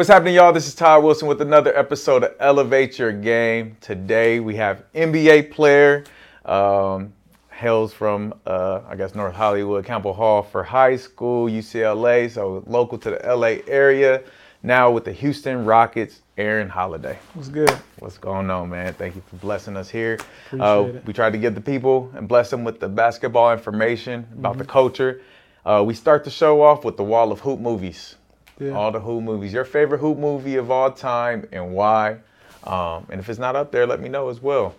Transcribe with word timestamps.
What's 0.00 0.08
happening, 0.08 0.36
y'all? 0.36 0.50
This 0.50 0.66
is 0.66 0.74
Ty 0.74 0.96
Wilson 0.96 1.28
with 1.28 1.42
another 1.42 1.76
episode 1.76 2.24
of 2.24 2.34
Elevate 2.40 2.98
Your 2.98 3.12
Game. 3.12 3.76
Today 3.82 4.40
we 4.40 4.56
have 4.56 4.82
NBA 4.94 5.50
player, 5.50 6.04
um, 6.46 7.12
hails 7.50 7.92
from 7.92 8.32
uh, 8.46 8.80
I 8.88 8.96
guess 8.96 9.14
North 9.14 9.34
Hollywood, 9.34 9.84
Campbell 9.84 10.14
Hall 10.14 10.42
for 10.42 10.62
high 10.62 10.96
school, 10.96 11.50
UCLA, 11.50 12.30
so 12.30 12.64
local 12.66 12.96
to 12.96 13.10
the 13.10 13.36
LA 13.36 13.58
area. 13.70 14.22
Now 14.62 14.90
with 14.90 15.04
the 15.04 15.12
Houston 15.12 15.66
Rockets, 15.66 16.22
Aaron 16.38 16.70
Holiday. 16.70 17.18
What's 17.34 17.50
good? 17.50 17.70
What's 17.98 18.16
going 18.16 18.48
on, 18.48 18.70
man? 18.70 18.94
Thank 18.94 19.16
you 19.16 19.22
for 19.28 19.36
blessing 19.36 19.76
us 19.76 19.90
here. 19.90 20.18
Uh, 20.58 20.92
we 21.04 21.12
tried 21.12 21.34
to 21.34 21.38
get 21.38 21.54
the 21.54 21.60
people 21.60 22.10
and 22.14 22.26
bless 22.26 22.48
them 22.48 22.64
with 22.64 22.80
the 22.80 22.88
basketball 22.88 23.52
information 23.52 24.26
about 24.32 24.56
the 24.56 24.64
culture. 24.64 25.20
Uh, 25.66 25.84
we 25.86 25.92
start 25.92 26.24
the 26.24 26.30
show 26.30 26.62
off 26.62 26.86
with 26.86 26.96
the 26.96 27.04
wall 27.04 27.32
of 27.32 27.40
hoop 27.40 27.60
movies. 27.60 28.16
Yeah. 28.60 28.72
All 28.72 28.92
the 28.92 29.00
hoop 29.00 29.22
movies. 29.24 29.52
Your 29.52 29.64
favorite 29.64 29.98
hoop 29.98 30.18
movie 30.18 30.56
of 30.56 30.70
all 30.70 30.92
time 30.92 31.48
and 31.50 31.72
why? 31.72 32.18
Um, 32.64 33.06
and 33.08 33.18
if 33.18 33.28
it's 33.30 33.38
not 33.38 33.56
up 33.56 33.72
there, 33.72 33.86
let 33.86 34.00
me 34.00 34.08
know 34.10 34.28
as 34.28 34.40
well. 34.42 34.74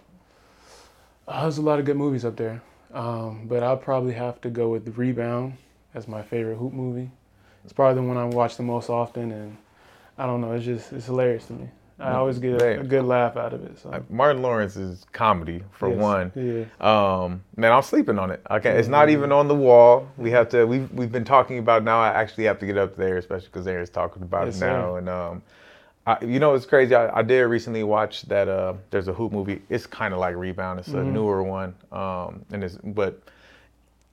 Uh, 1.27 1.41
there's 1.41 1.57
a 1.57 1.61
lot 1.61 1.79
of 1.79 1.85
good 1.85 1.97
movies 1.97 2.23
up 2.23 2.35
there, 2.35 2.61
um, 2.93 3.47
but 3.47 3.63
I'll 3.63 3.77
probably 3.77 4.13
have 4.13 4.39
to 4.41 4.49
go 4.49 4.69
with 4.69 4.97
Rebound 4.97 5.57
as 5.93 6.07
my 6.07 6.21
favorite 6.21 6.57
hoop 6.57 6.73
movie. 6.73 7.09
It's 7.63 7.73
probably 7.73 8.01
the 8.01 8.07
one 8.07 8.17
I 8.17 8.25
watch 8.25 8.57
the 8.57 8.63
most 8.63 8.89
often, 8.89 9.31
and 9.31 9.57
I 10.17 10.25
don't 10.25 10.41
know, 10.41 10.51
it's 10.53 10.65
just 10.65 10.93
it's 10.93 11.05
hilarious 11.05 11.45
to 11.47 11.53
me. 11.53 11.69
I 12.01 12.13
always 12.13 12.39
get 12.39 12.61
a, 12.61 12.79
a 12.79 12.83
good 12.83 13.03
laugh 13.05 13.37
out 13.37 13.53
of 13.53 13.63
it. 13.63 13.77
So 13.79 13.89
Like, 13.89 14.09
Martin 14.09 14.41
Lawrence's 14.41 15.05
comedy, 15.11 15.63
for 15.71 15.89
yes. 15.89 15.97
one. 15.99 16.31
yeah, 16.35 16.65
Um, 17.25 17.43
man, 17.57 17.71
I'm 17.71 17.81
sleeping 17.83 18.17
on 18.19 18.31
it. 18.31 18.41
Okay, 18.49 18.71
it's 18.77 18.87
not 18.87 19.09
even 19.09 19.31
on 19.31 19.47
the 19.47 19.55
wall. 19.55 20.07
We 20.17 20.31
have 20.31 20.49
to. 20.49 20.65
We've 20.65 20.91
we've 20.91 21.11
been 21.11 21.23
talking 21.25 21.59
about 21.59 21.83
now. 21.83 22.01
I 22.01 22.09
actually 22.09 22.45
have 22.45 22.59
to 22.59 22.65
get 22.65 22.77
up 22.77 22.95
there, 22.95 23.17
especially 23.17 23.47
because 23.47 23.67
Aaron's 23.67 23.89
talking 23.89 24.21
about 24.23 24.47
Yes, 24.47 24.57
it 24.57 24.65
now. 24.65 24.93
sir. 24.93 24.97
And 24.97 25.09
um, 25.09 25.43
I, 26.07 26.17
you 26.25 26.39
know, 26.39 26.55
it's 26.55 26.65
crazy. 26.65 26.95
I, 26.95 27.19
I 27.19 27.21
did 27.21 27.41
recently 27.43 27.83
watch 27.83 28.23
that. 28.23 28.47
Uh, 28.49 28.73
there's 28.89 29.07
a 29.07 29.13
hoop 29.13 29.31
movie. 29.31 29.61
It's 29.69 29.85
kind 29.85 30.13
of 30.13 30.19
like 30.19 30.35
Rebound. 30.35 30.79
It's 30.79 30.89
a 30.89 30.93
Mm-hmm. 30.93 31.13
newer 31.13 31.43
one. 31.43 31.75
Um, 31.91 32.43
and 32.51 32.63
it's 32.63 32.77
but 32.83 33.21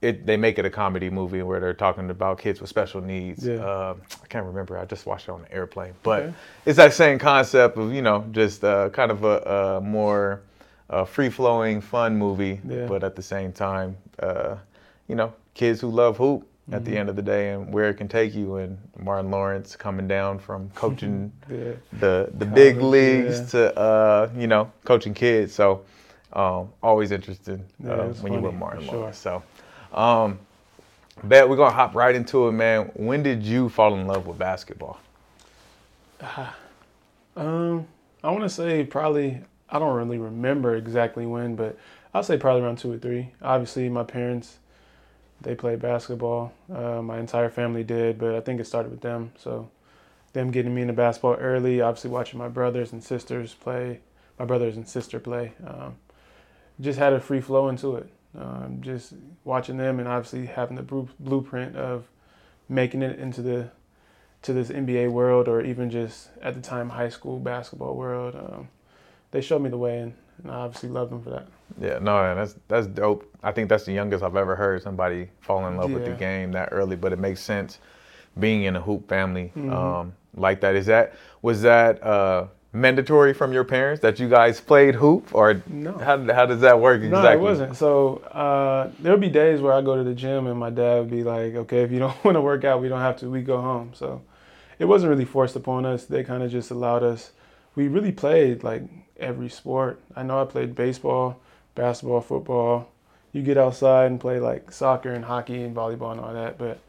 it 0.01 0.25
they 0.25 0.37
make 0.37 0.57
it 0.57 0.65
a 0.65 0.69
comedy 0.69 1.09
movie 1.09 1.41
where 1.41 1.59
they're 1.59 1.73
talking 1.73 2.09
about 2.09 2.39
kids 2.39 2.61
with 2.61 2.69
special 2.69 3.01
needs. 3.01 3.45
Yeah. 3.45 3.55
Uh, 3.55 3.95
I 4.23 4.27
can't 4.27 4.45
remember. 4.45 4.77
I 4.77 4.85
just 4.85 5.05
watched 5.05 5.27
it 5.27 5.31
on 5.31 5.41
the 5.41 5.51
airplane, 5.53 5.93
but 6.03 6.21
Okay. 6.23 6.33
it's 6.65 6.77
that 6.77 6.93
same 6.93 7.19
concept 7.19 7.77
of 7.77 7.93
you 7.93 8.01
know 8.01 8.25
just 8.31 8.63
uh, 8.63 8.89
kind 8.89 9.11
of 9.11 9.23
a, 9.23 9.37
a 9.77 9.81
more 9.81 10.41
uh, 10.89 11.05
free 11.05 11.29
flowing, 11.29 11.81
fun 11.81 12.15
movie, 12.17 12.61
Yeah. 12.67 12.85
but 12.87 13.03
at 13.03 13.15
the 13.15 13.21
same 13.21 13.51
time, 13.51 13.97
uh, 14.19 14.55
you 15.07 15.15
know, 15.15 15.33
kids 15.53 15.81
who 15.81 15.89
love 15.89 16.17
hoop 16.17 16.43
at 16.71 16.83
Mm-hmm. 16.83 16.83
the 16.91 16.97
end 16.99 17.09
of 17.09 17.15
the 17.15 17.21
day 17.23 17.49
and 17.51 17.73
where 17.73 17.89
it 17.89 17.95
can 17.95 18.07
take 18.07 18.33
you. 18.35 18.55
And 18.57 18.77
Martin 18.99 19.31
Lawrence 19.31 19.75
coming 19.75 20.07
down 20.07 20.39
from 20.39 20.69
coaching 20.75 21.31
yeah, 21.51 21.73
the 21.99 22.29
the 22.37 22.45
big 22.45 22.77
leagues 22.81 23.51
to 23.51 23.77
uh, 23.77 24.29
you 24.37 24.47
know 24.47 24.71
coaching 24.85 25.13
kids. 25.13 25.53
So 25.53 25.81
um, 26.33 26.69
always 26.81 27.11
interested 27.11 27.59
Yeah, 27.83 27.91
uh, 27.91 28.03
when 28.21 28.31
you 28.33 28.39
funny, 28.39 28.47
with 28.51 28.53
Martin 28.53 28.79
for 28.81 28.85
sure. 28.91 28.99
Lawrence. 28.99 29.17
So. 29.17 29.43
Um, 29.93 30.39
Bet 31.23 31.49
we're 31.49 31.57
gonna 31.57 31.73
hop 31.75 31.95
right 31.95 32.15
into 32.15 32.47
it, 32.47 32.53
man. 32.53 32.91
When 32.93 33.23
did 33.23 33.43
you 33.43 33.69
fall 33.69 33.93
in 33.95 34.07
love 34.07 34.25
with 34.25 34.37
basketball? 34.37 34.99
Uh, 36.21 36.51
Um, 37.35 37.87
I 38.23 38.31
want 38.31 38.43
to 38.43 38.49
say 38.49 38.83
probably 38.83 39.41
I 39.69 39.79
don't 39.79 39.95
really 39.95 40.17
remember 40.17 40.75
exactly 40.75 41.25
when, 41.25 41.55
but 41.55 41.77
I'll 42.13 42.23
say 42.23 42.37
probably 42.37 42.61
around 42.63 42.79
two 42.79 42.91
or 42.91 42.97
three. 42.97 43.31
Obviously, 43.41 43.87
my 43.89 44.03
parents 44.03 44.57
they 45.41 45.55
played 45.55 45.79
basketball. 45.79 46.51
Uh, 46.73 47.01
my 47.01 47.17
entire 47.19 47.49
family 47.49 47.83
did, 47.83 48.17
but 48.17 48.35
I 48.35 48.41
think 48.41 48.59
it 48.59 48.65
started 48.65 48.91
with 48.91 49.01
them. 49.01 49.31
So 49.37 49.69
them 50.33 50.51
getting 50.51 50.73
me 50.75 50.81
into 50.81 50.93
basketball 50.93 51.35
early. 51.35 51.81
Obviously, 51.81 52.09
watching 52.09 52.39
my 52.39 52.49
brothers 52.49 52.91
and 52.91 53.03
sisters 53.03 53.53
play, 53.53 54.01
my 54.37 54.45
brothers 54.45 54.75
and 54.75 54.87
sister 54.87 55.19
play. 55.19 55.53
Um, 55.65 55.95
just 56.81 56.99
had 56.99 57.13
a 57.13 57.19
free 57.19 57.41
flow 57.41 57.69
into 57.69 57.95
it. 57.95 58.09
Um, 58.37 58.79
just 58.81 59.13
watching 59.43 59.77
them 59.77 59.99
and 59.99 60.07
obviously 60.07 60.45
having 60.45 60.75
the 60.75 60.83
blueprint 61.19 61.75
of 61.75 62.05
making 62.67 63.01
it 63.01 63.17
into 63.19 63.41
the 63.41 63.71
to 64.43 64.53
this 64.53 64.69
NBA 64.69 65.11
world 65.11 65.47
or 65.47 65.61
even 65.61 65.89
just 65.89 66.29
at 66.41 66.53
the 66.53 66.61
time 66.61 66.89
high 66.89 67.09
school 67.09 67.39
basketball 67.39 67.95
world. 67.95 68.35
Um, 68.35 68.69
they 69.31 69.41
showed 69.41 69.61
me 69.61 69.69
the 69.69 69.77
way, 69.77 69.99
and, 69.99 70.13
and 70.41 70.51
I 70.51 70.55
obviously 70.55 70.89
love 70.89 71.09
them 71.09 71.21
for 71.21 71.29
that. 71.31 71.47
Yeah, 71.79 71.99
no, 71.99 72.35
that's 72.35 72.55
that's 72.67 72.87
dope. 72.87 73.29
I 73.43 73.51
think 73.51 73.69
that's 73.69 73.85
the 73.85 73.93
youngest 73.93 74.23
I've 74.23 74.35
ever 74.35 74.55
heard 74.55 74.81
somebody 74.81 75.29
fall 75.41 75.67
in 75.67 75.75
love 75.77 75.91
with 75.91 76.05
the 76.05 76.11
game 76.11 76.51
that 76.53 76.69
early, 76.71 76.95
but 76.95 77.11
it 77.13 77.19
makes 77.19 77.41
sense 77.41 77.79
being 78.39 78.63
in 78.63 78.75
a 78.75 78.81
hoop 78.81 79.09
family 79.09 79.51
Mhm. 79.55 79.71
um, 79.71 80.13
like 80.35 80.61
that. 80.61 80.75
Is 80.75 80.85
that 80.85 81.13
was 81.41 81.61
that 81.63 82.01
uh, 82.03 82.47
mandatory 82.71 83.33
from 83.33 83.51
your 83.51 83.63
parents 83.63 84.01
that 84.01 84.19
you 84.19 84.29
guys 84.29 84.61
played 84.61 84.95
hoop, 84.95 85.33
or 85.33 85.61
No. 85.67 85.97
how 85.97 86.17
how 86.33 86.45
does 86.45 86.61
that 86.61 86.79
work 86.79 87.01
exactly? 87.01 87.21
No, 87.29 87.31
it 87.31 87.39
wasn't. 87.39 87.75
So 87.77 88.17
uh, 88.31 88.91
there 88.99 89.11
would 89.11 89.21
be 89.21 89.29
days 89.29 89.59
where 89.61 89.73
I 89.73 89.81
go 89.81 89.95
to 89.95 90.03
the 90.03 90.13
gym 90.13 90.47
and 90.47 90.59
my 90.59 90.69
dad 90.69 90.99
would 90.99 91.09
be 91.11 91.23
like, 91.23 91.55
"Okay, 91.55 91.81
if 91.81 91.91
you 91.91 91.99
don't 91.99 92.23
want 92.23 92.35
to 92.35 92.41
work 92.41 92.63
out, 92.63 92.81
we 92.81 92.89
don't 92.89 93.01
have 93.01 93.17
to. 93.17 93.29
We 93.29 93.41
go 93.41 93.59
home." 93.61 93.91
So 93.93 94.21
it 94.77 94.85
wasn't 94.85 95.09
really 95.09 95.25
forced 95.25 95.55
upon 95.55 95.85
us. 95.85 96.05
They 96.05 96.23
kind 96.23 96.43
of 96.43 96.51
just 96.51 96.71
allowed 96.71 97.03
us. 97.03 97.31
We 97.75 97.87
really 97.87 98.11
played 98.11 98.63
like 98.63 98.83
every 99.19 99.49
sport. 99.49 99.99
I 100.15 100.23
know 100.23 100.41
I 100.41 100.45
played 100.45 100.75
baseball, 100.75 101.39
basketball, 101.75 102.21
football. 102.21 102.89
You 103.31 103.41
get 103.43 103.57
outside 103.57 104.09
and 104.11 104.19
play 104.19 104.39
like 104.39 104.71
soccer 104.71 105.13
and 105.13 105.25
hockey 105.25 105.61
and 105.63 105.75
volleyball 105.75 106.11
and 106.11 106.19
all 106.19 106.33
that, 106.33 106.57
but 106.57 106.79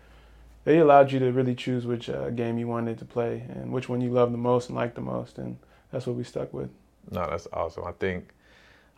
they 0.64 0.78
allowed 0.78 1.10
you 1.12 1.18
to 1.20 1.32
really 1.32 1.54
choose 1.54 1.86
which 1.86 2.08
uh, 2.08 2.30
game 2.30 2.58
you 2.58 2.66
wanted 2.68 2.98
to 2.98 3.04
play 3.04 3.44
and 3.48 3.72
which 3.72 3.88
one 3.88 4.00
you 4.00 4.10
loved 4.10 4.32
the 4.32 4.38
most 4.38 4.68
and 4.68 4.76
liked 4.76 4.94
the 4.94 5.00
most, 5.00 5.36
and 5.38 5.56
that's 5.90 6.06
what 6.06 6.16
we 6.16 6.24
stuck 6.24 6.52
with. 6.52 6.70
No, 7.10 7.26
that's 7.28 7.48
awesome. 7.52 7.84
I 7.84 7.92
think 7.92 8.28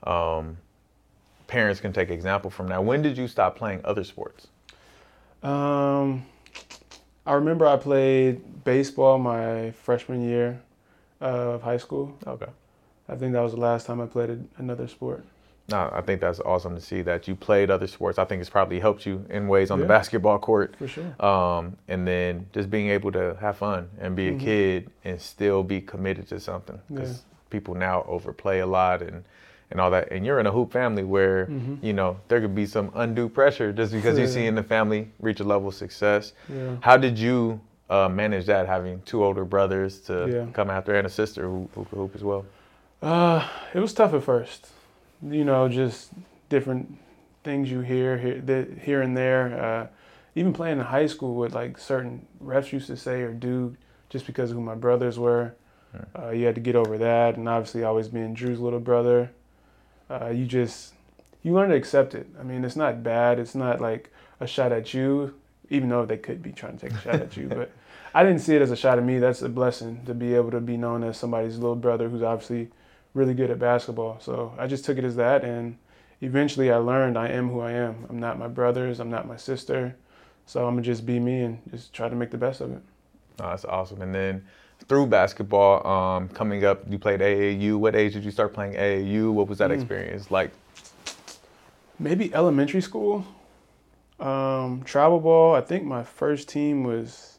um, 0.05 0.57
parents 1.47 1.81
can 1.81 1.93
take 1.93 2.11
example 2.11 2.51
from 2.51 2.69
that. 2.69 2.85
When 2.85 3.03
did 3.03 3.17
you 3.17 3.29
stop 3.29 3.57
playing 3.57 3.81
other 3.85 4.05
sports? 4.05 4.49
Um, 5.43 6.25
I 7.27 7.35
remember 7.35 7.67
I 7.67 7.77
played 7.77 8.65
baseball 8.65 9.19
my 9.19 9.71
freshman 9.73 10.23
year 10.23 10.61
of 11.21 11.63
high 11.63 11.77
school. 11.77 12.17
Okay. 12.27 12.51
I 13.09 13.17
think 13.17 13.33
that 13.33 13.41
was 13.41 13.53
the 13.53 13.61
last 13.61 13.87
time 13.87 14.01
I 14.01 14.07
played 14.07 14.49
another 14.59 14.89
sport. 14.89 15.25
No, 15.69 15.91
I 15.93 16.00
think 16.00 16.21
that's 16.21 16.41
awesome 16.41 16.75
to 16.75 16.81
see 16.81 17.03
that 17.03 17.28
you 17.28 17.34
played 17.34 17.71
other 17.71 17.87
sports. 17.87 18.19
I 18.19 18.25
think 18.25 18.41
it's 18.41 18.50
probably 18.50 18.81
helped 18.81 19.06
you 19.06 19.25
in 19.31 19.47
ways 19.49 19.71
on 19.71 19.78
the 19.81 19.87
basketball 19.87 20.39
court. 20.39 20.75
For 20.77 20.89
sure. 20.89 21.15
Um, 21.25 21.77
and 21.89 22.06
then 22.06 22.47
just 22.53 22.69
being 22.69 22.89
able 22.89 23.12
to 23.12 23.37
have 23.41 23.56
fun 23.59 23.89
and 24.00 24.17
be 24.17 24.28
a 24.28 24.33
Mhm. 24.33 24.41
kid 24.41 24.91
and 25.05 25.21
still 25.21 25.62
be 25.62 25.81
committed 25.81 26.28
to 26.28 26.41
something 26.41 26.81
because 26.89 27.11
Yeah. 27.11 27.19
people 27.50 27.75
now 27.75 28.05
overplay 28.09 28.59
a 28.61 28.67
lot 28.67 29.03
and 29.03 29.25
and 29.71 29.81
all 29.81 29.91
that. 29.91 30.12
And 30.12 30.27
you're 30.27 30.39
in 30.39 30.47
a 30.47 30.50
hoop 30.50 30.71
family 30.71 31.03
where 31.03 31.47
Mhm. 31.47 31.79
you 31.83 31.94
know 31.94 32.19
there 32.29 32.43
could 32.43 32.55
be 32.55 32.67
some 32.67 32.91
undue 32.94 33.31
pressure 33.31 33.73
just 33.73 33.91
because 33.93 34.19
you 34.19 34.25
Yeah. 34.25 34.31
see 34.31 34.44
in 34.47 34.55
the 34.55 34.62
family 34.62 35.11
reach 35.19 35.41
a 35.41 35.44
level 35.44 35.69
of 35.69 35.75
success. 35.75 36.34
Yeah. 36.47 36.77
How 36.83 36.99
did 36.99 37.19
you 37.19 37.61
uh, 37.89 38.09
manage 38.09 38.44
that 38.47 38.67
having 38.67 39.00
two 39.06 39.23
older 39.25 39.44
brothers 39.47 40.00
to 40.00 40.29
Yeah. 40.29 40.44
come 40.53 40.69
after 40.71 40.94
and 40.94 41.06
a 41.06 41.11
sister 41.11 41.43
who, 41.44 41.69
who 41.75 41.84
hoop 41.84 42.15
as 42.15 42.23
well? 42.25 42.44
Uh, 43.03 43.47
it 43.75 43.81
was 43.81 43.93
tough 43.94 44.12
at 44.15 44.23
first. 44.23 44.69
You 45.22 45.44
know, 45.44 45.69
just 45.69 46.10
different 46.49 46.99
things 47.44 47.71
you 47.71 47.81
hear 47.81 48.19
here, 48.19 48.66
here 48.81 49.03
and 49.03 49.16
there. 49.16 49.62
Uh, 49.62 49.87
even 50.34 50.53
playing 50.53 50.78
in 50.78 50.84
high 50.84 51.06
school 51.06 51.34
with 51.34 51.55
like 51.55 51.78
certain 51.78 52.27
refs 52.43 52.72
used 52.72 52.87
to 52.88 52.97
say 52.97 53.22
or 53.22 53.32
do 53.32 53.77
just 54.09 54.27
because 54.27 54.50
of 54.50 54.56
who 54.56 54.62
my 54.62 54.75
brothers 54.75 55.19
were. 55.19 55.55
Uh, 56.19 56.31
you 56.31 56.47
had 56.47 56.55
to 56.55 56.61
get 56.61 56.75
over 56.75 56.97
that, 56.99 57.37
and 57.37 57.49
obviously 57.49 57.84
always 57.84 58.09
being 58.09 58.34
Jrue's 58.34 58.61
little 58.61 58.81
brother. 58.81 59.31
Uh, 60.09 60.28
you 60.28 60.47
just 60.47 60.94
you 61.43 61.53
learn 61.53 61.71
to 61.71 61.77
accept 61.77 62.15
it. 62.15 62.27
I 62.38 62.43
mean, 62.43 62.65
it's 62.65 62.77
not 62.77 63.03
bad. 63.03 63.38
It's 63.38 63.55
not 63.55 63.81
like 63.81 64.11
a 64.41 64.47
shot 64.47 64.72
at 64.72 64.94
you, 64.94 65.34
even 65.71 65.88
though 65.88 66.06
they 66.06 66.16
could 66.16 66.43
be 66.43 66.53
trying 66.53 66.78
to 66.78 66.88
take 66.88 66.99
a 66.99 67.00
shot 67.00 67.15
at 67.16 67.37
you. 67.37 67.49
But 67.49 67.72
I 68.15 68.25
didn't 68.25 68.41
see 68.41 68.56
it 68.56 68.62
as 68.62 68.71
a 68.71 68.77
shot 68.77 68.99
at 68.99 69.05
me. 69.05 69.19
That's 69.19 69.43
a 69.43 69.49
blessing 69.49 70.03
to 70.06 70.15
be 70.15 70.34
able 70.34 70.50
to 70.53 70.61
be 70.61 70.77
known 70.77 71.05
as 71.05 71.17
somebody's 71.19 71.58
little 71.58 71.76
brother 71.76 72.08
who's 72.08 72.23
obviously 72.23 72.70
really 73.14 73.35
good 73.35 73.50
at 73.50 73.59
basketball. 73.59 74.19
So 74.20 74.55
I 74.59 74.67
just 74.67 74.85
took 74.85 74.99
it 74.99 75.05
as 75.05 75.17
that, 75.17 75.44
and 75.44 75.76
eventually 76.20 76.70
I 76.70 76.76
learned 76.76 77.17
I 77.19 77.29
am 77.29 77.49
who 77.50 77.61
I 77.61 77.73
am. 77.73 78.06
I'm 78.09 78.19
not 78.19 78.38
my 78.38 78.49
brothers. 78.49 79.00
I'm 79.00 79.11
not 79.11 79.26
my 79.26 79.37
sister. 79.37 79.94
So 80.47 80.67
I'm 80.67 80.75
gonna 80.75 80.82
just 80.82 81.06
be 81.06 81.20
me 81.20 81.43
and 81.43 81.59
just 81.70 81.93
try 81.93 82.09
to 82.09 82.17
make 82.17 82.31
the 82.31 82.38
best 82.38 82.61
of 82.61 82.73
it. 82.73 82.82
Oh, 83.41 83.49
that's 83.50 83.64
awesome. 83.64 84.03
And 84.03 84.14
then 84.14 84.44
through 84.88 85.06
basketball, 85.06 85.87
um, 85.87 86.29
coming 86.29 86.64
up, 86.64 86.82
you 86.91 86.99
played 86.99 87.20
AAU. 87.20 87.76
What 87.79 87.94
age 87.94 88.14
did 88.14 88.25
you 88.25 88.31
start 88.31 88.53
playing 88.53 88.75
AAU? 88.75 89.31
What 89.32 89.47
was 89.49 89.59
that 89.59 89.70
Mm. 89.70 89.75
experience 89.75 90.31
like? 90.31 90.50
Maybe 91.99 92.35
elementary 92.35 92.81
school. 92.81 93.25
Um, 94.19 94.82
travel 94.85 95.20
ball. 95.20 95.55
I 95.55 95.61
think 95.61 95.85
my 95.85 96.03
first 96.03 96.49
team 96.49 96.85
was 96.85 97.38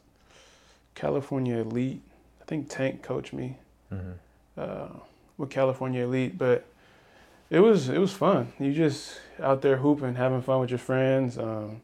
California 0.94 1.58
Elite. 1.58 2.00
I 2.40 2.44
think 2.44 2.68
Tank 2.68 3.02
coached 3.02 3.32
me 3.32 3.58
Mhm. 3.92 4.14
uh, 4.56 4.88
with 5.36 5.50
California 5.50 6.04
Elite, 6.04 6.36
but 6.38 6.64
it 7.50 7.60
was 7.60 7.88
it 7.88 7.98
was 7.98 8.12
fun. 8.12 8.52
You 8.58 8.72
just 8.72 9.18
out 9.40 9.62
there 9.62 9.76
hooping, 9.76 10.14
having 10.14 10.42
fun 10.42 10.60
with 10.60 10.70
your 10.70 10.78
friends. 10.78 11.38
Um, 11.38 11.80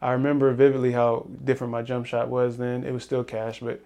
I 0.00 0.12
remember 0.12 0.52
vividly 0.52 0.92
how 0.92 1.26
different 1.44 1.70
my 1.70 1.82
jump 1.82 2.06
shot 2.06 2.28
was 2.28 2.58
then. 2.58 2.84
It 2.84 2.92
was 2.92 3.02
still 3.02 3.24
cash, 3.24 3.60
but 3.60 3.80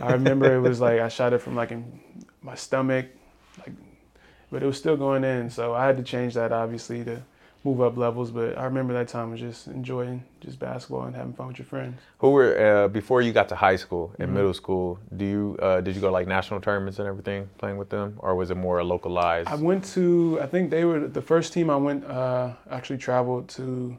I 0.00 0.12
remember 0.12 0.54
it 0.54 0.60
was 0.60 0.80
like 0.80 1.00
I 1.00 1.08
shot 1.08 1.32
it 1.32 1.38
from 1.38 1.56
like 1.56 1.70
in 1.70 2.00
my 2.42 2.54
stomach, 2.54 3.06
like, 3.60 3.74
but 4.50 4.62
it 4.62 4.66
was 4.66 4.76
still 4.76 4.96
going 4.96 5.24
in. 5.24 5.50
So 5.50 5.74
I 5.74 5.86
had 5.86 5.96
to 5.96 6.02
change 6.02 6.34
that 6.34 6.52
obviously 6.52 7.02
to 7.04 7.22
move 7.64 7.80
up 7.80 7.96
levels. 7.96 8.30
But 8.30 8.56
I 8.58 8.64
remember 8.64 8.92
that 8.94 9.08
time 9.08 9.30
was 9.30 9.40
just 9.40 9.66
enjoying 9.66 10.22
just 10.40 10.58
basketball 10.58 11.04
and 11.04 11.16
having 11.16 11.32
fun 11.32 11.48
with 11.48 11.58
your 11.58 11.66
friends. 11.66 11.98
Who 12.18 12.30
were 12.30 12.84
uh, 12.84 12.88
before 12.88 13.22
you 13.22 13.32
got 13.32 13.48
to 13.48 13.56
high 13.56 13.76
school 13.76 14.12
and 14.18 14.30
Mhm. 14.30 14.34
middle 14.34 14.54
school? 14.54 14.98
Do 15.16 15.24
you 15.24 15.56
uh, 15.60 15.80
did 15.80 15.94
you 15.96 16.00
go 16.00 16.08
to 16.08 16.12
like 16.12 16.28
national 16.28 16.60
tournaments 16.60 16.98
and 16.98 17.08
everything 17.08 17.48
playing 17.58 17.78
with 17.78 17.88
them, 17.88 18.14
or 18.18 18.34
was 18.36 18.50
it 18.50 18.56
more 18.56 18.84
localized? 18.84 19.48
I 19.50 19.56
went 19.56 19.84
to 19.94 20.38
I 20.42 20.46
think 20.46 20.70
they 20.70 20.84
were 20.84 21.00
the 21.08 21.22
first 21.22 21.52
team 21.52 21.70
I 21.70 21.76
went 21.76 22.04
uh, 22.04 22.52
actually 22.70 22.98
traveled 22.98 23.48
to 23.50 23.96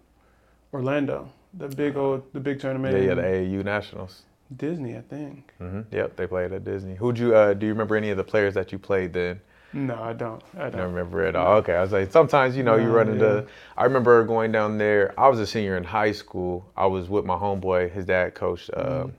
Orlando, 0.73 1.29
the 1.53 1.67
big 1.67 1.97
old 1.97 2.21
the 2.33 2.39
big 2.39 2.59
tournament. 2.59 2.95
yeah, 2.95 3.01
yeah, 3.09 3.13
the 3.15 3.21
AAU 3.23 3.63
nationals. 3.63 4.23
Disney, 4.55 4.95
I 4.95 5.01
think. 5.01 5.53
hmm 5.57 5.81
Yep, 5.91 6.17
they 6.17 6.27
played 6.27 6.51
at 6.53 6.63
Disney. 6.63 6.95
Who'd 6.95 7.17
you? 7.17 7.35
Uh, 7.35 7.53
do 7.55 7.65
you 7.65 7.71
remember 7.73 7.95
any 7.95 8.11
of 8.11 8.17
the 8.17 8.23
players 8.23 8.53
that 8.53 8.71
you 8.71 8.77
played 8.77 9.11
then? 9.13 9.41
No, 9.75 10.01
I 10.01 10.13
don't. 10.13 10.41
I 10.57 10.61
I 10.67 10.69
don't 10.69 10.79
don't. 10.79 10.93
remember 10.93 11.23
it 11.25 11.35
all. 11.35 11.57
Okay, 11.57 11.75
I 11.75 11.81
was 11.81 11.91
like, 11.91 12.09
sometimes 12.11 12.55
you 12.55 12.63
know 12.63 12.75
you 12.77 12.87
run 12.89 13.09
into. 13.09 13.25
yeah. 13.45 13.51
I 13.77 13.83
remember 13.83 14.23
going 14.23 14.51
down 14.53 14.77
there. 14.77 15.13
I 15.19 15.27
was 15.27 15.39
a 15.39 15.45
senior 15.45 15.75
in 15.75 15.83
high 15.83 16.13
school. 16.13 16.65
I 16.77 16.85
was 16.85 17.09
with 17.09 17.25
my 17.25 17.35
homeboy. 17.35 17.91
His 17.91 18.05
dad 18.05 18.33
coached. 18.35 18.69
Uh, 18.73 19.03
Mhm. 19.05 19.11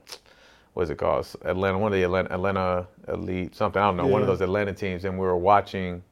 What's 0.73 0.91
it 0.91 0.97
called? 0.99 1.27
Atlanta. 1.45 1.79
One 1.79 1.93
of 1.93 1.97
the 1.99 2.03
Atlanta, 2.05 2.33
Atlanta 2.33 2.87
Elite 3.09 3.55
something. 3.55 3.81
I 3.81 3.87
don't 3.87 3.97
know. 3.99 4.07
One 4.07 4.21
of 4.23 4.27
those 4.27 4.41
Atlanta 4.43 4.73
teams, 4.73 5.05
and 5.05 5.19
we 5.19 5.27
were 5.27 5.37
watching. 5.37 6.03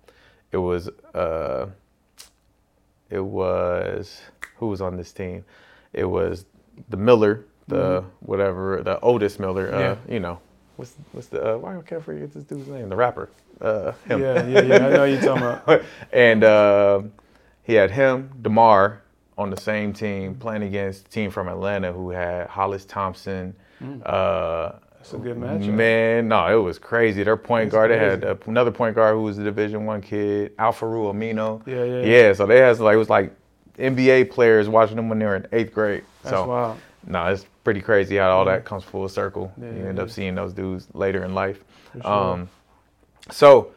It 0.52 0.58
was. 0.58 0.88
Uh, 1.14 1.66
it 3.10 3.20
was 3.24 4.20
who 4.56 4.68
was 4.68 4.80
on 4.80 4.96
this 4.96 5.12
team? 5.12 5.44
It 5.92 6.04
was 6.04 6.44
the 6.88 6.96
Miller, 6.96 7.44
the 7.68 8.02
Mhm. 8.02 8.04
whatever, 8.20 8.82
the 8.82 8.98
Otis 9.00 9.38
Miller. 9.38 9.72
Uh, 9.74 9.78
Yeah. 9.80 9.96
You 10.08 10.20
know, 10.20 10.38
what's 10.76 10.94
what's 11.12 11.28
the? 11.28 11.54
Uh, 11.54 11.58
why 11.58 11.72
can't 11.86 12.00
I 12.00 12.04
forget 12.04 12.32
this 12.32 12.44
dude's 12.44 12.68
name? 12.68 12.88
The 12.88 12.96
rapper. 12.96 13.30
Uh, 13.60 13.92
him. 14.06 14.20
Yeah, 14.20 14.46
yeah, 14.46 14.62
yeah. 14.62 14.86
I 14.86 14.90
know 14.90 15.04
you're 15.04 15.20
talking 15.20 15.42
about. 15.42 15.82
and 16.12 16.44
uh, 16.44 17.02
he 17.62 17.74
had 17.74 17.90
him, 17.90 18.30
Demar, 18.42 19.02
on 19.38 19.50
the 19.50 19.56
same 19.56 19.92
team, 19.92 20.34
playing 20.34 20.62
against 20.62 21.06
a 21.06 21.10
team 21.10 21.30
from 21.30 21.48
Atlanta 21.48 21.92
who 21.92 22.10
had 22.10 22.48
Hollis 22.48 22.84
Thompson. 22.84 23.54
Mm. 23.82 24.02
Uh, 24.04 24.72
That's 24.96 25.12
a 25.12 25.18
good 25.18 25.36
matchup. 25.36 25.72
Man, 25.72 26.28
no, 26.28 26.46
it 26.46 26.62
was 26.62 26.78
crazy. 26.78 27.22
Their 27.22 27.36
point 27.36 27.66
That's 27.66 27.74
guard, 27.74 27.90
they 27.90 27.98
had 27.98 28.22
crazy. 28.22 28.38
another 28.46 28.70
point 28.70 28.94
guard 28.94 29.14
who 29.14 29.22
was 29.22 29.38
a 29.38 29.44
Division 29.44 29.86
One 29.86 30.00
kid, 30.00 30.52
Al-Farouq 30.58 31.14
Aminu. 31.14 31.66
Yeah, 31.66 31.84
yeah. 31.84 32.04
Yeah, 32.04 32.32
so 32.32 32.46
they 32.46 32.58
had 32.58 32.78
like 32.80 32.94
it 32.94 32.98
was 32.98 33.10
like 33.10 33.34
NBA 33.78 34.30
players 34.30 34.68
watching 34.68 34.96
them 34.96 35.08
when 35.08 35.18
they 35.18 35.26
were 35.26 35.36
in 35.36 35.46
eighth 35.52 35.72
grade. 35.72 36.04
That's 36.22 36.34
so 36.34 36.46
wild. 36.46 36.78
No, 37.06 37.26
it's 37.26 37.46
pretty 37.64 37.80
crazy 37.80 38.16
how 38.16 38.30
all 38.30 38.44
that 38.46 38.64
comes 38.64 38.84
full 38.84 39.08
circle. 39.08 39.52
Yeah, 39.60 39.72
you 39.72 39.86
end 39.86 39.98
up 39.98 40.10
seeing 40.10 40.34
those 40.34 40.52
dudes 40.52 40.88
later 40.94 41.24
in 41.24 41.34
life. 41.34 41.62
Sure. 42.00 42.06
Um, 42.12 42.48
so 43.30 43.72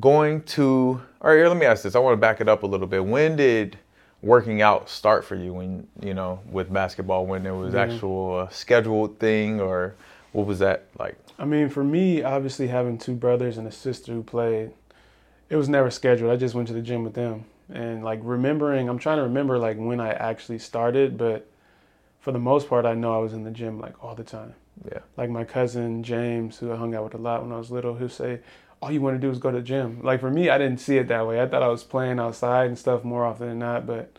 going 0.00 0.42
to, 0.42 1.00
all 1.20 1.30
right, 1.30 1.36
here, 1.36 1.48
let 1.48 1.56
me 1.56 1.66
ask 1.66 1.82
this. 1.82 1.94
I 1.94 1.98
want 1.98 2.14
to 2.14 2.20
back 2.20 2.40
it 2.40 2.48
up 2.48 2.62
a 2.62 2.66
little 2.66 2.86
bit. 2.86 3.04
When 3.04 3.36
did 3.36 3.78
working 4.22 4.62
out 4.62 4.88
start 4.88 5.24
for 5.24 5.36
you 5.36 5.52
when, 5.52 5.86
you 6.02 6.14
know, 6.14 6.40
with 6.50 6.72
basketball, 6.72 7.26
when 7.26 7.42
there 7.42 7.54
was 7.54 7.74
Yeah. 7.74 7.82
actual 7.82 8.38
uh, 8.38 8.48
scheduled 8.48 9.18
thing 9.18 9.60
or 9.60 9.94
what 10.32 10.46
was 10.46 10.58
that 10.58 10.84
like? 10.98 11.16
I 11.38 11.44
mean, 11.44 11.68
for 11.68 11.84
me, 11.84 12.22
obviously 12.22 12.66
having 12.66 12.98
two 12.98 13.14
brothers 13.14 13.58
and 13.58 13.66
a 13.68 13.72
sister 13.72 14.12
who 14.12 14.22
played, 14.22 14.72
it 15.48 15.56
was 15.56 15.68
never 15.68 15.90
scheduled. 15.90 16.32
I 16.32 16.36
just 16.36 16.54
went 16.54 16.66
to 16.68 16.74
the 16.74 16.82
gym 16.82 17.04
with 17.04 17.14
them. 17.14 17.44
And 17.72 18.02
like 18.02 18.20
remembering, 18.22 18.88
I'm 18.88 18.98
trying 18.98 19.18
to 19.18 19.22
remember 19.24 19.58
like 19.58 19.76
when 19.78 20.00
I 20.00 20.10
actually 20.10 20.58
started, 20.58 21.16
but 21.16 21.46
for 22.28 22.32
the 22.32 22.38
most 22.38 22.68
part, 22.68 22.84
I 22.84 22.92
know 22.92 23.14
I 23.14 23.20
was 23.20 23.32
in 23.32 23.42
the 23.44 23.50
gym 23.50 23.80
like 23.80 24.04
all 24.04 24.14
the 24.14 24.22
time. 24.22 24.52
Yeah. 24.92 24.98
Like 25.16 25.30
my 25.30 25.44
cousin 25.44 26.02
James, 26.02 26.58
who 26.58 26.70
I 26.70 26.76
hung 26.76 26.94
out 26.94 27.04
with 27.04 27.14
a 27.14 27.16
lot 27.16 27.40
when 27.42 27.52
I 27.52 27.56
was 27.56 27.70
little, 27.70 27.94
he'll 27.96 28.10
say, 28.10 28.40
all 28.82 28.92
you 28.92 29.00
want 29.00 29.18
to 29.18 29.18
do 29.18 29.30
is 29.30 29.38
go 29.38 29.50
to 29.50 29.56
the 29.56 29.62
gym. 29.62 30.02
Like 30.02 30.20
for 30.20 30.30
me, 30.30 30.50
I 30.50 30.58
didn't 30.58 30.76
see 30.76 30.98
it 30.98 31.08
that 31.08 31.26
way. 31.26 31.40
I 31.40 31.46
thought 31.46 31.62
I 31.62 31.68
was 31.68 31.84
playing 31.84 32.20
outside 32.20 32.66
and 32.66 32.78
stuff 32.78 33.02
more 33.02 33.24
often 33.24 33.48
than 33.48 33.58
not, 33.58 33.86
but 33.86 34.18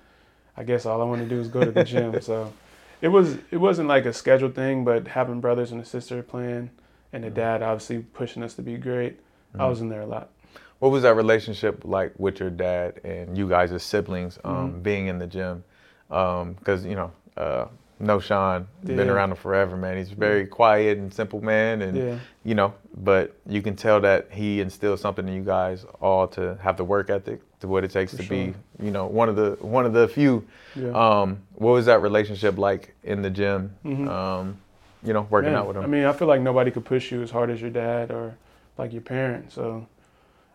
I 0.58 0.64
guess 0.64 0.88
all 0.88 1.00
I 1.04 1.06
want 1.06 1.22
to 1.22 1.28
do 1.28 1.40
is 1.40 1.50
go 1.50 1.64
to 1.64 1.70
the 1.72 1.84
gym. 1.84 2.20
So 2.30 2.52
it 3.00 3.10
was 3.10 3.38
it 3.52 3.58
wasn't 3.58 3.88
like 3.88 4.08
a 4.08 4.12
scheduled 4.12 4.56
thing, 4.56 4.84
but 4.84 5.10
having 5.10 5.40
brothers 5.40 5.72
and 5.72 5.80
a 5.80 5.86
sister 5.86 6.24
playing 6.24 6.72
and 7.14 7.24
a 7.24 7.30
dad 7.30 7.62
obviously 7.62 8.00
pushing 8.00 8.42
us 8.42 8.56
to 8.56 8.64
be 8.64 8.76
great, 8.78 9.20
I 9.60 9.68
was 9.68 9.82
in 9.82 9.90
there 9.90 10.02
a 10.02 10.08
lot. 10.08 10.32
What 10.80 10.90
was 10.90 11.04
that 11.04 11.14
relationship 11.14 11.86
like 11.86 12.14
with 12.18 12.40
your 12.40 12.50
dad 12.50 13.02
and 13.04 13.38
you 13.38 13.48
guys 13.48 13.72
as 13.72 13.84
siblings 13.84 14.40
um, 14.44 14.54
Mhm. 14.54 14.82
being 14.82 15.06
in 15.06 15.20
the 15.20 15.28
gym? 15.28 15.64
Because, 16.10 16.84
you 16.84 16.96
know, 16.96 17.12
uh, 17.38 17.66
no 18.00 18.20
Shawn, 18.20 18.68
been 18.84 19.10
around 19.10 19.32
him 19.32 19.36
forever, 19.38 19.76
man. 19.76 19.98
He's 19.98 20.12
a 20.12 20.16
very 20.16 20.46
quiet 20.48 20.98
and 20.98 21.14
simple 21.14 21.42
man. 21.44 21.82
And, 21.82 21.98
Yeah, 21.98 22.20
you 22.46 22.56
know, 22.56 22.74
but 22.96 23.36
you 23.48 23.62
can 23.62 23.76
tell 23.76 24.00
that 24.02 24.28
he 24.32 24.62
instills 24.62 25.02
something 25.02 25.28
in 25.28 25.34
you 25.34 25.44
guys 25.44 25.86
all 26.02 26.28
to 26.30 26.58
have 26.62 26.78
the 26.78 26.84
work 26.86 27.10
ethic 27.10 27.42
to 27.60 27.68
what 27.68 27.84
it 27.84 27.92
takes 27.92 28.16
For 28.16 28.24
to 28.24 28.30
be, 28.30 28.54
you 28.82 28.92
know, 28.92 29.06
one 29.08 29.28
of 29.28 29.36
the 29.36 29.58
one 29.60 29.86
of 29.86 29.94
the 29.94 30.08
few. 30.08 30.46
yeah. 30.76 30.92
Um, 30.92 31.40
what 31.56 31.72
was 31.72 31.86
that 31.88 32.02
relationship 32.02 32.58
like 32.58 32.96
in 33.04 33.22
the 33.22 33.30
gym? 33.30 33.76
Mhm. 33.86 34.08
Um, 34.08 34.58
you 35.04 35.14
know, 35.14 35.28
working 35.30 35.52
Man, 35.52 35.60
out 35.60 35.68
with 35.68 35.78
him. 35.78 35.84
I 35.84 35.88
mean, 35.88 36.06
I 36.06 36.14
feel 36.14 36.28
like 36.28 36.42
nobody 36.42 36.72
could 36.72 36.86
push 36.86 37.12
you 37.12 37.22
as 37.22 37.32
hard 37.32 37.50
as 37.50 37.62
your 37.62 37.70
dad 37.70 38.12
or 38.12 38.36
like 38.78 38.94
your 38.94 39.02
parents. 39.02 39.56
So 39.56 39.86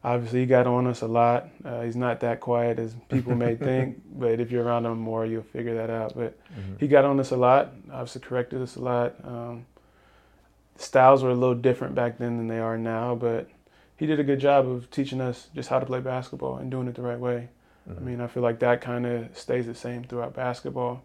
obviously, 0.05 0.41
he 0.41 0.47
got 0.47 0.67
on 0.67 0.87
us 0.87 1.01
a 1.01 1.09
lot. 1.09 1.49
Uh, 1.65 1.81
he's 1.83 1.97
not 1.97 2.21
that 2.21 2.39
quiet 2.41 2.79
as 2.79 2.95
people 3.09 3.35
may 3.35 3.57
think, 3.69 4.01
but 4.15 4.39
if 4.41 4.51
you're 4.51 4.63
around 4.65 4.85
him 4.87 4.99
more, 4.99 5.25
you'll 5.27 5.43
figure 5.43 5.75
that 5.75 5.91
out. 5.91 6.15
But 6.15 6.37
Mhm. 6.53 6.79
he 6.81 6.87
got 6.89 7.05
on 7.05 7.19
us 7.19 7.31
a 7.31 7.37
lot. 7.37 7.73
Obviously, 7.91 8.21
corrected 8.21 8.61
us 8.63 8.77
a 8.77 8.81
lot. 8.83 9.15
Um, 9.25 9.67
styles 10.77 11.23
were 11.23 11.31
a 11.31 11.35
little 11.35 11.55
different 11.55 11.95
back 11.95 12.19
then 12.19 12.37
than 12.37 12.49
they 12.49 12.59
are 12.59 12.77
now, 12.77 13.15
but 13.15 13.49
he 13.97 14.07
did 14.07 14.19
a 14.21 14.25
good 14.25 14.41
job 14.41 14.69
of 14.69 14.91
teaching 14.91 15.21
us 15.21 15.49
just 15.55 15.69
how 15.69 15.79
to 15.79 15.87
play 15.87 16.01
basketball 16.01 16.57
and 16.57 16.71
doing 16.71 16.89
it 16.89 16.95
the 16.97 17.03
right 17.03 17.19
way. 17.19 17.49
I 17.89 17.93
Mhm. 17.93 18.01
mean, 18.03 18.21
I 18.21 18.27
feel 18.27 18.43
like 18.43 18.59
that 18.61 18.81
kind 18.81 19.07
of 19.07 19.37
stays 19.37 19.67
the 19.67 19.75
same 19.75 20.05
throughout 20.05 20.35
basketball. 20.35 21.03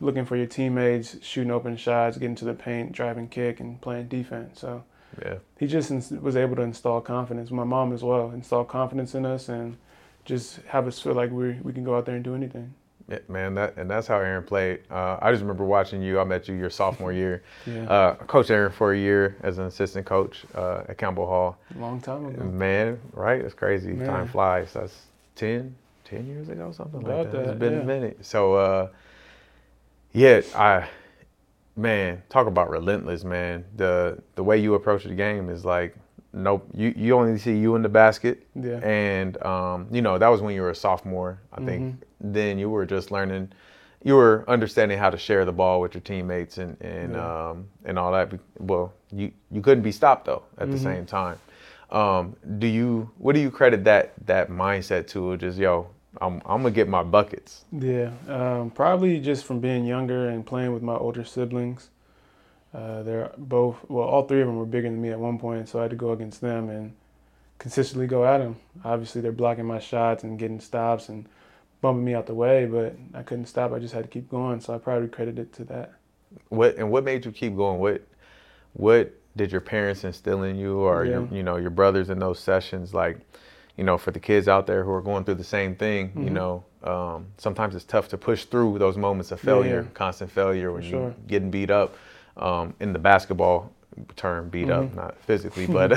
Looking 0.00 0.24
for 0.24 0.36
your 0.36 0.46
teammates, 0.46 1.16
shooting 1.24 1.50
open 1.50 1.76
shots, 1.76 2.18
getting 2.18 2.36
to 2.36 2.44
the 2.44 2.54
paint, 2.54 2.92
driving 2.92 3.28
kick, 3.28 3.58
and 3.60 3.80
playing 3.80 4.06
defense. 4.08 4.60
So 4.60 4.84
yeah. 5.24 5.36
he 5.58 5.66
just 5.66 5.90
ins- 5.90 6.10
was 6.10 6.36
able 6.36 6.56
to 6.56 6.62
install 6.62 7.00
confidence. 7.00 7.50
My 7.50 7.64
mom 7.64 7.92
as 7.92 8.02
well 8.02 8.30
install 8.30 8.64
confidence 8.64 9.14
in 9.14 9.24
us 9.26 9.48
and 9.48 9.76
just 10.24 10.60
have 10.68 10.86
us 10.86 11.00
feel 11.00 11.14
like 11.14 11.30
we 11.30 11.52
we 11.62 11.72
can 11.72 11.84
go 11.84 11.96
out 11.96 12.06
there 12.06 12.14
and 12.14 12.24
do 12.24 12.34
anything. 12.34 12.74
Yeah, 13.08 13.20
man, 13.28 13.54
that 13.54 13.76
and 13.78 13.88
that's 13.90 14.06
how 14.06 14.16
Aaron 14.16 14.44
played. 14.44 14.80
Uh, 14.90 15.16
I 15.22 15.30
just 15.30 15.40
remember 15.40 15.64
watching 15.64 16.02
you. 16.02 16.20
I 16.20 16.24
met 16.24 16.46
you 16.46 16.54
your 16.54 16.68
sophomore 16.68 17.12
year. 17.12 17.42
Yeah, 17.66 17.84
Uh, 17.88 18.16
I 18.20 18.24
coached 18.24 18.50
Aaron 18.50 18.70
for 18.70 18.92
a 18.92 18.98
year 18.98 19.36
as 19.42 19.56
an 19.56 19.64
assistant 19.64 20.04
coach 20.04 20.44
uh, 20.54 20.82
at 20.88 20.98
Campbell 20.98 21.26
Hall. 21.26 21.56
long 21.76 22.00
time 22.02 22.26
ago. 22.26 22.44
Man, 22.44 23.00
right? 23.14 23.40
It's 23.40 23.54
crazy. 23.54 23.92
Man. 23.92 24.06
Time 24.06 24.28
flies. 24.28 24.74
That's 24.74 24.94
10, 25.36 25.74
10 26.04 26.26
years 26.26 26.48
ago, 26.50 26.70
something 26.72 27.00
like 27.00 27.10
About 27.10 27.32
that. 27.32 27.38
It's 27.38 27.48
that, 27.48 27.58
been 27.58 27.72
yeah. 27.74 27.80
a 27.80 27.84
minute. 27.84 28.18
So, 28.20 28.54
uh, 28.54 28.88
yeah, 30.12 30.42
I, 30.54 30.86
man, 31.78 32.22
talk 32.28 32.46
about 32.46 32.70
relentless, 32.70 33.24
man. 33.24 33.64
The 33.76 34.18
the 34.34 34.42
way 34.42 34.58
you 34.58 34.74
approach 34.74 35.04
the 35.04 35.14
game 35.14 35.48
is 35.48 35.64
like, 35.64 35.94
nope. 36.32 36.68
You 36.74 36.92
you 36.96 37.14
only 37.14 37.38
see 37.38 37.56
you 37.56 37.74
in 37.76 37.82
the 37.82 37.88
basket, 37.88 38.46
Yeah, 38.54 38.78
and 38.78 39.40
um, 39.44 39.86
you 39.90 40.02
know 40.02 40.18
that 40.18 40.28
was 40.28 40.42
when 40.42 40.54
you 40.54 40.62
were 40.62 40.70
a 40.70 40.74
sophomore. 40.74 41.40
I 41.52 41.60
think 41.64 41.82
Mhm. 41.82 41.96
then 42.20 42.58
you 42.58 42.68
were 42.68 42.84
just 42.84 43.10
learning. 43.10 43.52
You 44.04 44.14
were 44.14 44.44
understanding 44.48 44.98
how 44.98 45.10
to 45.10 45.18
share 45.18 45.44
the 45.44 45.52
ball 45.52 45.80
with 45.80 45.94
your 45.94 46.02
teammates 46.02 46.58
and 46.58 46.76
and 46.82 47.14
Yeah. 47.14 47.50
um, 47.50 47.68
and 47.84 47.98
all 47.98 48.12
that. 48.12 48.32
Well, 48.58 48.92
you 49.12 49.32
you 49.50 49.60
couldn't 49.62 49.82
be 49.84 49.92
stopped 49.92 50.26
though 50.26 50.42
at 50.58 50.70
the 50.70 50.76
Mhm. 50.76 50.82
same 50.82 51.06
time. 51.06 51.38
Um, 51.90 52.36
do 52.58 52.66
you 52.66 53.10
what 53.18 53.34
do 53.34 53.40
you 53.40 53.50
credit 53.50 53.84
that 53.84 54.12
that 54.26 54.50
mindset 54.50 55.06
to? 55.08 55.36
Just 55.38 55.58
yo, 55.58 55.86
I'm 56.20 56.42
I'm 56.44 56.62
gonna 56.62 56.70
get 56.70 56.88
my 56.88 57.02
buckets. 57.02 57.64
yeah. 57.72 58.10
Um, 58.28 58.70
probably 58.70 59.20
just 59.20 59.44
from 59.44 59.60
being 59.60 59.84
younger 59.86 60.28
and 60.28 60.44
playing 60.44 60.72
with 60.72 60.82
my 60.82 60.94
older 60.94 61.24
siblings. 61.24 61.90
Uh, 62.74 63.02
they're 63.02 63.32
both 63.38 63.76
well, 63.88 64.06
all 64.06 64.24
three 64.26 64.40
of 64.40 64.46
them 64.46 64.56
were 64.56 64.66
bigger 64.66 64.88
than 64.90 65.00
me 65.00 65.10
at 65.10 65.18
one 65.18 65.38
point, 65.38 65.68
so 65.68 65.78
I 65.78 65.82
had 65.82 65.90
to 65.90 65.96
go 65.96 66.12
against 66.12 66.40
them 66.40 66.68
and 66.68 66.94
consistently 67.58 68.06
go 68.06 68.24
at 68.24 68.38
them. 68.38 68.56
Obviously, 68.84 69.20
they're 69.20 69.32
blocking 69.32 69.64
my 69.64 69.78
shots 69.78 70.22
and 70.24 70.38
getting 70.38 70.60
stops 70.60 71.08
and 71.08 71.26
bumping 71.80 72.04
me 72.04 72.14
out 72.14 72.26
the 72.26 72.34
way, 72.34 72.66
but 72.66 72.96
I 73.14 73.22
couldn't 73.22 73.46
stop. 73.46 73.72
I 73.72 73.78
just 73.78 73.94
had 73.94 74.04
to 74.04 74.10
keep 74.10 74.28
going, 74.28 74.60
so 74.60 74.74
I 74.74 74.78
probably 74.78 75.08
credit 75.08 75.38
it 75.38 75.52
to 75.54 75.64
that. 75.64 75.92
What 76.50 76.76
and 76.76 76.90
what 76.90 77.04
made 77.04 77.24
you 77.24 77.32
keep 77.32 77.56
going? 77.56 77.78
What 77.78 78.02
what 78.74 79.14
did 79.36 79.52
your 79.52 79.60
parents 79.60 80.04
instill 80.04 80.42
in 80.42 80.56
you, 80.56 80.78
or 80.78 81.04
your 81.04 81.26
you 81.32 81.42
know 81.42 81.56
your 81.56 81.70
brothers 81.70 82.10
in 82.10 82.18
those 82.18 82.38
sessions? 82.38 82.92
Like, 82.92 83.18
you 83.78 83.84
know, 83.84 83.96
for 83.96 84.10
the 84.10 84.20
kids 84.20 84.48
out 84.48 84.66
there 84.66 84.84
who 84.84 84.90
are 84.92 85.00
going 85.00 85.24
through 85.24 85.36
the 85.36 85.44
same 85.44 85.74
thing, 85.76 86.12
you 86.16 86.30
Mhm. 86.30 86.32
know, 86.34 86.64
um, 86.82 87.26
sometimes 87.38 87.74
it's 87.74 87.84
tough 87.84 88.08
to 88.08 88.18
push 88.18 88.44
through 88.44 88.78
those 88.78 88.98
moments 88.98 89.30
of 89.32 89.40
failure, 89.40 89.82
yeah. 89.84 89.94
constant 89.94 90.30
failure 90.30 90.72
when 90.72 90.82
For 90.82 90.88
you're 90.88 91.14
getting 91.28 91.50
beat 91.50 91.70
up. 91.70 91.94
Um, 92.36 92.74
in 92.78 92.92
the 92.92 93.00
basketball 93.00 93.72
term, 94.14 94.48
beat 94.48 94.70
up, 94.70 94.84
Mhm. 94.92 94.94
not 94.96 95.16
physically, 95.22 95.66
but 95.78 95.90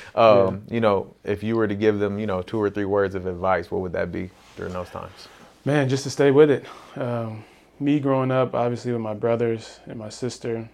um, 0.16 0.62
you 0.68 0.80
know, 0.80 1.14
if 1.24 1.42
you 1.44 1.56
were 1.56 1.68
to 1.68 1.74
give 1.76 1.98
them, 2.00 2.18
you 2.18 2.26
know, 2.26 2.42
two 2.42 2.60
or 2.60 2.70
three 2.70 2.84
words 2.86 3.14
of 3.14 3.26
advice, 3.26 3.70
what 3.70 3.82
would 3.82 3.92
that 3.92 4.10
be 4.10 4.30
during 4.56 4.72
those 4.72 4.90
times? 4.90 5.28
Man, 5.64 5.88
just 5.88 6.04
to 6.04 6.10
stay 6.10 6.30
with 6.30 6.50
it. 6.50 6.64
Um, 6.96 7.44
me 7.78 8.00
growing 8.00 8.30
up, 8.32 8.54
obviously 8.54 8.92
with 8.92 9.00
my 9.00 9.14
brothers 9.14 9.80
and 9.86 9.98
my 9.98 10.08
sister, 10.10 10.68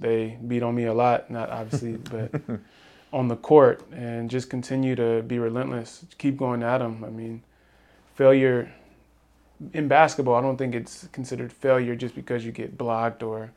they 0.00 0.36
beat 0.46 0.62
on 0.62 0.74
me 0.74 0.84
a 0.84 0.94
lot. 0.94 1.30
Not 1.30 1.50
obviously, 1.50 1.96
but 1.96 2.30
on 3.16 3.28
the 3.28 3.36
court, 3.36 3.82
and 3.92 4.28
just 4.28 4.50
continue 4.50 4.94
to 4.94 5.22
be 5.22 5.38
relentless. 5.38 6.04
Keep 6.18 6.36
going 6.36 6.62
at 6.62 6.78
them. 6.78 7.02
I 7.02 7.08
mean, 7.08 7.42
failure 8.14 8.70
in 9.72 9.88
basketball, 9.88 10.34
I 10.34 10.42
don't 10.42 10.58
think 10.58 10.74
it's 10.74 11.08
considered 11.12 11.50
failure 11.50 11.96
just 11.96 12.14
because 12.14 12.44
you 12.44 12.52
get 12.52 12.76
blocked 12.76 13.22
or 13.22 13.52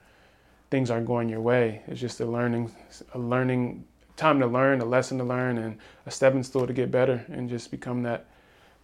things 0.71 0.89
aren't 0.89 1.07
going 1.07 1.27
your 1.27 1.41
way. 1.41 1.81
It's 1.87 1.99
just 1.99 2.21
a 2.21 2.25
learning, 2.25 2.71
a 3.13 3.19
learning 3.19 3.83
time 4.15 4.39
to 4.39 4.47
learn, 4.47 4.79
a 4.79 4.85
lesson 4.85 5.17
to 5.17 5.25
learn, 5.25 5.57
and 5.57 5.77
a 6.05 6.11
stepping 6.11 6.43
stool 6.43 6.65
to 6.65 6.71
get 6.71 6.89
better 6.89 7.25
and 7.27 7.49
just 7.49 7.69
become 7.69 8.03
that 8.03 8.27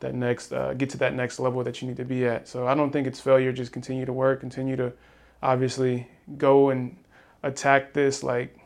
that 0.02 0.14
next 0.14 0.52
uh, 0.52 0.74
get 0.74 0.90
to 0.90 0.98
that 0.98 1.14
next 1.14 1.40
level 1.40 1.64
that 1.64 1.82
you 1.82 1.88
need 1.88 1.98
to 1.98 2.04
be 2.04 2.26
at. 2.26 2.50
So 2.50 2.68
I 2.68 2.76
don't 2.76 2.92
think 2.92 3.08
it's 3.08 3.22
failure. 3.22 3.54
Just 3.54 3.72
continue 3.72 4.06
to 4.06 4.12
work, 4.12 4.42
continue 4.42 4.76
to 4.76 4.92
obviously 5.42 6.10
go 6.38 6.70
and 6.70 6.98
attack 7.44 7.94
this 7.94 8.24
like 8.24 8.60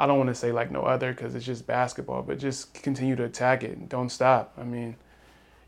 I 0.00 0.06
don't 0.06 0.16
want 0.16 0.30
to 0.30 0.34
say 0.34 0.50
like 0.50 0.70
no 0.70 0.80
other 0.80 1.12
because 1.12 1.34
it's 1.34 1.44
just 1.44 1.66
basketball, 1.66 2.22
but 2.22 2.38
just 2.38 2.72
continue 2.72 3.16
to 3.16 3.24
attack 3.24 3.62
it. 3.62 3.90
Don't 3.90 4.08
stop. 4.08 4.54
I 4.56 4.64
mean, 4.64 4.96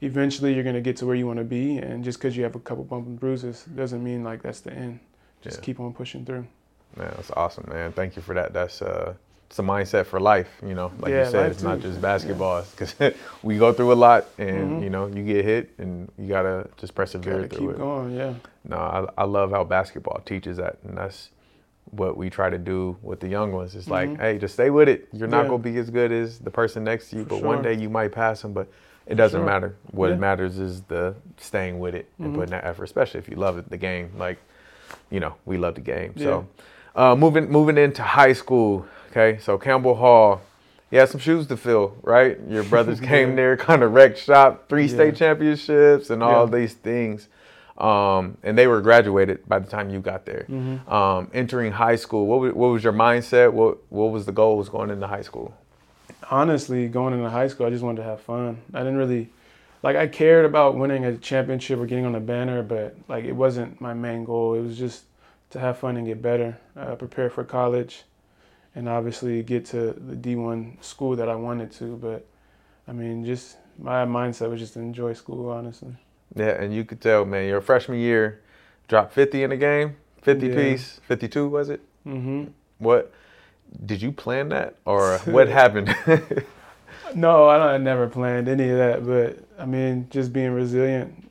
eventually 0.01 0.55
you're 0.55 0.62
going 0.62 0.75
to 0.75 0.81
get 0.81 0.97
to 0.97 1.07
where 1.07 1.15
you 1.15 1.27
want 1.27 1.39
to 1.39 1.45
be, 1.45 1.77
and 1.77 2.03
just 2.03 2.19
because 2.19 2.35
you 2.35 2.43
have 2.43 2.55
a 2.55 2.59
couple 2.59 2.83
bumps 2.83 3.09
and 3.09 3.21
bruises 3.21 3.65
doesn't 3.65 4.03
mean 4.03 4.25
like 4.25 4.43
that's 4.43 4.61
the 4.61 4.73
end. 4.73 5.01
Just 5.43 5.59
yeah. 5.59 5.65
keep 5.65 5.81
on 5.81 5.93
pushing 5.93 6.25
through. 6.25 6.47
Man, 6.97 7.12
that's 7.15 7.31
awesome, 7.33 7.67
man. 7.69 7.93
Thank 7.93 8.17
you 8.17 8.23
for 8.23 8.35
that. 8.35 8.55
That's 8.55 8.81
uh, 8.81 9.12
it's 9.51 9.59
a 9.59 9.62
mindset 9.62 10.07
for 10.07 10.19
life. 10.19 10.49
You 10.67 10.75
know, 10.75 10.91
like 10.99 11.11
yeah, 11.11 11.27
you 11.27 11.31
said, 11.31 11.51
it's 11.51 11.61
too. 11.61 11.69
not 11.69 11.81
just 11.81 12.01
basketball 12.01 12.65
because 12.71 12.95
yeah. 12.99 13.11
we 13.43 13.59
go 13.59 13.71
through 13.75 13.93
a 13.93 14.01
lot, 14.09 14.29
and 14.39 14.71
mm-hmm. 14.71 14.83
you 14.83 14.89
know, 14.89 15.09
you 15.09 15.23
get 15.25 15.45
hit, 15.45 15.75
and 15.77 16.11
you 16.17 16.29
gotta 16.29 16.71
just 16.79 16.95
persevere 16.95 17.43
gotta 17.43 17.49
through 17.49 17.67
keep 17.67 17.77
it. 17.77 17.79
going, 17.79 18.17
yeah. 18.17 18.33
No, 18.65 18.79
I, 18.79 19.07
I 19.19 19.25
love 19.25 19.51
how 19.51 19.62
basketball 19.62 20.23
teaches 20.25 20.57
that, 20.57 20.79
and 20.85 20.97
that's 20.97 21.29
what 21.91 22.17
we 22.17 22.31
try 22.31 22.49
to 22.49 22.59
do 22.59 22.97
with 23.03 23.21
the 23.21 23.29
young 23.29 23.53
ones. 23.53 23.75
It's 23.75 23.89
like, 23.89 24.09
mm-hmm. 24.09 24.23
hey, 24.23 24.39
just 24.39 24.55
stay 24.55 24.71
with 24.71 24.89
it. 24.89 25.09
You're 25.12 25.29
not 25.29 25.47
gonna 25.47 25.59
be 25.59 25.77
as 25.79 25.91
good 25.91 26.11
as 26.11 26.39
the 26.39 26.51
person 26.51 26.85
next 26.85 27.11
to 27.11 27.17
you, 27.17 27.23
for 27.25 27.31
but 27.31 27.39
sure. 27.39 27.47
one 27.47 27.62
day 27.62 27.75
you 27.75 27.91
might 27.91 28.12
pass 28.12 28.43
them. 28.43 28.53
But 28.53 28.69
it 29.07 29.17
doesn't 29.17 29.41
sure. 29.41 29.47
matter. 29.47 29.77
What 29.91 30.11
yeah. 30.11 30.17
matters 30.17 30.59
is 30.59 30.83
the 30.83 31.15
staying 31.37 31.79
with 31.79 31.95
it 31.95 32.09
and 32.19 32.29
mm-hmm. 32.29 32.37
putting 32.37 32.51
that 32.53 32.65
effort, 32.65 32.85
especially 32.85 33.21
if 33.21 33.29
you 33.29 33.37
love 33.37 33.59
it, 33.59 33.69
the 33.69 33.77
game. 33.77 34.12
Like, 34.17 34.39
you 35.11 35.21
know, 35.21 35.35
we 35.45 35.59
love 35.59 35.75
the 35.75 35.81
game. 35.81 36.12
Yeah. 36.17 36.25
So, 36.25 36.49
uh, 36.95 37.17
moving 37.17 37.51
moving 37.51 37.79
into 37.79 38.03
high 38.03 38.33
school. 38.33 38.87
Okay, 39.11 39.39
so 39.41 39.59
Campbell 39.59 39.95
Hall, 39.95 40.41
you 40.91 40.99
had 40.99 41.09
some 41.11 41.21
shoes 41.21 41.47
to 41.49 41.57
fill, 41.57 41.97
right? 42.03 42.39
Your 42.49 42.65
brothers 42.65 43.01
came 43.12 43.37
there, 43.37 43.57
kind 43.57 43.83
of 43.83 43.93
wrecked 43.93 44.19
shop, 44.19 44.69
three 44.69 44.87
yeah. 44.87 44.95
state 44.95 45.17
championships, 45.17 46.11
and 46.11 46.23
all 46.23 46.47
these 46.47 46.75
things. 46.75 47.29
Um, 47.79 48.37
and 48.43 48.57
they 48.57 48.67
were 48.67 48.81
graduated 48.81 49.49
by 49.49 49.59
the 49.59 49.69
time 49.69 49.91
you 49.91 50.00
got 50.00 50.26
there. 50.26 50.47
Mm-hmm. 50.49 50.93
Um, 50.93 51.31
entering 51.33 51.73
high 51.73 51.97
school, 51.97 52.26
what 52.26 52.41
was, 52.41 52.52
what 52.52 52.69
was 52.69 52.85
your 52.85 52.93
mindset? 52.93 53.52
What 53.52 53.79
what 53.91 54.12
was 54.12 54.26
the 54.26 54.33
goals 54.33 54.69
going 54.69 54.91
into 54.91 55.07
high 55.07 55.23
school? 55.23 55.55
Honestly, 56.31 56.88
going 56.88 57.14
into 57.14 57.29
high 57.31 57.49
school, 57.49 57.67
I 57.67 57.71
just 57.71 57.83
wanted 57.83 58.02
to 58.02 58.09
have 58.09 58.21
fun. 58.21 58.61
I 58.75 58.81
didn't 58.81 58.97
really 58.97 59.31
like 59.83 59.97
I 59.97 60.07
cared 60.07 60.45
about 60.45 60.76
winning 60.76 61.05
a 61.05 61.17
championship 61.17 61.79
or 61.79 61.87
getting 61.87 62.05
on 62.05 62.14
a 62.14 62.21
banner, 62.21 62.62
but 62.62 62.97
like 63.09 63.25
it 63.25 63.33
wasn't 63.33 63.81
my 63.81 63.95
main 63.95 64.25
goal. 64.25 64.55
It 64.55 64.61
was 64.61 64.79
just 64.79 65.05
to 65.50 65.59
have 65.59 65.79
fun 65.79 65.97
and 65.97 66.07
get 66.07 66.23
better, 66.23 66.59
uh, 66.76 66.95
prepare 66.95 67.31
for 67.31 67.45
college, 67.45 68.05
and 68.75 68.88
obviously 68.88 69.43
get 69.43 69.67
to 69.67 69.93
the 69.93 70.17
D1 70.17 70.83
school 70.83 71.17
that 71.17 71.29
I 71.29 71.35
wanted 71.35 71.73
to. 71.73 71.97
But 71.97 72.26
I 72.87 72.93
mean, 72.93 73.25
just 73.25 73.57
my 73.79 74.05
mindset 74.05 74.50
was 74.50 74.61
just 74.61 74.75
to 74.75 74.81
enjoy 74.81 75.14
school, 75.14 75.49
honestly. 75.50 75.97
Yeah, 76.35 76.62
and 76.62 76.75
you 76.75 76.85
could 76.85 77.01
tell, 77.01 77.25
man, 77.25 77.49
your 77.49 77.61
freshman 77.61 77.99
year, 77.99 78.41
dropped 78.89 79.12
50 79.12 79.43
in 79.43 79.53
a 79.53 79.57
game, 79.57 79.97
50 80.23 80.47
yeah. 80.47 80.55
piece, 80.55 81.01
52 81.07 81.49
was 81.49 81.69
it? 81.69 81.81
Mm-hmm. 82.07 82.45
What 82.79 83.12
did 83.85 84.03
you 84.03 84.12
plan 84.12 84.49
that, 84.51 84.77
or 84.85 85.19
what 85.25 85.49
happened? 85.49 85.95
no, 87.15 87.49
I, 87.49 87.59
don't, 87.59 87.69
I 87.69 87.79
never 87.79 88.09
planned 88.09 88.49
any 88.49 88.69
of 88.69 88.79
that. 88.79 89.07
But 89.07 89.39
I 89.61 89.67
mean, 89.67 90.09
just 90.11 90.33
being 90.33 90.53
resilient. 90.53 91.31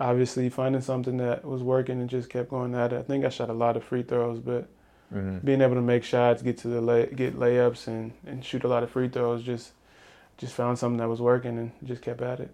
Obviously, 0.00 0.48
finding 0.48 0.80
something 0.80 1.18
that 1.18 1.44
was 1.44 1.62
working 1.62 2.00
and 2.00 2.10
just 2.10 2.28
kept 2.28 2.50
going 2.50 2.74
at 2.74 2.92
it. 2.92 2.98
I 2.98 3.02
think 3.02 3.24
I 3.24 3.28
shot 3.28 3.48
a 3.48 3.54
lot 3.54 3.76
of 3.76 3.84
free 3.84 4.02
throws, 4.02 4.40
but 4.40 4.68
mm-hmm. 5.14 5.38
being 5.38 5.60
able 5.60 5.76
to 5.76 5.80
make 5.80 6.02
shots, 6.02 6.42
get 6.42 6.58
to 6.58 6.68
the 6.68 6.80
lay, 6.80 7.06
get 7.06 7.38
layups, 7.38 7.86
and, 7.86 8.12
and 8.26 8.44
shoot 8.44 8.64
a 8.64 8.68
lot 8.68 8.82
of 8.82 8.90
free 8.90 9.08
throws, 9.08 9.42
just 9.42 9.72
just 10.36 10.52
found 10.52 10.78
something 10.78 10.98
that 10.98 11.08
was 11.08 11.20
working 11.20 11.58
and 11.58 11.70
just 11.84 12.02
kept 12.02 12.20
at 12.20 12.40
it. 12.40 12.52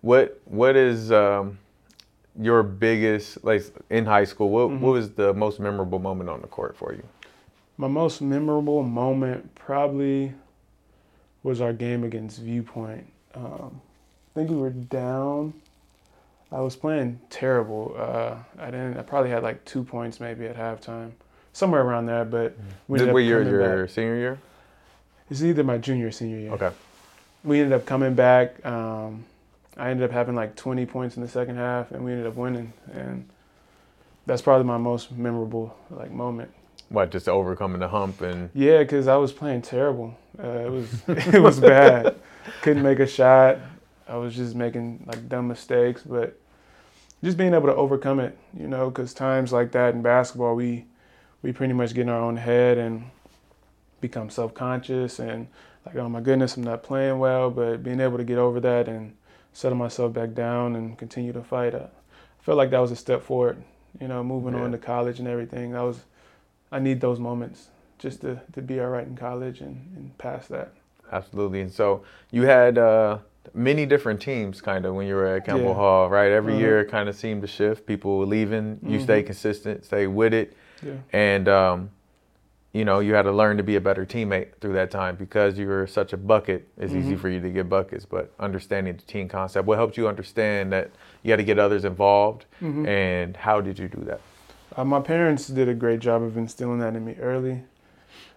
What 0.00 0.40
what 0.44 0.76
is 0.76 1.10
um, 1.10 1.58
your 2.40 2.62
biggest 2.62 3.42
like 3.44 3.64
in 3.90 4.06
high 4.06 4.24
school? 4.24 4.50
What 4.50 4.68
mm-hmm. 4.68 4.80
what 4.80 4.92
was 4.92 5.10
the 5.12 5.34
most 5.34 5.60
memorable 5.60 5.98
moment 5.98 6.30
on 6.30 6.40
the 6.40 6.46
court 6.46 6.76
for 6.76 6.92
you? 6.92 7.02
My 7.76 7.88
most 7.88 8.20
memorable 8.20 8.82
moment 8.82 9.54
probably 9.54 10.32
was 11.42 11.60
our 11.60 11.72
game 11.72 12.04
against 12.04 12.40
Viewpoint. 12.40 13.06
Um, 13.34 13.80
I 14.34 14.40
think 14.40 14.50
we 14.50 14.56
were 14.56 14.70
down. 14.70 15.54
I 16.50 16.60
was 16.60 16.76
playing 16.76 17.20
terrible. 17.30 17.94
Uh, 17.96 18.36
I 18.58 18.66
didn't. 18.66 18.96
I 18.96 19.02
probably 19.02 19.30
had 19.30 19.42
like 19.42 19.64
two 19.64 19.84
points 19.84 20.18
maybe 20.18 20.46
at 20.46 20.56
halftime, 20.56 21.10
somewhere 21.52 21.82
around 21.82 22.06
there. 22.06 22.24
But 22.24 22.56
we 22.86 22.98
Did, 22.98 23.08
your 23.08 23.42
your 23.42 23.88
senior 23.88 24.16
year? 24.16 24.38
It's 25.30 25.42
either 25.42 25.62
my 25.62 25.78
junior 25.78 26.06
or 26.06 26.10
senior 26.10 26.38
year. 26.38 26.52
Okay. 26.52 26.70
We 27.44 27.60
ended 27.60 27.74
up 27.74 27.84
coming 27.84 28.14
back. 28.14 28.64
Um, 28.64 29.24
I 29.78 29.90
ended 29.90 30.04
up 30.04 30.10
having 30.10 30.34
like 30.34 30.56
20 30.56 30.86
points 30.86 31.16
in 31.16 31.22
the 31.22 31.28
second 31.28 31.56
half, 31.56 31.92
and 31.92 32.04
we 32.04 32.10
ended 32.10 32.26
up 32.26 32.34
winning. 32.34 32.72
And 32.92 33.28
that's 34.26 34.42
probably 34.42 34.66
my 34.66 34.76
most 34.76 35.12
memorable 35.12 35.76
like 35.90 36.10
moment. 36.10 36.50
What, 36.88 37.10
just 37.10 37.28
overcoming 37.28 37.80
the 37.80 37.88
hump 37.88 38.20
and? 38.20 38.50
Yeah, 38.54 38.78
because 38.78 39.08
I 39.08 39.16
was 39.16 39.32
playing 39.32 39.62
terrible. 39.62 40.16
Uh, 40.42 40.48
it 40.48 40.70
was 40.70 41.02
it 41.08 41.42
was 41.42 41.60
bad. 41.60 42.16
Couldn't 42.62 42.82
make 42.82 42.98
a 42.98 43.06
shot. 43.06 43.58
I 44.08 44.16
was 44.16 44.34
just 44.34 44.54
making 44.54 45.04
like 45.06 45.28
dumb 45.28 45.48
mistakes, 45.48 46.02
but 46.02 46.38
just 47.22 47.36
being 47.36 47.52
able 47.52 47.66
to 47.66 47.74
overcome 47.74 48.20
it, 48.20 48.38
you 48.58 48.66
know, 48.66 48.88
because 48.90 49.12
times 49.12 49.52
like 49.52 49.72
that 49.72 49.94
in 49.94 50.02
basketball, 50.02 50.54
we 50.54 50.86
we 51.42 51.52
pretty 51.52 51.74
much 51.74 51.94
get 51.94 52.02
in 52.02 52.08
our 52.08 52.20
own 52.20 52.36
head 52.36 52.78
and 52.78 53.10
become 54.00 54.30
self-conscious 54.30 55.18
and 55.18 55.48
like, 55.84 55.96
oh 55.96 56.08
my 56.08 56.20
goodness, 56.20 56.56
I'm 56.56 56.64
not 56.64 56.82
playing 56.82 57.18
well. 57.18 57.50
But 57.50 57.82
being 57.82 58.00
able 58.00 58.16
to 58.16 58.24
get 58.24 58.38
over 58.38 58.60
that 58.60 58.88
and 58.88 59.14
settle 59.52 59.78
myself 59.78 60.12
back 60.12 60.34
down 60.34 60.76
and 60.76 60.96
continue 60.96 61.32
to 61.32 61.42
fight. 61.42 61.74
I 61.74 61.88
felt 62.40 62.58
like 62.58 62.70
that 62.70 62.78
was 62.78 62.90
a 62.90 62.96
step 62.96 63.22
forward. 63.22 63.62
You 64.00 64.08
know, 64.08 64.22
moving 64.22 64.54
yeah. 64.54 64.60
on 64.60 64.72
to 64.72 64.78
college 64.78 65.18
and 65.18 65.26
everything. 65.26 65.72
That 65.72 65.80
was, 65.82 66.04
I 66.70 66.78
need 66.78 67.00
those 67.00 67.18
moments 67.18 67.68
just 67.98 68.20
to, 68.20 68.40
to 68.52 68.62
be 68.62 68.78
all 68.80 68.88
right 68.88 69.06
in 69.06 69.16
college 69.16 69.60
and, 69.60 69.76
and 69.96 70.16
past 70.18 70.48
that. 70.50 70.72
Absolutely. 71.10 71.62
And 71.62 71.72
so 71.72 72.04
you 72.30 72.42
had 72.42 72.78
uh, 72.78 73.18
many 73.54 73.86
different 73.86 74.20
teams 74.20 74.60
kind 74.60 74.84
of 74.84 74.94
when 74.94 75.06
you 75.06 75.14
were 75.14 75.26
at 75.26 75.46
Campbell 75.46 75.68
yeah. 75.68 75.74
Hall, 75.74 76.08
right? 76.08 76.30
Every 76.30 76.52
uh-huh. 76.52 76.62
year 76.62 76.80
it 76.80 76.90
kind 76.90 77.08
of 77.08 77.16
seemed 77.16 77.42
to 77.42 77.48
shift. 77.48 77.86
People 77.86 78.18
were 78.18 78.26
leaving. 78.26 78.78
You 78.82 78.96
mm-hmm. 78.96 79.04
stay 79.04 79.22
consistent, 79.22 79.84
stay 79.84 80.06
with 80.06 80.34
it. 80.34 80.56
Yeah. 80.82 80.92
And 81.12 81.48
um, 81.48 81.90
you 82.72 82.84
know, 82.84 83.00
you 83.00 83.14
had 83.14 83.22
to 83.22 83.32
learn 83.32 83.56
to 83.56 83.62
be 83.62 83.76
a 83.76 83.80
better 83.80 84.04
teammate 84.04 84.54
through 84.60 84.74
that 84.74 84.90
time 84.90 85.16
because 85.16 85.58
you 85.58 85.66
were 85.66 85.86
such 85.86 86.12
a 86.12 86.16
bucket. 86.16 86.68
It's 86.76 86.92
mm-hmm. 86.92 87.02
easy 87.02 87.16
for 87.16 87.28
you 87.30 87.40
to 87.40 87.50
get 87.50 87.68
buckets, 87.68 88.04
but 88.04 88.32
understanding 88.38 88.96
the 88.96 89.02
team 89.02 89.28
concept, 89.28 89.66
what 89.66 89.78
helped 89.78 89.96
you 89.96 90.06
understand 90.06 90.72
that 90.72 90.90
you 91.22 91.30
had 91.30 91.38
to 91.38 91.44
get 91.44 91.58
others 91.58 91.84
involved, 91.84 92.44
mm-hmm. 92.60 92.86
and 92.86 93.36
how 93.36 93.60
did 93.60 93.78
you 93.78 93.88
do 93.88 94.04
that? 94.04 94.20
Uh, 94.76 94.84
my 94.84 95.00
parents 95.00 95.48
did 95.48 95.68
a 95.68 95.74
great 95.74 96.00
job 96.00 96.22
of 96.22 96.36
instilling 96.36 96.78
that 96.80 96.94
in 96.94 97.04
me 97.04 97.16
early. 97.20 97.62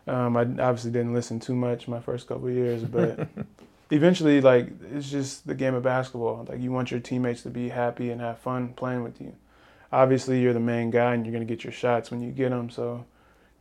Um, 0.07 0.35
I 0.35 0.41
obviously 0.41 0.91
didn't 0.91 1.13
listen 1.13 1.39
too 1.39 1.55
much 1.55 1.87
my 1.87 1.99
first 1.99 2.27
couple 2.27 2.49
years, 2.49 2.83
but 2.83 3.27
eventually, 3.91 4.41
like 4.41 4.69
it's 4.93 5.11
just 5.11 5.45
the 5.45 5.53
game 5.53 5.75
of 5.75 5.83
basketball. 5.83 6.45
Like 6.49 6.61
you 6.61 6.71
want 6.71 6.89
your 6.89 6.99
teammates 6.99 7.43
to 7.43 7.49
be 7.49 7.69
happy 7.69 8.09
and 8.09 8.21
have 8.21 8.39
fun 8.39 8.69
playing 8.73 9.03
with 9.03 9.21
you. 9.21 9.35
Obviously, 9.91 10.41
you're 10.41 10.53
the 10.53 10.59
main 10.59 10.89
guy, 10.89 11.13
and 11.13 11.25
you're 11.25 11.33
gonna 11.33 11.45
get 11.45 11.63
your 11.63 11.73
shots 11.73 12.09
when 12.09 12.21
you 12.21 12.31
get 12.31 12.49
them. 12.49 12.69
So 12.69 13.05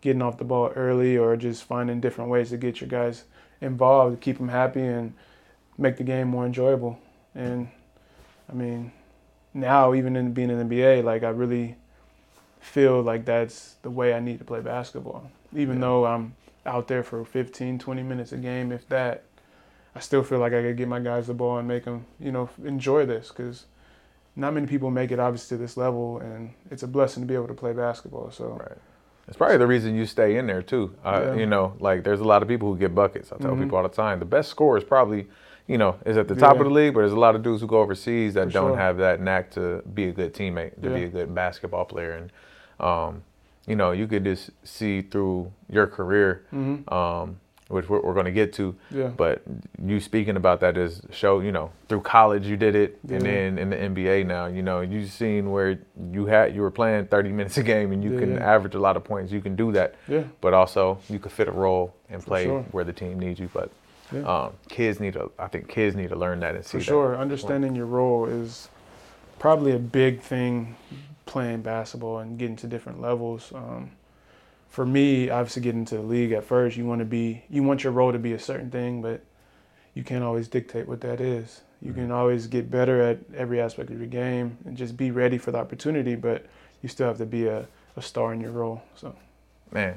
getting 0.00 0.22
off 0.22 0.38
the 0.38 0.44
ball 0.44 0.72
early 0.74 1.16
or 1.16 1.36
just 1.36 1.64
finding 1.64 2.00
different 2.00 2.30
ways 2.30 2.50
to 2.50 2.56
get 2.56 2.80
your 2.80 2.88
guys 2.88 3.24
involved, 3.60 4.20
keep 4.20 4.38
them 4.38 4.48
happy, 4.48 4.80
and 4.80 5.14
make 5.76 5.96
the 5.96 6.04
game 6.04 6.28
more 6.28 6.46
enjoyable. 6.46 6.98
And 7.34 7.68
I 8.48 8.54
mean, 8.54 8.92
now 9.52 9.94
even 9.94 10.16
in 10.16 10.32
being 10.32 10.50
in 10.50 10.68
the 10.68 10.74
NBA, 10.74 11.04
like 11.04 11.22
I 11.22 11.30
really 11.30 11.76
feel 12.60 13.02
like 13.02 13.24
that's 13.24 13.76
the 13.82 13.90
way 13.90 14.14
I 14.14 14.20
need 14.20 14.38
to 14.38 14.44
play 14.44 14.60
basketball. 14.60 15.30
Even 15.54 15.76
yeah. 15.76 15.80
though 15.80 16.06
I'm 16.06 16.34
out 16.66 16.88
there 16.88 17.02
for 17.02 17.24
15, 17.24 17.78
20 17.78 18.02
minutes 18.02 18.32
a 18.32 18.36
game, 18.36 18.72
if 18.72 18.88
that, 18.88 19.24
I 19.94 20.00
still 20.00 20.22
feel 20.22 20.38
like 20.38 20.52
I 20.52 20.62
could 20.62 20.76
get 20.76 20.88
my 20.88 21.00
guys 21.00 21.26
the 21.26 21.34
ball 21.34 21.58
and 21.58 21.66
make 21.66 21.84
them, 21.84 22.06
you 22.18 22.30
know, 22.30 22.48
enjoy 22.64 23.06
this 23.06 23.28
because 23.28 23.66
not 24.36 24.54
many 24.54 24.66
people 24.66 24.90
make 24.90 25.10
it 25.10 25.18
obviously 25.18 25.56
to 25.56 25.62
this 25.62 25.76
level, 25.76 26.18
and 26.20 26.52
it's 26.70 26.84
a 26.84 26.86
blessing 26.86 27.24
to 27.24 27.26
be 27.26 27.34
able 27.34 27.48
to 27.48 27.54
play 27.54 27.72
basketball. 27.72 28.30
So. 28.30 28.50
Right 28.50 28.78
it's 29.30 29.36
probably 29.36 29.58
the 29.58 29.66
reason 29.66 29.94
you 29.94 30.06
stay 30.06 30.36
in 30.38 30.46
there 30.48 30.60
too. 30.60 30.92
Uh, 31.04 31.22
yeah. 31.26 31.34
You 31.34 31.46
know, 31.46 31.74
like 31.78 32.02
there's 32.02 32.18
a 32.18 32.24
lot 32.24 32.42
of 32.42 32.48
people 32.48 32.72
who 32.72 32.76
get 32.78 32.94
buckets. 32.96 33.30
I 33.32 33.36
tell 33.36 33.52
mm-hmm. 33.52 33.62
people 33.62 33.76
all 33.78 33.84
the 33.84 33.88
time, 33.88 34.18
the 34.18 34.24
best 34.24 34.50
score 34.50 34.76
is 34.76 34.82
probably, 34.82 35.28
you 35.68 35.78
know, 35.78 35.96
is 36.04 36.16
at 36.16 36.26
the 36.26 36.34
top 36.34 36.56
Yeah. 36.56 36.62
of 36.62 36.66
the 36.66 36.72
league, 36.74 36.94
but 36.94 37.00
there's 37.00 37.12
a 37.12 37.18
lot 37.18 37.36
of 37.36 37.42
dudes 37.44 37.60
who 37.60 37.68
go 37.68 37.80
overseas 37.80 38.34
that 38.34 38.48
For 38.48 38.52
don't 38.52 38.70
sure. 38.70 38.76
have 38.76 38.96
that 38.98 39.20
knack 39.20 39.52
to 39.52 39.82
be 39.94 40.08
a 40.08 40.12
good 40.12 40.34
teammate, 40.34 40.82
to 40.82 40.90
be 40.90 41.04
a 41.04 41.08
good 41.08 41.32
basketball 41.34 41.84
player, 41.84 42.12
and 42.14 42.32
um, 42.86 43.22
you 43.66 43.76
know, 43.76 43.92
you 43.92 44.06
could 44.08 44.24
just 44.24 44.50
see 44.64 45.00
through 45.02 45.52
your 45.68 45.86
career, 45.86 46.42
Mhm. 46.52 46.90
um, 46.92 47.39
which 47.70 47.88
we're, 47.88 48.00
we're 48.00 48.14
going 48.14 48.26
to 48.26 48.32
get 48.32 48.52
to. 48.54 48.74
Yeah. 48.90 49.08
But 49.08 49.42
you 49.84 50.00
speaking 50.00 50.36
about 50.36 50.60
that 50.60 50.76
is 50.76 51.02
show, 51.12 51.40
you 51.40 51.52
know, 51.52 51.70
through 51.88 52.00
college 52.02 52.46
you 52.46 52.56
did 52.56 52.74
it, 52.74 52.98
and 53.08 53.22
then 53.22 53.58
in 53.58 53.70
the 53.70 53.76
NBA 53.76 54.26
now, 54.26 54.46
you 54.46 54.62
know, 54.62 54.80
you've 54.80 55.10
seen 55.10 55.50
where 55.50 55.78
you 56.12 56.26
had 56.26 56.54
you 56.54 56.62
were 56.62 56.70
playing 56.70 57.06
30 57.06 57.30
minutes 57.38 57.56
a 57.58 57.62
game, 57.62 57.92
and 57.92 58.02
you 58.02 58.14
Yeah, 58.14 58.18
can 58.20 58.34
yeah. 58.34 58.52
average 58.54 58.74
a 58.74 58.80
lot 58.80 58.96
of 58.96 59.04
points. 59.04 59.32
You 59.32 59.40
can 59.40 59.54
do 59.56 59.72
that, 59.72 59.94
Yeah. 60.08 60.24
but 60.40 60.52
also 60.52 60.98
you 61.08 61.18
could 61.18 61.32
fit 61.32 61.48
a 61.48 61.52
role 61.52 61.94
and 62.08 62.24
play 62.24 62.44
sure. 62.44 62.62
where 62.72 62.84
the 62.84 62.92
team 62.92 63.18
needs 63.20 63.38
you. 63.40 63.48
But 63.52 63.70
Yeah. 64.12 64.22
um, 64.22 64.52
kids 64.68 64.98
need 64.98 65.12
to, 65.12 65.30
I 65.38 65.46
think 65.46 65.68
kids 65.68 65.94
need 65.94 66.08
to 66.08 66.16
learn 66.16 66.40
that 66.40 66.56
and 66.56 66.64
see 66.64 66.72
For 66.72 66.78
that. 66.78 66.84
sure, 66.84 67.16
understanding 67.16 67.76
your 67.76 67.86
role 67.86 68.26
is 68.26 68.68
probably 69.38 69.72
a 69.72 69.78
big 69.78 70.20
thing 70.20 70.74
playing 71.26 71.62
basketball 71.62 72.18
and 72.18 72.36
getting 72.36 72.56
to 72.56 72.66
different 72.66 73.00
levels. 73.00 73.52
Um, 73.54 73.92
for 74.70 74.86
me, 74.86 75.28
obviously 75.30 75.62
getting 75.62 75.84
to 75.86 75.96
the 75.96 76.02
league 76.02 76.32
at 76.32 76.44
first, 76.44 76.76
you 76.76 76.86
want 76.86 77.00
to 77.00 77.04
be 77.04 77.42
you 77.50 77.62
want 77.62 77.84
your 77.84 77.92
role 77.92 78.12
to 78.12 78.18
be 78.18 78.32
a 78.32 78.38
certain 78.38 78.70
thing, 78.70 79.02
but 79.02 79.20
you 79.94 80.04
can't 80.04 80.24
always 80.24 80.48
dictate 80.48 80.88
what 80.88 81.00
that 81.02 81.20
is. 81.20 81.62
You 81.82 81.92
can 81.94 82.10
always 82.10 82.46
get 82.46 82.70
better 82.70 83.00
at 83.00 83.18
every 83.34 83.60
aspect 83.60 83.90
of 83.90 83.98
your 83.98 84.06
game 84.06 84.58
and 84.66 84.76
just 84.76 84.96
be 84.96 85.10
ready 85.10 85.38
for 85.38 85.50
the 85.50 85.58
opportunity, 85.58 86.14
but 86.14 86.46
you 86.82 86.88
still 86.88 87.08
have 87.08 87.16
to 87.18 87.26
be 87.26 87.46
a, 87.46 87.66
a 87.96 88.02
star 88.02 88.32
in 88.32 88.40
your 88.40 88.52
role. 88.52 88.82
So 88.94 89.14
Man, 89.72 89.96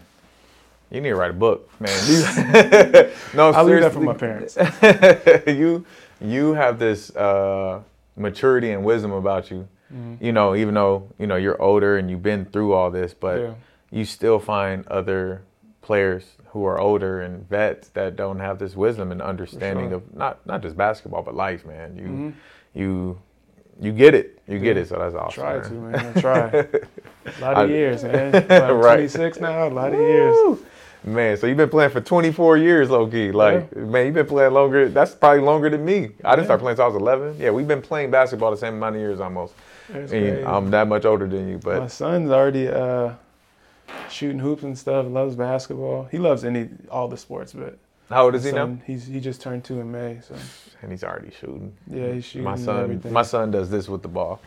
you 0.90 1.02
need 1.02 1.10
to 1.10 1.16
write 1.16 1.32
a 1.32 1.34
book, 1.34 1.70
man. 1.80 1.90
No, 3.34 3.52
I 3.52 3.62
leave 3.64 3.82
that 3.82 3.92
for 3.94 4.00
my 4.00 4.14
parents. 4.14 4.58
you 5.48 5.86
you 6.22 6.54
have 6.54 6.80
this 6.80 7.14
uh, 7.16 7.82
maturity 8.16 8.72
and 8.72 8.84
wisdom 8.84 9.12
about 9.12 9.52
you. 9.52 9.68
Mhm. 9.94 10.22
You 10.22 10.32
know, 10.32 10.56
even 10.56 10.74
though 10.74 11.10
you 11.20 11.28
know 11.28 11.36
you're 11.36 11.62
older 11.62 11.98
and 11.98 12.10
you've 12.10 12.24
been 12.24 12.46
through 12.46 12.74
all 12.74 12.90
this, 12.92 13.14
but 13.14 13.40
Yeah. 13.42 13.54
You 13.94 14.04
still 14.06 14.40
find 14.40 14.86
other 14.88 15.44
players 15.82 16.24
who 16.48 16.66
are 16.66 16.80
older 16.80 17.22
and 17.22 17.48
vets 17.50 17.90
that 17.90 18.16
don't 18.16 18.40
have 18.40 18.58
this 18.58 18.76
wisdom 18.76 19.12
and 19.12 19.22
understanding 19.22 19.90
sure. 19.90 19.98
of 19.98 20.16
not 20.16 20.46
not 20.46 20.62
just 20.62 20.76
basketball 20.78 21.22
but 21.22 21.36
life, 21.36 21.66
man. 21.66 21.96
You 21.96 22.04
Mhm. 22.08 22.34
you 22.74 23.18
you 23.80 23.92
get 23.92 24.14
it, 24.14 24.40
you 24.48 24.60
get 24.60 24.76
Yeah. 24.76 24.84
it. 24.84 24.88
So 24.90 24.98
that's 25.00 25.16
awesome. 25.16 25.44
Try 25.44 25.54
man. 25.54 25.64
to, 25.64 25.74
man. 25.74 26.14
I 26.16 26.22
try. 26.22 26.40
A 27.38 27.42
lot 27.42 27.58
I- 27.58 27.64
of 27.64 27.70
years, 27.70 28.04
man. 28.04 28.36
I'm 28.50 28.78
Right. 28.78 28.96
26 29.10 29.40
now. 29.40 29.68
A 29.68 29.70
lot 29.70 29.94
of 29.94 30.00
years. 30.00 30.36
Woo! 30.36 30.60
Man, 31.06 31.36
so 31.36 31.48
you've 31.48 31.58
been 31.58 31.70
playing 31.70 31.90
for 31.92 32.00
24 32.00 32.56
years, 32.58 32.90
low 32.90 33.06
key. 33.08 33.32
Like, 33.34 33.76
man, 33.76 34.06
you've 34.06 34.16
been 34.16 34.26
playing 34.26 34.54
longer. 34.54 34.88
That's 34.88 35.14
probably 35.14 35.42
longer 35.42 35.70
than 35.70 35.84
me. 35.84 36.12
I 36.24 36.32
didn't 36.36 36.44
Yeah. 36.44 36.44
start 36.46 36.60
playing 36.62 36.74
until 36.80 36.86
I 36.86 36.88
was 36.88 36.96
11. 36.96 37.36
Yeah, 37.40 37.50
we've 37.50 37.68
been 37.68 37.82
playing 37.82 38.10
basketball 38.12 38.52
the 38.52 38.58
same 38.58 38.76
amount 38.76 38.96
of 38.96 39.02
years 39.02 39.20
almost. 39.20 39.54
That's 39.90 40.14
And 40.14 40.22
crazy. 40.34 40.46
I'm 40.46 40.70
that 40.72 40.88
much 40.88 41.04
older 41.04 41.28
than 41.28 41.50
you, 41.50 41.58
but 41.58 41.80
My 41.82 41.88
son's 41.88 42.32
already 42.32 42.70
uh, 42.70 43.10
shooting 44.10 44.40
hoops 44.40 44.64
and 44.64 44.78
stuff. 44.78 45.06
Loves 45.08 45.36
basketball. 45.36 46.06
He 46.12 46.18
loves 46.18 46.44
any 46.46 46.70
all 46.90 47.08
the 47.08 47.18
sports, 47.18 47.54
but 47.54 47.78
how 48.10 48.26
old 48.26 48.36
is 48.36 48.44
he 48.44 48.52
now? 48.52 48.78
He's 48.86 49.06
he 49.08 49.20
just 49.20 49.42
turned 49.42 49.64
two 49.64 49.80
in 49.80 49.92
May, 49.92 50.20
so 50.28 50.36
And 50.82 50.92
he's 50.92 51.04
already 51.04 51.32
shooting. 51.32 51.74
yeah, 51.90 52.12
he's 52.14 52.26
shooting 52.26 52.44
my 52.44 52.56
son, 52.56 52.84
everything. 52.84 53.14
my 53.14 53.24
son 53.24 53.52
does 53.52 53.70
this 53.70 53.88
with 53.90 54.02
the 54.02 54.08
ball. 54.10 54.40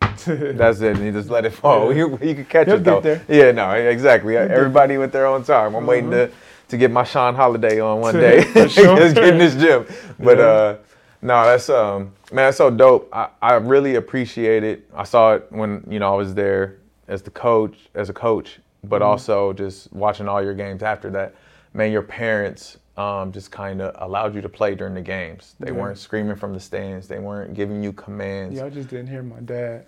That's 0.26 0.80
it. 0.80 0.96
And 0.96 1.04
he 1.06 1.10
just 1.10 1.30
let 1.30 1.44
it 1.44 1.50
fall. 1.50 1.92
Yeah. 1.94 2.16
He, 2.20 2.28
he 2.28 2.34
could 2.34 2.48
catch 2.48 2.66
He'll 2.66 2.76
it 2.76 2.84
though. 2.84 3.00
get 3.00 3.22
Yeah, 3.28 3.50
no, 3.52 3.70
exactly. 3.72 4.34
get 4.34 4.50
Everybody 4.50 4.98
with 4.98 5.12
their 5.12 5.26
own 5.26 5.42
time. 5.44 5.74
I'm 5.74 5.86
waiting 5.86 6.10
to 6.10 6.30
to 6.68 6.76
get 6.78 6.90
my 6.90 7.04
Shawn 7.04 7.34
Holiday 7.34 7.80
on 7.80 8.00
one 8.00 8.14
day. 8.26 8.42
sure. 8.68 8.96
just 8.96 9.14
get 9.14 9.28
in 9.28 9.38
this 9.38 9.54
gym. 9.54 9.86
But 10.18 10.38
Yeah. 10.38 10.44
uh 10.44 10.76
no, 11.24 11.44
that's 11.44 11.68
um 11.70 12.12
man, 12.32 12.46
that's 12.46 12.56
so 12.56 12.70
dope. 12.70 13.08
I, 13.12 13.28
I 13.40 13.54
really 13.54 13.94
appreciate 13.96 14.64
it. 14.64 14.88
I 14.94 15.04
saw 15.04 15.34
it 15.34 15.46
when, 15.50 15.86
you 15.88 15.98
know, 15.98 16.12
I 16.12 16.16
was 16.16 16.34
there 16.34 16.78
as 17.08 17.22
the 17.22 17.30
coach, 17.30 17.76
as 17.94 18.08
a 18.08 18.12
coach, 18.12 18.58
but 18.84 19.00
Mhm. 19.02 19.06
also 19.06 19.52
just 19.52 19.92
watching 19.92 20.28
all 20.28 20.42
your 20.42 20.54
games 20.54 20.82
after 20.82 21.10
that. 21.10 21.34
Man, 21.74 21.92
your 21.92 22.02
parents 22.02 22.78
um, 22.98 23.32
just 23.32 23.50
kind 23.50 23.80
of 23.80 23.94
allowed 24.06 24.34
you 24.34 24.42
to 24.42 24.50
play 24.50 24.74
during 24.74 24.92
the 24.92 25.00
games. 25.00 25.54
They 25.58 25.70
Yeah. 25.72 25.78
weren't 25.78 25.96
screaming 25.96 26.36
from 26.36 26.52
the 26.52 26.60
stands. 26.60 27.08
They 27.08 27.18
weren't 27.18 27.54
giving 27.54 27.82
you 27.82 27.90
commands. 27.94 28.58
y'all 28.60 28.68
just 28.68 28.90
didn't 28.90 29.06
hear 29.06 29.22
my 29.22 29.40
dad. 29.40 29.86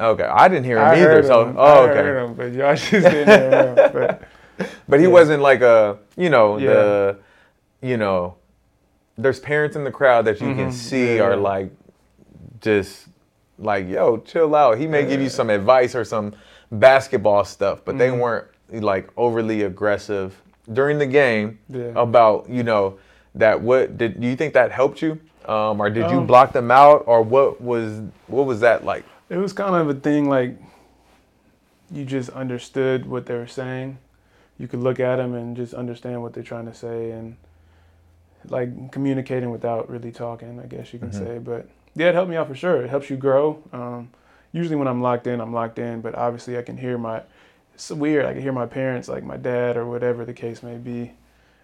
Okay, 0.00 0.24
I 0.24 0.48
didn't 0.48 0.64
hear 0.64 0.78
him 0.78 0.84
I 0.84 0.96
either. 1.00 1.22
So, 1.22 1.46
him. 1.46 1.54
oh, 1.56 1.62
I 1.64 1.78
okay. 1.90 1.94
heard 2.02 2.24
him, 2.24 2.34
but 2.34 2.52
y'all 2.52 2.74
just 2.74 2.90
didn't 2.90 3.28
hear 3.28 3.66
him. 3.68 3.90
But 3.92 4.22
But 4.88 4.98
he 4.98 5.06
Yeah. 5.06 5.12
wasn't 5.12 5.42
like 5.44 5.60
a, 5.62 5.98
you 6.16 6.28
know, 6.28 6.56
Yeah. 6.58 6.66
the, 6.70 7.16
you 7.82 7.96
know, 7.96 8.34
there's 9.16 9.38
parents 9.38 9.76
in 9.76 9.84
the 9.84 9.92
crowd 9.92 10.24
that 10.24 10.40
you 10.40 10.52
can 10.56 10.70
Mhm. 10.70 10.72
see 10.72 11.20
are 11.20 11.36
like, 11.36 11.70
just 12.60 13.06
like, 13.60 13.88
yo, 13.88 14.16
chill 14.18 14.54
out. 14.56 14.76
He 14.78 14.86
may 14.88 15.06
give 15.06 15.20
you 15.20 15.28
some 15.28 15.50
advice 15.50 15.94
or 15.94 16.04
some 16.04 16.32
basketball 16.70 17.44
stuff, 17.44 17.82
but 17.84 17.98
they 17.98 18.08
Mhm. 18.08 18.18
weren't 18.20 18.46
like 18.72 19.08
overly 19.16 19.62
aggressive 19.62 20.40
during 20.72 20.98
the 20.98 21.06
game 21.06 21.58
yeah, 21.68 21.90
about, 21.96 22.48
you 22.48 22.62
know, 22.62 22.94
that 23.34 23.60
what 23.60 23.96
did 23.98 24.20
do 24.20 24.26
you 24.26 24.36
think 24.36 24.54
that 24.54 24.70
helped 24.70 25.02
you? 25.02 25.18
Um, 25.46 25.80
or 25.80 25.90
did 25.90 26.10
you 26.10 26.18
Um, 26.18 26.26
block 26.26 26.52
them 26.52 26.70
out 26.70 27.04
or 27.06 27.22
what 27.22 27.60
was 27.60 28.00
what 28.28 28.46
was 28.46 28.60
that 28.60 28.84
like? 28.84 29.04
it 29.28 29.36
was 29.36 29.52
kind 29.52 29.74
of 29.74 29.88
a 29.88 29.94
thing 29.94 30.28
like 30.28 30.56
you 31.90 32.04
just 32.04 32.30
understood 32.30 33.06
what 33.06 33.26
they 33.26 33.34
were 33.34 33.46
saying. 33.46 33.98
You 34.58 34.68
could 34.68 34.80
look 34.80 35.00
at 35.00 35.16
them 35.16 35.34
and 35.34 35.56
just 35.56 35.74
understand 35.74 36.22
what 36.22 36.34
they're 36.34 36.42
trying 36.44 36.66
to 36.66 36.74
say 36.74 37.10
and 37.10 37.36
like 38.48 38.92
communicating 38.92 39.50
without 39.50 39.90
really 39.90 40.12
talking, 40.12 40.60
I 40.60 40.66
guess 40.66 40.92
you 40.92 40.98
can 40.98 41.10
Mhm. 41.10 41.14
say. 41.14 41.38
But 41.38 41.66
yeah, 41.94 42.08
it 42.08 42.14
helped 42.14 42.30
me 42.30 42.36
out 42.36 42.46
for 42.48 42.54
sure. 42.54 42.82
It 42.82 42.90
helps 42.90 43.10
you 43.10 43.16
grow. 43.16 43.58
Um, 43.72 44.10
usually 44.52 44.76
when 44.76 44.88
I'm 44.88 45.00
locked 45.02 45.26
in, 45.26 45.40
I'm 45.40 45.52
locked 45.52 45.78
in, 45.78 46.00
but 46.00 46.14
obviously 46.14 46.58
I 46.58 46.62
can 46.62 46.76
hear 46.76 46.98
my, 46.98 47.22
it's 47.74 47.90
weird. 47.90 48.26
I 48.26 48.32
can 48.32 48.42
hear 48.42 48.52
my 48.52 48.66
parents, 48.66 49.08
like 49.08 49.24
my 49.24 49.36
dad 49.36 49.76
or 49.76 49.86
whatever 49.86 50.24
the 50.24 50.32
case 50.32 50.62
may 50.62 50.76
be, 50.76 51.12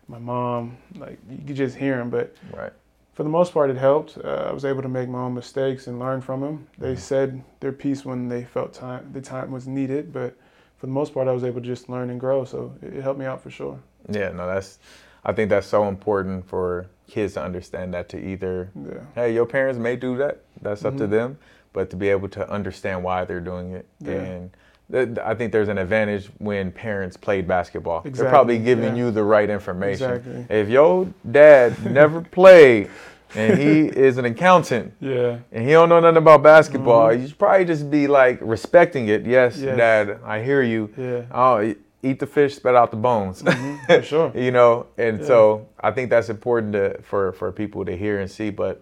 my 0.09 0.19
mom, 0.19 0.77
like 0.97 1.19
you 1.29 1.39
could 1.47 1.57
just 1.57 1.77
hear 1.77 1.97
them. 1.97 2.11
But 2.11 2.35
Right. 2.53 2.73
for 3.13 3.23
the 3.23 3.29
most 3.29 3.53
part, 3.53 3.71
it 3.71 3.77
helped. 3.77 4.19
Uh, 4.23 4.47
I 4.49 4.53
was 4.53 4.65
able 4.65 4.83
to 4.83 4.89
make 4.89 5.09
my 5.09 5.19
own 5.21 5.35
mistakes 5.35 5.87
and 5.87 5.99
learn 5.99 6.21
from 6.21 6.41
them. 6.41 6.67
They 6.79 6.95
Mhm. 6.95 6.99
said 6.99 7.43
their 7.61 7.73
piece 7.73 8.05
when 8.05 8.29
they 8.29 8.45
felt 8.45 8.73
time 8.73 9.11
the 9.13 9.21
time 9.21 9.51
was 9.51 9.67
needed, 9.67 10.13
but 10.13 10.35
for 10.77 10.87
the 10.87 10.93
most 10.93 11.15
part, 11.15 11.27
I 11.27 11.33
was 11.33 11.43
able 11.43 11.61
to 11.61 11.67
just 11.67 11.89
learn 11.89 12.11
and 12.11 12.21
grow. 12.21 12.45
So 12.45 12.75
it, 12.83 12.95
it 12.97 13.03
helped 13.03 13.19
me 13.19 13.27
out 13.27 13.41
for 13.43 13.51
sure. 13.51 13.79
Yeah, 14.09 14.31
no, 14.31 14.47
that's 14.47 14.79
I 15.25 15.33
think 15.33 15.51
that's 15.51 15.67
so 15.67 15.89
important 15.89 16.47
for 16.47 16.87
kids 17.09 17.35
to 17.35 17.43
understand 17.43 17.93
that 17.95 18.09
to 18.11 18.19
either 18.19 18.71
Yeah, 18.77 19.01
hey, 19.15 19.35
your 19.35 19.47
parents 19.47 19.79
may 19.79 19.97
do 19.97 20.17
that. 20.19 20.43
That's 20.63 20.85
up 20.85 20.97
to 20.99 21.05
Mhm. 21.07 21.11
them, 21.11 21.39
but 21.77 21.91
to 21.91 21.97
be 21.97 22.09
able 22.09 22.27
to 22.31 22.51
understand 22.51 23.05
why 23.05 23.25
they're 23.27 23.39
doing 23.53 23.73
it, 23.73 23.85
Yeah. 24.01 24.13
and 24.15 24.51
th- 24.91 25.19
I 25.23 25.35
think 25.35 25.53
there's 25.53 25.69
an 25.69 25.77
advantage 25.77 26.31
when 26.39 26.73
parents 26.73 27.19
played 27.19 27.47
basketball. 27.47 28.01
They're 28.03 28.31
probably 28.31 28.59
giving 28.59 28.97
yeah. 28.97 29.05
you 29.05 29.11
the 29.11 29.23
right 29.23 29.51
information. 29.51 30.11
exactly. 30.11 30.47
If 30.49 30.71
your 30.71 31.07
dad 31.31 31.69
never 31.85 32.23
played 32.41 32.89
and 33.35 33.59
he 33.59 33.89
is 33.89 34.17
an 34.17 34.25
accountant 34.25 34.95
Yeah, 35.01 35.37
and 35.53 35.67
he 35.67 35.73
don't 35.73 35.91
know 35.91 36.01
nothing 36.01 36.17
about 36.17 36.43
basketball, 36.43 37.09
Mhm. 37.11 37.21
you 37.21 37.29
should 37.29 37.39
probably 37.39 37.67
just 37.67 37.91
be 37.91 38.07
like 38.07 38.39
respecting 38.41 39.09
it. 39.09 39.27
Yes, 39.27 39.59
Yes. 39.59 39.77
dad, 39.77 40.19
I 40.25 40.41
hear 40.43 40.63
you. 40.63 40.89
yeah, 40.97 41.23
Oh, 41.31 41.75
eat 42.03 42.19
the 42.19 42.27
fish, 42.27 42.55
spit 42.57 42.75
out 42.75 42.91
the 42.91 42.97
bones. 42.97 43.43
Mhm, 43.43 43.77
for 43.87 44.03
sure. 44.13 44.33
you 44.35 44.51
know 44.51 44.87
and 44.97 45.19
Yeah. 45.21 45.27
so 45.27 45.67
i 45.89 45.91
think 45.91 46.09
that's 46.09 46.31
important 46.31 46.73
to, 46.73 46.85
for 47.03 47.33
for 47.33 47.53
people 47.53 47.85
to 47.85 47.95
hear 48.05 48.21
and 48.23 48.31
see 48.31 48.49
but 48.51 48.81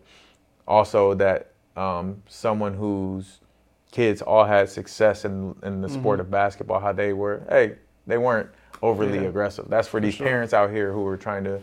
also 0.68 1.14
that 1.14 1.38
um, 1.76 2.22
someone 2.28 2.74
whose 2.74 3.40
kids 3.90 4.22
all 4.22 4.44
had 4.44 4.68
success 4.68 5.24
in 5.24 5.54
in 5.62 5.80
the 5.80 5.88
sport 5.88 6.18
Mhm. 6.18 6.22
of 6.22 6.30
basketball 6.30 6.80
how 6.80 6.92
they 6.92 7.12
were 7.12 7.42
hey 7.48 7.74
they 8.06 8.18
weren't 8.18 8.48
overly 8.82 9.18
Yeah. 9.20 9.28
aggressive 9.28 9.66
that's 9.68 9.86
for, 9.86 9.98
For 9.98 10.00
these 10.00 10.14
sure. 10.14 10.26
parents 10.26 10.52
out 10.52 10.70
here 10.70 10.92
who 10.92 11.06
are 11.06 11.16
trying 11.16 11.44
to 11.44 11.60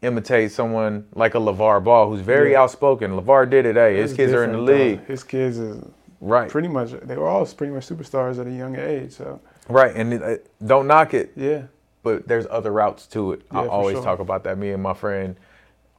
imitate 0.00 0.50
someone 0.52 1.06
like 1.14 1.34
a 1.34 1.38
LeVar 1.38 1.82
Ball 1.84 2.08
who's 2.08 2.20
very 2.22 2.52
Yeah. 2.52 2.62
outspoken. 2.62 3.12
LeVar 3.12 3.48
did 3.48 3.66
it. 3.66 3.76
Hey, 3.76 3.96
his 3.98 4.10
It's 4.10 4.16
kids 4.16 4.32
are 4.32 4.42
in 4.42 4.50
the 4.50 4.58
different, 4.58 4.66
though. 4.66 4.84
league. 4.84 5.06
His 5.06 5.22
kids 5.22 5.58
is 5.58 5.84
Right. 6.20 6.48
pretty 6.50 6.66
much 6.68 6.90
they 7.02 7.16
were 7.16 7.28
all 7.28 7.46
pretty 7.46 7.72
much 7.72 7.88
superstars 7.88 8.40
at 8.40 8.46
a 8.48 8.50
young 8.50 8.74
age. 8.76 9.12
So 9.12 9.38
Right. 9.68 9.92
And 9.94 10.12
it, 10.14 10.22
uh, 10.22 10.36
don't 10.66 10.88
knock 10.88 11.14
it. 11.14 11.30
yeah, 11.36 11.62
but 12.02 12.26
there's 12.26 12.48
other 12.50 12.72
routes 12.72 13.06
to 13.08 13.32
it. 13.32 13.42
I 13.52 13.60
Yeah, 13.60 13.66
for 13.66 13.70
always 13.70 13.94
sure. 13.96 14.04
talk 14.04 14.18
about 14.18 14.42
that. 14.44 14.58
Me 14.58 14.72
and 14.72 14.82
my 14.82 14.94
friend 14.94 15.36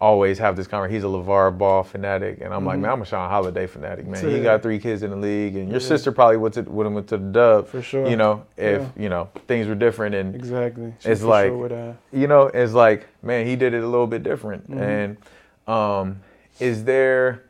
always 0.04 0.38
have 0.38 0.58
this 0.58 0.68
conversation. 0.68 0.96
He's 0.96 1.04
a 1.06 1.08
LeVar 1.08 1.58
Ball 1.58 1.82
fanatic, 1.82 2.42
and 2.42 2.54
I'm 2.54 2.66
like, 2.66 2.78
Mhm. 2.78 2.82
man, 2.82 2.92
I'm 2.92 3.02
a 3.02 3.06
Shawn 3.06 3.30
Holiday 3.30 3.68
fanatic, 3.68 4.06
man. 4.06 4.22
He 4.30 4.42
got 4.42 4.62
three 4.62 4.78
kids 4.78 5.02
in 5.02 5.12
the 5.12 5.16
league, 5.16 5.56
and 5.56 5.70
your 5.70 5.80
Yeah. 5.80 5.88
sister 5.88 6.12
probably 6.12 6.36
went 6.36 6.56
to 6.56 6.62
would 6.64 6.86
have 6.86 6.94
went 6.94 7.08
to 7.08 7.18
the 7.18 7.24
Dub. 7.32 7.68
for 7.68 7.82
sure. 7.82 8.06
You 8.06 8.18
know, 8.18 8.42
if 8.58 8.82
Yeah. 8.82 8.88
you 9.04 9.08
know 9.08 9.30
things 9.48 9.66
were 9.70 9.76
different, 9.76 10.14
and 10.14 10.36
exactly. 10.36 10.94
She 11.00 11.08
it's 11.10 11.24
like- 11.24 11.48
sure 11.48 11.96
you 12.12 12.28
know, 12.28 12.48
it's 12.48 12.74
like, 12.74 13.08
man, 13.22 13.46
he 13.46 13.56
did 13.56 13.74
it 13.74 13.82
a 13.82 13.88
little 13.88 14.06
bit 14.08 14.24
different. 14.24 14.70
Mhm. 14.70 14.82
And 14.82 15.18
um, 15.74 16.20
is 16.60 16.84
there, 16.84 17.44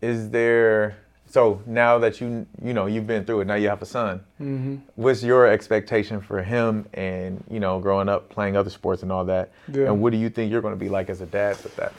is 0.00 0.30
there? 0.30 0.94
So 1.32 1.62
now 1.64 1.98
that 1.98 2.20
you 2.20 2.46
you 2.62 2.74
know 2.74 2.84
you've 2.84 3.06
been 3.06 3.24
through 3.24 3.40
it, 3.40 3.46
now 3.46 3.54
you 3.54 3.70
have 3.70 3.80
a 3.80 3.86
son 3.86 4.20
mhm. 4.38 4.80
what's 4.96 5.22
your 5.22 5.46
expectation 5.46 6.20
for 6.20 6.42
him 6.42 6.86
and 6.92 7.42
you 7.50 7.58
know 7.58 7.80
growing 7.80 8.10
up 8.10 8.28
playing 8.28 8.54
other 8.54 8.68
sports 8.68 9.02
and 9.02 9.10
all 9.10 9.24
that 9.24 9.50
Yeah. 9.72 9.86
and 9.86 10.02
what 10.02 10.12
do 10.12 10.18
you 10.18 10.28
think 10.28 10.52
you're 10.52 10.60
going 10.60 10.74
to 10.74 10.84
be 10.86 10.90
like 10.90 11.08
as 11.08 11.22
a 11.22 11.26
dad 11.26 11.56
with 11.62 11.74
that 11.76 11.94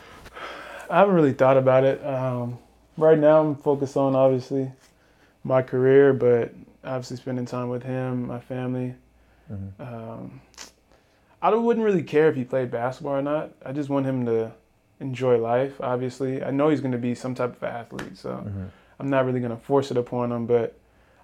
I 0.88 1.00
haven't 1.00 1.16
really 1.16 1.34
thought 1.34 1.58
about 1.58 1.84
it. 1.84 2.06
Um, 2.06 2.60
right 2.98 3.18
now, 3.18 3.40
I'm 3.42 3.56
focused 3.56 3.98
on 3.98 4.16
obviously 4.16 4.72
my 5.44 5.64
career, 5.64 6.14
but 6.14 6.54
obviously 6.84 7.18
spending 7.18 7.48
time 7.48 7.70
with 7.70 7.82
him, 7.82 8.28
my 8.28 8.40
family. 8.40 8.94
Mm-hmm. 9.52 9.82
Um, 9.82 10.42
I 11.42 11.50
wouldn't 11.56 11.84
really 11.84 12.04
care 12.04 12.30
if 12.30 12.36
he 12.36 12.44
played 12.44 12.70
basketball 12.70 13.14
or 13.14 13.22
not. 13.24 13.52
I 13.66 13.72
just 13.72 13.90
want 13.90 14.06
him 14.06 14.26
to 14.28 14.52
enjoy 15.00 15.38
life. 15.40 15.82
Obviously, 15.82 16.44
I 16.44 16.52
know 16.52 16.70
he's 16.70 16.82
going 16.82 16.92
to 16.92 16.98
be 17.00 17.16
some 17.16 17.34
type 17.34 17.56
of 17.56 17.64
athlete, 17.64 18.16
so 18.18 18.30
Mm-hmm. 18.30 18.66
I'm 19.00 19.10
not 19.10 19.26
really 19.26 19.40
going 19.40 19.52
to 19.56 19.64
force 19.64 19.92
it 19.92 19.98
upon 19.98 20.32
him. 20.32 20.46
But 20.46 20.78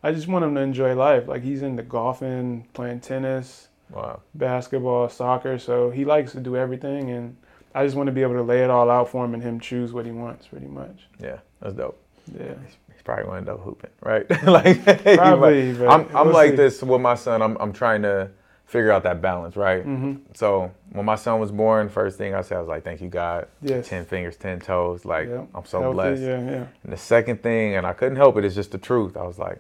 I 0.03 0.11
just 0.11 0.27
want 0.27 0.45
him 0.45 0.55
to 0.55 0.61
enjoy 0.61 0.95
life. 0.95 1.27
Like 1.27 1.43
he's 1.43 1.61
into 1.61 1.83
golfing, 1.83 2.67
playing 2.73 3.01
tennis, 3.01 3.67
Wow. 3.91 4.21
basketball, 4.35 5.09
soccer. 5.09 5.57
So 5.59 5.89
he 5.89 6.05
likes 6.05 6.31
to 6.33 6.39
do 6.39 6.55
everything, 6.55 7.09
and 7.11 7.37
I 7.73 7.83
just 7.85 7.95
want 7.95 8.07
to 8.07 8.13
be 8.13 8.21
able 8.21 8.35
to 8.35 8.43
lay 8.43 8.63
it 8.63 8.69
all 8.69 8.89
out 8.89 9.09
for 9.09 9.25
him 9.25 9.33
and 9.33 9.41
him 9.43 9.59
choose 9.59 9.91
what 9.93 10.05
he 10.05 10.11
wants, 10.11 10.47
pretty 10.47 10.67
much. 10.67 11.07
Yeah, 11.19 11.39
that's 11.61 11.73
dope. 11.75 11.99
Yeah, 12.37 12.53
He's 12.93 13.01
probably 13.03 13.23
going 13.25 13.45
to 13.45 13.51
end 13.51 13.59
up 13.59 13.63
hooping, 13.65 13.89
right? 14.01 14.29
like 14.43 14.75
he 15.03 15.15
might- 15.17 15.73
but 15.77 15.87
I'm 15.89 16.07
I'm 16.15 16.25
we'll 16.27 16.33
like 16.33 16.51
see. 16.51 16.55
this 16.57 16.81
with 16.83 17.01
my 17.01 17.15
son. 17.15 17.41
I'm 17.41 17.57
I'm 17.59 17.73
trying 17.73 18.01
to 18.03 18.29
figure 18.69 18.91
out 18.91 19.01
that 19.03 19.19
balance, 19.21 19.55
right? 19.55 19.83
hmm 19.83 20.15
So 20.33 20.71
when 20.91 21.03
my 21.05 21.15
son 21.15 21.39
was 21.39 21.51
born, 21.51 21.89
first 21.89 22.17
thing 22.17 22.35
I 22.35 22.41
said 22.41 22.57
I 22.57 22.59
was 22.59 22.69
like, 22.69 22.83
"Thank 22.83 23.01
you, 23.01 23.09
God." 23.09 23.47
Yes. 23.61 23.87
Ten 23.89 24.05
fingers, 24.05 24.37
ten 24.37 24.59
toes. 24.59 25.05
Like 25.05 25.27
Yeah. 25.27 25.45
I'm 25.55 25.65
so 25.65 25.81
Healthy, 25.81 25.93
blessed. 25.95 26.21
Yeah, 26.21 26.39
yeah. 26.51 26.65
And 26.83 26.93
the 26.93 26.97
second 26.97 27.41
thing, 27.41 27.75
and 27.75 27.85
I 27.87 27.93
couldn't 27.93 28.17
help 28.17 28.37
it, 28.37 28.45
it's 28.45 28.55
just 28.55 28.71
the 28.71 28.77
truth. 28.77 29.17
I 29.17 29.23
was 29.23 29.39
like, 29.39 29.59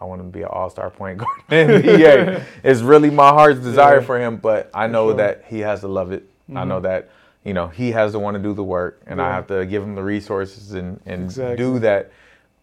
I 0.00 0.04
want 0.04 0.20
him 0.20 0.32
to 0.32 0.32
be 0.38 0.42
an 0.42 0.48
all-star 0.50 0.90
point 0.90 1.18
guard 1.18 1.38
in 1.50 1.68
the 1.68 1.80
NBA. 1.82 2.42
it's 2.64 2.80
really 2.80 3.10
my 3.10 3.28
heart's 3.28 3.60
desire 3.60 4.00
Yeah. 4.00 4.06
for 4.06 4.18
him, 4.20 4.36
but 4.36 4.70
I 4.74 4.86
know 4.88 5.08
sure. 5.10 5.16
that 5.18 5.44
he 5.46 5.60
has 5.60 5.80
to 5.80 5.88
love 5.88 6.10
it. 6.12 6.24
I 6.54 6.64
know 6.64 6.80
Mhm. 6.80 6.82
that 6.82 7.10
you 7.44 7.54
know 7.54 7.68
he 7.68 7.92
has 7.92 8.12
to 8.12 8.18
want 8.18 8.36
to 8.36 8.42
do 8.42 8.54
the 8.54 8.64
work, 8.64 9.00
and 9.06 9.22
I 9.22 9.30
have 9.34 9.46
to 9.48 9.64
give 9.66 9.82
him 9.82 9.94
the 9.94 10.02
resources 10.02 10.72
and 10.74 11.00
and 11.06 11.24
Exactly. 11.24 11.56
do 11.56 11.78
that. 11.78 12.10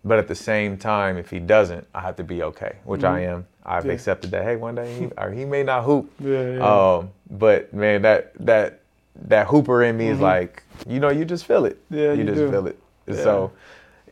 But 0.03 0.19
at 0.19 0.27
the 0.27 0.35
same 0.35 0.77
time, 0.77 1.17
if 1.17 1.29
he 1.31 1.39
doesn't, 1.39 1.87
I 1.95 2.01
have 2.01 2.15
to 2.17 2.23
be 2.23 2.43
okay, 2.43 2.73
which 2.83 3.03
I 3.03 3.21
Mhm. 3.21 3.27
am. 3.33 3.47
I've 3.65 3.85
Yeah. 3.85 3.93
accepted 3.93 4.31
that. 4.31 4.43
Hey, 4.43 4.55
one 4.55 4.75
day 4.75 4.99
he 4.99 5.05
or 5.17 5.31
he 5.31 5.45
may 5.45 5.63
not 5.63 5.83
hoop, 5.83 6.11
Yeah, 6.19 6.51
yeah. 6.53 6.95
um, 6.97 7.09
but 7.29 7.73
man, 7.73 8.01
that 8.03 8.33
that 8.45 8.79
that 9.27 9.47
hooper 9.47 9.81
in 9.83 9.97
me 9.97 10.09
is 10.09 10.17
Mhm. 10.19 10.21
like, 10.21 10.63
you 10.87 10.99
know, 10.99 11.09
you 11.09 11.25
just 11.25 11.45
feel 11.45 11.65
it. 11.65 11.77
yeah, 11.89 12.11
you, 12.13 12.19
you, 12.19 12.25
just 12.25 12.35
do. 12.37 12.51
feel 12.51 12.67
it. 12.67 12.77
Yeah. 13.07 13.15
So, 13.15 13.51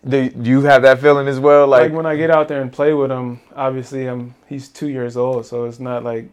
do, 0.08 0.30
do 0.30 0.50
you 0.50 0.62
have 0.62 0.82
that 0.84 1.00
feeling 1.00 1.28
as 1.28 1.40
well? 1.40 1.68
Like, 1.68 1.84
Like, 1.84 1.94
when 1.94 2.06
I 2.06 2.16
get 2.16 2.30
out 2.32 2.48
there 2.48 2.62
and 2.62 2.72
play 2.72 2.94
with 2.94 3.12
him, 3.12 3.40
obviously 3.56 4.08
I'm 4.08 4.34
he's 4.48 4.70
two 4.70 4.88
years 4.90 5.16
old, 5.18 5.46
so 5.46 5.66
it's 5.66 5.80
not 5.80 6.04
like 6.04 6.30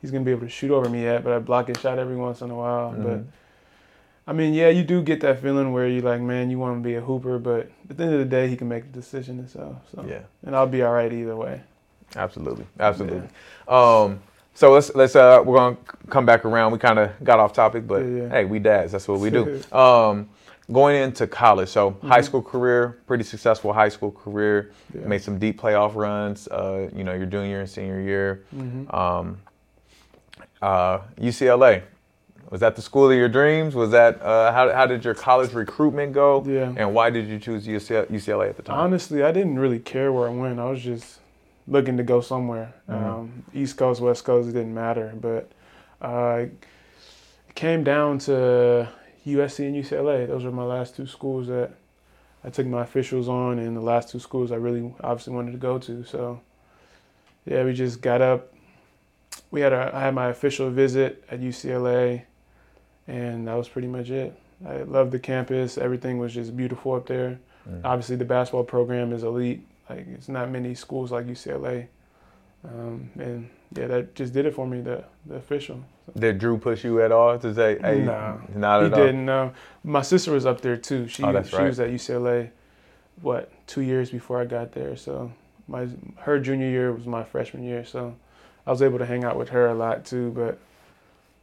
he's 0.00 0.10
gonna 0.10 0.24
be 0.24 0.30
able 0.30 0.42
to 0.42 0.48
shoot 0.48 0.70
over 0.70 0.88
me 0.88 1.02
yet. 1.02 1.22
But 1.22 1.32
I 1.34 1.38
block 1.38 1.68
his 1.68 1.78
shot 1.80 1.98
every 1.98 2.16
once 2.16 2.40
in 2.40 2.50
a 2.50 2.54
while. 2.54 2.92
But 2.92 3.18
Mhm. 3.20 3.24
I 4.26 4.32
mean, 4.32 4.54
yeah, 4.54 4.70
you 4.70 4.84
do 4.84 5.02
get 5.02 5.20
that 5.20 5.40
feeling 5.40 5.72
where 5.74 5.86
you're 5.86 6.02
like, 6.02 6.22
man, 6.22 6.48
you 6.48 6.58
want 6.58 6.78
to 6.78 6.82
be 6.82 6.94
a 6.94 7.00
hooper, 7.02 7.38
but 7.38 7.68
at 7.90 7.98
the 7.98 8.04
end 8.04 8.14
of 8.14 8.18
the 8.20 8.24
day, 8.24 8.48
he 8.48 8.56
can 8.56 8.68
make 8.68 8.84
the 8.90 8.98
decision 8.98 9.36
himself. 9.36 9.76
So, 9.94 10.02
yeah, 10.08 10.20
and 10.46 10.56
I'll 10.56 10.66
be 10.66 10.82
all 10.82 10.94
right 10.94 11.12
either 11.12 11.36
way. 11.36 11.60
Absolutely, 12.16 12.66
absolutely. 12.80 13.28
Um, 13.68 14.20
so 14.54 14.72
let's 14.72 14.94
let's 14.94 15.16
uh 15.16 15.42
we're 15.44 15.56
gonna 15.56 15.76
come 16.10 16.24
back 16.26 16.44
around. 16.44 16.72
We 16.72 16.78
kind 16.78 16.98
of 16.98 17.10
got 17.24 17.40
off 17.40 17.52
topic, 17.52 17.86
but 17.86 18.02
Yeah, 18.02 18.22
yeah. 18.22 18.28
hey, 18.28 18.44
we 18.44 18.58
dads. 18.58 18.92
That's 18.92 19.08
what 19.08 19.20
we 19.20 19.30
do. 19.30 19.60
Um, 19.72 20.28
going 20.72 20.96
into 21.02 21.26
college, 21.26 21.68
so 21.68 21.96
high 22.02 22.20
Mhm. 22.20 22.24
school 22.24 22.42
career, 22.42 22.98
pretty 23.06 23.24
successful 23.24 23.72
high 23.72 23.90
school 23.90 24.10
career. 24.12 24.70
Yeah. 24.94 25.06
Made 25.06 25.22
some 25.22 25.38
deep 25.38 25.60
playoff 25.60 25.94
runs. 25.94 26.48
Uh, 26.48 26.88
you 26.94 27.04
know, 27.04 27.12
your 27.14 27.26
junior 27.26 27.60
and 27.60 27.68
senior 27.68 28.00
year. 28.00 28.44
hmm 28.50 28.84
Um, 28.94 29.38
uh, 30.62 31.00
UCLA. 31.20 31.82
Was 32.50 32.60
that 32.60 32.76
the 32.76 32.82
school 32.82 33.10
of 33.10 33.16
your 33.16 33.28
dreams? 33.28 33.74
Was 33.74 33.90
that 33.90 34.22
uh, 34.22 34.52
how, 34.52 34.72
how 34.72 34.86
did 34.86 35.04
your 35.04 35.14
college 35.14 35.52
recruitment 35.52 36.12
go? 36.12 36.44
Yeah. 36.46 36.72
And 36.76 36.94
why 36.94 37.10
did 37.10 37.26
you 37.28 37.38
choose 37.38 37.66
UCLA 37.66 38.48
at 38.50 38.56
the 38.56 38.62
time? 38.62 38.78
Honestly, 38.78 39.22
I 39.24 39.32
didn't 39.32 39.58
really 39.58 39.80
care 39.80 40.12
where 40.12 40.28
I 40.28 40.32
went. 40.32 40.60
I 40.60 40.70
was 40.70 40.80
just 40.80 41.18
looking 41.66 41.96
to 41.96 42.02
go 42.02 42.20
somewhere. 42.20 42.74
Mhm. 42.88 43.02
Um, 43.04 43.42
East 43.54 43.76
Coast, 43.76 44.00
West 44.00 44.24
Coast, 44.24 44.48
it 44.48 44.52
didn't 44.52 44.74
matter. 44.74 45.12
But 45.20 45.50
uh, 46.02 46.46
it 46.46 47.54
came 47.54 47.84
down 47.84 48.18
to 48.20 48.88
USC 49.26 49.66
and 49.66 49.74
UCLA. 49.76 50.26
Those 50.26 50.44
were 50.44 50.50
my 50.52 50.64
last 50.64 50.96
two 50.96 51.06
schools 51.06 51.46
that 51.48 51.70
I 52.44 52.50
took 52.50 52.66
my 52.66 52.82
officials 52.82 53.28
on, 53.28 53.58
and 53.58 53.74
the 53.76 53.80
last 53.80 54.10
two 54.10 54.18
schools 54.18 54.52
I 54.52 54.56
really 54.56 54.94
obviously 55.02 55.32
wanted 55.34 55.52
to 55.52 55.58
go 55.58 55.78
to. 55.78 56.04
So, 56.04 56.40
yeah, 57.46 57.64
we 57.64 57.72
just 57.72 58.02
got 58.02 58.20
up. 58.20 58.52
We 59.50 59.62
had 59.62 59.72
a, 59.72 59.90
I 59.94 60.00
had 60.00 60.14
my 60.14 60.28
official 60.28 60.68
visit 60.70 61.24
at 61.30 61.40
UCLA, 61.40 62.22
and 63.08 63.48
that 63.48 63.54
was 63.54 63.68
pretty 63.68 63.88
much 63.88 64.10
it. 64.10 64.34
I 64.66 64.78
loved 64.82 65.12
the 65.12 65.18
campus. 65.18 65.78
Everything 65.78 66.18
was 66.18 66.34
just 66.34 66.56
beautiful 66.56 66.94
up 66.94 67.06
there 67.06 67.38
Mm. 67.66 67.80
obviously 67.82 68.16
the 68.16 68.26
basketball 68.26 68.62
program 68.64 69.10
is 69.10 69.22
elite. 69.22 69.66
Like 69.88 70.06
it's 70.08 70.28
not 70.28 70.50
many 70.50 70.74
schools 70.74 71.12
like 71.12 71.26
UCLA, 71.26 71.88
um, 72.64 73.10
and 73.18 73.50
yeah, 73.76 73.86
that 73.88 74.14
just 74.14 74.32
did 74.32 74.46
it 74.46 74.54
for 74.54 74.66
me. 74.66 74.80
The 74.80 75.04
the 75.26 75.36
official. 75.36 75.80
Did 76.18 76.38
Jrue 76.38 76.60
push 76.60 76.84
you 76.84 77.00
at 77.02 77.12
all 77.12 77.38
to 77.38 77.54
say, 77.54 77.78
hey, 77.80 78.00
No. 78.02 78.38
not 78.54 78.80
he 78.80 78.86
at 78.88 78.92
all? 78.92 79.00
didn't 79.06 79.24
know. 79.24 79.52
My 79.82 80.02
sister 80.02 80.32
was 80.32 80.44
up 80.44 80.60
there 80.60 80.76
too. 80.76 81.08
She 81.08 81.22
Oh, 81.22 81.32
that's 81.32 81.48
she 81.48 81.56
right. 81.56 81.66
was 81.66 81.80
at 81.80 81.88
UCLA, 81.90 82.50
what 83.22 83.50
two 83.66 83.80
years 83.80 84.10
before 84.10 84.40
I 84.40 84.44
got 84.44 84.72
there. 84.72 84.96
So 84.96 85.32
my 85.66 85.88
her 86.18 86.38
junior 86.38 86.68
year 86.68 86.92
was 86.92 87.06
my 87.06 87.24
freshman 87.24 87.64
year. 87.64 87.84
So 87.84 88.14
I 88.66 88.70
was 88.70 88.82
able 88.82 88.98
to 88.98 89.06
hang 89.06 89.24
out 89.24 89.36
with 89.38 89.48
her 89.50 89.66
a 89.68 89.74
lot 89.74 90.04
too. 90.04 90.30
But 90.32 90.58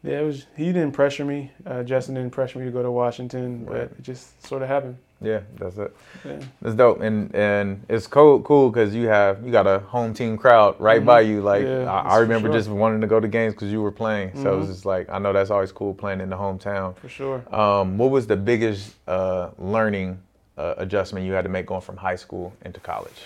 yeah, 0.04 0.20
it 0.20 0.26
was 0.26 0.46
he 0.56 0.66
didn't 0.74 0.92
pressure 0.94 1.26
me. 1.26 1.52
Uh, 1.66 1.82
Justin 1.84 2.16
didn't 2.16 2.32
pressure 2.32 2.60
me 2.60 2.66
to 2.66 2.72
go 2.72 2.82
to 2.84 2.92
Washington, 2.92 3.66
Right. 3.66 3.90
but 3.90 3.98
it 3.98 4.02
just 4.04 4.46
sort 4.46 4.62
of 4.64 4.68
happened. 4.68 4.98
Yeah, 5.22 5.42
that's 5.58 5.78
it. 5.78 5.96
Yeah. 6.26 6.40
That's 6.62 6.76
dope, 6.76 7.02
and 7.02 7.34
and 7.36 7.86
it's 7.88 8.08
cool, 8.08 8.42
cool 8.42 8.70
because 8.72 8.96
you 8.96 9.08
have 9.08 9.46
you 9.46 9.52
got 9.52 9.68
a 9.68 9.80
home 9.80 10.14
team 10.14 10.36
crowd 10.38 10.76
right 10.80 11.02
Mhm. 11.02 11.06
by 11.06 11.22
you. 11.22 11.42
Like 11.42 11.64
Yeah, 11.64 11.92
I, 11.92 12.16
I 12.16 12.18
remember 12.18 12.48
sure. 12.48 12.58
just 12.58 12.70
wanting 12.70 13.02
to 13.02 13.08
go 13.08 13.20
to 13.20 13.28
games 13.28 13.54
because 13.54 13.72
you 13.72 13.82
were 13.82 13.92
playing. 13.92 14.32
So 14.36 14.58
it's 14.60 14.68
Mhm. 14.68 14.72
just 14.74 14.86
like 14.86 15.10
I 15.10 15.20
know 15.20 15.32
that's 15.32 15.52
always 15.52 15.72
cool 15.72 15.94
playing 15.94 16.22
in 16.22 16.30
the 16.30 16.38
hometown. 16.38 16.96
For 16.98 17.10
sure. 17.10 17.44
Um, 17.54 17.98
what 18.00 18.10
was 18.10 18.26
the 18.26 18.36
biggest 18.36 18.96
uh, 19.08 19.50
learning 19.60 20.20
uh, 20.58 20.74
adjustment 20.78 21.26
you 21.26 21.34
had 21.34 21.44
to 21.44 21.50
make 21.50 21.68
going 21.68 21.82
from 21.82 21.98
high 21.98 22.16
school 22.18 22.54
into 22.66 22.80
college? 22.80 23.22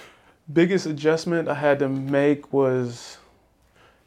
biggest 0.54 0.86
adjustment 0.86 1.48
I 1.48 1.56
had 1.56 1.80
to 1.80 1.90
make 1.90 2.54
was 2.54 3.18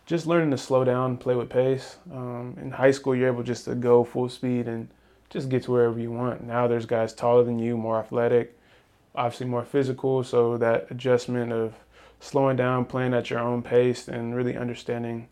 just 0.07 0.27
learning 0.27 0.53
to 0.53 0.59
slow 0.59 0.85
down, 0.85 1.16
play 1.16 1.35
with 1.35 1.48
pace. 1.48 1.96
Um, 2.12 2.57
in 2.62 2.70
high 2.70 2.92
school, 2.92 3.14
you're 3.16 3.27
able 3.27 3.42
just 3.42 3.64
to 3.64 3.74
go 3.74 4.05
full 4.05 4.29
speed 4.29 4.68
and 4.68 4.88
just 5.31 5.49
get 5.49 5.64
to 5.64 5.73
wherever 5.73 5.99
you 5.99 6.11
want. 6.11 6.45
Now 6.45 6.67
there's 6.67 6.87
guys 6.87 7.12
taller 7.12 7.45
than 7.45 7.59
you, 7.59 7.77
more 7.77 7.99
athletic, 7.99 8.59
obviously 9.14 9.47
more 9.47 9.64
physical. 9.64 10.25
So 10.25 10.57
that 10.59 10.91
adjustment 10.91 11.53
of 11.53 11.75
slowing 12.21 12.57
down, 12.57 12.85
playing 12.85 13.14
at 13.14 13.31
your 13.31 13.41
own 13.41 13.62
pace, 13.62 14.09
and 14.09 14.35
really 14.35 14.57
understanding, 14.57 15.29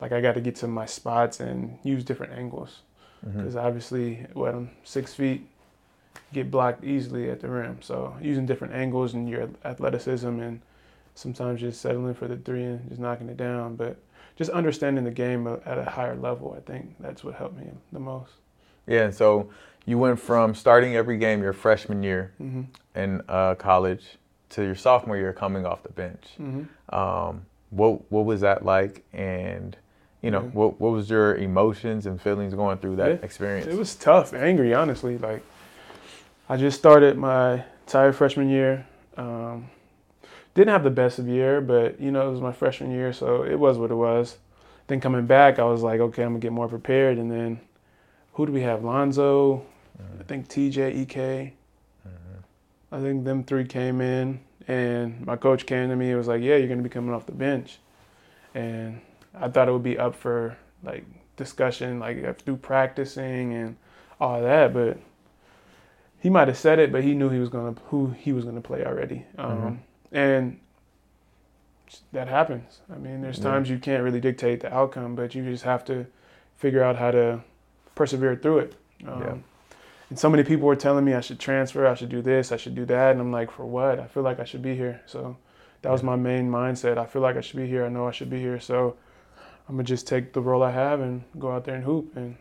like 0.00 0.12
I 0.12 0.20
got 0.20 0.34
to 0.34 0.40
get 0.40 0.56
to 0.56 0.66
my 0.66 0.86
spots 0.86 1.40
and 1.40 1.78
use 1.82 2.04
different 2.04 2.32
angles. 2.32 2.80
Mm-hmm. 3.26 3.38
Because 3.38 3.56
obviously, 3.56 4.26
what 4.32 4.54
I'm 4.54 4.70
six 4.84 5.14
feet, 5.14 5.46
get 6.32 6.50
blocked 6.50 6.84
easily 6.84 7.30
at 7.30 7.40
the 7.40 7.48
rim. 7.48 7.78
So 7.82 8.16
using 8.20 8.46
different 8.46 8.74
angles 8.74 9.14
and 9.14 9.28
your 9.28 9.48
athleticism, 9.64 10.40
and 10.40 10.60
sometimes 11.14 11.60
just 11.60 11.80
settling 11.80 12.14
for 12.14 12.28
the 12.28 12.36
three 12.36 12.64
and 12.64 12.88
just 12.88 13.00
knocking 13.00 13.28
it 13.28 13.36
down. 13.36 13.76
But 13.76 13.96
just 14.36 14.50
understanding 14.50 15.04
the 15.04 15.10
game 15.10 15.46
at 15.46 15.78
a 15.78 15.84
higher 15.84 16.16
level, 16.16 16.54
I 16.56 16.60
think 16.60 16.96
that's 16.98 17.22
what 17.22 17.34
helped 17.34 17.56
me 17.56 17.70
the 17.92 18.00
most. 18.00 18.32
Yeah, 18.86 19.04
and 19.04 19.14
so 19.14 19.50
you 19.86 19.98
went 19.98 20.18
from 20.20 20.54
starting 20.54 20.96
every 20.96 21.18
game 21.18 21.42
your 21.42 21.52
freshman 21.52 22.02
year 22.02 22.32
hmm 22.38 22.62
in 22.94 23.22
uh, 23.28 23.54
college 23.54 24.18
to 24.50 24.64
your 24.64 24.74
sophomore 24.74 25.16
year 25.16 25.32
coming 25.32 25.64
off 25.64 25.82
the 25.82 25.92
bench. 25.92 26.24
hmm 26.36 26.62
Um, 26.88 27.46
what 27.70 28.10
what 28.10 28.24
was 28.24 28.40
that 28.40 28.64
like, 28.64 29.04
and 29.12 29.76
you 30.22 30.30
know 30.30 30.42
Yeah. 30.42 30.48
what 30.52 30.80
what 30.80 30.90
was 30.92 31.08
your 31.08 31.36
emotions 31.36 32.06
and 32.06 32.20
feelings 32.20 32.52
going 32.54 32.78
through 32.78 32.96
that 32.96 33.08
Yeah, 33.08 33.24
experience? 33.24 33.66
It 33.68 33.78
was 33.78 33.94
tough, 33.94 34.34
angry, 34.34 34.74
honestly. 34.74 35.18
Like 35.18 35.42
I 36.48 36.56
just 36.56 36.78
started 36.78 37.16
my 37.16 37.64
entire 37.86 38.12
freshman 38.12 38.48
year. 38.48 38.86
Um, 39.16 39.70
didn't 40.54 40.70
have 40.72 40.82
the 40.82 40.90
best 40.90 41.18
of 41.20 41.28
year, 41.28 41.60
but 41.60 42.00
you 42.00 42.10
know 42.10 42.28
it 42.28 42.32
was 42.32 42.40
my 42.40 42.52
freshman 42.52 42.90
year, 42.90 43.12
so 43.12 43.44
it 43.44 43.58
was 43.58 43.78
what 43.78 43.90
it 43.92 43.94
was. 43.94 44.38
Then 44.88 45.00
coming 45.00 45.26
back, 45.26 45.60
I 45.60 45.64
was 45.64 45.82
like, 45.82 46.00
okay, 46.00 46.24
I'm 46.24 46.30
gonna 46.30 46.40
get 46.40 46.50
more 46.52 46.66
prepared. 46.68 47.18
And 47.18 47.30
then 47.30 47.60
who 48.34 48.46
do 48.46 48.52
we 48.52 48.62
have? 48.62 48.84
Lonzo, 48.84 49.64
I 50.18 50.22
think 50.24 50.48
TJ, 50.48 50.94
EK. 51.02 51.54
I 52.92 53.00
think 53.00 53.24
them 53.24 53.44
three 53.44 53.64
came 53.64 54.00
in, 54.00 54.40
and 54.66 55.24
my 55.24 55.36
coach 55.36 55.64
came 55.64 55.88
to 55.90 55.96
me 55.96 56.08
and 56.08 56.18
was 56.18 56.26
like, 56.26 56.42
"Yeah, 56.42 56.56
you're 56.56 56.68
gonna 56.68 56.82
be 56.82 56.88
coming 56.88 57.14
off 57.14 57.26
the 57.26 57.32
bench," 57.32 57.78
and 58.54 59.00
I 59.34 59.48
thought 59.48 59.68
it 59.68 59.72
would 59.72 59.82
be 59.84 59.96
up 59.98 60.14
for 60.14 60.56
like 60.82 61.04
discussion, 61.36 62.00
like 62.00 62.40
through 62.42 62.56
practicing 62.56 63.54
and 63.54 63.76
all 64.20 64.42
that, 64.42 64.74
but 64.74 64.98
he 66.18 66.28
might 66.30 66.48
have 66.48 66.58
said 66.58 66.78
it, 66.78 66.90
but 66.92 67.02
he 67.04 67.14
knew 67.14 67.28
he 67.30 67.38
was 67.38 67.48
gonna 67.48 67.74
who 67.86 68.08
he 68.10 68.32
was 68.32 68.44
gonna 68.44 68.60
play 68.60 68.84
already, 68.84 69.24
um, 69.38 69.80
and 70.12 70.58
that 72.12 72.28
happens. 72.28 72.80
I 72.92 72.98
mean, 72.98 73.20
there's 73.20 73.38
Yeah. 73.38 73.44
times 73.50 73.70
you 73.70 73.78
can't 73.78 74.02
really 74.02 74.20
dictate 74.20 74.60
the 74.60 74.72
outcome, 74.74 75.14
but 75.14 75.34
you 75.34 75.44
just 75.44 75.64
have 75.64 75.84
to 75.86 76.06
figure 76.56 76.82
out 76.82 76.96
how 76.96 77.10
to 77.12 77.40
persevere 78.00 78.34
through 78.34 78.60
it. 78.60 78.74
Um, 79.06 79.20
Yeah. 79.22 79.34
and 80.08 80.18
so 80.18 80.30
many 80.30 80.42
people 80.42 80.66
were 80.66 80.74
telling 80.86 81.04
me 81.04 81.12
I 81.12 81.20
should 81.20 81.38
transfer, 81.38 81.86
I 81.86 81.94
should 81.94 82.08
do 82.08 82.22
this, 82.22 82.50
I 82.50 82.56
should 82.56 82.74
do 82.74 82.86
that, 82.86 83.10
and 83.12 83.20
I'm 83.20 83.30
like, 83.30 83.50
for 83.50 83.66
what? 83.66 84.00
I 84.00 84.06
feel 84.06 84.22
like 84.22 84.40
I 84.40 84.44
should 84.44 84.62
be 84.62 84.74
here. 84.74 85.02
So 85.04 85.36
that 85.82 85.92
was 85.92 86.02
my 86.02 86.16
main 86.16 86.50
mindset. 86.50 86.96
I 86.96 87.04
feel 87.04 87.20
like 87.20 87.36
I 87.36 87.42
should 87.42 87.58
be 87.58 87.66
here. 87.66 87.84
I 87.84 87.90
know 87.90 88.08
I 88.08 88.10
should 88.12 88.30
be 88.30 88.40
here. 88.40 88.58
So 88.58 88.96
I'm 89.68 89.74
gonna 89.76 89.84
just 89.84 90.06
take 90.08 90.32
the 90.32 90.40
role 90.40 90.62
I 90.62 90.70
have 90.70 91.00
and 91.02 91.22
go 91.38 91.50
out 91.52 91.64
there 91.66 91.74
and 91.74 91.84
hoop. 91.84 92.16
And 92.16 92.36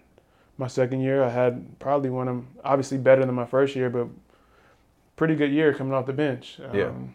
my 0.58 0.67
second 0.67 1.02
year, 1.02 1.24
I 1.26 1.30
had 1.30 1.54
probably 1.80 2.10
one 2.10 2.30
of 2.30 2.38
obviously 2.63 2.98
better 2.98 3.26
than 3.26 3.36
my 3.36 3.45
first 3.45 3.76
year, 3.76 3.89
but 3.89 4.08
pretty 5.17 5.36
good 5.36 5.52
year 5.52 5.74
coming 5.74 5.93
off 5.93 6.06
the 6.06 6.13
bench. 6.13 6.60
Yeah. 6.74 6.86
Um, 6.88 7.13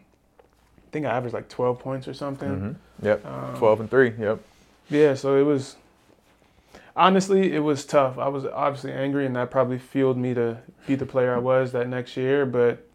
I 0.86 0.90
think 0.92 1.06
I 1.06 1.16
averaged 1.16 1.34
like 1.34 1.48
12 1.48 1.78
points 1.78 2.06
or 2.08 2.14
something. 2.14 2.50
Mm-hmm. 2.50 3.06
Yep. 3.06 3.24
Um, 3.26 3.56
12 3.56 3.80
and 3.80 3.90
3. 3.90 4.12
Yep. 4.18 4.38
Yeah, 4.90 5.14
so 5.14 5.36
it 5.38 5.44
was 5.44 5.76
honestly 6.96 7.52
it 7.54 7.60
was 7.60 7.84
tough. 7.84 8.18
I 8.18 8.28
was 8.28 8.44
obviously 8.44 8.92
angry, 8.92 9.26
and 9.26 9.36
that 9.36 9.50
probably 9.50 9.78
fueled 9.78 10.16
me 10.16 10.34
to 10.34 10.58
be 10.86 10.94
the 10.94 11.06
player 11.06 11.34
I 11.34 11.38
was 11.38 11.72
that 11.72 11.88
next 11.88 12.16
year. 12.16 12.46
But 12.46 12.86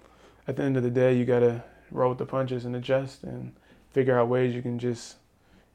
at 0.47 0.55
the 0.55 0.63
end 0.63 0.77
of 0.77 0.83
the 0.83 0.89
day, 0.89 1.15
you 1.15 1.25
gotta 1.25 1.63
roll 1.91 2.09
with 2.09 2.17
the 2.19 2.25
punches 2.25 2.65
and 2.65 2.75
adjust 2.75 3.23
and 3.23 3.53
figure 3.91 4.17
out 4.19 4.27
ways 4.27 4.53
you 4.53 4.61
can 4.61 4.79
just 4.79 5.15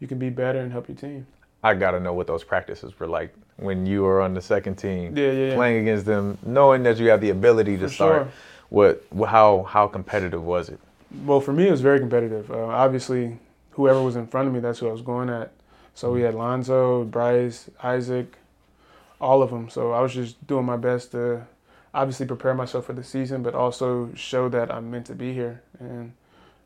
you 0.00 0.06
can 0.06 0.18
be 0.18 0.30
better 0.30 0.60
and 0.60 0.72
help 0.72 0.88
your 0.88 0.96
team. 0.96 1.26
I 1.62 1.72
got 1.72 1.92
to 1.92 2.00
know 2.00 2.12
what 2.12 2.26
those 2.26 2.44
practices 2.44 2.98
were 3.00 3.06
like 3.06 3.34
when 3.56 3.86
you 3.86 4.02
were 4.02 4.20
on 4.20 4.34
the 4.34 4.42
second 4.42 4.74
team. 4.76 5.16
Yeah, 5.16 5.30
yeah, 5.32 5.48
yeah. 5.48 5.54
Playing 5.54 5.80
against 5.82 6.04
them, 6.04 6.36
knowing 6.44 6.82
that 6.82 6.98
you 6.98 7.08
have 7.08 7.22
the 7.22 7.30
ability 7.30 7.78
to 7.78 7.88
For 7.88 7.94
start. 7.94 8.22
sure. 8.24 8.32
What, 8.68 9.04
how, 9.28 9.62
how 9.62 9.86
competitive 9.86 10.44
was 10.44 10.68
it? 10.68 10.78
Well, 11.24 11.40
for 11.40 11.54
me, 11.54 11.68
it 11.68 11.70
was 11.70 11.80
very 11.80 12.00
competitive. 12.00 12.50
Uh, 12.50 12.66
obviously, 12.66 13.38
whoever 13.70 14.02
was 14.02 14.14
in 14.14 14.26
front 14.26 14.48
of 14.48 14.52
me, 14.52 14.60
that's 14.60 14.80
who 14.80 14.88
I 14.88 14.92
was 14.92 15.00
going 15.00 15.30
at. 15.30 15.52
So 15.94 16.12
we 16.12 16.22
had 16.22 16.34
Lonzo, 16.34 17.04
Bryce, 17.04 17.70
Isaac, 17.82 18.36
all 19.20 19.42
of 19.42 19.50
them. 19.50 19.68
So 19.68 19.92
I 19.92 20.00
was 20.00 20.12
just 20.12 20.44
doing 20.46 20.64
my 20.64 20.76
best 20.76 21.12
to 21.12 21.46
obviously 21.94 22.26
prepare 22.26 22.54
myself 22.54 22.86
for 22.86 22.92
the 22.92 23.04
season, 23.04 23.42
but 23.42 23.54
also 23.54 24.10
show 24.14 24.48
that 24.48 24.72
I'm 24.72 24.90
meant 24.90 25.06
to 25.06 25.14
be 25.14 25.32
here. 25.32 25.62
And 25.78 26.12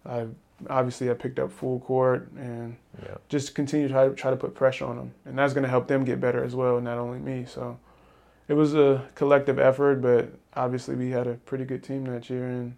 I 0.06 0.26
obviously 0.70 1.10
I 1.10 1.14
picked 1.14 1.38
up 1.38 1.52
full 1.52 1.80
court 1.80 2.30
and 2.36 2.76
Yeah. 3.02 3.16
just 3.28 3.54
continue 3.54 3.86
to 3.88 3.92
try, 3.94 4.08
try 4.08 4.30
to 4.30 4.36
put 4.36 4.54
pressure 4.54 4.86
on 4.86 4.96
them, 4.96 5.12
and 5.24 5.38
that's 5.38 5.52
going 5.52 5.62
to 5.62 5.68
help 5.68 5.86
them 5.86 6.04
get 6.04 6.20
better 6.20 6.42
as 6.42 6.56
well, 6.56 6.80
not 6.80 6.98
only 6.98 7.18
me. 7.18 7.44
So 7.44 7.78
it 8.48 8.54
was 8.54 8.74
a 8.74 9.04
collective 9.14 9.58
effort, 9.58 10.00
but 10.00 10.30
obviously 10.56 10.96
we 10.96 11.10
had 11.10 11.26
a 11.26 11.34
pretty 11.34 11.64
good 11.66 11.84
team 11.84 12.04
that 12.06 12.28
year, 12.30 12.46
and 12.48 12.74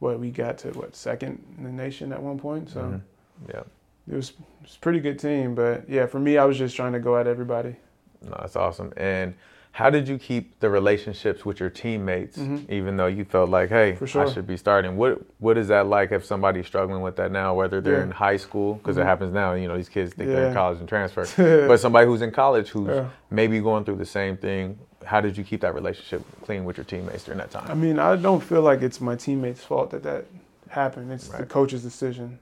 what 0.00 0.18
we 0.18 0.30
got 0.30 0.58
to 0.58 0.70
what 0.72 0.94
second 0.96 1.42
in 1.56 1.64
the 1.64 1.70
nation 1.72 2.12
at 2.12 2.20
one 2.22 2.38
point. 2.38 2.68
So 2.68 2.80
Mhm. 2.82 3.00
Yeah. 3.48 3.62
It 4.10 4.14
was 4.14 4.30
it 4.30 4.36
was 4.62 4.76
a 4.76 4.80
pretty 4.80 5.00
good 5.00 5.18
team, 5.18 5.54
but 5.54 5.88
yeah, 5.88 6.06
for 6.06 6.18
me, 6.18 6.38
I 6.38 6.44
was 6.44 6.58
just 6.58 6.74
trying 6.76 6.92
to 6.92 7.00
go 7.00 7.16
at 7.16 7.26
everybody. 7.26 7.76
No, 8.22 8.36
that's 8.40 8.56
awesome. 8.56 8.92
And 8.96 9.34
how 9.72 9.90
did 9.90 10.08
you 10.08 10.18
keep 10.18 10.58
the 10.60 10.70
relationships 10.70 11.44
with 11.44 11.60
your 11.60 11.68
teammates, 11.68 12.38
Mhm. 12.38 12.68
even 12.70 12.96
though 12.96 13.06
you 13.08 13.24
felt 13.26 13.50
like, 13.50 13.68
hey, 13.68 13.94
For 13.94 14.06
sure. 14.06 14.26
I 14.26 14.32
should 14.32 14.46
be 14.46 14.56
starting? 14.56 14.96
What 14.96 15.20
What 15.38 15.58
is 15.58 15.68
that 15.68 15.86
like 15.86 16.12
if 16.12 16.24
somebody's 16.24 16.66
struggling 16.66 17.02
with 17.02 17.16
that 17.16 17.30
now, 17.30 17.54
whether 17.54 17.80
they're 17.82 17.98
Yeah. 17.98 18.02
in 18.04 18.10
high 18.10 18.38
school, 18.38 18.74
because 18.74 18.96
Mhm. 18.96 19.02
it 19.02 19.04
happens 19.04 19.32
now, 19.34 19.52
you 19.52 19.68
know, 19.68 19.76
these 19.76 19.90
kids 19.90 20.14
think 20.14 20.30
they're 20.30 20.48
in 20.48 20.54
college 20.54 20.78
and 20.80 20.88
transfer, 20.88 21.26
but 21.68 21.76
somebody 21.78 22.06
who's 22.06 22.22
in 22.22 22.30
college 22.30 22.70
who's 22.70 22.88
Yeah. 22.88 23.04
maybe 23.30 23.60
going 23.60 23.84
through 23.84 23.96
the 23.96 24.06
same 24.06 24.36
thing. 24.38 24.78
How 25.04 25.20
did 25.20 25.36
you 25.36 25.44
keep 25.44 25.60
that 25.60 25.74
relationship 25.74 26.22
clean 26.42 26.64
with 26.64 26.78
your 26.78 26.84
teammates 26.84 27.24
during 27.24 27.38
that 27.38 27.50
time? 27.50 27.66
I 27.70 27.74
mean, 27.74 27.98
I 27.98 28.16
don't 28.16 28.42
feel 28.42 28.62
like 28.62 28.80
it's 28.82 29.00
my 29.00 29.14
teammates' 29.14 29.62
fault 29.62 29.90
that 29.90 30.02
that 30.04 30.24
happened. 30.68 31.12
It's 31.12 31.28
the 31.28 31.44
coach's 31.46 31.82
decision. 31.82 32.38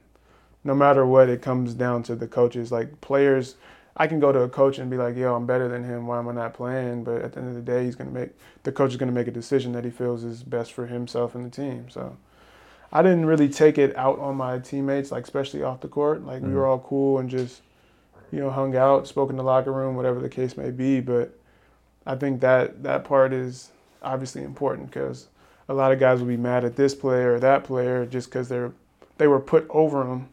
No 0.65 0.75
matter 0.75 1.05
what, 1.07 1.29
it 1.29 1.43
comes 1.43 1.75
down 1.75 2.03
to 2.05 2.17
the 2.17 2.27
coaches. 2.27 2.73
Like 2.73 3.01
players, 3.01 3.57
I 3.97 4.07
can 4.07 4.19
go 4.19 4.33
to 4.33 4.41
a 4.41 4.49
coach 4.49 4.79
and 4.79 4.91
be 4.91 4.97
like, 4.97 5.17
"Yo, 5.17 5.35
I'm 5.35 5.47
better 5.47 5.69
than 5.69 5.85
him. 5.85 6.07
Why 6.07 6.19
am 6.19 6.29
I 6.29 6.33
not 6.33 6.55
playing?" 6.55 7.05
But 7.05 7.23
at 7.23 7.33
the 7.33 7.41
end 7.41 7.49
of 7.51 7.55
the 7.55 7.61
day, 7.63 7.85
he's 7.85 7.95
gonna 7.97 8.11
make 8.11 8.31
the 8.63 8.73
coach 8.73 8.91
is 8.93 8.97
gonna 8.97 9.13
make 9.13 9.29
a 9.29 9.31
decision 9.33 9.73
that 9.73 9.85
he 9.85 9.91
feels 9.91 10.25
is 10.25 10.43
best 10.43 10.73
for 10.73 10.87
himself 10.87 11.35
and 11.35 11.45
the 11.45 11.51
team. 11.51 11.89
So. 11.91 12.17
I 12.97 13.03
didn't 13.03 13.27
really 13.27 13.49
take 13.49 13.77
it 13.77 13.97
out 13.97 14.21
on 14.21 14.37
my 14.37 14.61
teammates, 14.61 15.11
like 15.11 15.25
especially 15.25 15.65
off 15.65 15.81
the 15.81 15.89
court. 15.89 16.25
Like 16.25 16.43
we 16.43 16.51
Mhm. 16.51 16.55
were 16.55 16.67
all 16.67 16.79
cool 16.79 17.19
and 17.19 17.29
just, 17.29 17.61
you 18.31 18.39
know, 18.39 18.51
hung 18.51 18.77
out, 18.77 19.09
spoke 19.09 19.31
in 19.31 19.37
the 19.37 19.43
locker 19.43 19.73
room, 19.73 19.97
whatever 19.97 20.21
the 20.21 20.29
case 20.29 20.57
may 20.57 20.71
be. 20.71 21.01
But 21.01 21.33
I 22.07 22.15
think 22.15 22.41
that 22.43 22.85
that 22.85 23.03
part 23.03 23.33
is 23.33 23.73
obviously 24.01 24.45
important 24.45 24.93
because 24.93 25.27
a 25.69 25.75
lot 25.75 25.91
of 25.91 25.99
guys 25.99 26.21
will 26.21 26.29
be 26.29 26.37
mad 26.37 26.65
at 26.65 26.77
this 26.77 26.95
player 26.95 27.35
or 27.35 27.41
that 27.41 27.65
player 27.65 28.07
just 28.07 28.29
because 28.29 28.49
they're 28.49 28.71
they 29.19 29.27
were 29.27 29.41
put 29.41 29.67
over 29.71 30.05
them. 30.05 30.29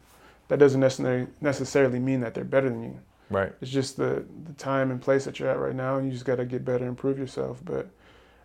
That 0.52 0.58
doesn't 0.58 0.80
necessarily 0.80 1.28
necessarily 1.40 1.98
mean 1.98 2.20
that 2.20 2.34
they're 2.34 2.44
better 2.44 2.68
than 2.68 2.82
you. 2.82 3.00
Right. 3.30 3.54
It's 3.62 3.70
just 3.70 3.96
the 3.96 4.22
the 4.44 4.52
time 4.58 4.90
and 4.90 5.00
place 5.00 5.24
that 5.24 5.40
you're 5.40 5.48
at 5.48 5.58
right 5.58 5.74
now, 5.74 5.96
and 5.96 6.04
you 6.06 6.12
just 6.12 6.26
got 6.26 6.36
to 6.36 6.44
get 6.44 6.62
better, 6.62 6.84
and 6.84 6.88
improve 6.90 7.18
yourself. 7.18 7.62
But 7.64 7.88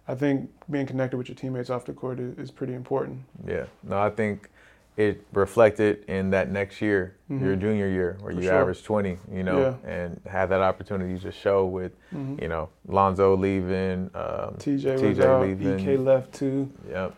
I 0.08 0.16
think 0.16 0.50
being 0.72 0.86
connected 0.86 1.18
with 1.18 1.28
your 1.28 1.36
teammates 1.36 1.70
off 1.70 1.84
the 1.84 1.92
court 1.92 2.22
is, 2.22 2.38
is 2.38 2.50
pretty 2.50 2.76
important. 2.76 3.24
Yeah. 3.46 3.66
No, 3.84 3.98
I 4.00 4.10
think 4.10 4.50
it 4.96 5.22
reflected 5.34 6.06
in 6.08 6.30
that 6.30 6.50
next 6.50 6.82
year, 6.82 7.18
your 7.30 7.58
Mhm. 7.58 7.60
junior 7.60 7.90
year, 7.90 8.16
where 8.22 8.32
For 8.34 8.40
you 8.40 8.48
sure. 8.48 8.54
averaged 8.54 8.86
20, 8.86 9.18
you 9.30 9.44
know, 9.44 9.78
and 9.86 10.22
had 10.26 10.46
that 10.48 10.62
opportunity 10.62 11.20
to 11.20 11.32
show 11.34 11.66
with, 11.66 11.92
Mhm. 12.14 12.42
you 12.42 12.48
know, 12.48 12.70
Lonzo 12.88 13.36
leaving, 13.36 14.10
um, 14.16 14.56
TJ 14.60 14.96
TJ 14.96 15.42
leaving. 15.42 15.78
EK 15.82 15.98
left 15.98 16.34
too. 16.34 16.70
Yep. 16.90 17.14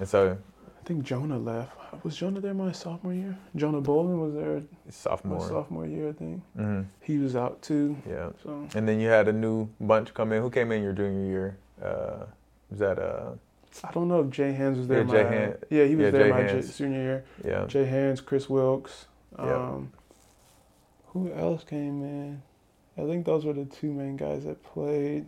And 0.00 0.06
so 0.06 0.36
I 0.78 0.84
think 0.84 1.02
Jonah 1.02 1.38
left. 1.38 1.78
Was 2.02 2.16
Jonah 2.16 2.40
there 2.40 2.52
my 2.54 2.72
sophomore 2.72 3.14
year? 3.14 3.36
Jonah 3.54 3.80
Bolden 3.80 4.20
was 4.20 4.34
there 4.34 4.56
my 4.56 4.62
sophomore. 4.90 5.48
sophomore 5.48 5.86
year, 5.86 6.08
I 6.08 6.12
think. 6.12 6.42
hmm 6.56 6.82
He 7.00 7.18
was 7.18 7.36
out 7.36 7.62
too. 7.62 7.96
Yeah. 8.08 8.30
So 8.42 8.66
And 8.74 8.88
then 8.88 8.98
you 9.00 9.08
had 9.08 9.28
a 9.28 9.32
new 9.32 9.68
bunch 9.80 10.12
come 10.12 10.32
in. 10.32 10.42
Who 10.42 10.50
came 10.50 10.72
in 10.72 10.82
your 10.82 10.92
junior 10.92 11.24
year? 11.26 11.56
Uh, 11.80 12.24
was 12.70 12.78
that 12.80 12.98
uh? 12.98 13.32
I 13.84 13.90
don't 13.92 14.08
know 14.08 14.20
if 14.20 14.30
Jay 14.30 14.52
Hands 14.52 14.76
was 14.76 14.88
there. 14.88 14.98
Yeah, 14.98 15.04
my, 15.04 15.12
Jay 15.12 15.24
Han- 15.24 15.56
yeah, 15.70 15.84
he 15.84 15.94
was 15.96 16.04
yeah, 16.06 16.10
there 16.10 16.24
Jay 16.24 16.30
my 16.30 16.42
j- 16.42 16.48
Hands. 16.48 16.76
junior 16.78 16.98
year. 17.00 17.24
Yeah. 17.44 17.64
Jay 17.66 17.84
Hands, 17.86 18.20
Kris 18.20 18.48
Wilkes. 18.50 19.06
Yep. 19.38 19.48
Um, 19.48 19.92
Who 21.08 21.32
else 21.32 21.64
came 21.64 22.02
in? 22.02 22.42
I 22.98 23.02
think 23.06 23.24
those 23.24 23.44
were 23.46 23.54
the 23.54 23.64
two 23.64 23.92
main 23.92 24.16
guys 24.16 24.44
that 24.44 24.62
played. 24.62 25.26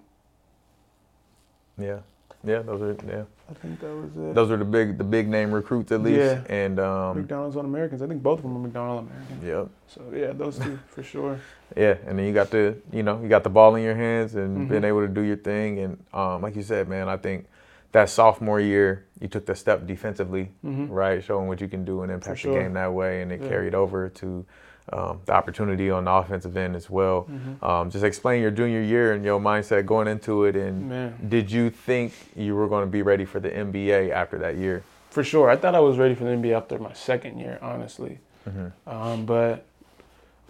Yeah. 1.79 2.01
Yeah. 2.45 2.61
Those 2.63 2.83
are 2.83 2.97
yeah. 3.09 3.23
I 3.51 3.55
think 3.55 3.81
that 3.81 3.89
was 3.95 4.11
it. 4.17 4.35
Those 4.35 4.51
are 4.51 4.57
the 4.57 4.65
big 4.65 4.99
the 4.99 5.05
big 5.05 5.29
name 5.29 5.53
recruits 5.53 5.93
at 5.93 6.03
least. 6.03 6.19
Yeah. 6.19 6.43
And 6.49 6.79
um. 6.81 7.17
McDonald's 7.19 7.57
All-Americans. 7.57 8.03
I 8.03 8.07
think 8.07 8.23
both 8.23 8.39
of 8.39 8.45
them 8.45 8.57
are 8.57 8.61
McDonald 8.61 9.07
Americans. 9.09 9.45
Yep. 9.45 9.69
So 9.89 10.03
yeah, 10.17 10.33
those 10.33 10.59
two 10.59 10.79
for 10.89 11.03
sure. 11.03 11.39
Yeah, 11.77 11.97
and 12.07 12.19
then 12.19 12.27
you 12.27 12.33
got 12.33 12.51
the, 12.51 12.77
you 12.93 13.03
know, 13.03 13.21
you 13.21 13.29
got 13.29 13.43
the 13.43 13.51
ball 13.51 13.75
in 13.75 13.83
your 13.83 13.97
hands 13.97 14.35
and 14.37 14.67
Mhm. 14.67 14.69
being 14.71 14.85
able 14.85 15.01
to 15.01 15.09
do 15.09 15.23
your 15.23 15.37
thing. 15.37 15.79
And 15.81 15.99
um, 16.13 16.43
like 16.43 16.55
you 16.57 16.63
said, 16.63 16.89
man, 16.89 17.09
I 17.09 17.17
think 17.17 17.47
that 17.93 18.09
sophomore 18.11 18.61
year 18.61 19.05
you 19.21 19.29
took 19.29 19.47
the 19.47 19.55
step 19.55 19.87
defensively, 19.87 20.51
hmm 20.63 20.87
right, 20.89 21.23
showing 21.23 21.49
what 21.49 21.61
you 21.61 21.69
can 21.69 21.85
do 21.85 22.03
and 22.03 22.13
impact 22.13 22.41
sure. 22.41 22.53
the 22.55 22.61
game 22.61 22.75
that 22.75 22.93
way, 22.93 23.23
and 23.23 23.33
it 23.33 23.41
Yeah. 23.43 23.49
carried 23.49 23.75
over 23.75 24.09
to 24.09 24.45
um, 24.93 25.21
the 25.25 25.33
opportunity 25.33 25.91
on 25.91 26.05
the 26.05 26.11
offensive 26.13 26.57
end 26.57 26.77
as 26.77 26.91
well. 26.91 27.23
hmm 27.23 27.65
Um, 27.65 27.91
just 27.91 28.05
explain 28.05 28.43
your 28.43 28.51
junior 28.51 28.83
year 28.83 29.13
and 29.15 29.25
your 29.25 29.41
mindset 29.41 29.87
going 29.87 30.09
into 30.09 30.45
it, 30.45 30.57
and 30.57 30.89
Man, 30.89 31.15
did 31.29 31.51
you 31.51 31.71
think 31.71 32.13
you 32.37 32.55
were 32.55 32.69
going 32.69 32.85
to 32.85 32.91
be 32.91 33.03
ready 33.03 33.25
for 33.25 33.41
the 33.41 33.51
NBA 33.51 34.11
after 34.11 34.39
that 34.39 34.57
year? 34.57 34.83
for 35.11 35.23
sure. 35.23 35.49
I 35.49 35.55
thought 35.57 35.77
I 35.77 35.81
was 35.81 35.97
ready 35.97 36.17
for 36.17 36.25
the 36.25 36.31
NBA 36.31 36.57
after 36.57 36.77
my 36.77 36.93
second 36.93 37.39
year, 37.39 37.57
honestly. 37.63 38.19
Mm-hmm. 38.49 38.89
Um, 38.91 39.25
but 39.27 39.65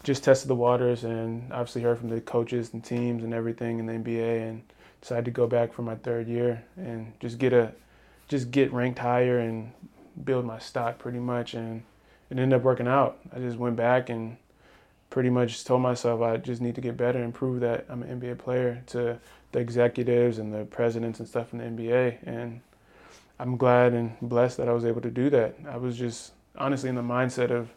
just 0.02 0.24
tested 0.24 0.48
the 0.48 0.54
waters 0.54 1.04
and 1.04 1.52
obviously 1.52 1.82
heard 1.82 1.98
from 1.98 2.08
the 2.08 2.20
coaches 2.22 2.72
and 2.72 2.82
teams 2.82 3.22
and 3.24 3.34
everything 3.34 3.78
in 3.78 3.84
the 3.84 3.92
NBA 3.92 4.48
and 4.48 4.62
decided 5.02 5.26
to 5.26 5.30
go 5.30 5.46
back 5.46 5.74
for 5.74 5.82
my 5.82 5.96
third 5.96 6.28
year 6.28 6.64
and 6.78 7.12
just 7.20 7.36
get 7.38 7.52
a 7.52 7.72
just 8.28 8.50
get 8.50 8.72
ranked 8.72 8.98
higher 9.00 9.38
and 9.38 9.70
build 10.24 10.46
my 10.46 10.58
stock 10.58 10.98
pretty 10.98 11.18
much 11.18 11.52
and 11.52 11.82
it 12.34 12.42
ended 12.42 12.58
up 12.58 12.64
working 12.64 12.88
out. 12.88 13.18
I 13.34 13.38
just 13.38 13.58
went 13.58 13.76
back 13.76 14.10
and 14.10 14.36
pretty 15.10 15.30
much 15.30 15.64
told 15.64 15.80
myself 15.80 16.20
I 16.20 16.36
just 16.36 16.60
need 16.60 16.74
to 16.74 16.80
get 16.80 16.96
better 16.96 17.22
and 17.22 17.32
prove 17.32 17.60
that 17.60 17.86
I'm 17.88 18.02
an 18.02 18.20
NBA 18.20 18.38
player 18.38 18.82
to 18.88 19.18
the 19.52 19.58
executives 19.60 20.38
and 20.38 20.52
the 20.52 20.64
presidents 20.64 21.20
and 21.20 21.28
stuff 21.28 21.52
in 21.52 21.58
the 21.58 21.64
NBA 21.64 22.18
and 22.26 22.60
I'm 23.38 23.56
glad 23.56 23.92
and 23.92 24.16
blessed 24.20 24.56
that 24.56 24.68
I 24.68 24.72
was 24.72 24.84
able 24.84 25.00
to 25.02 25.10
do 25.10 25.30
that. 25.30 25.54
I 25.68 25.76
was 25.76 25.96
just 25.96 26.32
honestly 26.56 26.88
in 26.88 26.96
the 26.96 27.02
mindset 27.02 27.50
of 27.50 27.68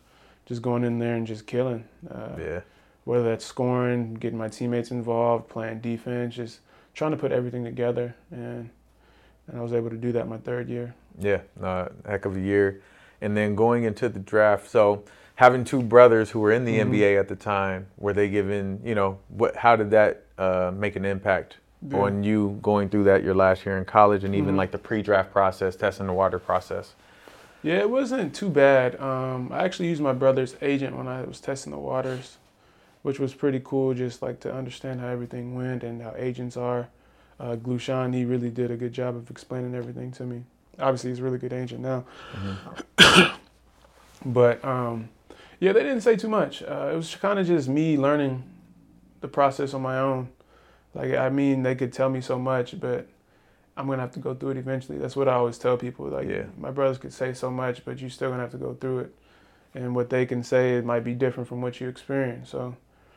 just 0.48 0.62
going 0.62 0.84
in 0.84 0.98
there 0.98 1.16
and 1.16 1.28
just 1.28 1.46
killing. 1.46 1.84
Uh, 2.10 2.30
Yeah, 2.40 2.62
Whether 3.04 3.24
that's 3.26 3.46
scoring, 3.46 4.16
getting 4.16 4.38
my 4.40 4.50
teammates 4.50 4.90
involved, 4.90 5.50
playing 5.50 5.82
defense, 5.82 6.36
just 6.36 6.62
trying 6.96 7.12
to 7.12 7.18
put 7.18 7.32
everything 7.32 7.64
together, 7.64 8.16
and 8.32 8.70
and 9.48 9.58
I 9.58 9.62
was 9.62 9.74
able 9.74 9.90
to 9.90 9.98
do 9.98 10.12
that 10.14 10.28
my 10.28 10.38
third 10.38 10.68
year. 10.68 10.94
yeah, 11.20 11.42
no, 11.60 11.90
heck 12.06 12.26
of 12.26 12.36
a 12.36 12.40
year. 12.40 12.82
And 13.22 13.36
then 13.36 13.56
going 13.56 13.84
into 13.84 14.10
the 14.10 14.20
draft, 14.20 14.70
so 14.70 15.04
having 15.36 15.64
two 15.64 15.82
brothers 15.82 16.32
who 16.32 16.40
were 16.40 16.52
in 16.52 16.66
the 16.66 16.78
Mhm. 16.78 16.90
NBA 16.92 17.20
at 17.20 17.28
the 17.28 17.36
time, 17.36 17.88
were 17.98 18.14
they 18.14 18.30
given, 18.30 18.80
you 18.84 18.96
know, 18.96 19.18
what? 19.30 19.56
How 19.56 19.76
did 19.76 19.92
that 19.92 20.24
uh, 20.38 20.72
make 20.76 20.96
an 20.96 21.04
impact 21.04 21.58
Yeah. 21.90 21.98
on 21.98 22.24
you 22.24 22.60
going 22.62 22.90
through 22.90 23.06
that 23.06 23.24
your 23.24 23.34
last 23.34 23.66
year 23.66 23.76
in 23.78 23.86
college, 23.86 24.24
and 24.24 24.36
even 24.36 24.54
Mhm. 24.54 24.58
like 24.58 24.72
the 24.72 24.78
pre-draft 24.78 25.32
process, 25.32 25.76
testing 25.76 26.06
the 26.06 26.14
water 26.14 26.38
process? 26.38 26.94
Yeah, 27.64 27.80
it 27.80 27.90
wasn't 27.90 28.36
too 28.36 28.50
bad. 28.50 29.00
Um, 29.02 29.50
I 29.52 29.64
actually 29.64 29.90
used 29.90 30.02
my 30.02 30.14
brother's 30.14 30.56
agent 30.62 30.96
when 30.96 31.08
I 31.08 31.24
was 31.24 31.42
testing 31.42 31.72
the 31.74 31.80
waters, 31.80 32.38
which 33.02 33.20
was 33.20 33.34
pretty 33.34 33.60
cool. 33.64 33.96
Just 33.96 34.22
like 34.22 34.40
to 34.42 34.54
understand 34.54 35.02
how 35.02 35.08
everything 35.08 35.56
went 35.56 35.84
and 35.84 36.02
how 36.04 36.14
agents 36.18 36.56
are. 36.56 36.88
uh, 37.40 37.56
Glushon, 37.56 38.16
he 38.16 38.26
really 38.26 38.50
did 38.50 38.72
a 38.72 38.76
good 38.76 38.94
job 38.94 39.16
of 39.16 39.30
explaining 39.30 39.76
everything 39.76 40.12
to 40.12 40.24
me. 40.24 40.44
Obviously, 40.80 41.10
he's 41.12 41.20
a 41.20 41.24
really 41.24 41.38
good 41.38 41.54
agent 41.54 41.82
now. 41.82 42.06
but 44.26 44.64
um, 44.64 45.10
yeah, 45.60 45.74
they 45.74 45.84
didn't 45.84 46.02
say 46.02 46.16
too 46.16 46.30
much. 46.30 46.62
Uh, 46.64 46.92
it 46.94 46.96
was 46.96 47.16
kind 47.16 47.40
of 47.40 47.48
just 47.48 47.68
me 47.68 47.98
learning 47.98 48.44
the 49.22 49.28
process 49.28 49.74
on 49.74 49.82
my 49.82 50.00
own. 50.00 50.30
Like, 50.94 51.14
I 51.14 51.30
mean, 51.30 51.64
they 51.64 51.76
could 51.76 51.94
tell 51.94 52.10
me 52.10 52.22
so 52.22 52.38
much, 52.40 52.80
but 52.80 53.08
I'm 53.76 53.88
gonna 53.88 54.02
have 54.02 54.12
to 54.14 54.20
go 54.20 54.34
through 54.34 54.52
it 54.52 54.58
eventually. 54.58 54.98
That's 54.98 55.16
what 55.16 55.28
I 55.28 55.34
always 55.34 55.58
tell 55.58 55.78
people. 55.78 56.08
Like, 56.08 56.28
Yeah. 56.28 56.46
my 56.58 56.72
brothers 56.72 56.98
could 56.98 57.14
say 57.14 57.34
so 57.34 57.52
much, 57.52 57.86
but 57.86 58.00
you're 58.00 58.10
still 58.10 58.30
gonna 58.30 58.42
have 58.42 58.52
to 58.52 58.58
go 58.58 58.74
through 58.74 59.00
it. 59.00 59.16
And 59.76 59.96
what 59.96 60.10
they 60.10 60.26
can 60.26 60.44
say, 60.44 60.78
it 60.78 60.86
might 60.86 61.04
be 61.04 61.14
different 61.14 61.48
from 61.48 61.62
what 61.62 61.80
you 61.80 61.88
experience. 61.88 62.50
So 62.50 62.76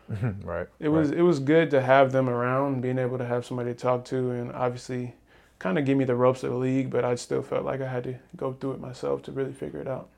right. 0.42 0.66
it 0.79 0.88
was 0.88 1.11
it 1.11 1.23
was 1.23 1.38
good 1.38 1.70
to 1.70 1.81
have 1.81 2.12
them 2.12 2.29
around, 2.29 2.81
being 2.83 2.99
able 2.99 3.16
to 3.18 3.25
have 3.25 3.46
somebody 3.46 3.73
to 3.73 3.79
talk 3.79 4.05
to, 4.07 4.31
and 4.31 4.53
obviously, 4.53 5.14
kind 5.61 5.79
of 5.79 5.85
give 5.85 5.96
me 5.96 6.05
the 6.05 6.16
ropes 6.16 6.42
of 6.42 6.51
the 6.51 6.57
league. 6.59 6.90
But 6.90 7.05
I 7.05 7.14
still 7.14 7.42
felt 7.42 7.64
like 7.64 7.81
I 7.81 7.87
had 7.88 8.03
to 8.05 8.14
go 8.37 8.53
through 8.55 8.73
it 8.73 8.81
myself 8.81 9.23
to 9.25 9.33
really 9.33 9.53
figure 9.53 9.81
it 9.81 9.87
out. 9.87 10.09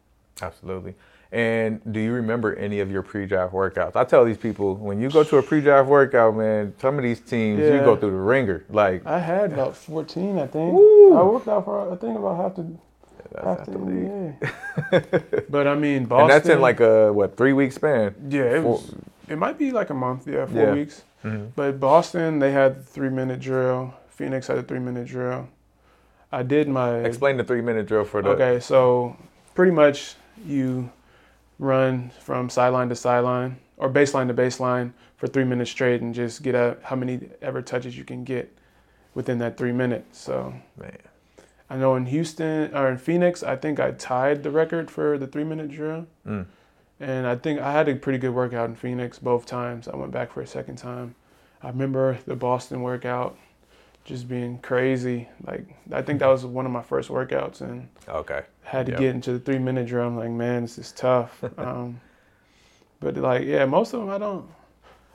Absolutely. 0.40 0.94
And 1.30 1.80
do 1.90 1.98
you 2.00 2.12
remember 2.12 2.54
any 2.56 2.80
of 2.80 2.90
your 2.90 3.02
pre-draft 3.02 3.54
workouts? 3.54 3.96
I 3.96 4.04
tell 4.04 4.24
these 4.24 4.36
people 4.36 4.74
when 4.76 5.00
you 5.00 5.08
go 5.08 5.24
to 5.24 5.36
a 5.38 5.42
pre-draft 5.42 5.88
workout, 5.88 6.36
man, 6.36 6.74
some 6.78 6.96
of 6.98 7.02
these 7.04 7.20
teams 7.20 7.60
you 7.60 7.78
go 7.78 7.96
through 7.96 8.10
the 8.10 8.16
ringer. 8.16 8.64
Like 8.70 9.04
I 9.06 9.18
had 9.18 9.52
about 9.52 9.76
14, 9.76 10.38
I 10.38 10.46
think. 10.46 10.74
Woo! 10.74 11.14
I 11.18 11.22
worked 11.22 11.48
out 11.48 11.64
for 11.64 11.90
I 11.92 11.96
think 11.96 12.18
about 12.18 12.36
half 12.36 12.56
the 12.56 12.66
that's 13.32 13.44
half 13.60 13.66
the. 13.66 13.72
NBA. 13.72 15.46
but 15.50 15.66
I 15.66 15.74
mean, 15.74 16.04
Boston. 16.04 16.22
And 16.22 16.30
that's 16.30 16.48
in 16.50 16.60
like 16.60 16.80
a 16.80 17.10
what 17.12 17.36
three 17.38 17.54
week 17.54 17.72
span. 17.72 18.14
yeah, 18.28 18.42
it 18.42 18.62
four- 18.62 18.72
was. 18.72 18.94
It 19.28 19.36
might 19.38 19.56
be 19.58 19.70
like 19.70 19.88
a 19.88 19.94
month, 19.94 20.26
yeah, 20.28 20.44
four 20.44 20.60
Yeah. 20.62 20.72
weeks. 20.74 21.02
Mhm. 21.24 21.48
But 21.56 21.80
Boston, 21.80 22.40
they 22.40 22.52
had 22.52 22.80
the 22.80 22.82
three 22.82 23.08
minute 23.08 23.40
drill. 23.40 23.94
Phoenix 24.22 24.46
had 24.46 24.56
a 24.56 24.62
three 24.62 24.78
minute 24.78 25.08
drill. 25.08 25.48
I 26.30 26.44
did 26.44 26.68
my 26.68 26.98
Explain 26.98 27.38
the 27.38 27.42
three 27.42 27.60
minute 27.60 27.88
drill 27.88 28.04
for 28.04 28.22
the. 28.22 28.28
Okay, 28.28 28.60
so 28.60 29.16
pretty 29.56 29.72
much 29.72 30.14
you 30.46 30.92
run 31.58 32.12
from 32.20 32.48
sideline 32.48 32.88
to 32.88 32.94
sideline 32.94 33.56
or 33.78 33.90
baseline 33.90 34.28
to 34.28 34.34
baseline 34.34 34.92
for 35.16 35.26
three 35.26 35.42
minutes 35.42 35.72
straight 35.72 36.02
and 36.02 36.14
just 36.14 36.44
get 36.44 36.54
out 36.54 36.78
how 36.84 36.94
many 36.94 37.30
ever 37.42 37.60
touches 37.62 37.98
you 37.98 38.04
can 38.04 38.22
get 38.22 38.56
within 39.14 39.38
that 39.38 39.56
three 39.56 39.72
minutes. 39.72 40.20
So 40.20 40.54
Man. 40.78 40.96
I 41.68 41.76
know 41.76 41.96
in 41.96 42.06
Houston 42.06 42.72
or 42.76 42.88
in 42.88 42.98
Phoenix, 42.98 43.42
I 43.42 43.56
think 43.56 43.80
I 43.80 43.90
tied 43.90 44.44
the 44.44 44.52
record 44.52 44.88
for 44.88 45.18
the 45.18 45.26
three 45.26 45.42
minute 45.42 45.72
drill. 45.72 46.06
Mm. 46.24 46.46
And 47.00 47.26
I 47.26 47.34
think 47.34 47.58
I 47.58 47.72
had 47.72 47.88
a 47.88 47.96
pretty 47.96 48.20
good 48.20 48.34
workout 48.34 48.68
in 48.68 48.76
Phoenix 48.76 49.18
both 49.18 49.46
times. 49.46 49.88
I 49.88 49.96
went 49.96 50.12
back 50.12 50.30
for 50.32 50.42
a 50.42 50.46
second 50.46 50.76
time. 50.76 51.16
I 51.60 51.70
remember 51.70 52.18
the 52.24 52.36
Boston 52.36 52.82
workout 52.82 53.36
just 54.04 54.28
being 54.28 54.58
crazy. 54.58 55.28
Like 55.46 55.66
I 55.92 56.02
think 56.02 56.20
that 56.20 56.26
was 56.28 56.44
one 56.44 56.66
of 56.66 56.72
my 56.72 56.82
first 56.82 57.08
workouts 57.08 57.60
and 57.60 57.88
Okay. 58.08 58.42
had 58.62 58.86
to 58.86 58.92
Yep. 58.92 58.98
get 59.00 59.14
into 59.14 59.32
the 59.32 59.38
three 59.38 59.58
minute 59.58 59.86
drill. 59.86 60.06
I'm 60.06 60.16
like, 60.16 60.30
man, 60.30 60.62
this 60.62 60.78
is 60.78 60.92
tough. 60.92 61.42
um, 61.58 62.00
but 63.00 63.16
like, 63.16 63.44
yeah, 63.44 63.64
most 63.64 63.92
of 63.94 64.00
them 64.00 64.10
I 64.10 64.18
don't. 64.18 64.48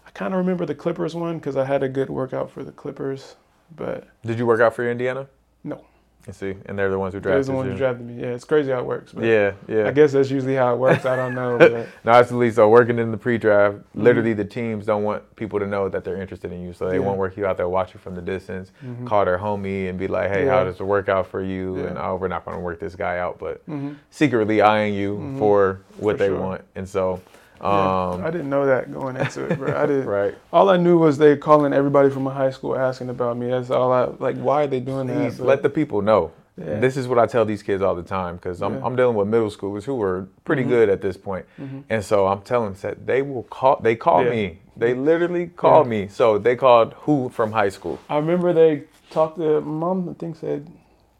I 0.06 0.10
kind 0.12 0.34
of 0.34 0.38
remember 0.40 0.66
the 0.66 0.76
Clippers 0.76 1.16
one 1.16 1.38
because 1.38 1.56
I 1.58 1.66
had 1.66 1.84
a 1.84 1.90
good 1.90 2.10
workout 2.10 2.50
for 2.50 2.64
the 2.64 2.72
Clippers. 2.72 3.36
But 3.76 4.08
Did 4.26 4.40
you 4.40 4.46
work 4.46 4.62
out 4.62 4.74
for 4.76 4.90
Indiana? 4.90 5.28
No. 5.64 5.84
You 6.28 6.34
see, 6.34 6.56
and 6.66 6.78
they're 6.78 6.90
the 6.90 7.00
ones 7.00 7.14
who 7.14 7.22
they're 7.22 7.42
the 7.42 7.54
one 7.54 7.66
you. 7.66 7.72
who 7.72 7.78
drafted 7.78 8.06
me. 8.06 8.20
Yeah, 8.22 8.28
it's 8.34 8.44
crazy 8.44 8.70
how 8.70 8.80
it 8.80 8.86
works. 8.86 9.14
But 9.14 9.24
yeah, 9.24 9.54
yeah. 9.66 9.88
I 9.88 9.92
guess 9.92 10.12
that's 10.12 10.30
usually 10.30 10.56
how 10.56 10.74
it 10.74 10.78
works. 10.78 11.06
I 11.06 11.16
don't 11.16 11.34
know. 11.34 11.58
But 11.58 11.88
No, 12.04 12.12
absolutely. 12.12 12.52
So 12.52 12.68
working 12.68 13.00
in 13.00 13.12
the 13.12 13.18
pre-draft, 13.18 13.76
Mm-hmm. 13.78 14.02
literally 14.04 14.34
the 14.34 14.44
teams 14.44 14.86
don't 14.86 15.04
want 15.04 15.24
people 15.38 15.58
to 15.60 15.66
know 15.66 15.88
that 15.88 16.04
they're 16.04 16.22
interested 16.22 16.52
in 16.52 16.62
you, 16.62 16.74
so 16.74 16.90
they 16.90 16.96
Yeah. 17.00 17.06
won't 17.06 17.18
work 17.18 17.38
you 17.38 17.46
out 17.46 17.56
there, 17.56 17.70
watch 17.70 17.94
you 17.94 18.00
from 18.02 18.14
the 18.14 18.22
distance, 18.22 18.74
Mhm. 18.86 19.06
call 19.08 19.24
their 19.24 19.38
homie 19.38 19.88
and 19.90 19.98
be 19.98 20.08
like, 20.10 20.30
"Hey, 20.30 20.44
Yeah. 20.46 20.52
how 20.52 20.64
does 20.66 20.82
it 20.82 20.84
work 20.84 21.08
out 21.08 21.28
for 21.28 21.42
you?" 21.42 21.78
Yeah. 21.78 21.84
And 21.88 21.98
oh, 21.98 22.18
we're 22.20 22.28
not 22.28 22.44
going 22.44 22.58
to 22.58 22.62
work 22.64 22.80
this 22.82 22.96
guy 22.96 23.20
out, 23.20 23.40
but 23.40 23.66
Mhm. 23.70 23.96
secretly 24.10 24.62
eyeing 24.62 24.94
you 24.96 25.16
Mhm. 25.18 25.40
for 25.40 25.80
what 25.98 26.14
For 26.18 26.18
they 26.24 26.28
sure. 26.28 26.40
want. 26.42 26.62
And 26.76 26.88
so, 26.90 27.22
Yeah, 27.62 28.10
um, 28.14 28.24
I 28.26 28.30
didn't 28.32 28.50
know 28.50 28.66
that 28.66 28.92
going 28.92 29.16
into 29.18 29.46
it, 29.46 29.58
bro. 29.58 29.76
I 29.76 29.86
didn't. 29.88 30.06
right? 30.06 30.36
All 30.54 30.70
I 30.70 30.78
knew 30.78 30.98
was 30.98 31.18
they 31.18 31.36
calling 31.38 31.74
everybody 31.74 32.10
from 32.10 32.24
my 32.24 32.34
high 32.34 32.52
school 32.52 32.78
asking 32.78 33.10
about 33.10 33.38
me. 33.38 33.50
That's 33.50 33.70
all 33.70 33.92
I 33.92 34.06
like. 34.20 34.38
Why 34.38 34.64
are 34.64 34.68
they 34.68 34.80
doing 34.80 35.08
Please 35.08 35.38
that? 35.38 35.44
let 35.46 35.64
the 35.64 35.70
people 35.70 36.02
know. 36.02 36.32
Yeah. 36.60 36.80
This 36.80 36.98
is 36.98 37.08
what 37.08 37.20
I 37.20 37.28
tell 37.28 37.46
these 37.46 37.62
kids 37.62 37.84
all 37.84 37.94
the 37.94 38.02
time 38.02 38.36
because 38.38 38.64
I'm, 38.64 38.74
Yeah. 38.76 38.82
I'm 38.84 38.96
dealing 38.96 39.16
with 39.16 39.28
middle 39.28 39.50
schoolers 39.52 39.84
who 39.84 40.02
are 40.02 40.28
pretty 40.44 40.64
Mhm. 40.64 40.70
good 40.70 40.90
at 40.90 41.02
this 41.02 41.16
point. 41.16 41.46
Mhm. 41.62 41.84
And 41.88 42.04
so 42.04 42.26
I'm 42.26 42.42
telling 42.42 42.72
them 42.74 42.78
that 42.82 43.06
they 43.06 43.22
will 43.22 43.44
call. 43.44 43.80
They 43.80 43.96
call 43.96 44.24
Yeah. 44.24 44.32
me. 44.32 44.60
They 44.76 44.96
literally 44.96 45.48
call 45.48 45.84
Yeah. 45.84 45.90
me. 45.90 46.08
So 46.08 46.40
they 46.40 46.56
called 46.56 46.94
who 47.06 47.30
from 47.30 47.52
high 47.52 47.70
school. 47.70 48.00
I 48.10 48.18
remember 48.18 48.54
they 48.54 48.86
talked 49.12 49.38
to 49.38 49.62
mom. 49.62 50.10
I 50.10 50.14
think 50.14 50.36
said 50.36 50.68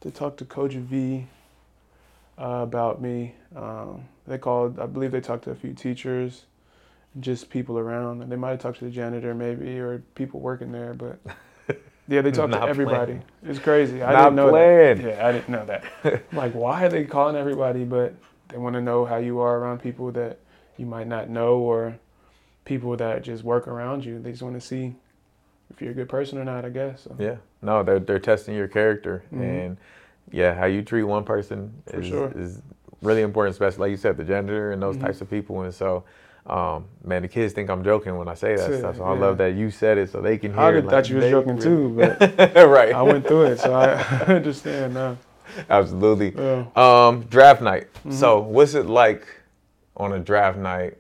they 0.02 0.10
talked 0.10 0.38
to 0.40 0.46
Coach 0.46 0.74
V 0.74 1.28
uh, 2.40 2.62
about 2.64 3.00
me. 3.02 3.36
Um, 3.56 4.06
they 4.28 4.38
called. 4.38 4.80
I 4.80 4.86
believe 4.86 5.12
they 5.12 5.22
talked 5.22 5.46
to 5.46 5.52
a 5.52 5.56
few 5.56 5.74
teachers, 5.74 6.46
just 7.20 7.50
people 7.50 7.78
around. 7.80 8.22
And 8.22 8.32
they 8.32 8.36
might 8.36 8.52
have 8.52 8.60
talked 8.60 8.80
to 8.80 8.86
the 8.86 8.92
janitor 8.92 9.34
maybe 9.34 9.80
or 9.80 10.00
people 10.16 10.40
working 10.40 10.72
there, 10.72 10.94
but. 10.94 11.20
Yeah, 12.10 12.22
they 12.22 12.32
talked 12.32 12.54
to 12.54 12.62
everybody. 12.64 13.20
It's 13.44 13.60
crazy. 13.60 14.02
I 14.02 14.14
Not 14.14 14.24
didn't 14.30 14.36
know 14.38 14.50
playing. 14.52 15.02
that. 15.02 15.18
Yeah, 15.18 15.28
I 15.28 15.32
didn't 15.34 15.50
know 15.50 15.66
that. 15.66 16.24
like, 16.34 16.54
why 16.54 16.86
are 16.86 16.88
they 16.88 17.04
calling 17.04 17.36
everybody? 17.36 17.84
But 17.84 18.16
they 18.48 18.58
want 18.58 18.76
to 18.76 18.82
know 18.82 19.04
how 19.04 19.18
you 19.18 19.40
are 19.42 19.58
around 19.58 19.82
people 19.82 20.14
that 20.14 20.40
you 20.78 20.86
might 20.86 21.08
not 21.08 21.30
know 21.30 21.58
or 21.58 22.00
people 22.64 22.96
that 22.96 23.24
just 23.24 23.44
work 23.44 23.68
around 23.68 24.06
you. 24.06 24.20
They 24.22 24.32
just 24.32 24.42
want 24.42 24.56
to 24.56 24.66
see 24.66 24.96
if 25.70 25.82
you're 25.82 25.92
a 25.92 25.94
good 25.94 26.08
person 26.08 26.38
or 26.38 26.46
not, 26.46 26.64
I 26.64 26.70
guess. 26.70 27.02
So. 27.02 27.16
Yeah. 27.20 27.36
No, 27.62 27.84
they're 27.84 28.00
they're 28.00 28.20
testing 28.20 28.56
your 28.56 28.70
character 28.70 29.24
Mhm. 29.34 29.42
and 29.42 29.78
yeah, 30.32 30.54
how 30.54 30.66
you 30.66 30.84
treat 30.84 31.04
one 31.04 31.26
person 31.26 31.74
For 31.88 32.00
is, 32.00 32.08
sure. 32.08 32.32
is 32.38 32.62
really 33.02 33.22
important, 33.22 33.54
especially 33.54 33.80
like 33.82 33.92
you 33.92 33.98
said, 33.98 34.18
the 34.18 34.24
gender 34.24 34.72
and 34.72 34.82
those 34.82 34.98
Mhm. 34.98 35.02
types 35.02 35.22
of 35.22 35.30
people. 35.30 35.62
And 35.62 35.74
so, 35.74 36.04
um, 36.48 36.86
man, 37.04 37.22
the 37.22 37.28
kids 37.28 37.54
think 37.54 37.70
I'm 37.70 37.84
joking 37.84 38.18
when 38.18 38.28
I 38.28 38.34
say 38.34 38.56
that 38.56 38.72
Yeah, 38.72 38.78
stuff. 38.80 38.98
So 38.98 39.04
I 39.04 39.14
yeah. 39.14 39.20
love 39.20 39.38
that 39.40 39.54
you 39.56 39.70
said 39.70 39.98
it 39.98 40.10
so 40.10 40.22
they 40.22 40.38
can 40.38 40.52
hear. 40.54 40.62
I 40.62 40.70
it, 40.72 40.86
like, 40.86 40.90
thought 40.90 41.10
you 41.10 41.16
was 41.18 41.26
they 41.26 41.32
joking 41.32 41.60
too, 41.60 41.88
really- 41.90 42.16
right. 42.66 42.94
I 42.96 43.02
went 43.02 43.28
through 43.28 43.44
it, 43.44 43.60
so 43.60 43.74
I 43.74 43.94
understand 44.34 44.94
now. 44.94 45.18
Absolutely. 45.70 46.34
Yeah. 46.36 46.66
Um, 46.76 47.22
draft 47.30 47.62
night. 47.62 47.88
Mm-hmm. 48.00 48.12
So, 48.12 48.40
what's 48.40 48.74
it 48.74 48.86
like 48.86 49.26
on 49.96 50.14
a 50.14 50.20
draft 50.20 50.58
night? 50.58 50.98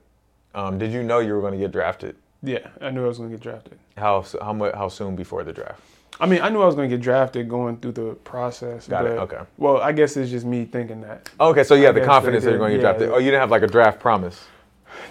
Um, 0.55 0.77
did 0.79 0.91
you 0.91 1.03
know 1.03 1.19
you 1.19 1.33
were 1.33 1.41
going 1.41 1.53
to 1.53 1.59
get 1.59 1.71
drafted? 1.71 2.15
Yeah, 2.41 2.67
I 2.81 2.89
knew 2.91 3.03
I 3.03 3.07
was 3.07 3.17
going 3.17 3.29
to 3.29 3.35
get 3.35 3.43
drafted. 3.43 3.77
How 3.97 4.23
how 4.41 4.53
much 4.53 4.73
how 4.75 4.87
soon 4.89 5.15
before 5.15 5.43
the 5.43 5.53
draft? 5.53 5.81
I 6.19 6.25
mean, 6.25 6.41
I 6.41 6.49
knew 6.49 6.61
I 6.61 6.65
was 6.65 6.75
going 6.75 6.89
to 6.89 6.95
get 6.95 7.03
drafted 7.03 7.47
going 7.47 7.77
through 7.77 7.91
the 7.91 8.13
process. 8.23 8.87
Got 8.87 9.05
it. 9.05 9.19
Okay. 9.19 9.39
Well, 9.57 9.77
I 9.77 9.91
guess 9.91 10.17
it's 10.17 10.31
just 10.31 10.45
me 10.45 10.65
thinking 10.65 11.01
that. 11.01 11.29
Okay, 11.39 11.63
so 11.63 11.75
you 11.75 11.87
I 11.87 11.91
the 11.91 12.01
confidence 12.01 12.43
that 12.43 12.51
you're 12.51 12.59
going 12.59 12.71
to 12.73 12.77
get 12.77 12.83
yeah, 12.83 12.91
drafted. 12.93 13.09
Oh, 13.11 13.17
you 13.19 13.25
didn't 13.25 13.41
have 13.41 13.51
like 13.51 13.61
a 13.61 13.67
draft 13.67 13.99
promise. 13.99 14.45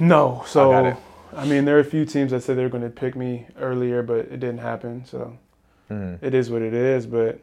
No, 0.01 0.43
so 0.47 0.71
got 0.71 0.87
it. 0.87 0.97
I 1.35 1.45
mean, 1.47 1.65
there 1.65 1.77
are 1.77 1.81
a 1.81 1.85
few 1.85 2.05
teams 2.05 2.33
that 2.33 2.43
said 2.43 2.57
they 2.57 2.63
were 2.63 2.69
going 2.69 2.83
to 2.83 2.91
pick 2.91 3.15
me 3.15 3.47
earlier, 3.59 4.03
but 4.03 4.19
it 4.19 4.41
didn't 4.41 4.59
happen. 4.59 5.05
So 5.05 5.37
Mhm. 5.91 6.19
it 6.23 6.35
is 6.35 6.51
what 6.51 6.63
it 6.63 6.75
is. 6.75 7.07
But 7.07 7.39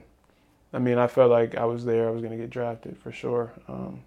I 0.73 0.79
mean, 0.79 0.97
I 0.97 1.07
felt 1.07 1.31
like 1.31 1.55
I 1.55 1.65
was 1.65 1.85
there. 1.85 2.07
I 2.07 2.11
was 2.11 2.21
going 2.21 2.31
to 2.35 2.37
get 2.37 2.49
drafted 2.49 2.97
for 2.97 3.11
sure. 3.11 3.51
Um, 3.67 4.01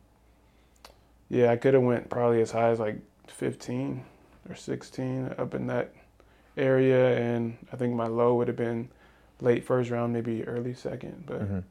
yeah, 1.28 1.50
I 1.50 1.56
could 1.56 1.74
have 1.74 1.82
went 1.82 2.10
probably 2.10 2.42
as 2.42 2.50
high 2.50 2.68
as 2.68 2.78
like 2.78 2.98
15 3.28 4.04
or 4.48 4.54
16 4.54 5.34
up 5.38 5.54
in 5.54 5.66
that 5.68 5.92
area, 6.56 7.18
and 7.18 7.56
I 7.72 7.76
think 7.76 7.94
my 7.94 8.06
low 8.06 8.34
would 8.34 8.48
have 8.48 8.56
been 8.56 8.88
late 9.40 9.64
first 9.64 9.90
round, 9.90 10.12
maybe 10.12 10.44
early 10.46 10.74
second. 10.74 11.24
But 11.26 11.42
Mhm. 11.42 11.62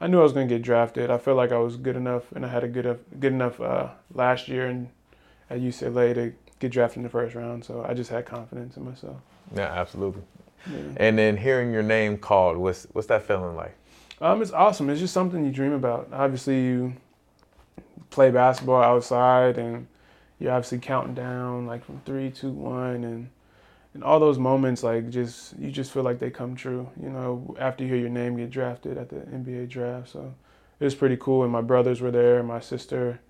I 0.00 0.06
knew 0.06 0.20
I 0.20 0.22
was 0.22 0.32
going 0.32 0.48
to 0.48 0.54
get 0.54 0.62
drafted. 0.62 1.10
I 1.10 1.18
felt 1.18 1.36
like 1.36 1.52
I 1.52 1.58
was 1.58 1.76
good 1.76 1.96
enough, 1.96 2.30
and 2.32 2.44
I 2.44 2.48
had 2.48 2.64
a 2.64 2.68
good 2.68 2.84
enough, 2.86 2.98
good 3.20 3.32
enough 3.32 3.60
uh, 3.60 3.88
last 4.12 4.48
year 4.48 4.66
and 4.66 4.88
at 5.48 5.60
UCLA 5.60 6.14
to 6.14 6.32
get 6.58 6.72
drafted 6.72 6.98
in 6.98 7.02
the 7.04 7.08
first 7.08 7.34
round. 7.34 7.64
So 7.64 7.84
I 7.88 7.94
just 7.94 8.10
had 8.10 8.26
confidence 8.26 8.76
in 8.76 8.84
myself. 8.84 9.16
Yeah, 9.54 9.72
absolutely. 9.72 10.22
Yeah. 10.66 10.78
And 10.96 11.18
then 11.18 11.36
hearing 11.36 11.72
your 11.72 11.82
name 11.82 12.16
called, 12.18 12.56
what's 12.56 12.84
what's 12.92 13.08
that 13.08 13.22
feeling 13.22 13.56
like? 13.56 13.74
Um, 14.20 14.40
it's 14.42 14.52
awesome. 14.52 14.88
It's 14.90 15.00
just 15.00 15.12
something 15.12 15.44
you 15.44 15.50
dream 15.52 15.72
about. 15.72 16.08
Obviously, 16.12 16.60
you 16.62 16.94
play 18.10 18.30
basketball 18.30 18.82
outside, 18.82 19.58
and 19.58 19.86
you're 20.38 20.52
obviously 20.52 20.78
counting 20.78 21.14
down 21.14 21.66
like 21.66 21.84
from 21.84 22.00
three, 22.04 22.30
two, 22.30 22.50
one, 22.50 23.04
and 23.04 23.28
and 23.94 24.02
all 24.04 24.18
those 24.20 24.38
moments, 24.38 24.82
like 24.82 25.08
just 25.10 25.56
you 25.58 25.70
just 25.70 25.92
feel 25.92 26.02
like 26.02 26.18
they 26.18 26.30
come 26.30 26.54
true. 26.56 26.90
You 27.00 27.10
know, 27.10 27.56
after 27.58 27.84
you 27.84 27.90
hear 27.90 27.98
your 27.98 28.10
name 28.10 28.36
get 28.36 28.50
drafted 28.50 28.98
at 28.98 29.08
the 29.08 29.16
NBA 29.16 29.68
draft, 29.68 30.10
so 30.10 30.34
it 30.80 30.84
was 30.84 30.94
pretty 30.94 31.16
cool. 31.16 31.42
And 31.44 31.52
my 31.52 31.60
brothers 31.62 32.00
were 32.00 32.10
there, 32.10 32.42
my 32.42 32.60
sister, 32.60 33.20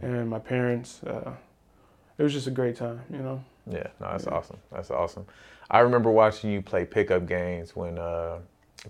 and 0.00 0.30
my 0.30 0.38
parents. 0.38 1.02
Uh, 1.02 1.32
it 2.16 2.22
was 2.22 2.32
just 2.32 2.46
a 2.46 2.50
great 2.52 2.76
time. 2.76 3.02
You 3.10 3.18
know. 3.18 3.44
Yeah, 3.70 3.88
no, 4.00 4.10
that's 4.12 4.26
Yeah. 4.26 4.34
awesome. 4.34 4.58
That's 4.70 4.90
awesome. 4.90 5.26
I 5.70 5.80
remember 5.80 6.10
watching 6.10 6.50
you 6.50 6.62
play 6.62 6.84
pickup 6.84 7.26
games 7.26 7.74
when 7.74 7.98
uh, 7.98 8.38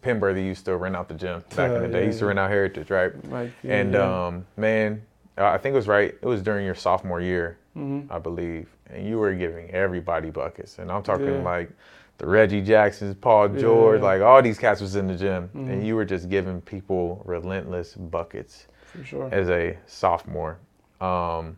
Penberthy 0.00 0.44
used 0.44 0.64
to 0.66 0.76
rent 0.76 0.96
out 0.96 1.08
the 1.08 1.14
gym 1.14 1.42
back 1.56 1.70
in 1.70 1.76
Uh, 1.76 1.80
the 1.82 1.88
day. 1.88 1.92
yeah, 1.98 2.00
He 2.00 2.06
used 2.06 2.18
to 2.18 2.26
rent 2.26 2.38
out 2.38 2.50
Heritage, 2.50 2.90
right? 2.90 3.12
Like 3.30 3.50
and 3.62 3.94
um, 3.94 4.46
man, 4.56 5.02
uh, 5.38 5.46
I 5.46 5.58
think 5.58 5.72
it 5.72 5.76
was 5.76 5.88
right. 5.88 6.14
It 6.20 6.26
was 6.26 6.42
during 6.42 6.66
your 6.66 6.74
sophomore 6.74 7.20
year, 7.20 7.56
hmm 7.74 8.02
I 8.10 8.18
believe, 8.18 8.68
and 8.90 9.06
you 9.06 9.18
were 9.18 9.34
giving 9.34 9.70
everybody 9.70 10.30
buckets. 10.30 10.78
And 10.78 10.90
I'm 10.90 11.02
talking 11.02 11.26
Yeah. 11.26 11.42
like 11.42 11.70
the 12.18 12.26
Reggie 12.26 12.60
Jacksons, 12.62 13.14
Paul 13.20 13.48
George, 13.48 14.00
Yeah. 14.00 14.06
like 14.06 14.22
all 14.22 14.40
these 14.40 14.58
cats 14.58 14.80
was 14.80 14.94
in 14.96 15.06
the 15.08 15.16
gym, 15.16 15.50
Mhm. 15.54 15.68
and 15.70 15.86
you 15.86 15.96
were 15.96 16.04
just 16.04 16.28
giving 16.28 16.60
people 16.60 17.22
relentless 17.24 17.94
buckets 17.94 18.68
For 18.92 19.04
sure. 19.04 19.28
as 19.32 19.48
a 19.50 19.76
sophomore. 19.86 20.58
Um, 21.00 21.56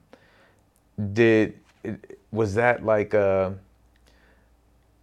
did 1.12 1.54
was 2.32 2.54
that 2.54 2.84
like 2.84 3.14
uh 3.14 3.50